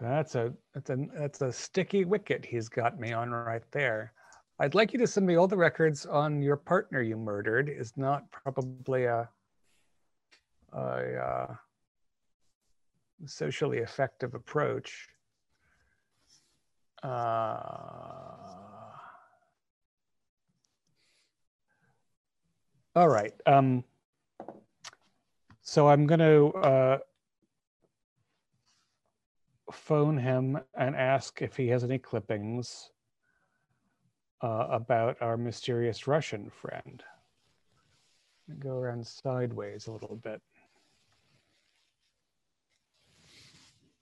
That's 0.00 0.34
a 0.34 0.52
that's 0.74 0.90
a 0.90 0.96
that's 1.14 1.40
a 1.42 1.52
sticky 1.52 2.04
wicket 2.04 2.44
he's 2.44 2.68
got 2.68 2.98
me 2.98 3.12
on 3.12 3.30
right 3.30 3.62
there. 3.70 4.12
I'd 4.58 4.74
like 4.74 4.92
you 4.92 4.98
to 4.98 5.06
send 5.06 5.26
me 5.26 5.36
all 5.36 5.46
the 5.46 5.56
records 5.56 6.06
on 6.06 6.42
your 6.42 6.56
partner 6.56 7.00
you 7.02 7.16
murdered. 7.16 7.68
Is 7.68 7.96
not 7.96 8.28
probably 8.32 9.04
a 9.04 9.28
a 10.72 10.78
uh, 10.78 11.54
socially 13.26 13.78
effective 13.78 14.34
approach. 14.34 15.08
Uh, 17.02 17.08
all 22.96 23.08
right. 23.08 23.34
Um, 23.46 23.84
so 25.62 25.88
I'm 25.88 26.06
going 26.06 26.20
to 26.20 26.58
uh, 26.58 26.98
phone 29.70 30.18
him 30.18 30.58
and 30.76 30.94
ask 30.94 31.40
if 31.40 31.56
he 31.56 31.68
has 31.68 31.84
any 31.84 31.98
clippings 31.98 32.90
uh, 34.42 34.66
about 34.70 35.16
our 35.20 35.36
mysterious 35.36 36.06
Russian 36.06 36.50
friend. 36.50 37.02
Go 38.58 38.70
around 38.70 39.06
sideways 39.06 39.86
a 39.86 39.92
little 39.92 40.16
bit. 40.16 40.42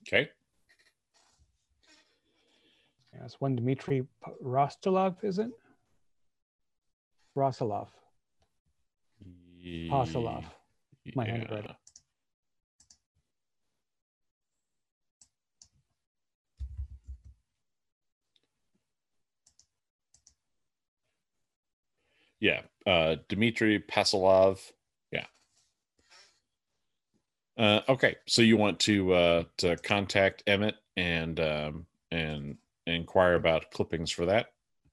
Okay. 0.08 0.30
Yes, 3.14 3.36
one 3.38 3.56
Dmitry 3.56 4.06
Rostolov, 4.40 5.22
is 5.22 5.38
it? 5.38 5.50
Rosolov. 7.36 7.88
Posilov. 9.90 10.44
My 11.14 11.24
Yeah. 11.26 11.32
handwriting. 11.32 11.76
Yeah, 22.40 22.62
uh, 22.86 23.16
Dmitry 23.28 23.80
Pasilov. 23.80 24.72
Yeah. 25.12 25.26
Uh, 27.58 27.80
okay, 27.88 28.16
so 28.26 28.40
you 28.40 28.56
want 28.56 28.80
to 28.80 29.12
uh, 29.12 29.44
to 29.58 29.76
contact 29.76 30.42
Emmett 30.46 30.76
and 30.96 31.38
um, 31.38 31.86
and 32.10 32.56
inquire 32.86 33.34
about 33.34 33.70
clippings 33.70 34.10
for 34.10 34.26
that. 34.26 34.52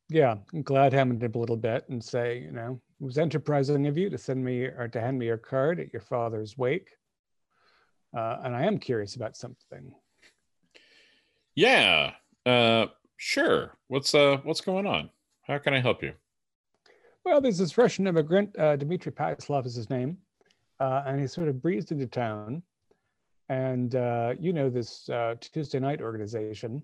Yeah, 0.09 0.35
I'm 0.53 0.61
glad 0.61 0.93
him 0.93 1.11
a 1.21 1.38
little 1.38 1.57
bit 1.57 1.88
and 1.89 2.03
say, 2.03 2.39
you 2.39 2.51
know, 2.51 2.81
was 2.99 3.18
enterprising 3.18 3.88
of 3.88 3.98
you 3.98 4.10
to 4.10 4.18
send 4.18 4.44
me 4.44 4.64
or 4.64 4.88
to 4.88 4.99
hand 4.99 5.19
me 5.19 5.28
your 5.28 5.38
card 5.38 5.80
at 5.80 5.94
your 5.94 6.02
father's 6.02 6.57
wake. 6.57 6.90
Uh, 8.15 8.38
and 8.44 8.56
I 8.56 8.65
am 8.65 8.78
curious 8.80 9.15
about 9.15 9.36
something. 9.36 9.94
Yeah, 11.56 12.14
uh, 12.45 12.88
sure. 13.18 13.78
What's 13.88 14.14
uh 14.15 14.38
what's 14.44 14.61
going 14.61 14.88
on? 14.88 15.10
How 15.44 15.57
can 15.57 15.74
I 15.74 15.80
help 15.80 16.03
you? 16.03 16.14
Well, 17.26 17.41
there's 17.41 17.57
this 17.57 17.78
Russian 17.78 18.07
immigrant, 18.07 18.57
uh, 18.57 18.78
Dmitry 18.78 19.11
Paslov 19.11 19.65
is 19.65 19.76
his 19.76 19.90
name, 19.90 20.18
uh, 20.80 21.03
and 21.06 21.19
he 21.19 21.28
sort 21.28 21.49
of 21.49 21.61
breezed 21.61 21.91
into 21.91 22.07
town. 22.07 22.64
And 23.49 23.95
uh, 23.95 24.36
you 24.40 24.53
know 24.53 24.69
this 24.69 25.10
uh, 25.10 25.36
Tuesday 25.40 25.80
night 25.80 26.02
organization 26.02 26.84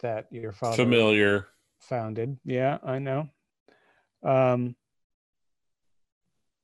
that 0.00 0.26
your 0.30 0.52
father 0.52 0.76
Familiar. 0.76 1.48
founded. 1.80 2.38
Yeah, 2.44 2.78
I 2.82 2.98
know. 2.98 3.28
Um, 4.22 4.74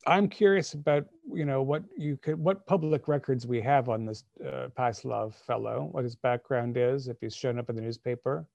I'm 0.07 0.29
curious 0.29 0.75
about 0.75 1.07
you 1.33 1.45
know 1.45 1.63
what 1.63 1.83
you 1.97 2.17
could 2.17 2.39
what 2.39 2.65
public 2.67 3.09
records 3.09 3.47
we 3.47 3.61
have 3.61 3.89
on 3.89 4.07
this 4.07 4.25
uh, 4.45 4.69
Paslov 4.79 5.35
fellow, 5.35 5.89
what 5.91 6.05
his 6.05 6.15
background 6.15 6.77
is, 6.77 7.09
if 7.09 7.17
he's 7.21 7.35
shown 7.35 7.59
up 7.59 7.69
in 7.69 7.77
the 7.77 7.83
newspaper, 7.83 8.47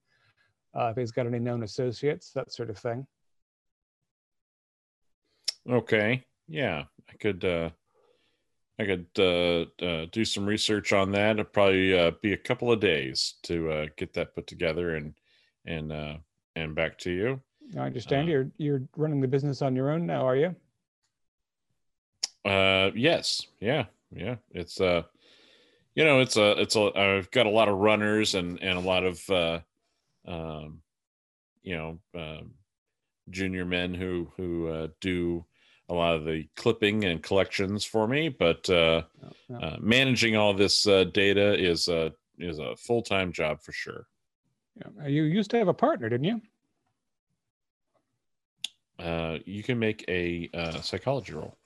uh, 0.73 0.87
if 0.87 0.97
he's 0.97 1.11
got 1.11 1.27
any 1.27 1.39
known 1.39 1.63
associates, 1.63 2.31
that 2.31 2.51
sort 2.51 2.69
of 2.69 2.77
thing. 2.77 3.05
Okay. 5.69 6.23
Yeah, 6.47 6.85
I 7.09 7.13
could 7.17 7.43
uh 7.43 7.69
I 8.79 8.85
could 8.85 9.07
uh, 9.19 9.85
uh 9.85 10.05
do 10.11 10.23
some 10.25 10.45
research 10.45 10.93
on 10.93 11.11
that. 11.11 11.35
It'd 11.35 11.53
probably 11.53 11.97
uh, 11.97 12.11
be 12.21 12.33
a 12.33 12.37
couple 12.37 12.71
of 12.71 12.79
days 12.79 13.35
to 13.43 13.71
uh 13.71 13.85
get 13.97 14.13
that 14.13 14.33
put 14.33 14.47
together 14.47 14.95
and 14.95 15.13
and 15.65 15.91
uh 15.91 16.17
and 16.55 16.75
back 16.75 16.97
to 16.99 17.11
you. 17.11 17.41
I 17.77 17.85
understand 17.85 18.27
you're 18.27 18.49
you're 18.57 18.83
running 18.95 19.21
the 19.21 19.27
business 19.27 19.61
on 19.61 19.75
your 19.75 19.91
own 19.91 20.05
now, 20.05 20.25
are 20.25 20.35
you? 20.35 20.55
Uh 22.45 22.91
yes. 22.95 23.45
Yeah. 23.59 23.85
Yeah. 24.11 24.35
It's 24.51 24.79
uh 24.81 25.03
you 25.95 26.05
know, 26.05 26.19
it's 26.19 26.37
a 26.37 26.59
it's 26.59 26.75
a 26.75 26.91
I've 26.95 27.31
got 27.31 27.45
a 27.45 27.49
lot 27.49 27.69
of 27.69 27.77
runners 27.77 28.35
and 28.35 28.61
and 28.61 28.77
a 28.77 28.81
lot 28.81 29.03
of 29.03 29.29
uh 29.29 29.59
um 30.27 30.81
you 31.63 31.75
know, 31.75 31.99
um 32.15 32.51
junior 33.29 33.65
men 33.65 33.93
who 33.93 34.31
who 34.37 34.67
uh, 34.67 34.87
do 34.99 35.45
a 35.89 35.93
lot 35.93 36.15
of 36.15 36.25
the 36.25 36.47
clipping 36.55 37.03
and 37.03 37.21
collections 37.21 37.83
for 37.85 38.07
me, 38.07 38.29
but 38.29 38.69
uh 38.69 39.03
no. 39.49 39.59
uh, 39.59 39.77
managing 39.79 40.35
all 40.35 40.53
this 40.53 40.87
uh, 40.87 41.03
data 41.05 41.53
is 41.61 41.87
a 41.87 42.13
is 42.39 42.59
a 42.59 42.75
full 42.75 43.01
time 43.01 43.31
job 43.31 43.61
for 43.61 43.71
sure. 43.71 44.07
Yeah. 44.75 45.07
You 45.07 45.23
used 45.23 45.51
to 45.51 45.57
have 45.57 45.67
a 45.67 45.73
partner, 45.73 46.09
didn't 46.09 46.25
you? 46.25 46.41
Uh, 48.97 49.39
you 49.45 49.63
can 49.63 49.79
make 49.79 50.05
a 50.07 50.49
uh, 50.53 50.79
psychology 50.81 51.33
roll 51.33 51.57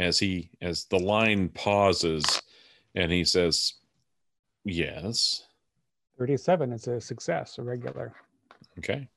as 0.00 0.18
he 0.18 0.50
as 0.60 0.84
the 0.86 0.98
line 0.98 1.48
pauses, 1.50 2.42
and 2.94 3.12
he 3.12 3.24
says, 3.24 3.74
"Yes, 4.64 5.46
37 6.18 6.72
is 6.72 6.88
a 6.88 7.00
success, 7.00 7.58
a 7.58 7.62
regular. 7.62 8.14
okay." 8.78 9.08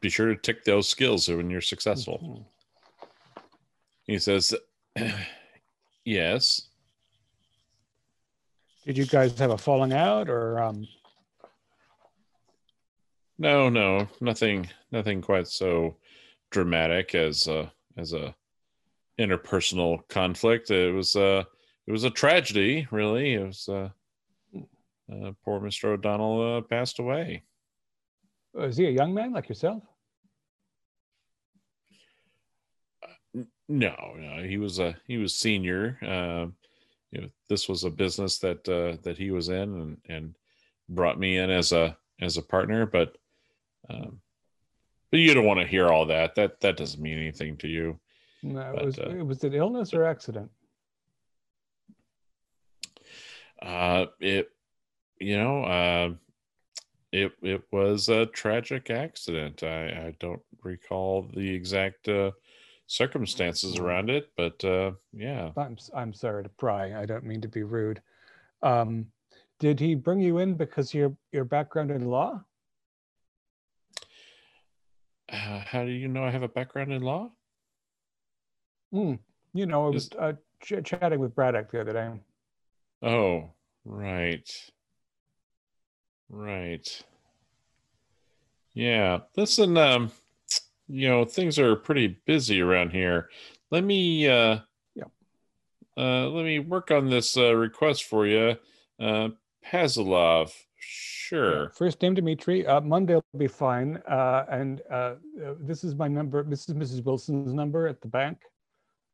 Be 0.00 0.08
sure 0.10 0.28
to 0.28 0.36
tick 0.36 0.62
those 0.64 0.88
skills 0.88 1.28
when 1.28 1.50
you're 1.50 1.60
successful. 1.60 2.18
Mhm. 2.22 2.44
He 4.06 4.18
says, 4.18 4.54
"Yes." 6.04 6.68
Did 8.84 8.96
you 8.96 9.06
guys 9.06 9.36
have 9.38 9.50
a 9.50 9.58
falling 9.58 9.92
out 9.92 10.28
or 10.30 10.60
um 10.62 10.86
No, 13.38 13.68
no, 13.68 14.08
nothing, 14.20 14.68
nothing 14.90 15.20
quite 15.22 15.46
so 15.48 15.96
dramatic 16.50 17.14
as 17.14 17.46
a 17.48 17.72
as 17.96 18.12
a 18.12 18.34
interpersonal 19.18 20.06
conflict. 20.08 20.70
It 20.70 20.92
was 20.92 21.16
uh 21.16 21.44
it 21.86 21.92
was 21.92 22.04
a 22.04 22.10
tragedy, 22.10 22.86
really. 22.90 23.34
It 23.34 23.46
was 23.46 23.68
uh, 23.68 23.88
uh 25.12 25.32
poor 25.44 25.60
Mr. 25.60 25.86
O'Donnell 25.86 26.58
uh, 26.58 26.60
passed 26.62 26.98
away. 26.98 27.42
was 28.52 28.76
he 28.76 28.86
a 28.86 28.90
young 28.90 29.14
man 29.14 29.32
like 29.32 29.48
yourself? 29.48 29.82
No, 33.68 34.14
no, 34.16 34.42
he 34.42 34.56
was 34.56 34.78
a 34.78 34.96
he 35.06 35.18
was 35.18 35.36
senior. 35.36 35.98
Uh, 36.02 36.46
you 37.10 37.22
know, 37.22 37.28
this 37.48 37.68
was 37.68 37.84
a 37.84 37.90
business 37.90 38.38
that 38.38 38.66
uh, 38.68 39.00
that 39.02 39.18
he 39.18 39.30
was 39.30 39.48
in 39.48 39.56
and 39.56 39.96
and 40.08 40.34
brought 40.88 41.18
me 41.18 41.36
in 41.36 41.50
as 41.50 41.72
a 41.72 41.96
as 42.20 42.36
a 42.36 42.42
partner, 42.42 42.86
but 42.86 43.16
um, 43.90 44.20
but 45.10 45.20
you 45.20 45.34
don't 45.34 45.46
want 45.46 45.60
to 45.60 45.66
hear 45.66 45.88
all 45.88 46.06
that. 46.06 46.34
That 46.34 46.60
that 46.60 46.76
doesn't 46.76 47.02
mean 47.02 47.18
anything 47.18 47.56
to 47.58 47.68
you. 47.68 47.98
No, 48.42 48.60
it 48.60 48.74
But, 48.74 48.84
was 48.84 48.98
uh, 48.98 49.10
it 49.10 49.26
was 49.26 49.44
an 49.44 49.54
illness 49.54 49.92
or 49.92 50.04
accident. 50.04 50.50
Uh, 53.60 54.06
it, 54.20 54.50
you 55.18 55.36
know, 55.36 55.64
uh, 55.64 56.10
it 57.12 57.32
it 57.42 57.62
was 57.72 58.08
a 58.08 58.26
tragic 58.26 58.90
accident. 58.90 59.62
I 59.62 59.86
I 59.86 60.16
don't 60.20 60.42
recall 60.62 61.28
the 61.34 61.48
exact 61.52 62.08
uh, 62.08 62.30
circumstances 62.86 63.76
around 63.78 64.10
it, 64.10 64.30
but 64.36 64.62
uh, 64.64 64.92
yeah. 65.12 65.50
I'm 65.56 65.76
I'm 65.94 66.12
sorry 66.12 66.44
to 66.44 66.48
pry. 66.50 67.00
I 67.00 67.06
don't 67.06 67.24
mean 67.24 67.40
to 67.40 67.48
be 67.48 67.62
rude. 67.62 68.00
Um, 68.62 69.06
did 69.58 69.80
he 69.80 69.94
bring 69.94 70.20
you 70.20 70.38
in 70.38 70.54
because 70.54 70.94
your 70.94 71.16
your 71.32 71.44
background 71.44 71.90
in 71.90 72.06
law? 72.06 72.44
Uh, 75.30 75.60
how 75.60 75.84
do 75.84 75.90
you 75.90 76.08
know 76.08 76.24
I 76.24 76.30
have 76.30 76.42
a 76.42 76.48
background 76.48 76.92
in 76.92 77.02
law? 77.02 77.30
Hmm. 78.92 79.14
You 79.54 79.66
know, 79.66 79.86
I 79.86 79.90
was 79.90 80.10
uh, 80.18 80.32
ch- 80.62 80.84
chatting 80.84 81.18
with 81.20 81.34
Braddock 81.34 81.70
the 81.70 81.80
other 81.80 81.92
day. 81.92 82.10
Oh, 83.02 83.50
right. 83.84 84.48
Right. 86.28 87.04
Yeah. 88.74 89.20
Listen, 89.36 89.76
um, 89.76 90.10
you 90.88 91.08
know, 91.08 91.24
things 91.24 91.58
are 91.58 91.76
pretty 91.76 92.18
busy 92.26 92.60
around 92.60 92.90
here. 92.90 93.28
Let 93.70 93.84
me 93.84 94.26
uh 94.28 94.58
Yep. 94.94 95.10
uh 95.96 96.28
let 96.28 96.44
me 96.44 96.58
work 96.58 96.90
on 96.90 97.10
this 97.10 97.36
uh 97.36 97.54
request 97.54 98.04
for 98.04 98.26
you. 98.26 98.56
Uh 98.98 99.28
Pazilov. 99.66 100.52
Sure. 100.76 101.70
First 101.70 102.00
name 102.00 102.14
Dimitri. 102.14 102.66
Uh, 102.66 102.80
Monday 102.80 103.14
will 103.14 103.24
be 103.36 103.48
fine. 103.48 103.98
Uh, 104.08 104.46
and 104.48 104.80
uh, 104.90 105.16
this 105.60 105.84
is 105.84 105.94
my 105.94 106.08
number. 106.08 106.42
This 106.42 106.68
is 106.68 106.74
Mrs. 106.74 107.04
Wilson's 107.04 107.52
number 107.52 107.86
at 107.86 108.00
the 108.00 108.08
bank. 108.08 108.38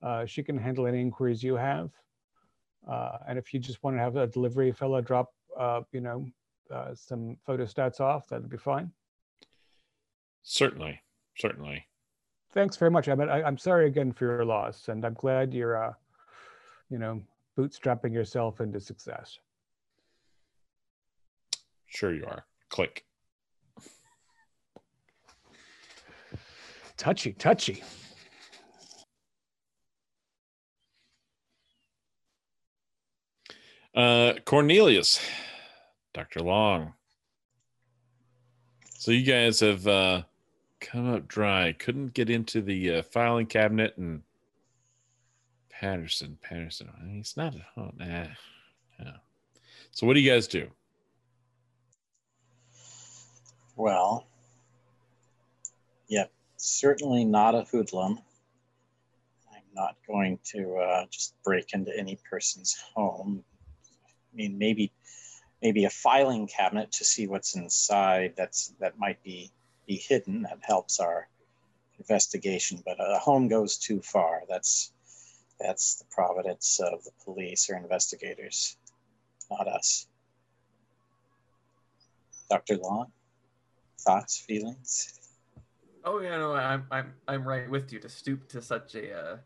Uh, 0.04 0.26
she 0.26 0.42
can 0.42 0.58
handle 0.58 0.86
any 0.86 1.00
inquiries 1.00 1.42
you 1.42 1.56
have. 1.56 1.90
Uh, 2.86 3.18
and 3.26 3.38
if 3.38 3.54
you 3.54 3.60
just 3.60 3.82
want 3.82 3.96
to 3.96 4.00
have 4.00 4.16
a 4.16 4.26
delivery 4.26 4.70
fella 4.70 5.00
drop, 5.00 5.32
uh, 5.58 5.80
you 5.92 6.00
know, 6.00 6.26
uh, 6.70 6.94
some 6.94 7.36
photo 7.46 7.64
stats 7.64 8.00
off, 8.00 8.28
that'd 8.28 8.50
be 8.50 8.58
fine. 8.58 8.92
Certainly. 10.42 11.00
Certainly. 11.36 11.86
Thanks 12.52 12.76
very 12.76 12.90
much. 12.90 13.08
Mean, 13.08 13.28
I, 13.28 13.42
I'm 13.42 13.56
sorry 13.58 13.86
again 13.86 14.12
for 14.12 14.26
your 14.26 14.44
loss, 14.44 14.88
and 14.88 15.04
I'm 15.04 15.14
glad 15.14 15.54
you're, 15.54 15.82
uh, 15.82 15.92
you 16.90 16.98
know, 16.98 17.22
bootstrapping 17.58 18.12
yourself 18.12 18.60
into 18.60 18.80
success. 18.80 19.38
Sure 21.86 22.14
you 22.14 22.26
are. 22.26 22.44
Click. 22.68 23.04
Touchy, 26.96 27.32
touchy. 27.32 27.82
Uh, 33.94 34.34
Cornelius, 34.44 35.20
Dr. 36.12 36.40
Long. 36.40 36.94
So 38.98 39.12
you 39.12 39.22
guys 39.22 39.60
have 39.60 39.86
uh, 39.86 40.22
come 40.80 41.14
up 41.14 41.28
dry. 41.28 41.72
Couldn't 41.72 42.14
get 42.14 42.28
into 42.28 42.60
the 42.60 42.96
uh, 42.96 43.02
filing 43.02 43.46
cabinet 43.46 43.96
and 43.96 44.22
Patterson, 45.70 46.38
Patterson. 46.42 46.88
He's 47.08 47.36
not 47.36 47.54
at 47.54 47.62
home. 47.74 47.94
Nah. 47.98 48.26
Yeah. 48.98 49.16
So 49.92 50.06
what 50.06 50.14
do 50.14 50.20
you 50.20 50.30
guys 50.30 50.48
do? 50.48 50.68
Well, 53.76 54.26
yep, 56.08 56.32
certainly 56.56 57.24
not 57.24 57.54
a 57.54 57.62
hoodlum. 57.62 58.18
I'm 59.52 59.62
not 59.74 59.96
going 60.06 60.38
to 60.52 60.76
uh, 60.78 61.06
just 61.10 61.34
break 61.44 61.72
into 61.74 61.96
any 61.96 62.18
person's 62.28 62.76
home. 62.94 63.44
I 64.34 64.36
mean, 64.36 64.58
maybe 64.58 64.92
maybe 65.62 65.84
a 65.84 65.90
filing 65.90 66.46
cabinet 66.46 66.92
to 66.92 67.04
see 67.04 67.26
what's 67.26 67.54
inside. 67.54 68.34
That's 68.36 68.74
that 68.80 68.98
might 68.98 69.22
be 69.22 69.52
be 69.86 69.96
hidden. 69.96 70.42
That 70.42 70.58
helps 70.62 70.98
our 71.00 71.28
investigation. 71.98 72.82
But 72.84 72.96
a 72.98 73.18
home 73.18 73.48
goes 73.48 73.78
too 73.78 74.00
far. 74.02 74.42
That's 74.48 74.92
that's 75.60 75.96
the 75.96 76.04
providence 76.10 76.80
of 76.80 77.04
the 77.04 77.12
police 77.24 77.70
or 77.70 77.76
investigators, 77.76 78.76
not 79.50 79.68
us. 79.68 80.08
Dr. 82.50 82.76
Long, 82.76 83.06
thoughts, 84.00 84.38
feelings? 84.38 85.20
Oh 86.04 86.20
yeah, 86.20 86.36
no, 86.36 86.54
I'm 86.54 86.86
I'm 86.90 87.14
I'm 87.26 87.46
right 87.46 87.70
with 87.70 87.92
you 87.92 88.00
to 88.00 88.08
stoop 88.08 88.48
to 88.48 88.60
such 88.60 88.94
a 88.94 89.16
uh, 89.16 89.36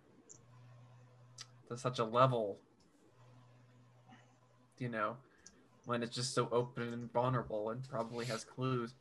to 1.68 1.76
such 1.76 1.98
a 1.98 2.04
level. 2.04 2.58
You 4.78 4.88
know, 4.88 5.16
when 5.86 6.02
it's 6.02 6.14
just 6.14 6.34
so 6.34 6.48
open 6.52 6.92
and 6.92 7.12
vulnerable 7.12 7.70
and 7.70 7.86
probably 7.88 8.26
has 8.26 8.44
clues. 8.44 8.94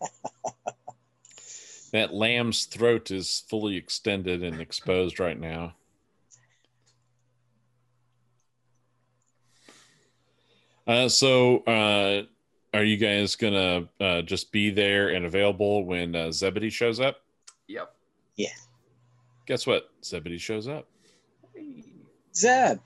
That 1.94 2.12
lamb's 2.12 2.64
throat 2.64 3.12
is 3.12 3.44
fully 3.48 3.76
extended 3.76 4.42
and 4.42 4.60
exposed 4.60 5.20
right 5.20 5.38
now. 5.38 5.74
Uh, 10.88 11.08
so, 11.08 11.58
uh, 11.58 12.22
are 12.76 12.82
you 12.82 12.96
guys 12.96 13.36
gonna 13.36 13.88
uh, 14.00 14.22
just 14.22 14.50
be 14.50 14.70
there 14.70 15.10
and 15.10 15.24
available 15.24 15.84
when 15.84 16.16
uh, 16.16 16.32
Zebedee 16.32 16.68
shows 16.68 16.98
up? 16.98 17.18
Yep. 17.68 17.94
Yeah. 18.34 18.48
Guess 19.46 19.64
what? 19.64 19.88
Zebedee 20.04 20.38
shows 20.38 20.66
up. 20.66 20.88
Zeb, 22.34 22.80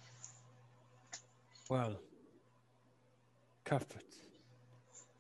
Well, 1.69 2.01
Cuthbert, 3.65 4.03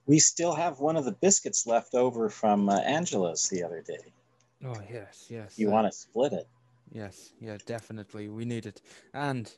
we 0.06 0.18
still 0.18 0.54
have 0.54 0.80
one 0.80 0.96
of 0.96 1.04
the 1.04 1.12
biscuits 1.12 1.66
left 1.66 1.94
over 1.94 2.30
from 2.30 2.68
uh, 2.68 2.78
Angela's 2.78 3.48
the 3.48 3.62
other 3.62 3.82
day. 3.82 4.12
oh 4.64 4.80
yes, 4.90 5.26
yes. 5.28 5.58
You 5.58 5.68
uh, 5.68 5.72
want 5.72 5.92
to 5.92 5.98
split 5.98 6.32
it? 6.32 6.48
Yes, 6.90 7.32
yeah, 7.38 7.58
definitely. 7.66 8.28
We 8.28 8.46
need 8.46 8.64
it. 8.64 8.80
And 9.12 9.52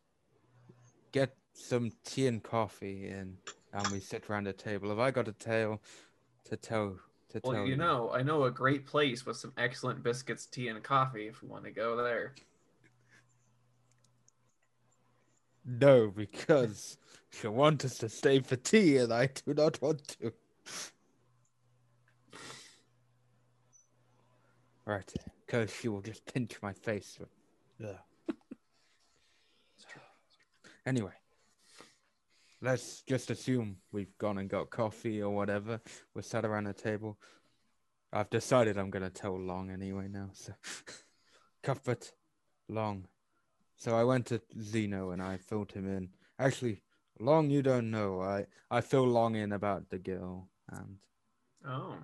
get 1.12 1.36
some 1.54 1.92
tea 2.04 2.26
and 2.26 2.42
coffee 2.42 3.08
in, 3.08 3.36
and 3.72 3.92
we 3.92 4.00
sit 4.00 4.28
around 4.28 4.48
a 4.48 4.52
table. 4.52 4.88
Have 4.88 4.98
I 4.98 5.12
got 5.12 5.28
a 5.28 5.32
tale 5.32 5.80
to 6.46 6.56
tell? 6.56 6.96
To 7.30 7.40
Well, 7.44 7.54
tell 7.54 7.66
you 7.66 7.76
know, 7.76 8.10
I 8.12 8.22
know 8.22 8.42
a 8.42 8.50
great 8.50 8.84
place 8.84 9.24
with 9.24 9.36
some 9.36 9.52
excellent 9.56 10.02
biscuits, 10.02 10.46
tea, 10.46 10.66
and 10.66 10.82
coffee. 10.82 11.28
If 11.28 11.42
we 11.42 11.48
want 11.48 11.64
to 11.64 11.70
go 11.70 11.96
there. 11.96 12.34
No, 15.64 16.08
because 16.08 16.96
she'll 17.30 17.52
want 17.52 17.84
us 17.84 17.98
to 17.98 18.08
stay 18.08 18.40
for 18.40 18.56
tea, 18.56 18.96
and 18.98 19.12
I 19.12 19.26
do 19.26 19.54
not 19.54 19.80
want 19.80 20.16
to. 20.20 20.32
Right, 24.86 25.12
because 25.46 25.72
she 25.72 25.88
will 25.88 26.00
just 26.00 26.24
pinch 26.32 26.60
my 26.62 26.72
face. 26.72 27.18
Ugh. 27.84 27.96
anyway, 30.86 31.12
let's 32.60 33.02
just 33.02 33.30
assume 33.30 33.76
we've 33.92 34.16
gone 34.18 34.38
and 34.38 34.48
got 34.48 34.70
coffee 34.70 35.22
or 35.22 35.30
whatever. 35.30 35.80
We're 36.14 36.22
sat 36.22 36.44
around 36.44 36.66
a 36.66 36.72
table. 36.72 37.18
I've 38.12 38.30
decided 38.30 38.76
I'm 38.76 38.90
going 38.90 39.04
to 39.04 39.10
tell 39.10 39.38
Long 39.38 39.70
anyway 39.70 40.08
now. 40.10 40.30
So, 40.32 40.52
Cuthbert, 41.62 42.12
Long. 42.68 43.06
So 43.80 43.96
I 43.96 44.04
went 44.04 44.26
to 44.26 44.42
Zeno 44.60 45.10
and 45.12 45.22
I 45.22 45.38
filled 45.38 45.72
him 45.72 45.88
in. 45.88 46.10
Actually, 46.38 46.82
Long, 47.18 47.50
you 47.50 47.62
don't 47.62 47.90
know. 47.90 48.20
I 48.20 48.46
I 48.70 48.82
fill 48.82 49.06
Long 49.06 49.34
in 49.36 49.52
about 49.52 49.88
the 49.88 49.98
girl, 49.98 50.48
and 50.70 50.98
Oh. 51.66 51.96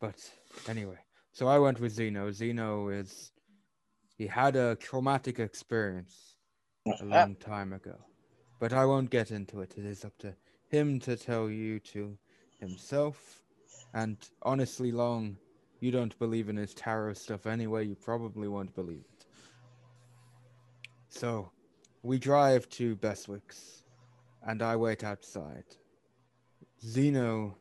but 0.00 0.18
anyway, 0.68 0.98
so 1.32 1.46
I 1.48 1.58
went 1.58 1.80
with 1.80 1.92
Zeno. 1.92 2.30
Zeno 2.32 2.88
is 2.88 3.32
he 4.18 4.26
had 4.26 4.56
a 4.56 4.74
traumatic 4.76 5.38
experience 5.38 6.36
a 7.00 7.04
long 7.04 7.36
time 7.36 7.72
ago, 7.72 7.96
but 8.60 8.72
I 8.72 8.84
won't 8.84 9.10
get 9.10 9.30
into 9.30 9.60
it. 9.60 9.74
It 9.78 9.84
is 9.84 10.04
up 10.04 10.16
to 10.18 10.34
him 10.68 10.98
to 11.00 11.16
tell 11.16 11.48
you 11.48 11.78
to 11.94 12.18
himself. 12.60 13.42
And 13.94 14.16
honestly, 14.42 14.90
Long, 14.92 15.36
you 15.80 15.90
don't 15.92 16.18
believe 16.18 16.48
in 16.48 16.56
his 16.56 16.74
tarot 16.74 17.14
stuff 17.14 17.46
anyway. 17.46 17.86
You 17.86 17.94
probably 17.94 18.48
won't 18.48 18.74
believe 18.74 19.04
it. 19.12 19.15
So, 21.16 21.50
we 22.02 22.18
drive 22.18 22.68
to 22.70 22.94
Bestwick's, 22.96 23.84
and 24.46 24.60
I 24.60 24.76
wait 24.76 25.02
outside. 25.02 25.64
Zeno 26.84 27.56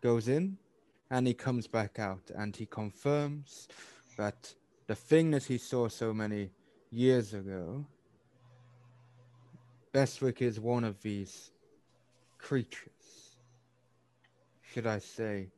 goes 0.00 0.26
in, 0.28 0.56
and 1.10 1.26
he 1.26 1.34
comes 1.34 1.66
back 1.66 1.98
out, 1.98 2.30
and 2.34 2.56
he 2.56 2.64
confirms 2.64 3.68
that 4.16 4.54
the 4.86 4.94
thing 4.94 5.32
that 5.32 5.44
he 5.44 5.58
saw 5.58 5.90
so 5.90 6.14
many 6.14 6.48
years 6.90 7.34
ago, 7.34 7.84
Bestwick 9.92 10.40
is 10.40 10.58
one 10.58 10.84
of 10.84 11.02
these 11.02 11.50
creatures. 12.38 13.36
Should 14.62 14.86
I 14.86 15.00
say, 15.00 15.48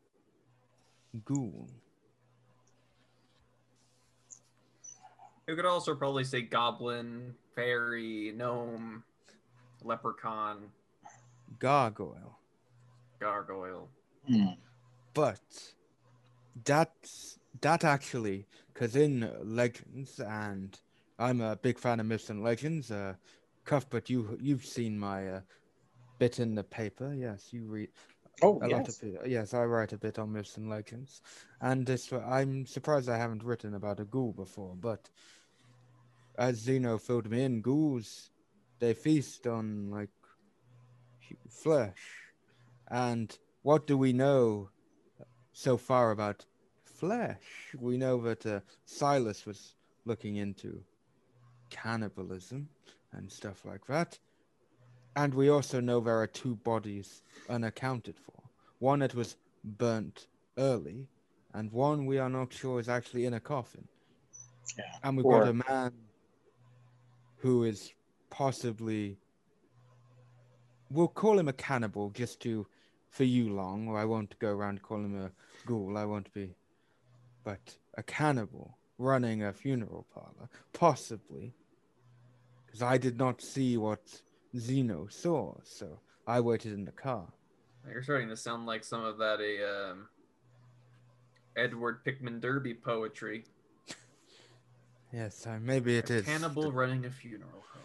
ghoul? 1.24 1.68
You 5.48 5.56
could 5.56 5.64
also 5.64 5.94
probably 5.94 6.24
say 6.24 6.42
goblin, 6.42 7.34
fairy, 7.54 8.34
gnome, 8.36 9.02
leprechaun, 9.82 10.68
Gargoyle. 11.58 12.38
gargoyle. 13.18 13.88
Hmm. 14.26 14.48
But 15.14 15.40
that's 16.66 17.38
that 17.62 17.82
actually, 17.82 18.46
because 18.74 18.94
in 18.94 19.30
Legends, 19.42 20.20
and 20.20 20.78
I'm 21.18 21.40
a 21.40 21.56
big 21.56 21.78
fan 21.78 21.98
of 21.98 22.04
myths 22.04 22.28
and 22.28 22.44
legends. 22.44 22.90
Uh, 22.90 23.14
Cuthbert, 23.64 24.10
you 24.10 24.38
you've 24.42 24.66
seen 24.66 24.98
my 24.98 25.28
uh, 25.28 25.40
bit 26.18 26.40
in 26.40 26.54
the 26.54 26.64
paper. 26.64 27.14
Yes, 27.14 27.54
you 27.54 27.64
read 27.64 27.88
Oh, 28.40 28.58
a 28.62 28.68
lot 28.68 28.86
yes. 28.86 29.02
of 29.02 29.08
it. 29.08 29.20
Yes, 29.28 29.52
I 29.54 29.64
write 29.64 29.92
a 29.92 29.98
bit 29.98 30.18
on 30.18 30.32
myths 30.32 30.58
and 30.58 30.68
legends, 30.70 31.22
and 31.60 31.88
it's, 31.88 32.12
I'm 32.12 32.66
surprised 32.66 33.08
I 33.08 33.16
haven't 33.16 33.42
written 33.42 33.74
about 33.74 33.98
a 33.98 34.04
ghoul 34.04 34.32
before. 34.32 34.76
But 34.76 35.10
as 36.38 36.56
Zeno 36.56 36.96
filled 36.98 37.28
me 37.30 37.42
in, 37.42 37.60
ghouls 37.60 38.30
they 38.78 38.94
feast 38.94 39.46
on 39.46 39.90
like 39.90 40.08
flesh, 41.50 42.32
and 42.88 43.36
what 43.62 43.86
do 43.86 43.98
we 43.98 44.12
know 44.12 44.70
so 45.52 45.76
far 45.76 46.12
about 46.12 46.44
flesh? 46.84 47.74
We 47.78 47.96
know 47.98 48.20
that 48.22 48.46
uh, 48.46 48.60
Silas 48.84 49.44
was 49.44 49.74
looking 50.04 50.36
into 50.36 50.80
cannibalism 51.70 52.68
and 53.12 53.30
stuff 53.30 53.64
like 53.64 53.84
that. 53.88 54.18
And 55.16 55.34
we 55.34 55.48
also 55.48 55.80
know 55.80 55.98
there 56.00 56.20
are 56.20 56.26
two 56.28 56.54
bodies 56.56 57.22
unaccounted 57.48 58.16
for. 58.16 58.40
One 58.78 59.00
that 59.00 59.14
was 59.14 59.36
burnt 59.64 60.28
early, 60.56 61.08
and 61.52 61.72
one 61.72 62.06
we 62.06 62.18
are 62.18 62.30
not 62.30 62.52
sure 62.52 62.78
is 62.78 62.88
actually 62.88 63.26
in 63.26 63.34
a 63.34 63.40
coffin. 63.40 63.88
Yeah. 64.78 64.84
And 65.02 65.16
we've 65.16 65.26
Or- 65.26 65.40
got 65.40 65.48
a 65.48 65.54
man 65.54 65.92
who 67.38 67.64
is 67.64 67.92
possibly. 68.30 69.18
We'll 70.90 71.08
call 71.08 71.38
him 71.38 71.48
a 71.48 71.52
cannibal 71.52 72.10
just 72.10 72.40
to. 72.40 72.66
For 73.10 73.24
you 73.24 73.54
long, 73.54 73.88
or 73.88 73.98
I 73.98 74.04
won't 74.04 74.38
go 74.38 74.50
around 74.50 74.82
calling 74.82 75.12
him 75.12 75.24
a 75.24 75.30
ghoul, 75.66 75.96
I 75.96 76.04
won't 76.04 76.30
be. 76.34 76.54
But 77.42 77.78
a 77.96 78.02
cannibal 78.02 78.76
running 78.98 79.42
a 79.42 79.52
funeral 79.52 80.06
parlor, 80.12 80.50
possibly. 80.74 81.54
Because 82.66 82.82
I 82.82 82.98
did 82.98 83.16
not 83.16 83.40
see 83.40 83.78
what 83.78 84.20
Zeno 84.56 85.06
saw, 85.08 85.54
so 85.64 86.00
I 86.26 86.40
waited 86.40 86.74
in 86.74 86.84
the 86.84 86.92
car. 86.92 87.26
You're 87.90 88.02
starting 88.02 88.28
to 88.28 88.36
sound 88.36 88.66
like 88.66 88.84
some 88.84 89.02
of 89.02 89.16
that 89.18 89.40
a 89.40 89.90
um, 89.90 90.08
Edward 91.56 92.04
Pickman 92.04 92.40
Derby 92.40 92.74
poetry. 92.74 93.44
Yes, 95.12 95.46
uh, 95.46 95.58
maybe 95.60 95.96
it 95.96 96.10
a 96.10 96.14
is. 96.14 96.24
cannibal 96.24 96.72
running 96.72 97.06
a 97.06 97.10
funeral 97.10 97.64
home. 97.72 97.82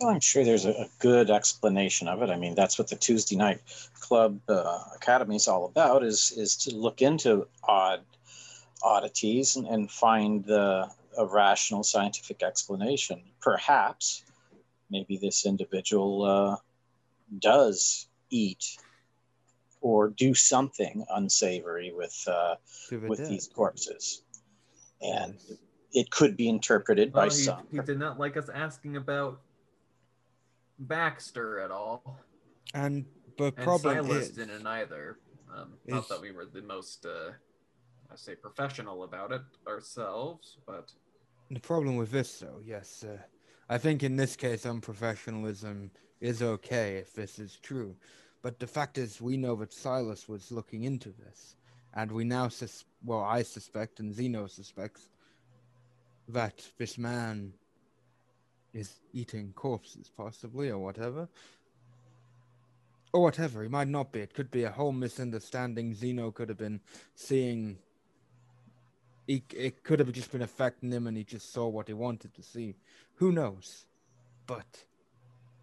Well, 0.00 0.10
I'm 0.10 0.20
sure 0.20 0.44
there's 0.44 0.64
a, 0.64 0.70
a 0.70 0.88
good 0.98 1.30
explanation 1.30 2.08
of 2.08 2.22
it. 2.22 2.30
I 2.30 2.36
mean, 2.36 2.54
that's 2.54 2.78
what 2.78 2.88
the 2.88 2.96
Tuesday 2.96 3.36
night 3.36 3.60
club 4.00 4.40
uh, 4.48 4.80
academy 4.94 5.36
is 5.36 5.48
all 5.48 5.66
about: 5.66 6.04
is 6.04 6.32
is 6.36 6.56
to 6.56 6.74
look 6.74 7.02
into 7.02 7.48
odd 7.62 8.02
oddities 8.82 9.56
and, 9.56 9.66
and 9.66 9.90
find 9.90 10.44
the 10.44 10.90
a 11.18 11.26
rational 11.26 11.82
scientific 11.82 12.42
explanation. 12.42 13.22
Perhaps, 13.40 14.22
maybe 14.90 15.16
this 15.16 15.46
individual 15.46 16.24
uh, 16.24 16.56
does 17.38 18.06
eat 18.30 18.78
or 19.80 20.08
do 20.08 20.34
something 20.34 21.04
unsavory 21.10 21.92
with 21.94 22.26
uh, 22.26 22.56
with 23.02 23.18
dead. 23.18 23.28
these 23.28 23.48
corpses, 23.48 24.22
and 25.00 25.34
Yes. 25.48 25.58
It 25.96 26.10
could 26.10 26.36
be 26.36 26.46
interpreted 26.46 27.10
by 27.10 27.24
he, 27.24 27.30
some. 27.30 27.66
he 27.72 27.80
did 27.80 27.98
not 27.98 28.20
like 28.20 28.36
us 28.36 28.50
asking 28.54 28.96
about 28.98 29.40
Baxter 30.78 31.58
at 31.60 31.70
all. 31.70 32.20
And 32.74 33.06
the 33.38 33.46
And 33.46 33.56
problem 33.56 34.04
Silas 34.04 34.28
is, 34.28 34.36
didn't 34.36 34.66
either. 34.66 35.18
Um, 35.56 35.72
not 35.86 36.06
that 36.10 36.20
we 36.20 36.32
were 36.32 36.44
the 36.44 36.60
most, 36.60 37.06
uh, 37.06 37.30
I 38.12 38.16
say, 38.16 38.34
professional 38.34 39.04
about 39.04 39.32
it 39.32 39.40
ourselves, 39.66 40.58
but 40.66 40.92
the 41.50 41.60
problem 41.60 41.96
with 41.96 42.10
this, 42.10 42.40
though, 42.40 42.60
yes, 42.62 43.02
uh, 43.02 43.16
I 43.70 43.78
think 43.78 44.02
in 44.02 44.16
this 44.16 44.36
case, 44.36 44.64
unprofessionalism 44.64 45.88
is 46.20 46.42
okay 46.42 46.96
if 46.96 47.14
this 47.14 47.38
is 47.38 47.58
true. 47.62 47.96
But 48.42 48.58
the 48.58 48.66
fact 48.66 48.98
is, 48.98 49.20
we 49.20 49.38
know 49.38 49.54
that 49.56 49.72
Silas 49.72 50.28
was 50.28 50.52
looking 50.52 50.84
into 50.84 51.10
this, 51.24 51.56
and 51.94 52.12
we 52.12 52.24
now 52.24 52.48
sus- 52.48 52.84
well, 53.02 53.22
I 53.22 53.42
suspect, 53.42 54.00
and 54.00 54.12
Zeno 54.12 54.46
suspects, 54.46 55.08
that 56.28 56.62
this 56.78 56.98
man 56.98 57.52
is 58.72 59.00
eating 59.12 59.52
corpses, 59.54 60.10
possibly, 60.14 60.70
or 60.70 60.78
whatever. 60.78 61.28
Or 63.12 63.22
whatever, 63.22 63.62
he 63.62 63.68
might 63.68 63.88
not 63.88 64.12
be. 64.12 64.20
It 64.20 64.34
could 64.34 64.50
be 64.50 64.64
a 64.64 64.70
whole 64.70 64.92
misunderstanding. 64.92 65.94
Zeno 65.94 66.30
could 66.30 66.48
have 66.48 66.58
been 66.58 66.80
seeing. 67.14 67.78
He, 69.26 69.42
it 69.56 69.82
could 69.82 69.98
have 69.98 70.12
just 70.12 70.30
been 70.30 70.42
affecting 70.42 70.92
him 70.92 71.06
and 71.06 71.16
he 71.16 71.24
just 71.24 71.52
saw 71.52 71.66
what 71.66 71.88
he 71.88 71.94
wanted 71.94 72.34
to 72.34 72.42
see. 72.42 72.76
Who 73.14 73.32
knows? 73.32 73.86
But 74.46 74.84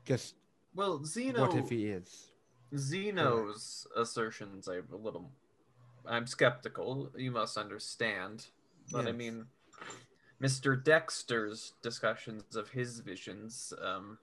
just 0.06 0.36
well, 0.76 1.04
Zeno. 1.06 1.48
what 1.48 1.56
if 1.56 1.70
he 1.70 1.86
is? 1.86 2.32
Zeno's 2.76 3.88
assertions 3.96 4.68
are 4.68 4.84
a 4.92 4.96
little. 4.96 5.30
I'm 6.06 6.28
skeptical. 6.28 7.12
You 7.16 7.32
must 7.32 7.58
understand, 7.58 8.48
but 8.92 9.08
I 9.08 9.12
mean, 9.12 9.46
Mr. 10.44 10.82
Dexter's 10.84 11.74
discussions 11.82 12.44
of 12.58 12.70
his 12.70 13.00
visions. 13.00 13.74
Um, 13.82 14.18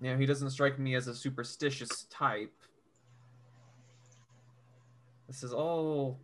you 0.00 0.10
know, 0.10 0.16
he 0.18 0.26
doesn't 0.26 0.50
strike 0.50 0.78
me 0.78 0.96
as 0.96 1.06
a 1.06 1.14
superstitious 1.14 2.04
type. 2.10 2.52
This 5.28 5.44
is 5.44 5.52
all. 5.52 6.18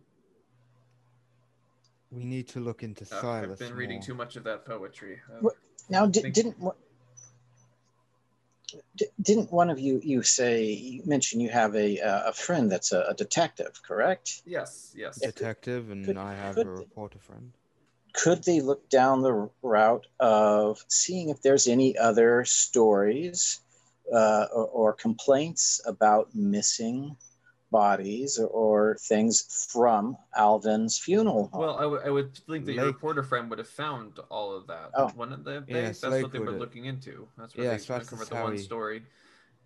We 2.11 2.25
need 2.25 2.47
to 2.49 2.59
look 2.59 2.83
into 2.83 3.03
uh, 3.05 3.21
Silas. 3.21 3.51
I've 3.51 3.59
been 3.59 3.75
reading 3.77 4.01
too 4.01 4.13
much 4.13 4.35
of 4.35 4.43
that 4.43 4.65
poetry. 4.65 5.21
Uh, 5.33 5.49
Now, 5.89 6.05
di- 6.07 6.21
Think- 6.21 6.35
didn't 6.35 6.59
one- 6.59 6.75
didn't 9.21 9.51
one 9.53 9.69
of 9.69 9.79
you 9.79 10.01
you 10.03 10.21
say 10.23 10.63
you 10.73 11.01
mentioned 11.05 11.41
you 11.41 11.49
have 11.49 11.75
a 11.75 11.99
uh, 11.99 12.29
a 12.31 12.33
friend 12.33 12.69
that's 12.69 12.91
a, 12.91 13.01
a 13.09 13.13
detective, 13.13 13.81
correct? 13.83 14.41
yes, 14.45 14.91
yes. 14.95 15.19
detective, 15.21 15.91
and 15.91 16.05
could- 16.05 16.17
I 16.17 16.33
have 16.33 16.55
could- 16.55 16.67
a 16.67 16.71
reporter 16.71 17.19
friend. 17.19 17.51
Could 18.15 18.43
they 18.43 18.61
look 18.61 18.89
down 18.89 19.21
the 19.21 19.49
route 19.61 20.07
of 20.19 20.83
seeing 20.87 21.29
if 21.29 21.41
there's 21.41 21.67
any 21.67 21.97
other 21.97 22.45
stories 22.45 23.59
uh, 24.13 24.45
or, 24.53 24.67
or 24.67 24.93
complaints 24.93 25.81
about 25.85 26.33
missing 26.33 27.17
bodies 27.71 28.39
or, 28.39 28.47
or 28.47 28.97
things 29.01 29.67
from 29.71 30.15
Alvin's 30.35 30.97
funeral 30.97 31.49
home? 31.51 31.61
Well, 31.61 31.77
I 31.77 32.09
would- 32.09 32.37
think 32.47 32.65
that 32.65 32.73
your 32.73 32.85
reporter 32.85 33.23
friend 33.23 33.49
would 33.49 33.59
have 33.59 33.67
found 33.67 34.19
all 34.29 34.55
of 34.55 34.67
that. 34.67 34.91
Oh. 34.93 35.11
Wouldn't 35.15 35.43
they? 35.43 35.59
they- 35.59 35.81
Yes, 35.81 35.99
that's 35.99 36.21
what 36.23 36.31
they 36.31 36.39
were 36.39 36.45
would- 36.45 36.59
looking 36.59 36.85
into. 36.85 37.27
That's 37.37 37.55
what 37.55 37.63
Yes, 37.63 37.85
they 37.85 37.93
that's 37.95 38.05
uncovered 38.05 38.19
just 38.19 38.29
the 38.29 38.37
how 38.37 38.43
one 38.43 38.53
he- 38.53 38.59
story. 38.59 39.03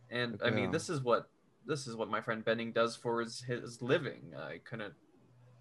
And 0.10 0.42
I 0.44 0.50
mean, 0.50 0.72
this 0.72 0.90
is 0.90 1.02
what 1.02 1.30
this 1.68 1.86
is 1.86 1.96
what 1.96 2.10
my 2.10 2.20
friend 2.20 2.44
Benning 2.44 2.72
does 2.72 2.96
for 2.96 3.20
his, 3.22 3.42
his 3.42 3.80
living. 3.80 4.34
I 4.36 4.58
couldn't, 4.64 4.96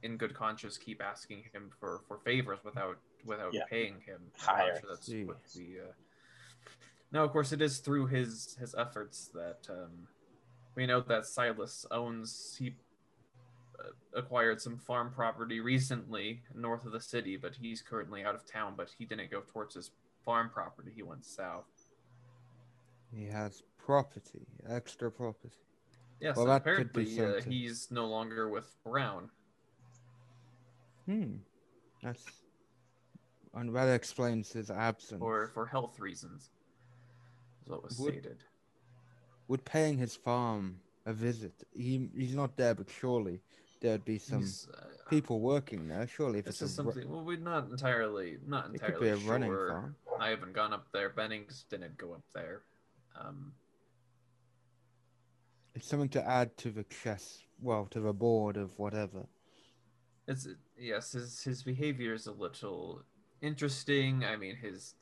in 0.03 0.17
good 0.17 0.35
conscience, 0.35 0.77
keep 0.79 1.03
asking 1.03 1.45
him 1.53 1.71
for, 1.79 2.03
for 2.07 2.19
favors 2.19 2.59
without 2.65 2.99
without 3.25 3.53
Yeah. 3.53 3.65
paying 3.69 4.01
him. 4.01 4.21
I'm 4.47 4.57
Higher. 4.57 4.81
sure 4.81 4.91
that's 4.91 5.09
what 5.09 5.45
Jeez. 5.45 5.57
we. 5.57 5.81
Uh... 5.81 5.93
Now, 7.13 7.25
of 7.25 7.33
course, 7.33 7.53
it 7.53 7.61
is 7.63 7.79
through 7.79 8.07
his 8.07 8.57
his 8.61 8.75
efforts 8.77 9.29
that 9.35 9.67
um, 9.71 10.07
we 10.75 10.87
know 10.87 11.01
that 11.01 11.27
Silas 11.27 11.85
owns 11.91 12.57
he 12.59 12.77
uh, 13.79 13.89
acquired 14.15 14.61
some 14.61 14.79
farm 14.79 15.11
property 15.13 15.61
recently 15.61 16.43
north 16.55 16.85
of 16.85 16.93
the 16.93 17.01
city, 17.01 17.37
but 17.37 17.55
he's 17.55 17.83
currently 17.83 18.25
out 18.25 18.35
of 18.35 18.47
town. 18.47 18.75
But 18.77 18.91
he 18.97 19.05
didn't 19.05 19.31
go 19.31 19.41
towards 19.41 19.75
his 19.75 19.91
farm 20.25 20.51
property; 20.51 20.93
he 20.95 21.03
went 21.03 21.25
south. 21.25 21.67
He 23.13 23.27
has 23.27 23.63
property, 23.79 24.47
extra 24.69 25.11
property. 25.11 25.55
Yes, 26.21 26.37
Well, 26.37 26.51
and 26.51 26.55
that 26.65 26.77
could 26.77 26.93
be 26.93 27.15
apparently 27.15 27.41
uh, 27.41 27.51
he's 27.51 27.91
no 27.91 28.07
longer 28.07 28.49
with 28.49 28.75
Brown. 28.85 29.31
Hmm. 31.09 31.37
That's. 32.03 32.25
And 33.55 33.75
that 33.75 33.89
explains 33.89 34.53
his 34.53 34.71
absence. 34.71 35.23
Or 35.23 35.49
for 35.55 35.65
health 35.67 35.99
reasons. 35.99 36.51
Is 37.63 37.69
what 37.71 37.83
was 37.83 37.99
Would- 37.99 38.13
stated. 38.13 38.45
Would 39.49 39.65
paying 39.65 39.97
his 39.97 40.15
farm 40.15 40.79
a 41.07 41.13
visit? 41.15 41.55
He 41.75 42.11
he's 42.15 42.35
not 42.35 42.57
there, 42.59 42.75
but 42.75 42.91
surely 42.91 43.41
there'd 43.81 44.05
be 44.05 44.19
some 44.19 44.45
uh, 44.45 44.83
people 45.09 45.41
working 45.41 45.89
there. 45.89 46.07
Surely, 46.07 46.41
if 46.41 46.45
This 46.45 46.61
it's 46.61 46.73
is 46.73 46.79
a 46.79 46.83
ru- 46.83 46.93
something. 46.93 47.11
Well, 47.11 47.25
we're 47.25 47.39
not 47.39 47.71
entirely 47.71 48.37
not 48.47 48.67
entirely 48.67 48.93
it 48.95 48.99
could 48.99 49.01
be 49.03 49.09
a 49.09 49.19
sure. 49.19 49.31
running 49.33 49.51
farm. 49.51 49.97
I 50.21 50.29
haven't 50.29 50.53
gone 50.53 50.75
up 50.75 50.87
there. 50.93 51.09
Bennings 51.09 51.65
didn't 51.71 51.97
go 51.97 52.13
up 52.13 52.25
there. 52.35 52.61
Um, 53.19 53.53
It's 55.75 55.87
something 55.87 56.09
to 56.11 56.23
add 56.29 56.57
to 56.59 56.71
the 56.71 56.85
chess. 56.85 57.39
Well, 57.61 57.87
to 57.87 58.01
the 58.01 58.13
board 58.13 58.57
of 58.59 58.79
whatever. 58.79 59.27
it's 60.27 60.47
yes, 60.79 61.13
his 61.13 61.43
his 61.43 61.63
behavior 61.63 62.15
is 62.15 62.27
a 62.27 62.33
little 62.33 63.03
interesting. 63.43 64.25
I 64.25 64.37
mean, 64.37 64.57
his, 64.57 64.95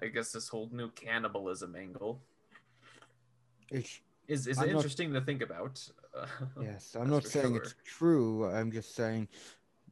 I 0.00 0.06
guess 0.06 0.32
this 0.32 0.48
whole 0.48 0.68
new 0.72 0.90
cannibalism 0.90 1.74
angle 1.76 2.20
It's 3.70 4.00
is 4.28 4.46
is 4.46 4.58
I'm 4.58 4.66
not- 4.68 4.76
interesting 4.76 5.12
to 5.12 5.20
think 5.20 5.42
about. 5.42 5.80
Uh, 6.16 6.26
Yes, 6.62 6.94
I'm 6.98 7.10
not 7.10 7.26
saying 7.26 7.54
sure. 7.54 7.62
it's 7.62 7.74
true. 7.84 8.46
I'm 8.46 8.70
just 8.70 8.94
saying 8.94 9.28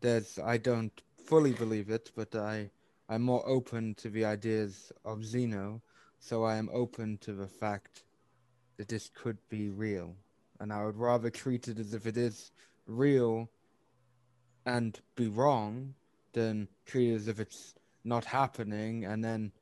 there's 0.00 0.38
I 0.38 0.58
don't 0.58 0.92
fully 1.24 1.52
believe 1.52 1.90
it, 1.90 2.10
but 2.14 2.34
I 2.34 2.70
I'm 3.08 3.22
more 3.22 3.46
open 3.48 3.94
to 3.96 4.08
the 4.08 4.24
ideas 4.24 4.92
of 5.04 5.24
Zeno, 5.24 5.82
so 6.18 6.44
I 6.44 6.56
am 6.56 6.68
open 6.72 7.18
to 7.18 7.32
the 7.32 7.48
fact 7.48 8.04
that 8.76 8.88
this 8.88 9.10
could 9.14 9.38
be 9.48 9.68
real. 9.68 10.14
And 10.60 10.72
I 10.72 10.84
would 10.84 10.96
rather 10.96 11.30
treat 11.30 11.68
it 11.68 11.78
as 11.78 11.94
if 11.94 12.06
it 12.06 12.16
is 12.16 12.52
real 12.86 13.50
and 14.66 15.00
be 15.16 15.28
wrong 15.28 15.94
than 16.32 16.68
treat 16.86 17.12
it 17.12 17.14
as 17.14 17.28
if 17.28 17.40
it's 17.40 17.74
not 18.04 18.24
happening 18.24 19.04
and 19.04 19.24
then 19.24 19.52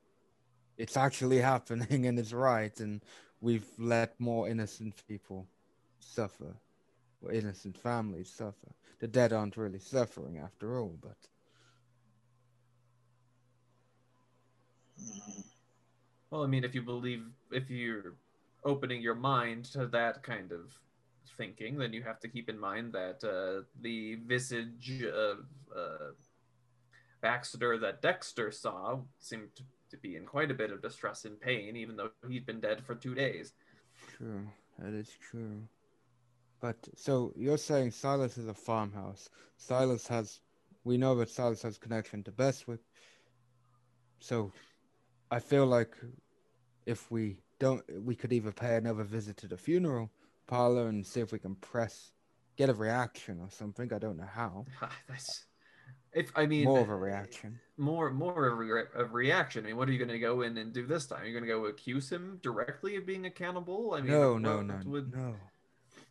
it's 0.76 0.96
actually 0.96 1.38
happening 1.52 2.06
and 2.06 2.18
it's 2.18 2.32
right 2.32 2.78
and 2.80 3.02
we've 3.40 3.66
let 3.78 4.18
more 4.20 4.48
innocent 4.48 5.02
people 5.06 5.46
suffer, 6.00 6.56
or 7.22 7.32
innocent 7.32 7.76
families 7.76 8.30
suffer. 8.30 8.72
The 9.00 9.08
dead 9.08 9.32
aren't 9.32 9.56
really 9.56 9.78
suffering 9.78 10.38
after 10.38 10.78
all, 10.78 10.98
but 11.00 11.16
Well, 16.30 16.44
I 16.44 16.46
mean, 16.46 16.64
if 16.64 16.74
you 16.74 16.82
believe, 16.82 17.24
if 17.50 17.70
you're 17.70 18.16
opening 18.64 19.00
your 19.00 19.14
mind 19.14 19.64
to 19.66 19.86
that 19.86 20.22
kind 20.22 20.52
of 20.52 20.78
thinking, 21.36 21.78
then 21.78 21.92
you 21.92 22.02
have 22.02 22.20
to 22.20 22.28
keep 22.28 22.48
in 22.48 22.58
mind 22.58 22.92
that 22.92 23.22
uh, 23.24 23.64
the 23.80 24.16
visage 24.26 25.02
of 25.04 25.38
uh, 25.76 26.12
Baxter 27.20 27.78
that 27.78 28.02
Dexter 28.02 28.50
saw 28.50 28.98
seemed 29.18 29.54
to, 29.56 29.62
to 29.90 29.96
be 29.96 30.16
in 30.16 30.24
quite 30.24 30.50
a 30.50 30.54
bit 30.54 30.70
of 30.70 30.82
distress 30.82 31.24
and 31.24 31.40
pain, 31.40 31.76
even 31.76 31.96
though 31.96 32.10
he'd 32.28 32.46
been 32.46 32.60
dead 32.60 32.82
for 32.84 32.94
two 32.94 33.14
days. 33.14 33.52
true, 34.16 34.46
that 34.78 34.94
is 34.94 35.10
true. 35.20 35.62
But 36.60 36.76
so 36.96 37.32
you're 37.36 37.58
saying 37.58 37.92
Silas 37.92 38.36
is 38.36 38.48
a 38.48 38.54
farmhouse. 38.54 39.28
Silas 39.56 40.06
has, 40.08 40.40
we 40.84 40.96
know 40.96 41.14
that 41.16 41.30
Silas 41.30 41.62
has 41.62 41.78
connection 41.78 42.22
to 42.24 42.32
Bestwick. 42.32 42.80
So, 44.20 44.52
I 45.30 45.38
feel 45.38 45.66
like 45.66 45.94
if 46.86 47.10
we 47.10 47.36
don't, 47.60 47.82
we 48.02 48.16
could 48.16 48.32
either 48.32 48.50
pay 48.50 48.76
another 48.76 49.04
visit 49.04 49.36
to 49.38 49.46
the 49.46 49.56
funeral 49.56 50.10
parlor 50.48 50.88
and 50.88 51.06
see 51.06 51.20
if 51.20 51.30
we 51.30 51.38
can 51.38 51.54
press, 51.54 52.10
get 52.56 52.68
a 52.68 52.74
reaction 52.74 53.38
or 53.40 53.48
something. 53.50 53.92
I 53.92 53.98
don't 53.98 54.16
know 54.16 54.26
how. 54.30 54.66
That's, 55.08 55.44
if 56.12 56.32
I 56.34 56.46
mean, 56.46 56.64
More 56.64 56.80
of 56.80 56.88
a 56.88 56.96
reaction. 56.96 57.60
more 57.76 58.10
more 58.10 58.46
of 58.46 58.54
a, 58.54 58.56
re- 58.56 58.82
of 58.94 59.14
reaction. 59.14 59.64
I 59.64 59.68
mean, 59.68 59.76
what 59.76 59.88
are 59.88 59.92
you 59.92 59.98
going 59.98 60.10
to 60.10 60.18
go 60.18 60.40
in 60.40 60.56
and 60.56 60.72
do 60.72 60.86
this 60.86 61.06
time? 61.06 61.20
You're 61.24 61.32
going 61.38 61.44
to 61.44 61.48
go 61.50 61.66
accuse 61.66 62.10
him 62.10 62.40
directly 62.42 62.96
of 62.96 63.06
being 63.06 63.26
a 63.26 63.30
cannibal? 63.30 63.94
I 63.94 64.00
mean, 64.00 64.10
no, 64.10 64.38
no, 64.38 64.62
no, 64.62 64.80
would- 64.86 65.14
no. 65.14 65.36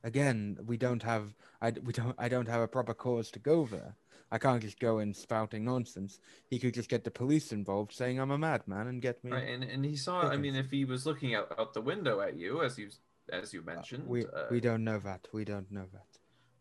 Again, 0.04 0.58
we 0.66 0.78
don't 0.78 1.02
have. 1.04 1.34
I 1.62 1.72
we 1.84 1.92
don't. 1.92 2.16
I 2.18 2.30
don't 2.30 2.48
have 2.48 2.62
a 2.62 2.68
proper 2.68 2.94
cause 2.94 3.32
to 3.32 3.40
go 3.40 3.66
there. 3.66 3.96
I 4.32 4.38
can't 4.38 4.62
just 4.62 4.80
go 4.80 5.00
in 5.00 5.14
spouting 5.14 5.66
nonsense. 5.66 6.20
He 6.50 6.60
could 6.60 6.74
just 6.76 6.90
get 6.90 7.04
the 7.04 7.12
police 7.12 7.52
involved, 7.52 7.94
saying 7.94 8.20
I'm 8.20 8.30
a 8.32 8.38
madman, 8.38 8.88
and 8.88 9.02
get 9.02 9.24
me. 9.24 9.32
Right, 9.32 9.50
and 9.50 9.64
and 9.64 9.84
he 9.84 9.96
saw. 9.96 10.22
I 10.30 10.38
mean, 10.38 10.56
if 10.56 10.70
he 10.70 10.86
was 10.86 11.06
looking 11.08 11.34
out, 11.34 11.54
out 11.58 11.74
the 11.74 11.82
window 11.82 12.22
at 12.22 12.38
you, 12.38 12.62
as 12.62 12.78
you 12.78 12.90
as 13.32 13.54
you 13.54 13.62
Uh, 13.62 13.74
mentioned. 13.74 14.08
we 14.08 14.26
uh, 14.26 14.46
we 14.52 14.60
don't 14.60 14.84
know 14.84 15.00
that. 15.00 15.28
We 15.34 15.46
don't 15.46 15.72
know 15.72 15.86
that. 15.94 16.08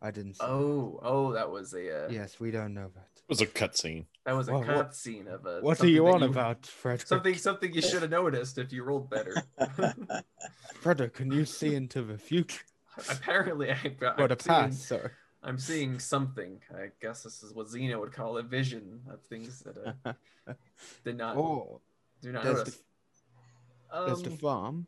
I 0.02 0.10
didn't. 0.10 0.34
See 0.34 0.44
Oh, 0.44 1.00
oh, 1.02 1.32
that 1.32 1.50
was 1.50 1.72
a 1.74 2.04
uh, 2.06 2.08
Yes, 2.10 2.38
we 2.38 2.50
don't 2.50 2.74
know 2.74 2.90
that. 2.94 3.08
It 3.16 3.28
was 3.28 3.40
a 3.40 3.46
cutscene. 3.46 4.06
that 4.24 4.32
was 4.36 4.48
a 4.48 4.52
What- 4.52 4.66
what- 4.66 4.90
cutscene 4.90 5.26
of 5.26 5.46
a. 5.46 5.60
What 5.60 5.80
are 5.82 5.88
you 5.88 6.04
that 6.04 6.14
on 6.14 6.22
about, 6.22 6.66
Frederick? 6.66 7.06
Something 7.08 7.34
something 7.34 7.72
you 7.72 7.82
should 7.82 8.02
have 8.02 8.10
noticed 8.10 8.58
if 8.58 8.72
you 8.72 8.84
rolled 8.84 9.08
better. 9.10 9.34
Frederick, 10.74 11.14
can 11.14 11.30
you 11.32 11.44
see 11.44 11.74
into 11.74 12.02
the 12.02 12.18
future? 12.18 12.62
Apparently, 13.10 13.70
I, 13.72 13.96
Or 14.18 14.22
I'm 14.24 14.28
the 14.28 14.36
seeing. 14.40 14.72
Sorry. 14.72 15.10
I'm 15.42 15.58
seeing 15.58 15.98
something. 15.98 16.60
I 16.74 16.88
guess 17.00 17.22
this 17.22 17.42
is 17.42 17.52
what 17.54 17.68
Zeno 17.68 18.00
would 18.00 18.12
call 18.12 18.36
a 18.38 18.42
vision 18.42 19.00
of 19.08 19.22
things 19.22 19.60
that 19.60 19.76
uh, 20.04 20.12
did 21.04 21.16
not 21.16 21.36
Oh, 21.36 21.80
do 22.22 22.32
not 22.32 22.42
there's 22.44 22.58
notice. 22.58 22.78
the, 23.92 24.06
there's 24.06 24.22
the 24.22 24.30
Um, 24.30 24.36
farm. 24.38 24.86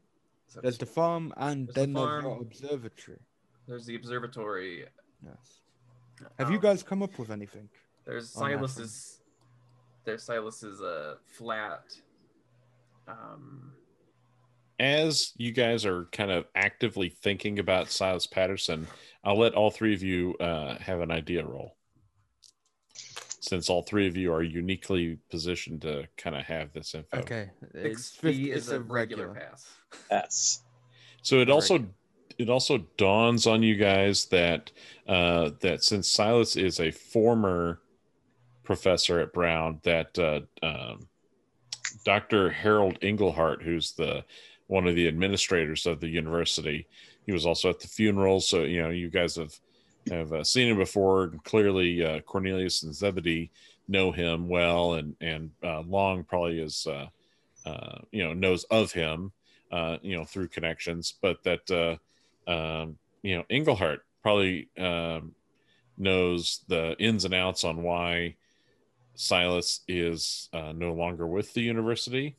So 0.49 0.61
There's 0.61 0.79
the 0.79 0.87
farm, 0.87 1.33
and 1.37 1.67
There's 1.69 1.75
the 1.75 1.81
then 1.83 1.93
there's 1.93 2.23
your 2.25 2.41
observatory. 2.43 3.19
there's 3.67 3.87
the 3.87 3.95
observatory. 3.95 4.85
Yes. 5.25 5.61
Have 6.39 6.51
you 6.51 6.57
Um, 6.57 6.63
guys 6.63 6.83
come 6.83 7.03
up 7.03 7.17
with 7.19 7.31
anything? 7.31 7.69
There's 8.05 8.35
on 8.37 8.51
that 8.51 8.57
Silas's. 8.57 9.21
There's 10.05 10.23
Silas's 10.25 10.81
uh, 10.81 11.17
flat. 11.27 11.85
Um, 13.07 13.73
As 14.81 15.33
you 15.37 15.53
guys 15.53 15.85
are 15.85 16.07
kind 16.13 16.31
of 16.31 16.47
actively 16.55 17.09
thinking 17.09 17.59
about 17.59 17.91
Silas 17.91 18.27
Patterson, 18.27 18.87
I'll 19.25 19.39
let 19.39 19.55
all 19.55 19.71
three 19.71 19.93
of 19.95 20.03
you 20.03 20.35
uh, 20.41 20.79
have 20.79 21.01
an 21.01 21.11
idea 21.11 21.45
roll. 21.45 21.77
Since 23.41 23.71
all 23.71 23.83
three 23.83 24.09
of 24.09 24.17
you 24.17 24.33
are 24.33 24.43
uniquely 24.43 25.19
positioned 25.31 25.83
to 25.83 26.09
kind 26.17 26.35
of 26.35 26.43
have 26.45 26.73
this 26.73 26.95
info. 26.95 27.19
Okay. 27.19 27.51
six 27.73 27.75
It's, 27.75 28.11
fif- 28.11 28.37
fee 28.37 28.51
is 28.51 28.71
a 28.71 28.81
regular 28.81 29.29
pass. 29.29 29.69
Yes. 30.11 30.65
So 31.23 31.41
it 31.41 31.51
also 31.51 31.87
it 32.39 32.49
also 32.49 32.79
dawns 32.97 33.47
on 33.47 33.63
you 33.63 33.75
guys 33.75 34.27
that 34.27 34.71
uh, 35.09 35.51
that 35.61 35.83
since 35.83 36.09
Silas 36.09 36.57
is 36.57 36.81
a 36.81 36.91
former 36.91 37.81
professor 38.63 39.21
at 39.21 39.33
Brown, 39.33 39.81
that 39.83 40.19
uh, 40.19 40.41
um, 40.65 41.09
Dr. 42.05 42.51
Harold 42.51 42.99
Englehart, 43.03 43.63
who's 43.63 43.93
the 43.93 44.25
one 44.69 44.87
of 44.87 44.95
the 44.95 45.09
administrators 45.09 45.87
of 45.87 46.01
the 46.01 46.09
university, 46.09 46.87
he 47.27 47.33
was 47.33 47.47
also 47.47 47.71
at 47.71 47.81
the 47.81 47.89
funeral. 47.89 48.41
So 48.41 48.63
you 48.63 48.83
know 48.83 48.91
you 48.91 49.11
guys 49.11 49.37
have 49.37 49.59
have 50.11 50.33
uh, 50.33 50.45
seen 50.45 50.69
him 50.69 50.77
before. 50.77 51.33
Clearly, 51.45 52.05
uh, 52.05 52.21
Cornelius 52.21 52.83
and 52.83 52.95
Zebedee 52.95 53.51
know 53.89 54.13
him 54.13 54.49
well, 54.49 54.95
and 54.95 55.17
and 55.21 55.51
uh, 55.63 55.81
Long 55.81 56.25
probably 56.25 56.61
is 56.61 56.87
uh, 56.87 57.07
uh, 57.67 57.99
you 58.11 58.25
know 58.25 58.35
knows 58.35 58.65
of 58.65 58.93
him 58.93 59.33
uh, 59.71 59.99
you 60.03 60.17
know, 60.17 60.25
through 60.25 60.49
connections, 60.49 61.15
but 61.21 61.43
that, 61.45 61.99
um, 62.47 62.97
you 63.23 63.37
know, 63.37 63.45
Englehart 63.51 64.03
probably 64.23 64.69
um, 64.79 65.35
knows 65.99 66.65
the 66.69 66.97
ins 66.99 67.27
and 67.27 67.35
outs 67.35 67.65
on 67.65 67.83
why 67.83 68.35
Silas 69.15 69.81
is 69.87 70.49
no 70.53 70.95
longer 70.95 71.27
with 71.27 71.53
the 71.53 71.61
university. 71.61 72.35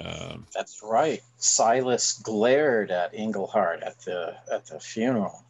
Um, 0.00 0.46
That's 0.54 0.82
right. 0.82 1.20
Silas 1.36 2.14
glared 2.14 2.90
at 2.90 3.14
Englehart 3.14 3.82
at 3.82 4.00
the 4.00 4.36
at 4.50 4.66
the 4.66 4.80
funeral. 4.80 5.43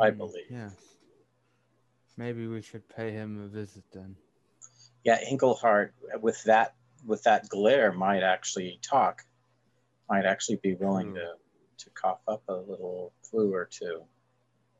I 0.00 0.10
Hmm, 0.10 0.18
believe. 0.18 0.50
Yes. 0.50 0.74
Maybe 2.16 2.46
we 2.46 2.62
should 2.62 2.88
pay 2.88 3.10
him 3.10 3.42
a 3.42 3.48
visit 3.48 3.84
then. 3.92 4.16
Yeah, 5.04 5.18
Englehart 5.28 5.94
with 6.20 6.42
that 6.44 6.74
with 7.06 7.22
that 7.24 7.48
glare 7.48 7.92
might 7.92 8.22
actually 8.22 8.78
talk. 8.82 9.22
Might 10.08 10.24
actually 10.24 10.56
be 10.62 10.74
willing 10.74 11.14
to 11.14 11.34
to 11.76 11.90
cough 11.90 12.20
up 12.28 12.42
a 12.48 12.54
little 12.54 13.12
clue 13.28 13.52
or 13.52 13.66
two. 13.66 14.04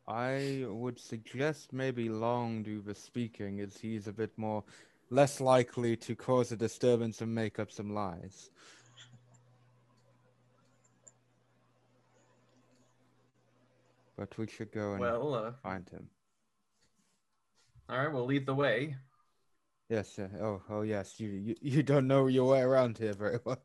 I 0.07 0.65
would 0.69 0.99
suggest 0.99 1.73
maybe 1.73 2.09
Long 2.09 2.63
do 2.63 2.81
the 2.81 2.95
speaking, 2.95 3.61
as 3.61 3.77
he's 3.79 4.07
a 4.07 4.13
bit 4.13 4.33
more 4.37 4.63
less 5.11 5.41
likely 5.41 5.97
to 5.97 6.15
cause 6.15 6.53
a 6.53 6.57
disturbance 6.57 7.21
and 7.21 7.35
make 7.35 7.59
up 7.59 7.71
some 7.71 7.95
lies. 7.95 8.51
But 14.17 14.37
we 14.39 14.47
should 14.47 14.71
go 14.73 14.93
and 14.93 15.01
Well, 15.01 15.35
uh, 15.35 15.53
find 15.63 15.89
him. 15.89 16.09
all 17.89 17.99
right, 17.99 18.13
we'll 18.13 18.27
lead 18.27 18.47
the 18.47 18.55
way. 18.55 18.97
Yes. 19.89 20.19
Uh, 20.19 20.29
oh, 20.41 20.63
oh, 20.71 20.83
yes. 20.83 21.19
You, 21.21 21.29
you 21.31 21.57
you 21.61 21.83
don't 21.83 22.07
know 22.07 22.27
your 22.27 22.51
way 22.53 22.61
around 22.61 22.99
here 22.99 23.13
very 23.13 23.39
well. 23.45 23.63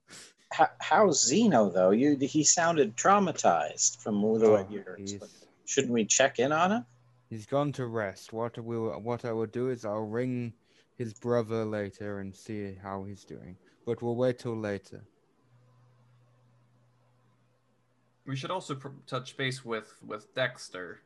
How, 0.51 0.67
how's 0.79 1.23
Zeno 1.25 1.69
though? 1.69 1.91
You 1.91 2.17
he 2.17 2.43
sounded 2.43 2.97
traumatized 2.97 4.01
from 4.01 4.21
what 4.21 4.41
Oh, 4.43 4.67
you 4.69 4.81
heard. 4.81 5.09
Shouldn't 5.65 5.93
we 5.93 6.05
check 6.05 6.39
in 6.39 6.51
on 6.51 6.71
him? 6.71 6.85
he's 7.29 7.45
gone 7.45 7.71
to 7.73 7.85
rest. 7.85 8.33
What 8.33 8.57
I 8.57 8.61
will 8.61 8.89
what 8.99 9.23
I 9.25 9.31
will 9.31 9.45
do 9.45 9.69
is 9.69 9.85
I'll 9.85 9.99
ring 10.01 10.53
his 10.97 11.13
brother 11.13 11.63
later 11.63 12.19
and 12.19 12.35
see 12.35 12.73
how 12.81 13.03
he's 13.03 13.23
doing. 13.23 13.55
But 13.85 14.01
we'll 14.01 14.15
wait 14.15 14.39
till 14.39 14.57
later. 14.57 15.03
We 18.29 18.35
should 18.35 18.51
also 18.51 18.75
pr- 18.75 18.89
touch 19.07 19.35
base 19.37 19.65
with 19.65 19.91
with 20.05 20.31
Dexter. 20.35 20.99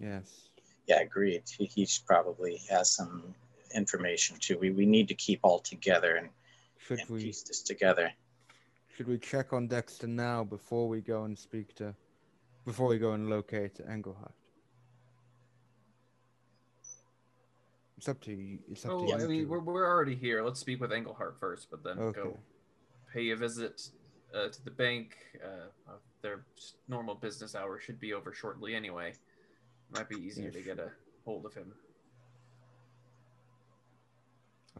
Yes. 0.00 0.48
Yeah, 0.88 0.98
agreed. 1.00 1.44
He, 1.56 1.66
he 1.66 1.88
probably 2.04 2.60
has 2.68 2.92
some 2.96 3.32
information 3.76 4.36
too. 4.40 4.58
We 4.58 4.70
we 4.72 4.84
need 4.84 5.06
to 5.06 5.14
keep 5.14 5.38
all 5.44 5.60
together 5.60 6.16
and, 6.16 6.30
Should 6.78 6.98
and 6.98 7.10
we 7.10 7.22
piece 7.22 7.44
this 7.44 7.62
together. 7.62 8.10
should 8.96 9.06
we 9.06 9.18
check 9.18 9.52
on 9.52 9.68
Dexter 9.68 10.08
now 10.08 10.42
before 10.42 10.88
we 10.88 11.00
go 11.00 11.22
and 11.24 11.38
speak 11.38 11.76
to 11.76 11.94
before 12.66 12.88
we 12.88 12.98
go 12.98 13.12
and 13.12 13.30
locate 13.30 13.78
Engelhardt? 13.88 14.34
It's 17.98 18.08
up 18.08 18.20
to 18.22 18.32
you. 18.32 18.58
It's 18.68 18.84
up 18.84 18.90
Oh, 18.94 18.98
to 18.98 19.06
you. 19.06 19.14
I 19.14 19.26
mean, 19.28 19.48
we're, 19.48 19.60
we're 19.60 19.86
already 19.88 20.16
here. 20.16 20.42
Let's 20.42 20.58
speak 20.58 20.80
with 20.80 20.92
Englehart 20.92 21.38
first, 21.38 21.70
but 21.70 21.84
then 21.84 22.00
Okay. 22.00 22.20
go 22.20 22.40
pay 23.12 23.30
a 23.30 23.36
visit 23.36 23.90
uh, 24.34 24.48
to 24.48 24.64
the 24.64 24.70
bank. 24.70 25.16
Uh, 25.42 25.68
uh, 25.90 25.96
their 26.22 26.44
normal 26.88 27.14
business 27.14 27.54
hours 27.54 27.82
should 27.82 28.00
be 28.00 28.12
over 28.12 28.32
shortly 28.32 28.74
anyway. 28.74 29.12
Might 29.94 30.08
be 30.08 30.16
easier 30.16 30.50
to 30.50 30.60
get 30.60 30.78
a 30.78 30.90
hold 31.24 31.44
of 31.44 31.54
him. 31.54 31.72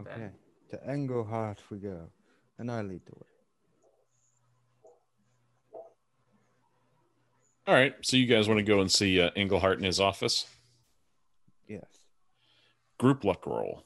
Okay. 0.00 0.30
To 0.70 0.76
Engelhart 0.88 1.58
we 1.70 1.78
go, 1.78 2.08
and 2.58 2.70
I 2.70 2.80
lead 2.80 3.02
the 3.04 3.12
way. 3.12 3.32
All 7.66 7.74
right. 7.74 7.94
So 8.00 8.16
you 8.16 8.26
guys 8.26 8.48
want 8.48 8.58
to 8.58 8.64
go 8.64 8.80
and 8.80 8.90
see 8.90 9.20
uh, 9.20 9.30
Englehart 9.36 9.78
in 9.78 9.84
his 9.84 10.00
office? 10.00 10.46
Yes. 11.68 11.84
Group 12.98 13.24
luck 13.24 13.46
roll. 13.46 13.84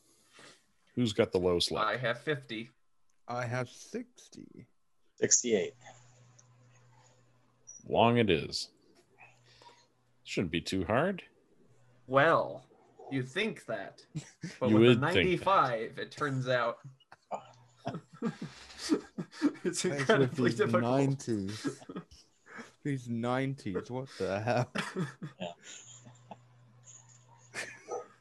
Who's 0.94 1.12
got 1.12 1.32
the 1.32 1.38
lowest 1.38 1.70
luck? 1.70 1.86
I 1.86 1.96
have 1.96 2.20
50. 2.20 2.70
I 3.28 3.44
have 3.44 3.68
sixty. 3.68 4.66
68. 5.18 5.72
Long 7.88 8.18
it 8.18 8.30
is. 8.30 8.68
Shouldn't 10.24 10.50
be 10.52 10.60
too 10.60 10.84
hard. 10.84 11.22
Well, 12.06 12.64
you 13.10 13.22
think 13.22 13.64
that. 13.66 14.02
But 14.60 14.70
You 14.70 14.76
with 14.76 15.00
the 15.00 15.06
would 15.06 15.12
think 15.14 15.40
that. 15.44 15.48
95, 15.48 15.98
it 15.98 16.10
turns 16.10 16.48
out 16.48 16.78
it's 19.64 19.82
Thanks 19.82 19.84
with 19.84 19.84
incredibly 20.00 20.50
these 20.50 20.58
difficult. 20.58 20.82
nineties. 20.82 21.80
These 22.82 23.08
nineties. 23.08 23.90
What 23.90 24.08
the 24.18 24.40
hell? 24.40 24.72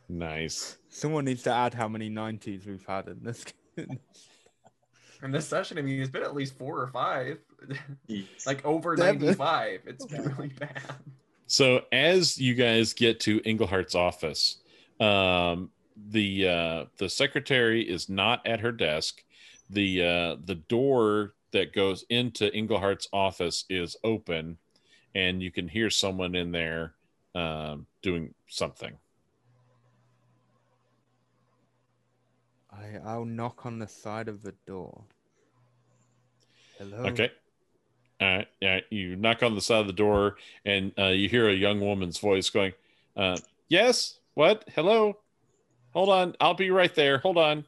Nice. 0.07 0.77
Someone 0.89 1.25
needs 1.25 1.41
to 1.43 1.51
add 1.51 1.73
how 1.73 1.87
many 1.87 2.09
nineties 2.09 2.65
we've 2.67 2.85
had 2.85 3.07
in 3.07 3.23
this. 3.23 3.43
game. 3.77 3.99
In 5.23 5.31
this 5.31 5.47
session, 5.47 5.77
I 5.77 5.81
mean, 5.81 5.99
it's 6.01 6.11
been 6.11 6.23
at 6.23 6.35
least 6.35 6.57
four 6.57 6.79
or 6.79 6.87
five. 6.87 7.39
Like 8.45 8.63
over 8.63 8.95
Seven. 8.95 9.21
95. 9.21 9.81
It's 9.87 10.05
been 10.05 10.23
really 10.23 10.49
bad. 10.49 10.83
So 11.47 11.81
as 11.91 12.37
you 12.37 12.53
guys 12.53 12.93
get 12.93 13.19
to 13.21 13.39
Englehart's 13.41 13.95
office, 13.95 14.57
um, 14.99 15.71
the 16.11 16.47
uh, 16.47 16.85
the 16.97 17.09
secretary 17.09 17.81
is 17.81 18.09
not 18.09 18.45
at 18.45 18.59
her 18.59 18.71
desk. 18.71 19.23
The 19.69 20.03
uh, 20.03 20.35
the 20.45 20.55
door 20.55 21.33
that 21.51 21.73
goes 21.73 22.05
into 22.09 22.51
Englehart's 22.55 23.07
office 23.13 23.65
is 23.69 23.95
open, 24.03 24.57
and 25.15 25.41
you 25.41 25.51
can 25.51 25.67
hear 25.67 25.89
someone 25.89 26.35
in 26.35 26.51
there 26.51 26.93
um, 27.33 27.87
doing 28.01 28.33
something. 28.47 28.93
I 32.77 32.99
I'll 33.05 33.25
knock 33.25 33.65
on 33.65 33.79
the 33.79 33.87
side 33.87 34.27
of 34.27 34.41
the 34.41 34.53
door. 34.65 35.03
Hello. 36.77 37.05
Okay. 37.05 37.31
Yeah. 38.19 38.79
You 38.89 39.15
knock 39.15 39.43
on 39.43 39.55
the 39.55 39.61
side 39.61 39.81
of 39.81 39.87
the 39.87 39.93
door, 39.93 40.37
and 40.65 40.91
uh, 40.97 41.07
you 41.07 41.29
hear 41.29 41.49
a 41.49 41.53
young 41.53 41.79
woman's 41.79 42.17
voice 42.17 42.49
going, 42.49 42.73
uh, 43.15 43.37
"Yes. 43.69 44.19
What? 44.33 44.65
Hello. 44.75 45.17
Hold 45.93 46.09
on. 46.09 46.35
I'll 46.39 46.53
be 46.53 46.71
right 46.71 46.93
there. 46.93 47.19
Hold 47.19 47.37
on." 47.37 47.65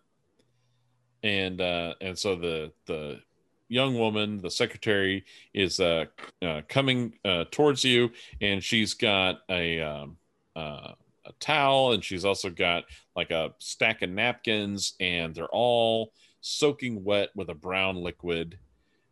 And 1.23 1.61
uh, 1.61 1.93
and 2.01 2.17
so 2.17 2.35
the 2.35 2.71
the 2.85 3.21
young 3.69 3.97
woman, 3.97 4.39
the 4.39 4.51
secretary, 4.51 5.25
is 5.53 5.79
uh, 5.79 6.05
uh, 6.41 6.61
coming 6.67 7.13
uh, 7.25 7.45
towards 7.51 7.83
you, 7.83 8.11
and 8.41 8.63
she's 8.63 8.93
got 8.93 9.39
a 9.49 9.81
um, 9.81 10.17
uh, 10.55 10.93
a 11.27 11.33
towel, 11.39 11.93
and 11.93 12.03
she's 12.03 12.25
also 12.25 12.49
got 12.49 12.85
like 13.15 13.31
a 13.31 13.53
stack 13.59 14.01
of 14.01 14.09
napkins, 14.09 14.93
and 14.99 15.35
they're 15.35 15.45
all 15.45 16.13
soaking 16.41 17.03
wet 17.03 17.29
with 17.35 17.49
a 17.49 17.55
brown 17.55 17.97
liquid 17.97 18.57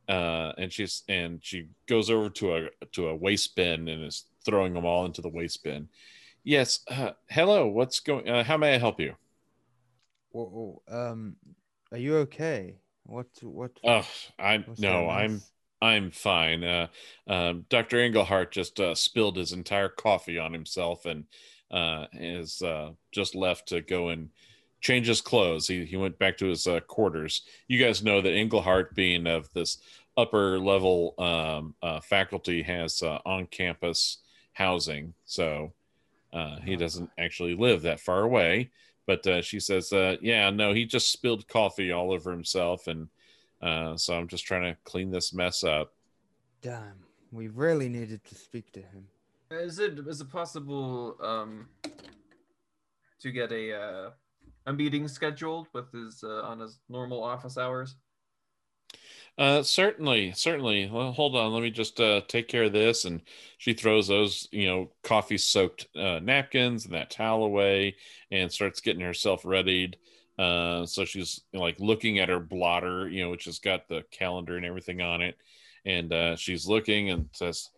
uh, 0.08 0.54
and 0.58 0.72
she's 0.72 1.04
and 1.08 1.44
she 1.44 1.68
goes 1.88 2.10
over 2.10 2.30
to 2.30 2.56
a 2.56 2.70
to 2.92 3.08
a 3.08 3.16
waste 3.16 3.56
bin 3.56 3.88
and 3.88 4.04
is 4.04 4.26
throwing 4.44 4.74
them 4.74 4.86
all 4.86 5.06
into 5.06 5.22
the 5.22 5.30
waste 5.30 5.64
bin. 5.64 5.90
Yes, 6.44 6.82
uh, 6.90 7.12
hello. 7.30 7.68
What's 7.68 8.00
going? 8.00 8.30
Uh, 8.30 8.44
how 8.44 8.58
may 8.58 8.76
I 8.76 8.78
help 8.78 9.00
you? 9.00 9.16
Whoa, 10.32 10.46
whoa, 10.46 11.12
um, 11.12 11.36
are 11.92 11.98
you 11.98 12.18
okay? 12.18 12.76
What? 13.04 13.28
What? 13.42 13.72
Oh, 13.84 14.08
I'm 14.38 14.66
no, 14.78 15.10
I'm? 15.10 15.42
I'm 15.82 16.12
fine. 16.12 16.64
Uh, 16.64 16.88
um, 17.28 17.66
Dr. 17.70 17.98
Engelhart 17.98 18.52
just 18.52 18.80
uh, 18.80 18.96
spilled 18.96 19.38
his 19.38 19.52
entire 19.52 19.90
coffee 19.90 20.40
on 20.40 20.54
himself 20.54 21.06
and 21.06 21.26
uh, 21.72 22.06
is 22.14 22.62
uh, 22.62 22.92
just 23.12 23.36
left 23.36 23.68
to 23.70 23.82
go 23.82 24.10
and 24.10 24.30
change 24.82 25.08
his 25.08 25.22
clothes. 25.22 25.68
He, 25.68 25.86
he 25.86 25.98
went 25.98 26.20
back 26.20 26.38
to 26.38 26.48
his 26.48 26.68
uh, 26.68 26.80
quarters. 26.82 27.44
You 27.68 27.84
guys 27.84 28.04
know 28.04 28.22
that 28.22 28.30
Engelhart, 28.30 28.94
being 28.94 29.26
of 29.28 29.52
this 29.54 29.80
upper 30.18 30.60
level 30.60 31.14
um, 31.18 31.76
uh, 31.82 32.00
faculty, 32.02 32.62
has 32.64 33.02
uh, 33.02 33.20
on 33.26 33.48
campus 33.48 34.20
housing. 34.54 35.14
So 35.26 35.74
uh, 36.34 36.58
he 36.64 36.76
Ah. 36.76 36.78
doesn't 36.78 37.10
actually 37.18 37.56
live 37.56 37.82
that 37.84 38.00
far 38.00 38.22
away. 38.22 38.70
But 39.08 39.26
uh, 39.28 39.42
she 39.42 39.60
says, 39.60 39.94
uh, 39.94 40.16
yeah, 40.22 40.50
no, 40.50 40.74
he 40.74 40.86
just 40.86 41.12
spilled 41.12 41.48
coffee 41.48 41.92
all 41.92 42.12
over 42.12 42.32
himself. 42.32 42.88
And 42.88 43.08
uh, 43.62 43.96
so 43.98 44.18
I'm 44.18 44.28
just 44.28 44.46
trying 44.46 44.64
to 44.74 44.78
clean 44.84 45.12
this 45.12 45.32
mess 45.34 45.64
up. 45.64 45.94
Damn, 46.62 46.96
we 47.32 47.48
really 47.48 47.88
needed 47.90 48.24
to 48.26 48.36
speak 48.36 48.72
to 48.72 48.80
him. 48.80 49.08
Is 49.52 49.80
it 49.80 50.00
is 50.08 50.22
it 50.22 50.30
possible 50.30 51.18
um 51.22 51.68
to 53.20 53.32
get 53.32 53.52
a 53.52 53.74
uh, 53.74 54.10
a 54.66 54.74
meeting 54.74 55.08
scheduled 55.08 55.68
with 55.74 55.92
his 55.92 56.24
uh, 56.24 56.42
on 56.44 56.60
his 56.60 56.80
normal 56.90 57.24
office 57.24 57.58
hours? 57.58 57.96
Uh, 59.38 59.62
certainly, 59.62 60.32
certainly. 60.32 60.90
Well, 60.90 61.12
hold 61.12 61.36
on. 61.36 61.52
Let 61.52 61.62
me 61.62 61.70
just 61.70 62.00
uh, 62.00 62.22
take 62.28 62.48
care 62.48 62.64
of 62.64 62.74
this. 62.74 63.04
And 63.04 63.22
she 63.58 63.74
throws 63.74 64.08
those, 64.08 64.48
you 64.52 64.68
know, 64.68 64.92
coffee 65.04 65.38
soaked 65.38 65.88
uh, 65.96 66.20
napkins 66.20 66.86
and 66.86 66.94
that 66.94 67.10
towel 67.12 67.44
away 67.44 67.98
and 68.32 68.52
starts 68.52 68.80
getting 68.80 69.02
herself 69.02 69.44
readied. 69.44 69.98
Uh, 70.40 70.86
so 70.86 71.04
she's 71.04 71.42
like 71.54 71.80
looking 71.80 72.20
at 72.20 72.30
her 72.30 72.40
blotter, 72.40 73.10
you 73.10 73.24
know, 73.24 73.30
which 73.30 73.46
has 73.46 73.60
got 73.60 73.88
the 73.88 74.04
calendar 74.12 74.56
and 74.56 74.66
everything 74.66 75.02
on 75.02 75.22
it. 75.22 75.38
And 75.86 76.14
uh, 76.14 76.36
she's 76.38 76.66
looking 76.66 77.10
and 77.10 77.28
says, 77.34 77.70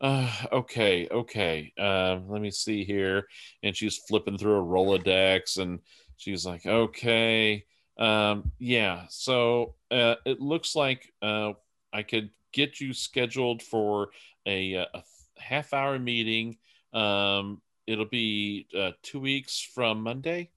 uh, 0.00 0.32
okay, 0.52 1.08
okay. 1.10 1.72
Uh, 1.78 2.20
let 2.26 2.40
me 2.40 2.50
see 2.50 2.84
here. 2.84 3.26
And 3.62 3.76
she's 3.76 3.98
flipping 4.08 4.38
through 4.38 4.60
a 4.60 4.64
Rolodex 4.64 5.58
and 5.58 5.80
she's 6.16 6.46
like, 6.46 6.66
okay. 6.66 7.64
Um, 7.98 8.52
yeah, 8.58 9.04
so 9.10 9.74
uh, 9.90 10.14
it 10.24 10.40
looks 10.40 10.74
like 10.74 11.12
uh, 11.20 11.52
I 11.92 12.02
could 12.02 12.30
get 12.52 12.80
you 12.80 12.94
scheduled 12.94 13.62
for 13.62 14.08
a, 14.46 14.76
uh, 14.76 14.86
a 14.94 15.02
half 15.38 15.74
hour 15.74 15.98
meeting. 15.98 16.56
Um, 16.94 17.60
it'll 17.86 18.06
be 18.06 18.66
uh, 18.76 18.92
two 19.02 19.20
weeks 19.20 19.60
from 19.60 20.02
Monday. 20.02 20.50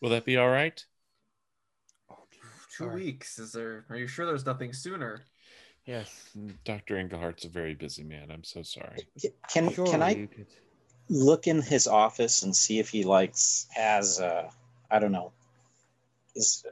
Will 0.00 0.10
that 0.10 0.24
be 0.24 0.36
all 0.36 0.48
right? 0.48 0.84
Two 2.76 2.84
Alright. 2.84 2.98
weeks. 2.98 3.40
Is 3.40 3.50
there? 3.50 3.84
Are 3.90 3.96
you 3.96 4.06
sure 4.06 4.24
there's 4.24 4.46
nothing 4.46 4.72
sooner? 4.72 5.24
Yes. 5.88 6.36
Dr. 6.66 6.98
Engelhart's 6.98 7.46
a 7.46 7.48
very 7.48 7.74
busy 7.74 8.04
man. 8.04 8.30
I'm 8.30 8.44
so 8.44 8.62
sorry. 8.62 9.08
Can 9.50 9.70
Surely 9.72 9.90
can 9.90 10.02
I 10.02 10.14
could. 10.26 10.46
look 11.08 11.46
in 11.46 11.62
his 11.62 11.86
office 11.86 12.42
and 12.42 12.54
see 12.54 12.78
if 12.78 12.90
he 12.90 13.04
likes 13.04 13.66
has 13.70 14.20
uh 14.20 14.50
I 14.90 14.98
don't 14.98 15.12
know 15.12 15.32
is 16.36 16.62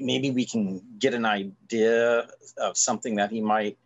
maybe 0.00 0.32
we 0.32 0.44
can 0.44 0.82
get 0.98 1.14
an 1.14 1.24
idea 1.24 2.26
of 2.58 2.76
something 2.76 3.14
that 3.14 3.30
he 3.30 3.40
might 3.40 3.78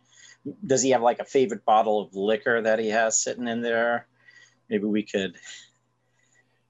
does 0.65 0.81
he 0.81 0.89
have 0.89 1.03
like 1.03 1.19
a 1.19 1.25
favorite 1.25 1.65
bottle 1.65 2.01
of 2.01 2.15
liquor 2.15 2.59
that 2.59 2.79
he 2.79 2.89
has 2.89 3.21
sitting 3.21 3.47
in 3.47 3.61
there 3.61 4.07
maybe 4.71 4.85
we 4.85 5.03
could 5.03 5.35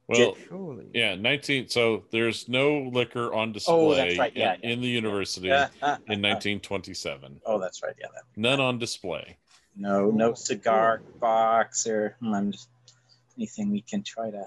Well, 0.10 0.36
Surely. 0.48 0.88
yeah, 0.94 1.15
19. 1.15 1.69
So 1.69 2.03
there's 2.11 2.49
no 2.49 2.90
liquor 2.91 3.34
on 3.34 3.52
display 3.52 3.76
Oh, 3.76 4.18
right. 4.18 4.31
Yeah, 4.36 4.53
in, 4.56 4.60
yeah, 4.64 4.69
in 4.72 4.81
the 4.81 4.88
university 4.88 5.52
Uh, 5.52 5.68
uh, 5.81 5.98
in 6.07 6.26
uh, 6.26 6.34
1927. 6.36 7.40
oh 7.45 7.60
that's 7.60 7.84
right 7.84 7.94
yeah 7.99 8.07
that, 8.15 8.23
None 8.36 8.60
on 8.60 8.80
display. 8.80 9.38
no 9.76 10.10
no 10.10 10.34
cigar 10.34 11.02
box 11.19 11.86
or 11.88 12.15
hmm, 12.19 12.49
anything 13.38 13.72
we 13.72 13.81
can 13.81 14.03
try 14.03 14.31
to 14.31 14.45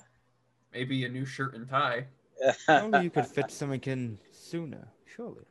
Maybe 0.72 1.05
a 1.05 1.09
new 1.09 1.26
shirt 1.26 1.55
and 1.55 1.68
tie. 1.68 2.06
Surely 2.66 3.02
you 3.05 3.10
could 3.10 3.26
fit 3.26 3.51
something 3.51 3.80
in 3.84 4.18
sooner. 4.32 4.89
Surely. 5.05 5.44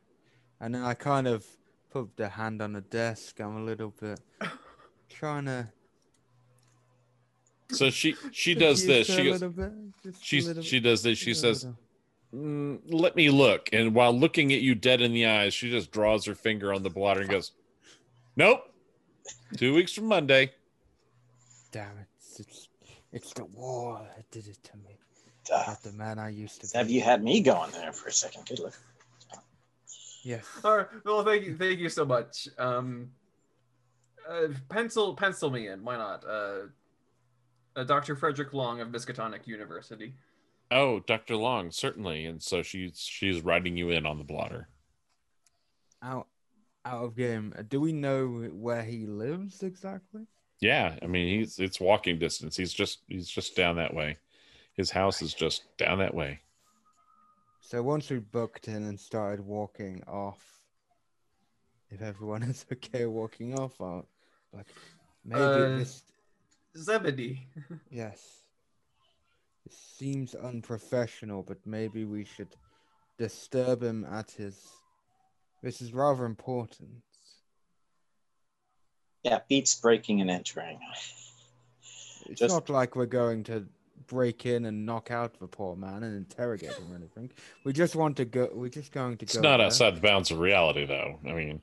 And 0.60 0.74
then 0.74 0.82
I 0.82 0.94
kind 0.94 1.28
of 1.28 1.46
put 1.90 2.16
the 2.16 2.28
hand 2.28 2.60
on 2.60 2.72
the 2.72 2.80
desk. 2.80 3.40
I'm 3.40 3.56
a 3.56 3.62
little 3.64 3.90
bit 4.00 4.20
trying 5.08 5.44
to. 5.46 5.68
So 7.72 7.90
she 7.90 8.16
she 8.32 8.54
does 8.54 8.86
this. 8.86 9.06
She 9.06 9.24
goes, 9.24 9.40
little 9.42 9.48
bit, 9.50 10.14
she's 10.20 10.50
she 10.62 10.80
does 10.80 11.02
this. 11.02 11.18
She 11.18 11.34
says, 11.34 11.66
mm, 12.34 12.78
"Let 12.86 13.16
me 13.16 13.30
look." 13.30 13.68
And 13.72 13.94
while 13.94 14.12
looking 14.12 14.52
at 14.52 14.60
you 14.60 14.74
dead 14.74 15.00
in 15.00 15.12
the 15.12 15.26
eyes, 15.26 15.54
she 15.54 15.70
just 15.70 15.90
draws 15.90 16.24
her 16.26 16.34
finger 16.34 16.72
on 16.72 16.82
the 16.82 16.90
blotter 16.90 17.20
and 17.20 17.30
goes, 17.30 17.52
"Nope, 18.36 18.60
two 19.56 19.74
weeks 19.74 19.92
from 19.92 20.06
Monday." 20.06 20.52
"Damn 21.70 21.98
it! 21.98 22.06
It's 22.38 22.68
it's 23.12 23.32
the 23.32 23.44
war 23.46 24.06
that 24.16 24.30
did 24.30 24.46
it 24.46 24.62
to 24.64 24.76
me." 24.78 24.98
Uh, 25.52 25.64
Not 25.66 25.82
the 25.82 25.92
man 25.92 26.18
I 26.18 26.28
used 26.28 26.60
to 26.60 26.78
have 26.78 26.86
be. 26.86 26.94
you 26.94 27.00
had 27.00 27.22
me 27.24 27.40
going 27.40 27.72
there 27.72 27.92
for 27.92 28.08
a 28.08 28.12
second? 28.12 28.46
Good 28.46 28.60
look. 28.60 28.74
Yes. 30.22 30.44
All 30.62 30.76
right. 30.76 30.86
Well, 31.04 31.24
thank 31.24 31.44
you, 31.44 31.56
thank 31.56 31.80
you 31.80 31.88
so 31.88 32.04
much. 32.04 32.48
Um, 32.58 33.10
uh, 34.28 34.48
pencil, 34.68 35.16
pencil 35.16 35.50
me 35.50 35.66
in. 35.66 35.82
Why 35.84 35.96
not? 35.96 36.24
Uh, 36.24 36.58
uh, 37.76 37.84
Dr. 37.84 38.16
Frederick 38.16 38.52
Long 38.52 38.80
of 38.80 38.88
Miskatonic 38.88 39.46
University. 39.46 40.14
Oh, 40.70 41.00
Dr. 41.00 41.36
Long, 41.36 41.70
certainly. 41.70 42.24
And 42.26 42.42
so 42.42 42.62
she's 42.62 42.98
she's 42.98 43.42
writing 43.42 43.76
you 43.76 43.90
in 43.90 44.06
on 44.06 44.18
the 44.18 44.24
blotter. 44.24 44.68
Out, 46.02 46.26
out 46.84 47.04
of 47.04 47.16
game. 47.16 47.54
Do 47.68 47.80
we 47.80 47.92
know 47.92 48.26
where 48.52 48.82
he 48.82 49.06
lives 49.06 49.62
exactly? 49.62 50.26
Yeah, 50.60 50.96
I 51.02 51.06
mean 51.06 51.38
he's 51.40 51.58
it's 51.58 51.80
walking 51.80 52.18
distance. 52.18 52.56
He's 52.56 52.72
just 52.72 53.00
he's 53.08 53.28
just 53.28 53.56
down 53.56 53.76
that 53.76 53.94
way. 53.94 54.16
His 54.74 54.90
house 54.90 55.20
is 55.22 55.34
just 55.34 55.64
down 55.76 55.98
that 55.98 56.14
way. 56.14 56.40
So 57.60 57.82
once 57.82 58.10
we 58.10 58.18
booked 58.18 58.68
in 58.68 58.82
and 58.84 58.98
started 58.98 59.44
walking 59.44 60.02
off, 60.06 60.42
if 61.90 62.00
everyone 62.02 62.42
is 62.50 62.64
okay 62.72 63.06
walking 63.06 63.58
off, 63.58 63.80
I'll, 63.80 64.06
like 64.52 64.66
maybe 65.24 65.40
Uh, 65.42 65.78
this. 65.78 66.02
Zebedee. 66.76 67.46
Yes. 67.90 68.42
It 69.66 69.72
seems 69.72 70.34
unprofessional, 70.34 71.42
but 71.42 71.58
maybe 71.64 72.04
we 72.04 72.24
should 72.24 72.56
disturb 73.18 73.82
him 73.82 74.04
at 74.10 74.30
his. 74.32 74.58
This 75.62 75.80
is 75.80 75.92
rather 75.92 76.24
important. 76.24 76.90
Yeah, 79.22 79.38
beats 79.48 79.74
breaking 79.80 80.20
and 80.20 80.30
entering. 80.30 80.80
It's 82.26 82.40
Just- 82.40 82.52
not 82.54 82.68
like 82.68 82.96
we're 82.96 83.06
going 83.06 83.44
to 83.44 83.66
break 84.08 84.46
in 84.46 84.64
and 84.64 84.84
knock 84.84 85.10
out 85.12 85.38
the 85.38 85.46
poor 85.46 85.76
man 85.76 86.02
and 86.02 86.16
interrogate 86.16 86.72
him 86.74 86.92
or 86.92 86.96
anything. 86.96 87.30
We 87.64 87.72
just 87.72 87.94
want 87.94 88.16
to 88.16 88.24
go. 88.24 88.50
We're 88.52 88.68
just 88.68 88.90
going 88.90 89.16
to 89.18 89.24
go 89.24 89.28
It's 89.28 89.36
go. 89.36 89.42
not 89.42 89.58
there. 89.58 89.66
outside 89.66 89.96
the 89.96 90.00
bounds 90.00 90.30
of 90.32 90.38
reality 90.40 90.84
though. 90.86 91.20
I 91.24 91.32
mean, 91.32 91.62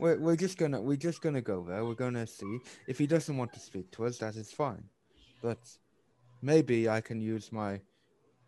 We're, 0.00 0.18
we're 0.18 0.36
just 0.36 0.56
gonna 0.56 0.80
we're 0.80 0.96
just 0.96 1.20
gonna 1.20 1.42
go 1.42 1.62
there. 1.62 1.84
We're 1.84 1.94
gonna 1.94 2.26
see 2.26 2.58
if 2.86 2.98
he 2.98 3.06
doesn't 3.06 3.36
want 3.36 3.52
to 3.52 3.60
speak 3.60 3.90
to 3.92 4.06
us. 4.06 4.16
That 4.18 4.34
is 4.34 4.50
fine, 4.50 4.84
but 5.42 5.58
maybe 6.40 6.88
I 6.88 7.02
can 7.02 7.20
use 7.20 7.52
my 7.52 7.80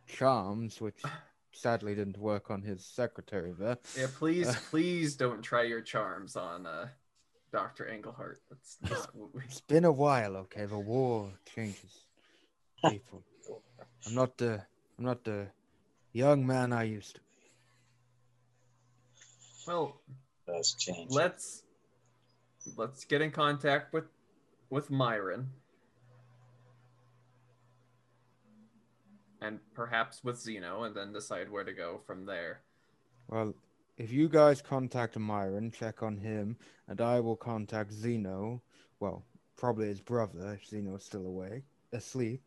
charms, 0.06 0.80
which 0.80 1.02
sadly 1.52 1.94
didn't 1.94 2.16
work 2.16 2.50
on 2.50 2.62
his 2.62 2.86
secretary 2.86 3.52
there. 3.58 3.76
Yeah, 3.98 4.06
please, 4.16 4.56
please 4.70 5.14
don't 5.14 5.42
try 5.42 5.64
your 5.64 5.82
charms 5.82 6.36
on 6.36 6.66
uh, 6.66 6.88
Dr. 7.52 7.86
Englehart. 7.86 8.40
That's 8.50 8.78
not 8.90 9.14
what 9.14 9.34
we. 9.34 9.42
It's 9.44 9.60
been 9.60 9.84
a 9.84 9.92
while, 9.92 10.36
okay. 10.38 10.64
The 10.64 10.78
war 10.78 11.30
changes 11.54 12.06
people. 12.88 13.22
I'm 14.06 14.14
not 14.14 14.38
the 14.38 14.62
I'm 14.98 15.04
not 15.04 15.22
the 15.22 15.48
young 16.14 16.46
man 16.46 16.72
I 16.72 16.84
used 16.84 17.16
to. 17.16 17.20
be. 17.20 17.26
Well, 19.66 20.00
Does 20.46 20.74
change. 20.74 21.10
let's 21.10 21.62
let's 22.76 23.04
get 23.04 23.20
in 23.22 23.30
contact 23.30 23.92
with 23.92 24.04
with 24.70 24.90
Myron 24.90 25.48
and 29.42 29.58
perhaps 29.74 30.22
with 30.22 30.38
Zeno 30.38 30.84
and 30.84 30.94
then 30.94 31.12
decide 31.12 31.50
where 31.50 31.64
to 31.64 31.72
go 31.72 32.00
from 32.06 32.24
there. 32.24 32.60
Well, 33.28 33.54
if 33.98 34.12
you 34.12 34.28
guys 34.28 34.62
contact 34.62 35.18
Myron, 35.18 35.70
check 35.70 36.02
on 36.02 36.16
him, 36.16 36.56
and 36.88 37.00
I 37.00 37.20
will 37.20 37.36
contact 37.36 37.92
Zeno. 37.92 38.62
Well, 39.00 39.24
probably 39.56 39.88
his 39.88 40.00
brother 40.00 40.54
if 40.54 40.66
Zeno's 40.66 41.04
still 41.04 41.26
awake, 41.26 41.64
asleep, 41.92 42.42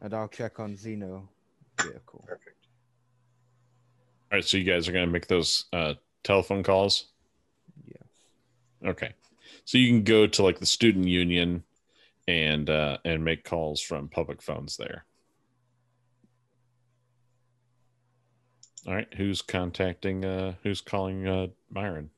and 0.00 0.14
I'll 0.14 0.28
check 0.28 0.60
on 0.60 0.76
Zeno 0.76 1.28
vehicle. 1.80 2.24
Perfect. 2.26 2.66
all 4.30 4.36
right, 4.36 4.44
so 4.44 4.56
you 4.56 4.64
guys 4.64 4.88
are 4.88 4.92
gonna 4.92 5.06
make 5.06 5.26
those 5.26 5.64
uh 5.72 5.94
telephone 6.22 6.62
calls? 6.62 7.12
Okay. 8.84 9.14
So 9.64 9.78
you 9.78 9.88
can 9.88 10.04
go 10.04 10.26
to 10.26 10.42
like 10.42 10.58
the 10.58 10.66
student 10.66 11.06
union 11.06 11.64
and 12.28 12.68
uh 12.68 12.98
and 13.04 13.24
make 13.24 13.44
calls 13.44 13.80
from 13.80 14.08
public 14.08 14.42
phones 14.42 14.76
there. 14.76 15.04
All 18.86 18.94
right, 18.94 19.12
who's 19.14 19.42
contacting 19.42 20.24
uh 20.24 20.54
who's 20.62 20.80
calling 20.80 21.26
uh 21.26 21.48
Myron? 21.70 22.10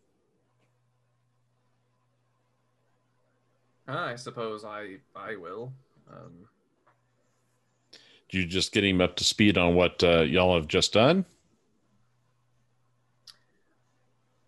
I 3.87 4.17
suppose 4.17 4.65
I 4.65 4.99
I 5.17 5.37
will. 5.37 5.73
Um, 6.11 6.49
Do 8.29 8.39
you 8.39 8.47
just 8.47 8.73
get 8.73 8.85
him 8.85 9.01
up 9.01 9.17
to 9.17 9.25
speed 9.25 9.57
on 9.57 9.75
what 9.75 10.03
uh, 10.05 10.21
y'all 10.23 10.55
have 10.57 10.69
just 10.69 10.93
done? 10.93 11.25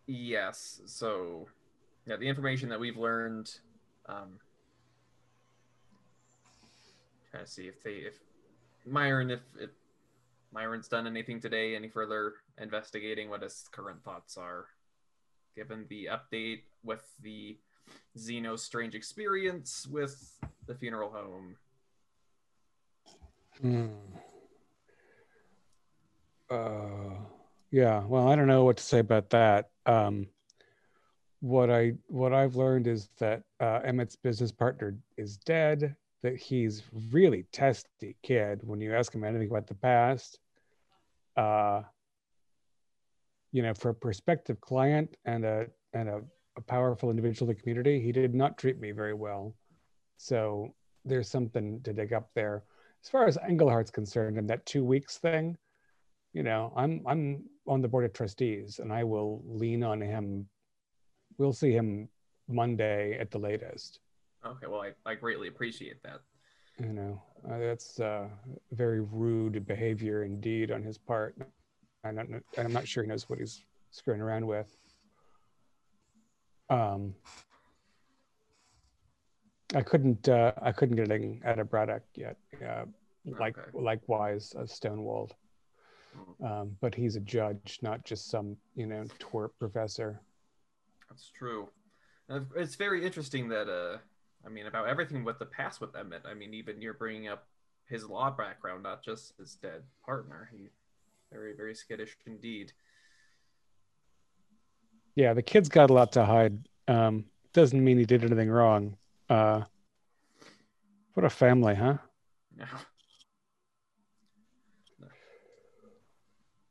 yes. 0.07 0.81
So, 0.87 1.49
yeah, 2.11 2.17
the 2.17 2.27
information 2.27 2.69
that 2.71 2.81
we've 2.81 2.97
learned. 2.97 3.55
Um, 4.07 4.41
trying 7.31 7.45
to 7.45 7.51
see 7.51 7.69
if 7.69 7.81
they 7.85 7.93
if 7.93 8.15
Myron 8.85 9.31
if 9.31 9.41
if 9.61 9.71
Myron's 10.53 10.89
done 10.89 11.07
anything 11.07 11.41
today, 11.41 11.77
any 11.77 11.89
further 11.89 12.35
investigating, 12.61 13.31
what 13.31 13.43
his 13.43 13.65
current 13.71 14.03
thoughts 14.03 14.37
are, 14.37 14.67
given 15.55 15.87
the 15.89 16.09
update 16.11 16.63
with 16.83 17.05
the 17.23 17.57
Zeno's 18.19 18.65
strange 18.65 18.97
experience 18.97 19.87
with 19.87 20.37
the 20.67 20.75
funeral 20.75 21.11
home. 21.13 21.57
Hmm. 23.61 23.87
Uh, 26.51 27.21
yeah. 27.71 28.03
Well, 28.05 28.27
I 28.27 28.35
don't 28.35 28.49
know 28.49 28.65
what 28.65 28.79
to 28.79 28.83
say 28.83 28.99
about 28.99 29.31
that. 29.31 29.71
Um, 29.87 30.27
what 31.41 31.71
I 31.71 31.93
what 32.07 32.33
I've 32.33 32.57
learned 32.57 32.87
is 32.87 33.09
that 33.19 33.43
uh, 33.61 33.81
Emmett's 33.85 34.17
business 34.17 34.53
partner 34.53 34.97
is 35.17 35.37
dead. 35.39 35.97
That 36.23 36.37
he's 36.37 36.83
really 37.11 37.47
testy 37.51 38.17
kid. 38.23 38.61
When 38.63 38.81
you 38.81 38.95
ask 38.95 39.15
him 39.15 39.25
anything 39.25 39.49
about 39.49 39.67
the 39.67 39.75
past, 39.75 40.39
uh, 41.37 41.83
you 43.53 43.63
know, 43.63 43.73
for 43.73 43.89
a 43.89 43.95
prospective 43.95 44.61
client 44.61 45.17
and 45.25 45.45
a 45.45 45.67
and 45.95 46.09
a, 46.09 46.21
a 46.59 46.61
powerful 46.61 47.11
individual 47.11 47.51
in 47.51 47.57
the 47.57 47.61
community, 47.63 48.01
he 48.01 48.13
did 48.13 48.35
not 48.35 48.59
treat 48.59 48.79
me 48.79 48.93
very 48.93 49.15
well. 49.15 49.55
So 50.19 50.75
there's 51.07 51.31
something 51.31 51.81
to 51.83 51.95
dig 51.95 52.13
up 52.13 52.29
there 52.35 52.65
as 53.03 53.09
far 53.09 53.27
as 53.27 53.39
Engelhart's 53.39 53.91
concerned 53.91 54.39
and 54.39 54.49
that 54.51 54.67
two 54.67 54.85
weeks 54.85 55.19
thing, 55.19 55.57
you 56.33 56.43
know, 56.43 56.73
I'm 56.77 57.03
I'm 57.07 57.45
on 57.67 57.81
the 57.81 57.89
board 57.89 58.05
of 58.05 58.13
trustees 58.13 58.79
and 58.79 58.93
I 58.93 59.05
will 59.05 59.43
lean 59.47 59.83
on 59.83 60.01
him. 60.01 60.49
We'll 61.41 61.55
see 61.55 61.73
him 61.73 62.07
Monday 62.49 63.19
at 63.19 63.31
the 63.31 63.39
latest. 63.39 64.01
Okay, 64.45 64.67
well, 64.67 64.83
I, 64.83 65.11
I 65.11 65.15
greatly 65.15 65.49
appreciate 65.49 66.03
that. 66.03 66.21
You 66.79 66.93
know, 66.93 67.23
uh, 67.51 67.57
that's 67.57 67.99
uh, 67.99 68.29
very 68.73 69.01
rude 69.01 69.67
behavior 69.67 70.25
indeed 70.25 70.71
on 70.71 70.83
his 70.83 70.99
part. 70.99 71.35
I 72.05 72.13
don't 72.13 72.29
know, 72.29 72.41
and 72.59 72.67
I'm 72.67 72.75
not 72.75 72.87
sure 72.87 73.05
he 73.05 73.09
knows 73.09 73.31
what 73.31 73.39
he's 73.39 73.65
screwing 73.91 74.21
around 74.21 74.47
with. 74.47 74.69
Um, 76.69 77.15
I 79.75 79.81
couldn't 79.81 80.29
uh, 80.29 80.53
I 80.61 80.73
couldn't 80.73 80.97
get 80.97 81.11
anything 81.11 81.41
out 81.47 81.59
of 81.59 81.71
Braddock 81.71 82.03
yet. 82.17 82.37
Uh, 82.63 82.85
like 83.25 83.57
Okay. 83.57 83.71
likewise, 83.73 84.53
uh, 84.59 84.65
Stonewalled. 84.65 85.31
Um, 86.45 86.77
but 86.83 86.95
he's 86.95 87.17
a 87.17 87.21
judge, 87.21 87.79
not 87.81 88.05
just 88.05 88.29
some 88.29 88.59
you 88.75 88.87
know 88.87 89.05
twerp 89.19 89.51
professor. 89.59 90.21
That's 91.11 91.31
true. 91.37 91.69
And 92.29 92.47
it's 92.57 92.77
very 92.77 93.05
interesting 93.05 93.49
that, 93.49 93.69
uh, 93.69 93.99
I 94.47 94.49
mean, 94.49 94.67
about 94.67 94.87
everything 94.89 95.25
with 95.25 95.39
the 95.39 95.47
past 95.47 95.81
with 95.81 95.97
Emmett. 95.97 96.23
I 96.25 96.35
mean, 96.35 96.55
even 96.55 96.81
you're 96.81 96.95
bringing 96.95 97.29
up 97.29 97.49
his 97.87 98.09
law 98.09 98.31
background, 98.31 98.85
not 98.85 99.03
just 99.03 99.33
his 99.37 99.57
dead 99.57 99.83
partner. 100.07 100.49
He 100.53 100.69
very, 101.33 101.55
very 101.55 101.75
skittish 101.75 102.17
indeed. 102.27 102.73
Yeah, 105.17 105.35
the 105.35 105.43
kid's 105.43 105.69
got 105.69 105.91
a 105.91 105.93
lot 105.93 106.13
to 106.13 106.25
hide. 106.25 106.69
Um, 106.87 107.25
doesn't 107.53 107.83
mean 107.83 107.99
he 107.99 108.05
did 108.05 108.25
anything 108.25 108.49
wrong. 108.49 108.97
Uh, 109.29 109.63
what 111.15 111.27
a 111.27 111.31
family, 111.31 111.75
huh? 111.75 111.99
Yeah. 112.57 112.67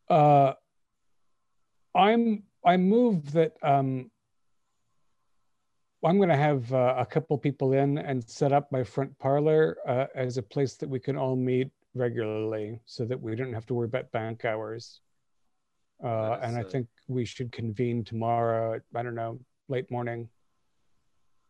Uh, 0.10 0.54
I'm 1.94 2.42
I 2.66 2.78
move 2.78 3.34
that 3.34 3.54
um, 3.62 4.10
I'm 6.04 6.18
going 6.18 6.30
to 6.30 6.38
have 6.38 6.72
uh, 6.74 6.96
a 6.98 7.06
couple 7.06 7.38
people 7.38 7.74
in 7.74 7.98
and 7.98 8.28
set 8.30 8.52
up 8.54 8.72
my 8.72 8.84
front 8.84 9.18
parlor 9.20 9.78
uh, 9.88 10.06
as 10.16 10.38
a 10.38 10.42
place 10.42 10.76
that 10.76 10.90
we 10.90 11.00
can 11.00 11.18
all 11.18 11.36
meet 11.36 11.72
regularly, 11.94 12.80
so 12.86 13.04
that 13.06 13.20
we 13.20 13.36
don't 13.36 13.54
have 13.54 13.66
to 13.66 13.74
worry 13.74 13.86
about 13.88 14.12
bank 14.12 14.46
hours. 14.46 15.02
Uh, 16.04 16.38
and 16.42 16.56
I 16.56 16.64
think 16.64 16.88
we 17.10 17.26
should 17.26 17.52
convene 17.52 18.06
tomorrow. 18.06 18.76
At, 18.76 18.84
I 18.96 19.04
don't 19.04 19.16
know, 19.16 19.40
late 19.68 19.92
morning. 19.92 20.30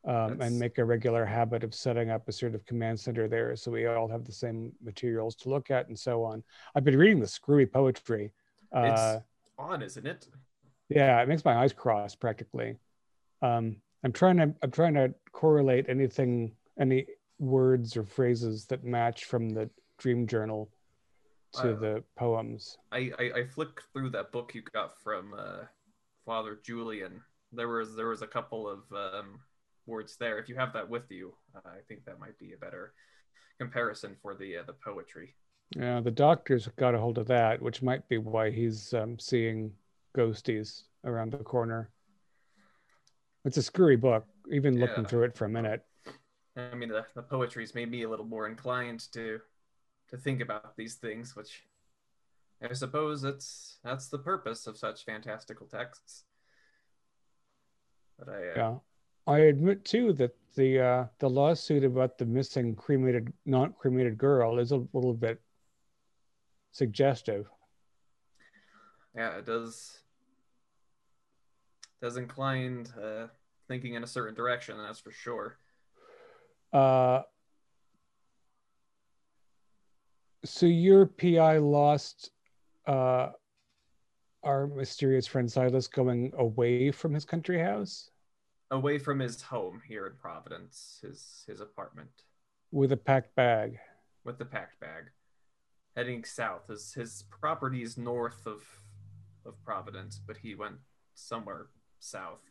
um, 0.05 0.39
and 0.41 0.57
make 0.57 0.77
a 0.77 0.85
regular 0.85 1.25
habit 1.25 1.61
of 1.63 1.75
setting 1.75 2.09
up 2.09 2.27
a 2.29 2.31
sort 2.31 2.55
of 2.55 2.65
command 2.65 2.97
center 2.97 3.27
there 3.27 3.53
so 3.57 3.69
we 3.69 3.85
all 3.85 4.07
have 4.07 4.23
the 4.23 4.31
same 4.31 4.71
materials 4.81 5.35
to 5.35 5.49
look 5.49 5.69
at 5.69 5.89
and 5.89 5.99
so 5.99 6.23
on. 6.23 6.41
I've 6.73 6.85
been 6.85 6.97
reading 6.97 7.19
the 7.19 7.27
screwy 7.27 7.65
poetry. 7.65 8.31
Uh, 8.73 8.85
It's 9.17 9.25
odd, 9.59 9.83
isn't 9.83 10.07
it? 10.07 10.27
yeah, 10.87 11.21
it 11.21 11.27
makes 11.27 11.43
my 11.43 11.53
eyes 11.57 11.73
cross 11.73 12.15
practically. 12.15 12.77
Um, 13.41 13.75
I'm 14.03 14.13
trying 14.13 14.37
to 14.37 14.53
I'm 14.61 14.71
trying 14.71 14.93
to 14.95 15.13
correlate 15.31 15.87
anything, 15.89 16.53
any 16.79 17.05
words 17.39 17.97
or 17.97 18.03
phrases 18.03 18.65
that 18.65 18.83
match 18.83 19.25
from 19.25 19.49
the 19.49 19.69
dream 19.97 20.27
journal 20.27 20.69
to 21.53 21.73
Uh, 21.73 21.79
the 21.79 22.03
poems. 22.15 22.77
I, 22.91 23.11
I 23.19 23.31
I 23.39 23.43
flicked 23.45 23.83
through 23.91 24.11
that 24.11 24.31
book 24.31 24.53
you 24.53 24.61
got 24.61 25.01
from 25.01 25.33
uh, 25.33 25.63
Father 26.25 26.59
Julian. 26.63 27.21
There 27.51 27.67
was 27.67 27.95
there 27.95 28.07
was 28.09 28.21
a 28.21 28.27
couple 28.27 28.69
of 28.69 28.79
um, 28.93 29.39
words 29.85 30.15
there. 30.17 30.37
If 30.37 30.47
you 30.47 30.55
have 30.55 30.73
that 30.73 30.87
with 30.87 31.09
you, 31.09 31.33
uh, 31.55 31.69
I 31.69 31.81
think 31.87 32.05
that 32.05 32.19
might 32.19 32.37
be 32.37 32.53
a 32.53 32.57
better 32.57 32.93
comparison 33.59 34.15
for 34.21 34.35
the 34.35 34.57
uh, 34.57 34.63
the 34.63 34.73
poetry. 34.73 35.35
Yeah, 35.75 35.99
the 36.01 36.11
doctor's 36.11 36.67
got 36.77 36.95
a 36.95 36.99
hold 36.99 37.17
of 37.17 37.27
that, 37.27 37.61
which 37.61 37.81
might 37.81 38.07
be 38.07 38.17
why 38.17 38.49
he's 38.49 38.93
um, 38.93 39.19
seeing 39.19 39.71
ghosties 40.15 40.83
around 41.03 41.31
the 41.31 41.43
corner. 41.43 41.89
It's 43.45 43.57
a 43.57 43.63
screwy 43.63 43.95
book, 43.95 44.25
even 44.51 44.79
looking 44.79 45.03
Yeah. 45.03 45.09
through 45.09 45.23
it 45.23 45.35
for 45.35 45.45
a 45.45 45.49
minute. 45.49 45.85
I 46.55 46.75
mean, 46.75 46.89
the, 46.89 47.05
the 47.15 47.23
poetry's 47.23 47.73
made 47.73 47.89
me 47.89 48.03
a 48.03 48.09
little 48.09 48.25
more 48.25 48.47
inclined 48.47 49.11
to 49.13 49.39
to 50.09 50.17
think 50.17 50.41
about 50.41 50.75
these 50.75 50.95
things, 50.95 51.35
which 51.35 51.63
I 52.61 52.73
suppose 52.73 53.21
that's 53.21 53.77
that's 53.83 54.07
the 54.09 54.17
purpose 54.17 54.67
of 54.67 54.77
such 54.77 55.05
fantastical 55.05 55.67
texts. 55.67 56.23
But 58.17 58.29
I, 58.29 58.33
uh, 58.49 58.53
Yeah. 58.55 58.79
I 59.27 59.37
admit 59.41 59.85
too 59.85 60.11
that 60.13 60.35
the 60.55 60.79
uh, 60.79 61.05
the 61.19 61.29
lawsuit 61.29 61.83
about 61.83 62.17
the 62.17 62.25
missing 62.25 62.75
cremated, 62.75 63.31
not 63.45 63.77
cremated 63.77 64.17
girl 64.17 64.57
is 64.59 64.71
a 64.71 64.85
little 64.93 65.13
bit 65.13 65.39
suggestive. 66.71 67.47
yeah, 69.15 69.37
it 69.37 69.45
does 69.45 69.99
does 72.01 72.17
inclined 72.17 72.91
uh, 73.01 73.27
thinking 73.67 73.93
in 73.93 74.03
a 74.03 74.07
certain 74.07 74.35
direction. 74.35 74.77
That's 74.77 74.99
for 74.99 75.11
sure. 75.11 75.57
Uh, 76.71 77.21
so 80.45 80.65
your 80.65 81.05
PI 81.05 81.57
lost 81.57 82.31
uh, 82.87 83.29
our 84.43 84.67
mysterious 84.67 85.27
friend 85.27 85.51
Silas 85.51 85.87
going 85.87 86.31
away 86.37 86.91
from 86.91 87.13
his 87.13 87.25
country 87.25 87.59
house 87.59 88.09
Away 88.71 88.99
from 88.99 89.17
his 89.17 89.41
home 89.41 89.81
here 89.87 90.05
in 90.05 90.13
Providence, 90.21 90.99
his 91.01 91.43
his 91.47 91.59
apartment 91.59 92.11
with 92.71 92.91
a 92.91 92.97
packed 92.97 93.33
bag. 93.35 93.79
with 94.23 94.37
the 94.37 94.45
packed 94.45 94.79
bag, 94.79 95.05
heading 95.95 96.23
south. 96.23 96.67
His 96.67 96.93
his 96.93 97.23
property 97.31 97.81
is 97.81 97.97
north 97.97 98.45
of 98.45 98.61
of 99.43 99.55
Providence, 99.63 100.21
but 100.23 100.37
he 100.37 100.53
went 100.53 100.75
somewhere 101.15 101.69
south. 101.99 102.41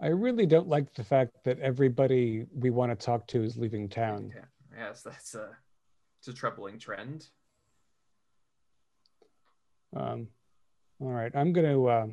I 0.00 0.08
really 0.08 0.46
don't 0.46 0.68
like 0.68 0.92
the 0.94 1.04
fact 1.04 1.32
that 1.44 1.58
everybody 1.60 2.46
we 2.54 2.70
want 2.70 2.98
to 2.98 3.06
talk 3.06 3.26
to 3.28 3.42
is 3.42 3.56
leaving 3.56 3.88
town. 3.88 4.32
Yeah, 4.34 4.44
yes, 4.78 5.02
that's 5.02 5.34
a 5.34 5.56
it's 6.18 6.28
a 6.28 6.32
troubling 6.34 6.78
trend. 6.78 7.28
Um, 9.94 10.28
all 11.00 11.12
right, 11.12 11.32
I'm 11.34 11.52
going 11.52 11.66
to. 11.66 11.86
Uh, 11.88 12.06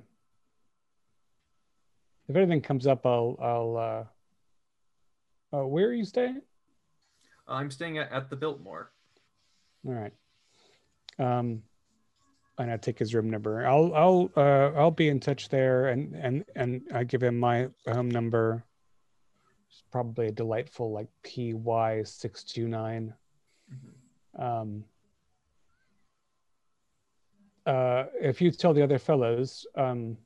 if 2.30 2.36
anything 2.36 2.62
comes 2.62 2.88
up, 2.88 3.06
I'll. 3.06 3.38
I'll. 3.42 3.78
Uh, 3.78 5.58
uh, 5.58 5.68
where 5.68 5.88
are 5.88 5.94
you 5.94 6.06
staying? 6.06 6.42
I'm 7.48 7.70
staying 7.70 7.98
at, 7.98 8.12
at 8.12 8.30
the 8.30 8.36
Biltmore. 8.36 8.92
All 9.86 9.94
right. 9.94 10.14
Um, 11.20 11.64
and 12.58 12.72
I 12.72 12.78
take 12.78 13.00
his 13.00 13.14
room 13.16 13.30
number. 13.30 13.66
I'll. 13.66 13.94
I'll. 13.96 14.32
Uh, 14.36 14.72
I'll 14.78 14.92
be 14.92 15.10
in 15.10 15.20
touch 15.20 15.50
there, 15.50 15.88
and 15.88 16.14
and 16.16 16.46
and 16.56 16.82
I 16.94 17.04
give 17.04 17.24
him 17.24 17.40
my 17.40 17.68
home 17.88 18.10
number. 18.10 18.64
It's 19.70 19.84
probably 19.92 20.28
a 20.28 20.32
delightful 20.32 20.92
like 20.92 21.08
PY 21.24 22.04
six 22.04 22.44
two 22.44 22.68
nine. 22.68 23.14
Um, 24.38 24.84
uh, 27.66 28.06
if 28.20 28.42
you 28.42 28.52
tell 28.52 28.74
the 28.74 28.84
other 28.84 29.00
fellows, 29.00 29.66
um, 29.76 30.18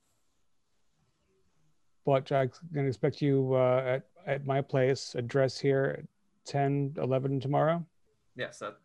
but 2.06 2.32
I'm 2.32 2.50
going 2.74 2.86
to 2.86 2.88
expect 2.88 3.22
you 3.22 3.54
uh, 3.54 3.84
at, 3.86 4.06
at 4.26 4.46
my 4.46 4.62
place, 4.62 5.14
address 5.16 5.60
here 5.60 5.98
at 6.00 6.06
10, 6.46 6.96
11 6.98 7.40
tomorrow. 7.42 7.86
Yes, 8.36 8.60
that 8.60 8.78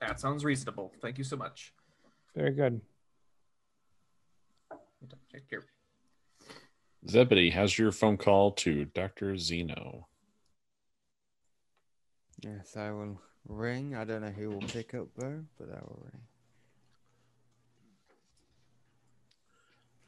that 0.00 0.20
sounds 0.20 0.44
reasonable. 0.44 0.92
Thank 1.00 1.18
you 1.18 1.24
so 1.24 1.36
much. 1.36 1.72
Very 2.36 2.52
good. 2.52 2.82
Take 5.32 5.48
care. 5.48 5.64
Zebedee, 7.08 7.50
how's 7.50 7.78
your 7.78 7.92
phone 7.92 8.18
call 8.18 8.52
to 8.52 8.84
Dr. 8.86 9.38
Zeno? 9.38 10.06
Yes, 12.42 12.76
I 12.76 12.90
will 12.90 13.18
ring. 13.48 13.94
I 13.94 14.04
don't 14.04 14.20
know 14.20 14.28
who 14.28 14.50
will 14.50 14.60
pick 14.60 14.92
up 14.92 15.08
though, 15.16 15.44
but 15.58 15.68
I 15.70 15.78
will 15.80 16.02
ring. 16.02 16.20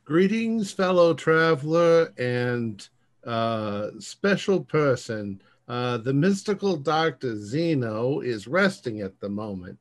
Greetings, 0.05 0.71
fellow 0.71 1.15
traveler 1.15 2.13
and 2.19 2.87
uh, 3.25 3.89
special 4.01 4.61
person. 4.65 5.41
Uh, 5.67 5.99
the 5.99 6.13
mystical 6.13 6.77
Dr. 6.77 7.37
Zeno 7.37 8.21
is 8.21 8.47
resting 8.47 9.01
at 9.01 9.19
the 9.21 9.29
moment. 9.29 9.79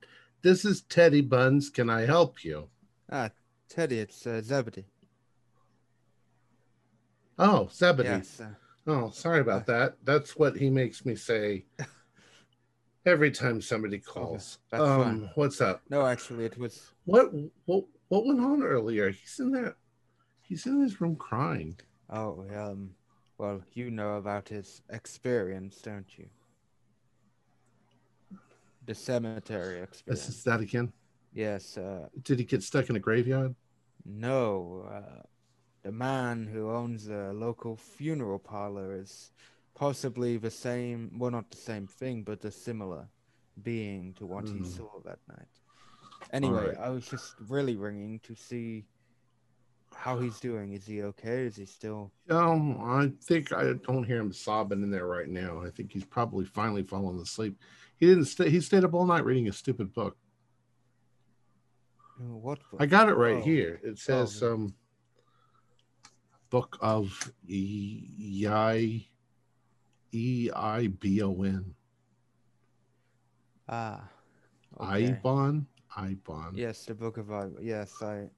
This 0.47 0.63
is 0.63 0.83
Teddy 0.83 1.19
Buns. 1.19 1.69
Can 1.69 1.89
I 1.89 2.05
help 2.05 2.45
you? 2.45 2.69
Ah, 3.11 3.31
Teddy, 3.67 3.99
it's 3.99 4.25
uh, 4.25 4.41
Zebedee. 4.41 4.85
Oh, 7.37 7.67
Zebedee. 7.69 8.07
Yes. 8.07 8.39
Uh, 8.39 8.53
Oh, 8.89 9.09
sorry 9.09 9.41
about 9.41 9.65
that. 9.65 9.97
That's 10.05 10.37
what 10.37 10.55
he 10.55 10.69
makes 10.69 11.05
me 11.05 11.15
say 11.15 11.65
every 13.05 13.29
time 13.29 13.61
somebody 13.61 13.99
calls. 13.99 14.59
that's 14.71 14.81
um, 14.81 15.03
fine. 15.03 15.29
what's 15.35 15.59
up? 15.59 15.81
no, 15.89 16.05
actually, 16.05 16.45
it 16.45 16.57
was. 16.57 16.91
What 17.03 17.29
what 17.65 17.83
what 18.07 18.25
went 18.25 18.39
on 18.39 18.63
earlier? 18.63 19.09
He's 19.09 19.41
in 19.41 19.51
there. 19.51 19.75
He's 20.43 20.65
in 20.65 20.79
his 20.79 21.01
room 21.01 21.17
crying. 21.17 21.77
Oh, 22.09 22.45
um. 22.55 22.91
Well, 23.37 23.61
you 23.73 23.91
know 23.91 24.15
about 24.15 24.47
his 24.47 24.81
experience, 24.89 25.81
don't 25.81 26.17
you? 26.17 26.29
The 28.87 28.95
cemetery 28.95 29.81
This 29.81 29.89
experience. 29.89 30.29
is 30.29 30.43
that 30.45 30.61
again. 30.61 30.91
Yes. 31.33 31.77
Uh, 31.77 32.07
Did 32.23 32.39
he 32.39 32.45
get 32.45 32.63
stuck 32.63 32.89
in 32.89 32.95
a 32.95 32.99
graveyard? 32.99 33.53
no. 34.05 34.87
Uh, 34.89 35.21
the 35.83 35.91
man 35.91 36.45
who 36.47 36.69
owns 36.71 37.05
the 37.05 37.31
local 37.33 37.77
funeral 37.77 38.39
parlor 38.39 38.93
is 38.99 39.31
possibly 39.75 40.37
the 40.37 40.49
same. 40.51 41.11
Well, 41.17 41.31
not 41.31 41.49
the 41.51 41.57
same 41.57 41.87
thing, 41.87 42.23
but 42.23 42.43
a 42.43 42.51
similar 42.51 43.07
being 43.63 44.13
to 44.15 44.25
what 44.25 44.47
he 44.47 44.57
Hmm. 44.57 44.63
saw 44.65 44.99
that 45.05 45.19
night. 45.29 45.47
Anyway, 46.33 46.69
right. 46.69 46.77
I 46.77 46.89
was 46.89 47.05
just 47.07 47.35
really 47.47 47.75
ringing 47.77 48.19
to 48.21 48.35
see 48.35 48.85
how 49.95 50.19
he's 50.19 50.39
doing. 50.41 50.73
Is 50.73 50.85
he 50.85 51.03
okay? 51.03 51.45
Is 51.45 51.55
he 51.55 51.65
still? 51.65 52.11
Um, 52.29 52.77
I 52.81 53.11
think 53.23 53.53
I 53.53 53.73
don't 53.73 54.03
hear 54.03 54.17
him 54.19 54.33
sobbing 54.33 54.81
in 54.83 54.91
there 54.91 55.07
right 55.07 55.29
now. 55.29 55.61
I 55.61 55.69
think 55.69 55.91
he's 55.93 56.03
probably 56.05 56.43
finally 56.45 56.83
fallen 56.83 57.17
asleep. 57.19 57.57
He 57.99 58.05
didn't 58.05 58.25
stay. 58.25 58.49
He 58.49 58.61
stayed 58.61 58.83
up 58.83 58.93
all 58.93 59.05
night 59.05 59.25
reading 59.25 59.47
a 59.47 59.51
stupid 59.53 59.93
book. 59.93 60.17
uh, 62.19 62.23
What? 62.35 62.59
I 62.79 62.85
got 62.85 63.09
it 63.09 63.15
right 63.15 63.37
Oh. 63.37 63.41
here. 63.41 63.79
It 63.83 63.97
says 63.99 64.41
Oh. 64.43 64.53
um, 64.53 64.73
book 66.49 66.77
of 66.81 67.31
I 67.49 69.05
E 70.11 70.49
I 70.55 70.87
B 70.87 71.21
O 71.21 71.41
N. 71.43 71.75
Ah. 73.69 74.09
Okay. 74.79 75.19
Eibon. 75.23 75.65
Eibon. 75.97 76.51
Yes, 76.55 76.85
the 76.85 76.93
book 76.93 77.17
of 77.17 77.31
I. 77.31 77.49
Yes, 77.61 78.01
I. 78.01 78.29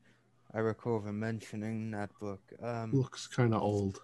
I 0.52 0.60
recall 0.60 1.00
them 1.00 1.20
mentioning 1.20 1.92
that 1.92 2.10
book. 2.20 2.42
Um, 2.64 2.92
Looks 2.92 3.28
kind 3.28 3.54
of 3.54 3.62
old. 3.62 4.02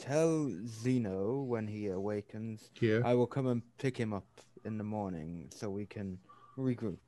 tell 0.00 0.50
Zeno 0.66 1.42
when 1.42 1.68
he 1.68 1.86
awakens. 1.88 2.70
Yeah. 2.80 3.00
I 3.04 3.14
will 3.14 3.28
come 3.28 3.46
and 3.46 3.62
pick 3.78 3.96
him 3.96 4.12
up 4.12 4.26
in 4.64 4.78
the 4.78 4.84
morning 4.84 5.48
so 5.54 5.68
we 5.70 5.86
can 5.86 6.18
regroup. 6.58 6.98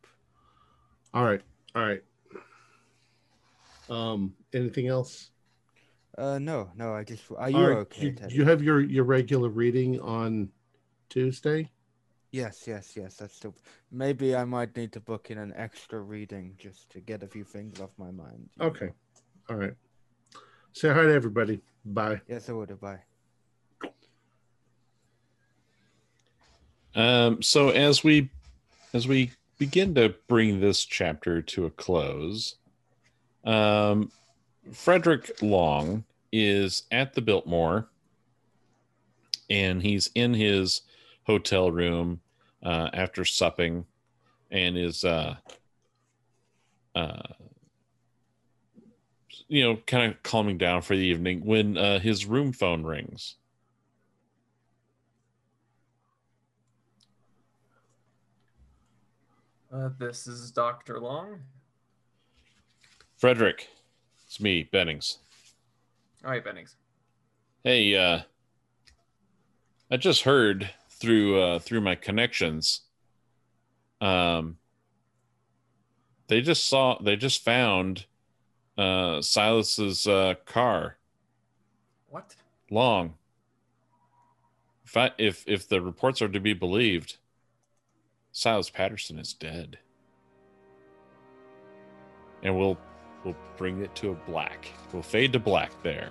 All 1.13 1.25
right. 1.25 1.41
All 1.75 1.83
right. 1.87 2.03
Um. 3.91 4.35
Anything 4.53 4.89
else? 4.89 5.31
Uh, 6.17 6.39
no, 6.39 6.71
no, 6.77 6.95
I 6.95 7.05
just. 7.05 7.25
Are 7.37 7.51
you 7.51 7.57
right, 7.59 7.77
okay, 7.79 8.07
You, 8.07 8.13
Teddy? 8.13 8.35
you 8.35 8.45
have 8.45 8.63
your 8.63 8.81
your 8.81 9.05
regular 9.05 9.49
reading 9.49 10.01
on 10.01 10.49
Tuesday. 11.09 11.71
Yes, 12.31 12.65
yes, 12.67 12.95
yes. 12.97 13.17
That's 13.17 13.35
still. 13.35 13.55
Maybe 13.93 14.35
I 14.35 14.45
might 14.45 14.77
need 14.77 14.93
to 14.93 15.01
book 15.01 15.31
in 15.31 15.39
an 15.39 15.53
extra 15.57 16.01
reading 16.01 16.55
just 16.59 16.91
to 16.91 17.01
get 17.01 17.23
a 17.23 17.29
few 17.29 17.45
things 17.45 17.81
off 17.81 17.91
my 17.99 18.11
mind. 18.11 18.49
you 18.57 18.63
know. 18.65 18.71
Okay. 18.71 18.91
All 19.51 19.57
right. 19.57 19.75
Say 20.73 20.89
hi 20.89 21.03
to 21.03 21.13
everybody. 21.13 21.61
Bye. 21.85 22.21
Yes, 22.27 22.49
I 22.49 22.53
would. 22.53 22.81
Bye. 22.81 23.01
Um, 26.95 27.43
so 27.43 27.71
as 27.71 28.05
we 28.05 28.31
as 28.93 29.09
we 29.09 29.33
begin 29.59 29.95
to 29.97 30.15
bring 30.29 30.61
this 30.61 30.85
chapter 30.85 31.43
to 31.43 31.67
a 31.67 31.71
close, 31.71 32.57
um, 33.45 34.11
Frederick 34.73 35.43
Long 35.43 36.05
is 36.33 36.85
at 36.91 37.15
the 37.15 37.21
Biltmore, 37.21 37.89
and 39.51 39.83
he's 39.83 40.11
in 40.15 40.35
his 40.35 40.83
hotel 41.25 41.71
room 41.71 42.21
uh, 42.63 42.91
after 42.93 43.25
supping, 43.25 43.85
and 44.51 44.77
is 44.77 45.05
uh, 45.05 45.37
uh, 46.95 47.23
you 49.49 49.65
know 49.65 49.77
kind 49.87 50.13
of 50.13 50.23
calming 50.23 50.59
down 50.59 50.83
for 50.83 50.95
the 50.95 51.03
evening 51.03 51.45
when 51.45 51.77
uh, 51.77 51.99
his 51.99 52.27
room 52.27 52.53
phone 52.53 52.85
rings. 52.85 53.37
Uh, 59.75 59.89
this 59.99 60.29
is 60.29 60.53
Dr. 60.53 61.01
Long. 61.01 61.41
Frederick, 63.17 63.69
it's 64.25 64.39
me, 64.39 64.63
Bennings. 64.63 65.19
All 66.25 66.31
right, 66.31 66.45
Bennings. 66.45 66.77
Hey, 67.65 67.97
uh, 67.97 68.21
I 69.91 69.97
just 69.97 70.23
heard 70.23 70.71
through 70.91 71.41
uh, 71.41 71.59
through 71.59 71.81
my 71.81 71.97
connections. 71.97 72.83
Um, 74.01 74.59
they 76.29 76.41
just 76.41 76.69
saw 76.69 76.99
they 77.03 77.17
just 77.17 77.43
found 77.43 78.07
uh, 78.79 79.23
Silas's 79.23 80.07
uh, 80.07 80.35
car. 80.47 80.99
What? 82.11 82.37
Long. 82.71 83.15
If 84.85 84.97
I, 84.97 85.11
if 85.19 85.43
if 85.49 85.69
the 85.69 85.81
reports 85.81 86.23
are 86.23 86.29
to 86.29 86.41
be 86.41 86.53
believed, 86.53 87.17
Silas 88.37 88.69
Patterson 88.69 89.21
is 89.21 89.33
dead, 89.33 89.79
and 92.43 92.59
we'll 92.59 92.77
we'll 93.25 93.37
bring 93.57 93.81
it 93.81 93.95
to 93.95 94.11
a 94.11 94.15
black. 94.29 94.69
We'll 94.93 95.03
fade 95.03 95.33
to 95.35 95.39
black 95.39 95.71
there. 95.85 96.11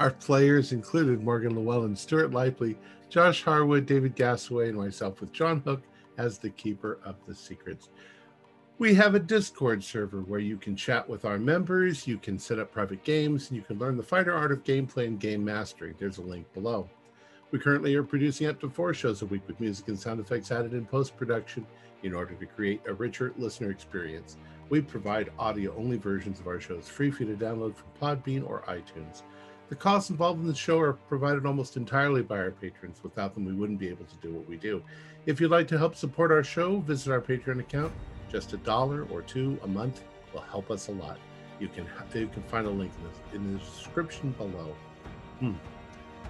Our 0.00 0.10
players 0.10 0.72
included 0.72 1.22
Morgan 1.22 1.54
Llewellyn, 1.54 1.94
Stuart 1.94 2.32
Lively, 2.32 2.76
Josh 3.08 3.44
Harwood, 3.44 3.86
David 3.86 4.16
Gasaway, 4.16 4.70
and 4.70 4.78
myself 4.78 5.20
with 5.20 5.32
John 5.32 5.60
Hook 5.60 5.82
as 6.18 6.38
the 6.38 6.50
keeper 6.50 6.98
of 7.04 7.14
the 7.28 7.36
secrets. 7.36 7.90
We 8.78 8.94
have 8.94 9.14
a 9.14 9.20
Discord 9.20 9.84
server 9.84 10.22
where 10.22 10.40
you 10.40 10.56
can 10.56 10.74
chat 10.74 11.08
with 11.08 11.24
our 11.24 11.38
members, 11.38 12.08
you 12.08 12.18
can 12.18 12.36
set 12.36 12.58
up 12.58 12.72
private 12.72 13.04
games, 13.04 13.48
and 13.48 13.56
you 13.56 13.62
can 13.62 13.78
learn 13.78 13.96
the 13.96 14.02
fighter 14.02 14.34
art 14.34 14.50
of 14.50 14.64
gameplay 14.64 15.06
and 15.06 15.20
game 15.20 15.44
mastery. 15.44 15.94
There's 15.96 16.18
a 16.18 16.22
link 16.22 16.52
below. 16.52 16.90
We 17.50 17.58
currently 17.58 17.94
are 17.94 18.02
producing 18.02 18.48
up 18.48 18.60
to 18.60 18.70
four 18.70 18.94
shows 18.94 19.22
a 19.22 19.26
week 19.26 19.42
with 19.46 19.60
music 19.60 19.88
and 19.88 19.98
sound 19.98 20.20
effects 20.20 20.50
added 20.50 20.74
in 20.74 20.86
post 20.86 21.16
production 21.16 21.66
in 22.02 22.12
order 22.12 22.34
to 22.34 22.46
create 22.46 22.80
a 22.86 22.94
richer 22.94 23.32
listener 23.36 23.70
experience. 23.70 24.36
We 24.70 24.80
provide 24.80 25.30
audio 25.38 25.74
only 25.76 25.96
versions 25.96 26.40
of 26.40 26.46
our 26.46 26.60
shows 26.60 26.88
free 26.88 27.10
for 27.10 27.24
you 27.24 27.36
to 27.36 27.44
download 27.44 27.74
from 27.76 27.88
Podbean 28.00 28.48
or 28.48 28.62
iTunes. 28.62 29.22
The 29.68 29.76
costs 29.76 30.10
involved 30.10 30.40
in 30.40 30.46
the 30.46 30.54
show 30.54 30.78
are 30.80 30.92
provided 30.92 31.46
almost 31.46 31.76
entirely 31.76 32.22
by 32.22 32.38
our 32.38 32.50
patrons. 32.50 33.00
Without 33.02 33.34
them, 33.34 33.44
we 33.44 33.54
wouldn't 33.54 33.78
be 33.78 33.88
able 33.88 34.04
to 34.04 34.16
do 34.16 34.32
what 34.32 34.48
we 34.48 34.56
do. 34.56 34.82
If 35.26 35.40
you'd 35.40 35.50
like 35.50 35.68
to 35.68 35.78
help 35.78 35.96
support 35.96 36.30
our 36.30 36.44
show, 36.44 36.80
visit 36.80 37.12
our 37.12 37.20
Patreon 37.20 37.60
account. 37.60 37.92
Just 38.30 38.52
a 38.52 38.58
dollar 38.58 39.06
or 39.10 39.22
two 39.22 39.58
a 39.62 39.66
month 39.66 40.02
will 40.32 40.42
help 40.42 40.70
us 40.70 40.88
a 40.88 40.92
lot. 40.92 41.18
You 41.60 41.68
can 41.68 41.86
you 42.14 42.26
can 42.26 42.42
find 42.42 42.66
a 42.66 42.70
link 42.70 42.92
in 42.98 43.04
the, 43.04 43.36
in 43.36 43.52
the 43.54 43.58
description 43.60 44.32
below. 44.32 44.74
Hmm. 45.38 45.54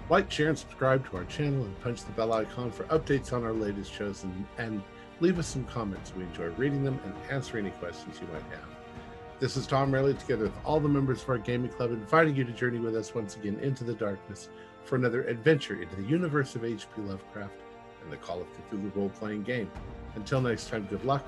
Like, 0.09 0.31
share, 0.31 0.49
and 0.49 0.57
subscribe 0.57 1.09
to 1.09 1.17
our 1.17 1.25
channel, 1.25 1.63
and 1.63 1.81
punch 1.81 2.05
the 2.05 2.11
bell 2.11 2.33
icon 2.33 2.71
for 2.71 2.83
updates 2.85 3.33
on 3.33 3.43
our 3.43 3.53
latest 3.53 3.91
shows, 3.91 4.23
and, 4.23 4.45
and 4.59 4.83
leave 5.19 5.39
us 5.39 5.47
some 5.47 5.63
comments. 5.65 6.13
We 6.15 6.23
enjoy 6.23 6.49
reading 6.49 6.83
them 6.83 6.99
and 7.03 7.13
answering 7.31 7.65
any 7.65 7.75
questions 7.77 8.19
you 8.21 8.27
might 8.27 8.43
have. 8.43 8.69
This 9.39 9.57
is 9.57 9.65
Tom 9.65 9.91
Rayleigh, 9.91 10.13
together 10.13 10.43
with 10.43 10.53
all 10.63 10.79
the 10.79 10.87
members 10.87 11.23
of 11.23 11.29
our 11.29 11.39
gaming 11.39 11.71
club, 11.71 11.91
inviting 11.91 12.35
you 12.35 12.43
to 12.43 12.51
journey 12.51 12.79
with 12.79 12.95
us 12.95 13.15
once 13.15 13.35
again 13.35 13.59
into 13.61 13.83
the 13.83 13.93
darkness 13.93 14.49
for 14.85 14.95
another 14.95 15.23
adventure 15.23 15.81
into 15.81 15.95
the 15.95 16.07
universe 16.07 16.55
of 16.55 16.63
H.P. 16.63 17.01
Lovecraft 17.01 17.55
and 18.03 18.11
the 18.11 18.17
Call 18.17 18.41
of 18.41 18.47
Cthulhu 18.71 18.95
role 18.95 19.09
playing 19.09 19.43
game. 19.43 19.69
Until 20.15 20.39
next 20.39 20.69
time, 20.69 20.87
good 20.89 21.03
luck 21.03 21.27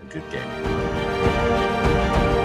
and 0.00 0.10
good 0.10 0.28
game. 0.30 2.43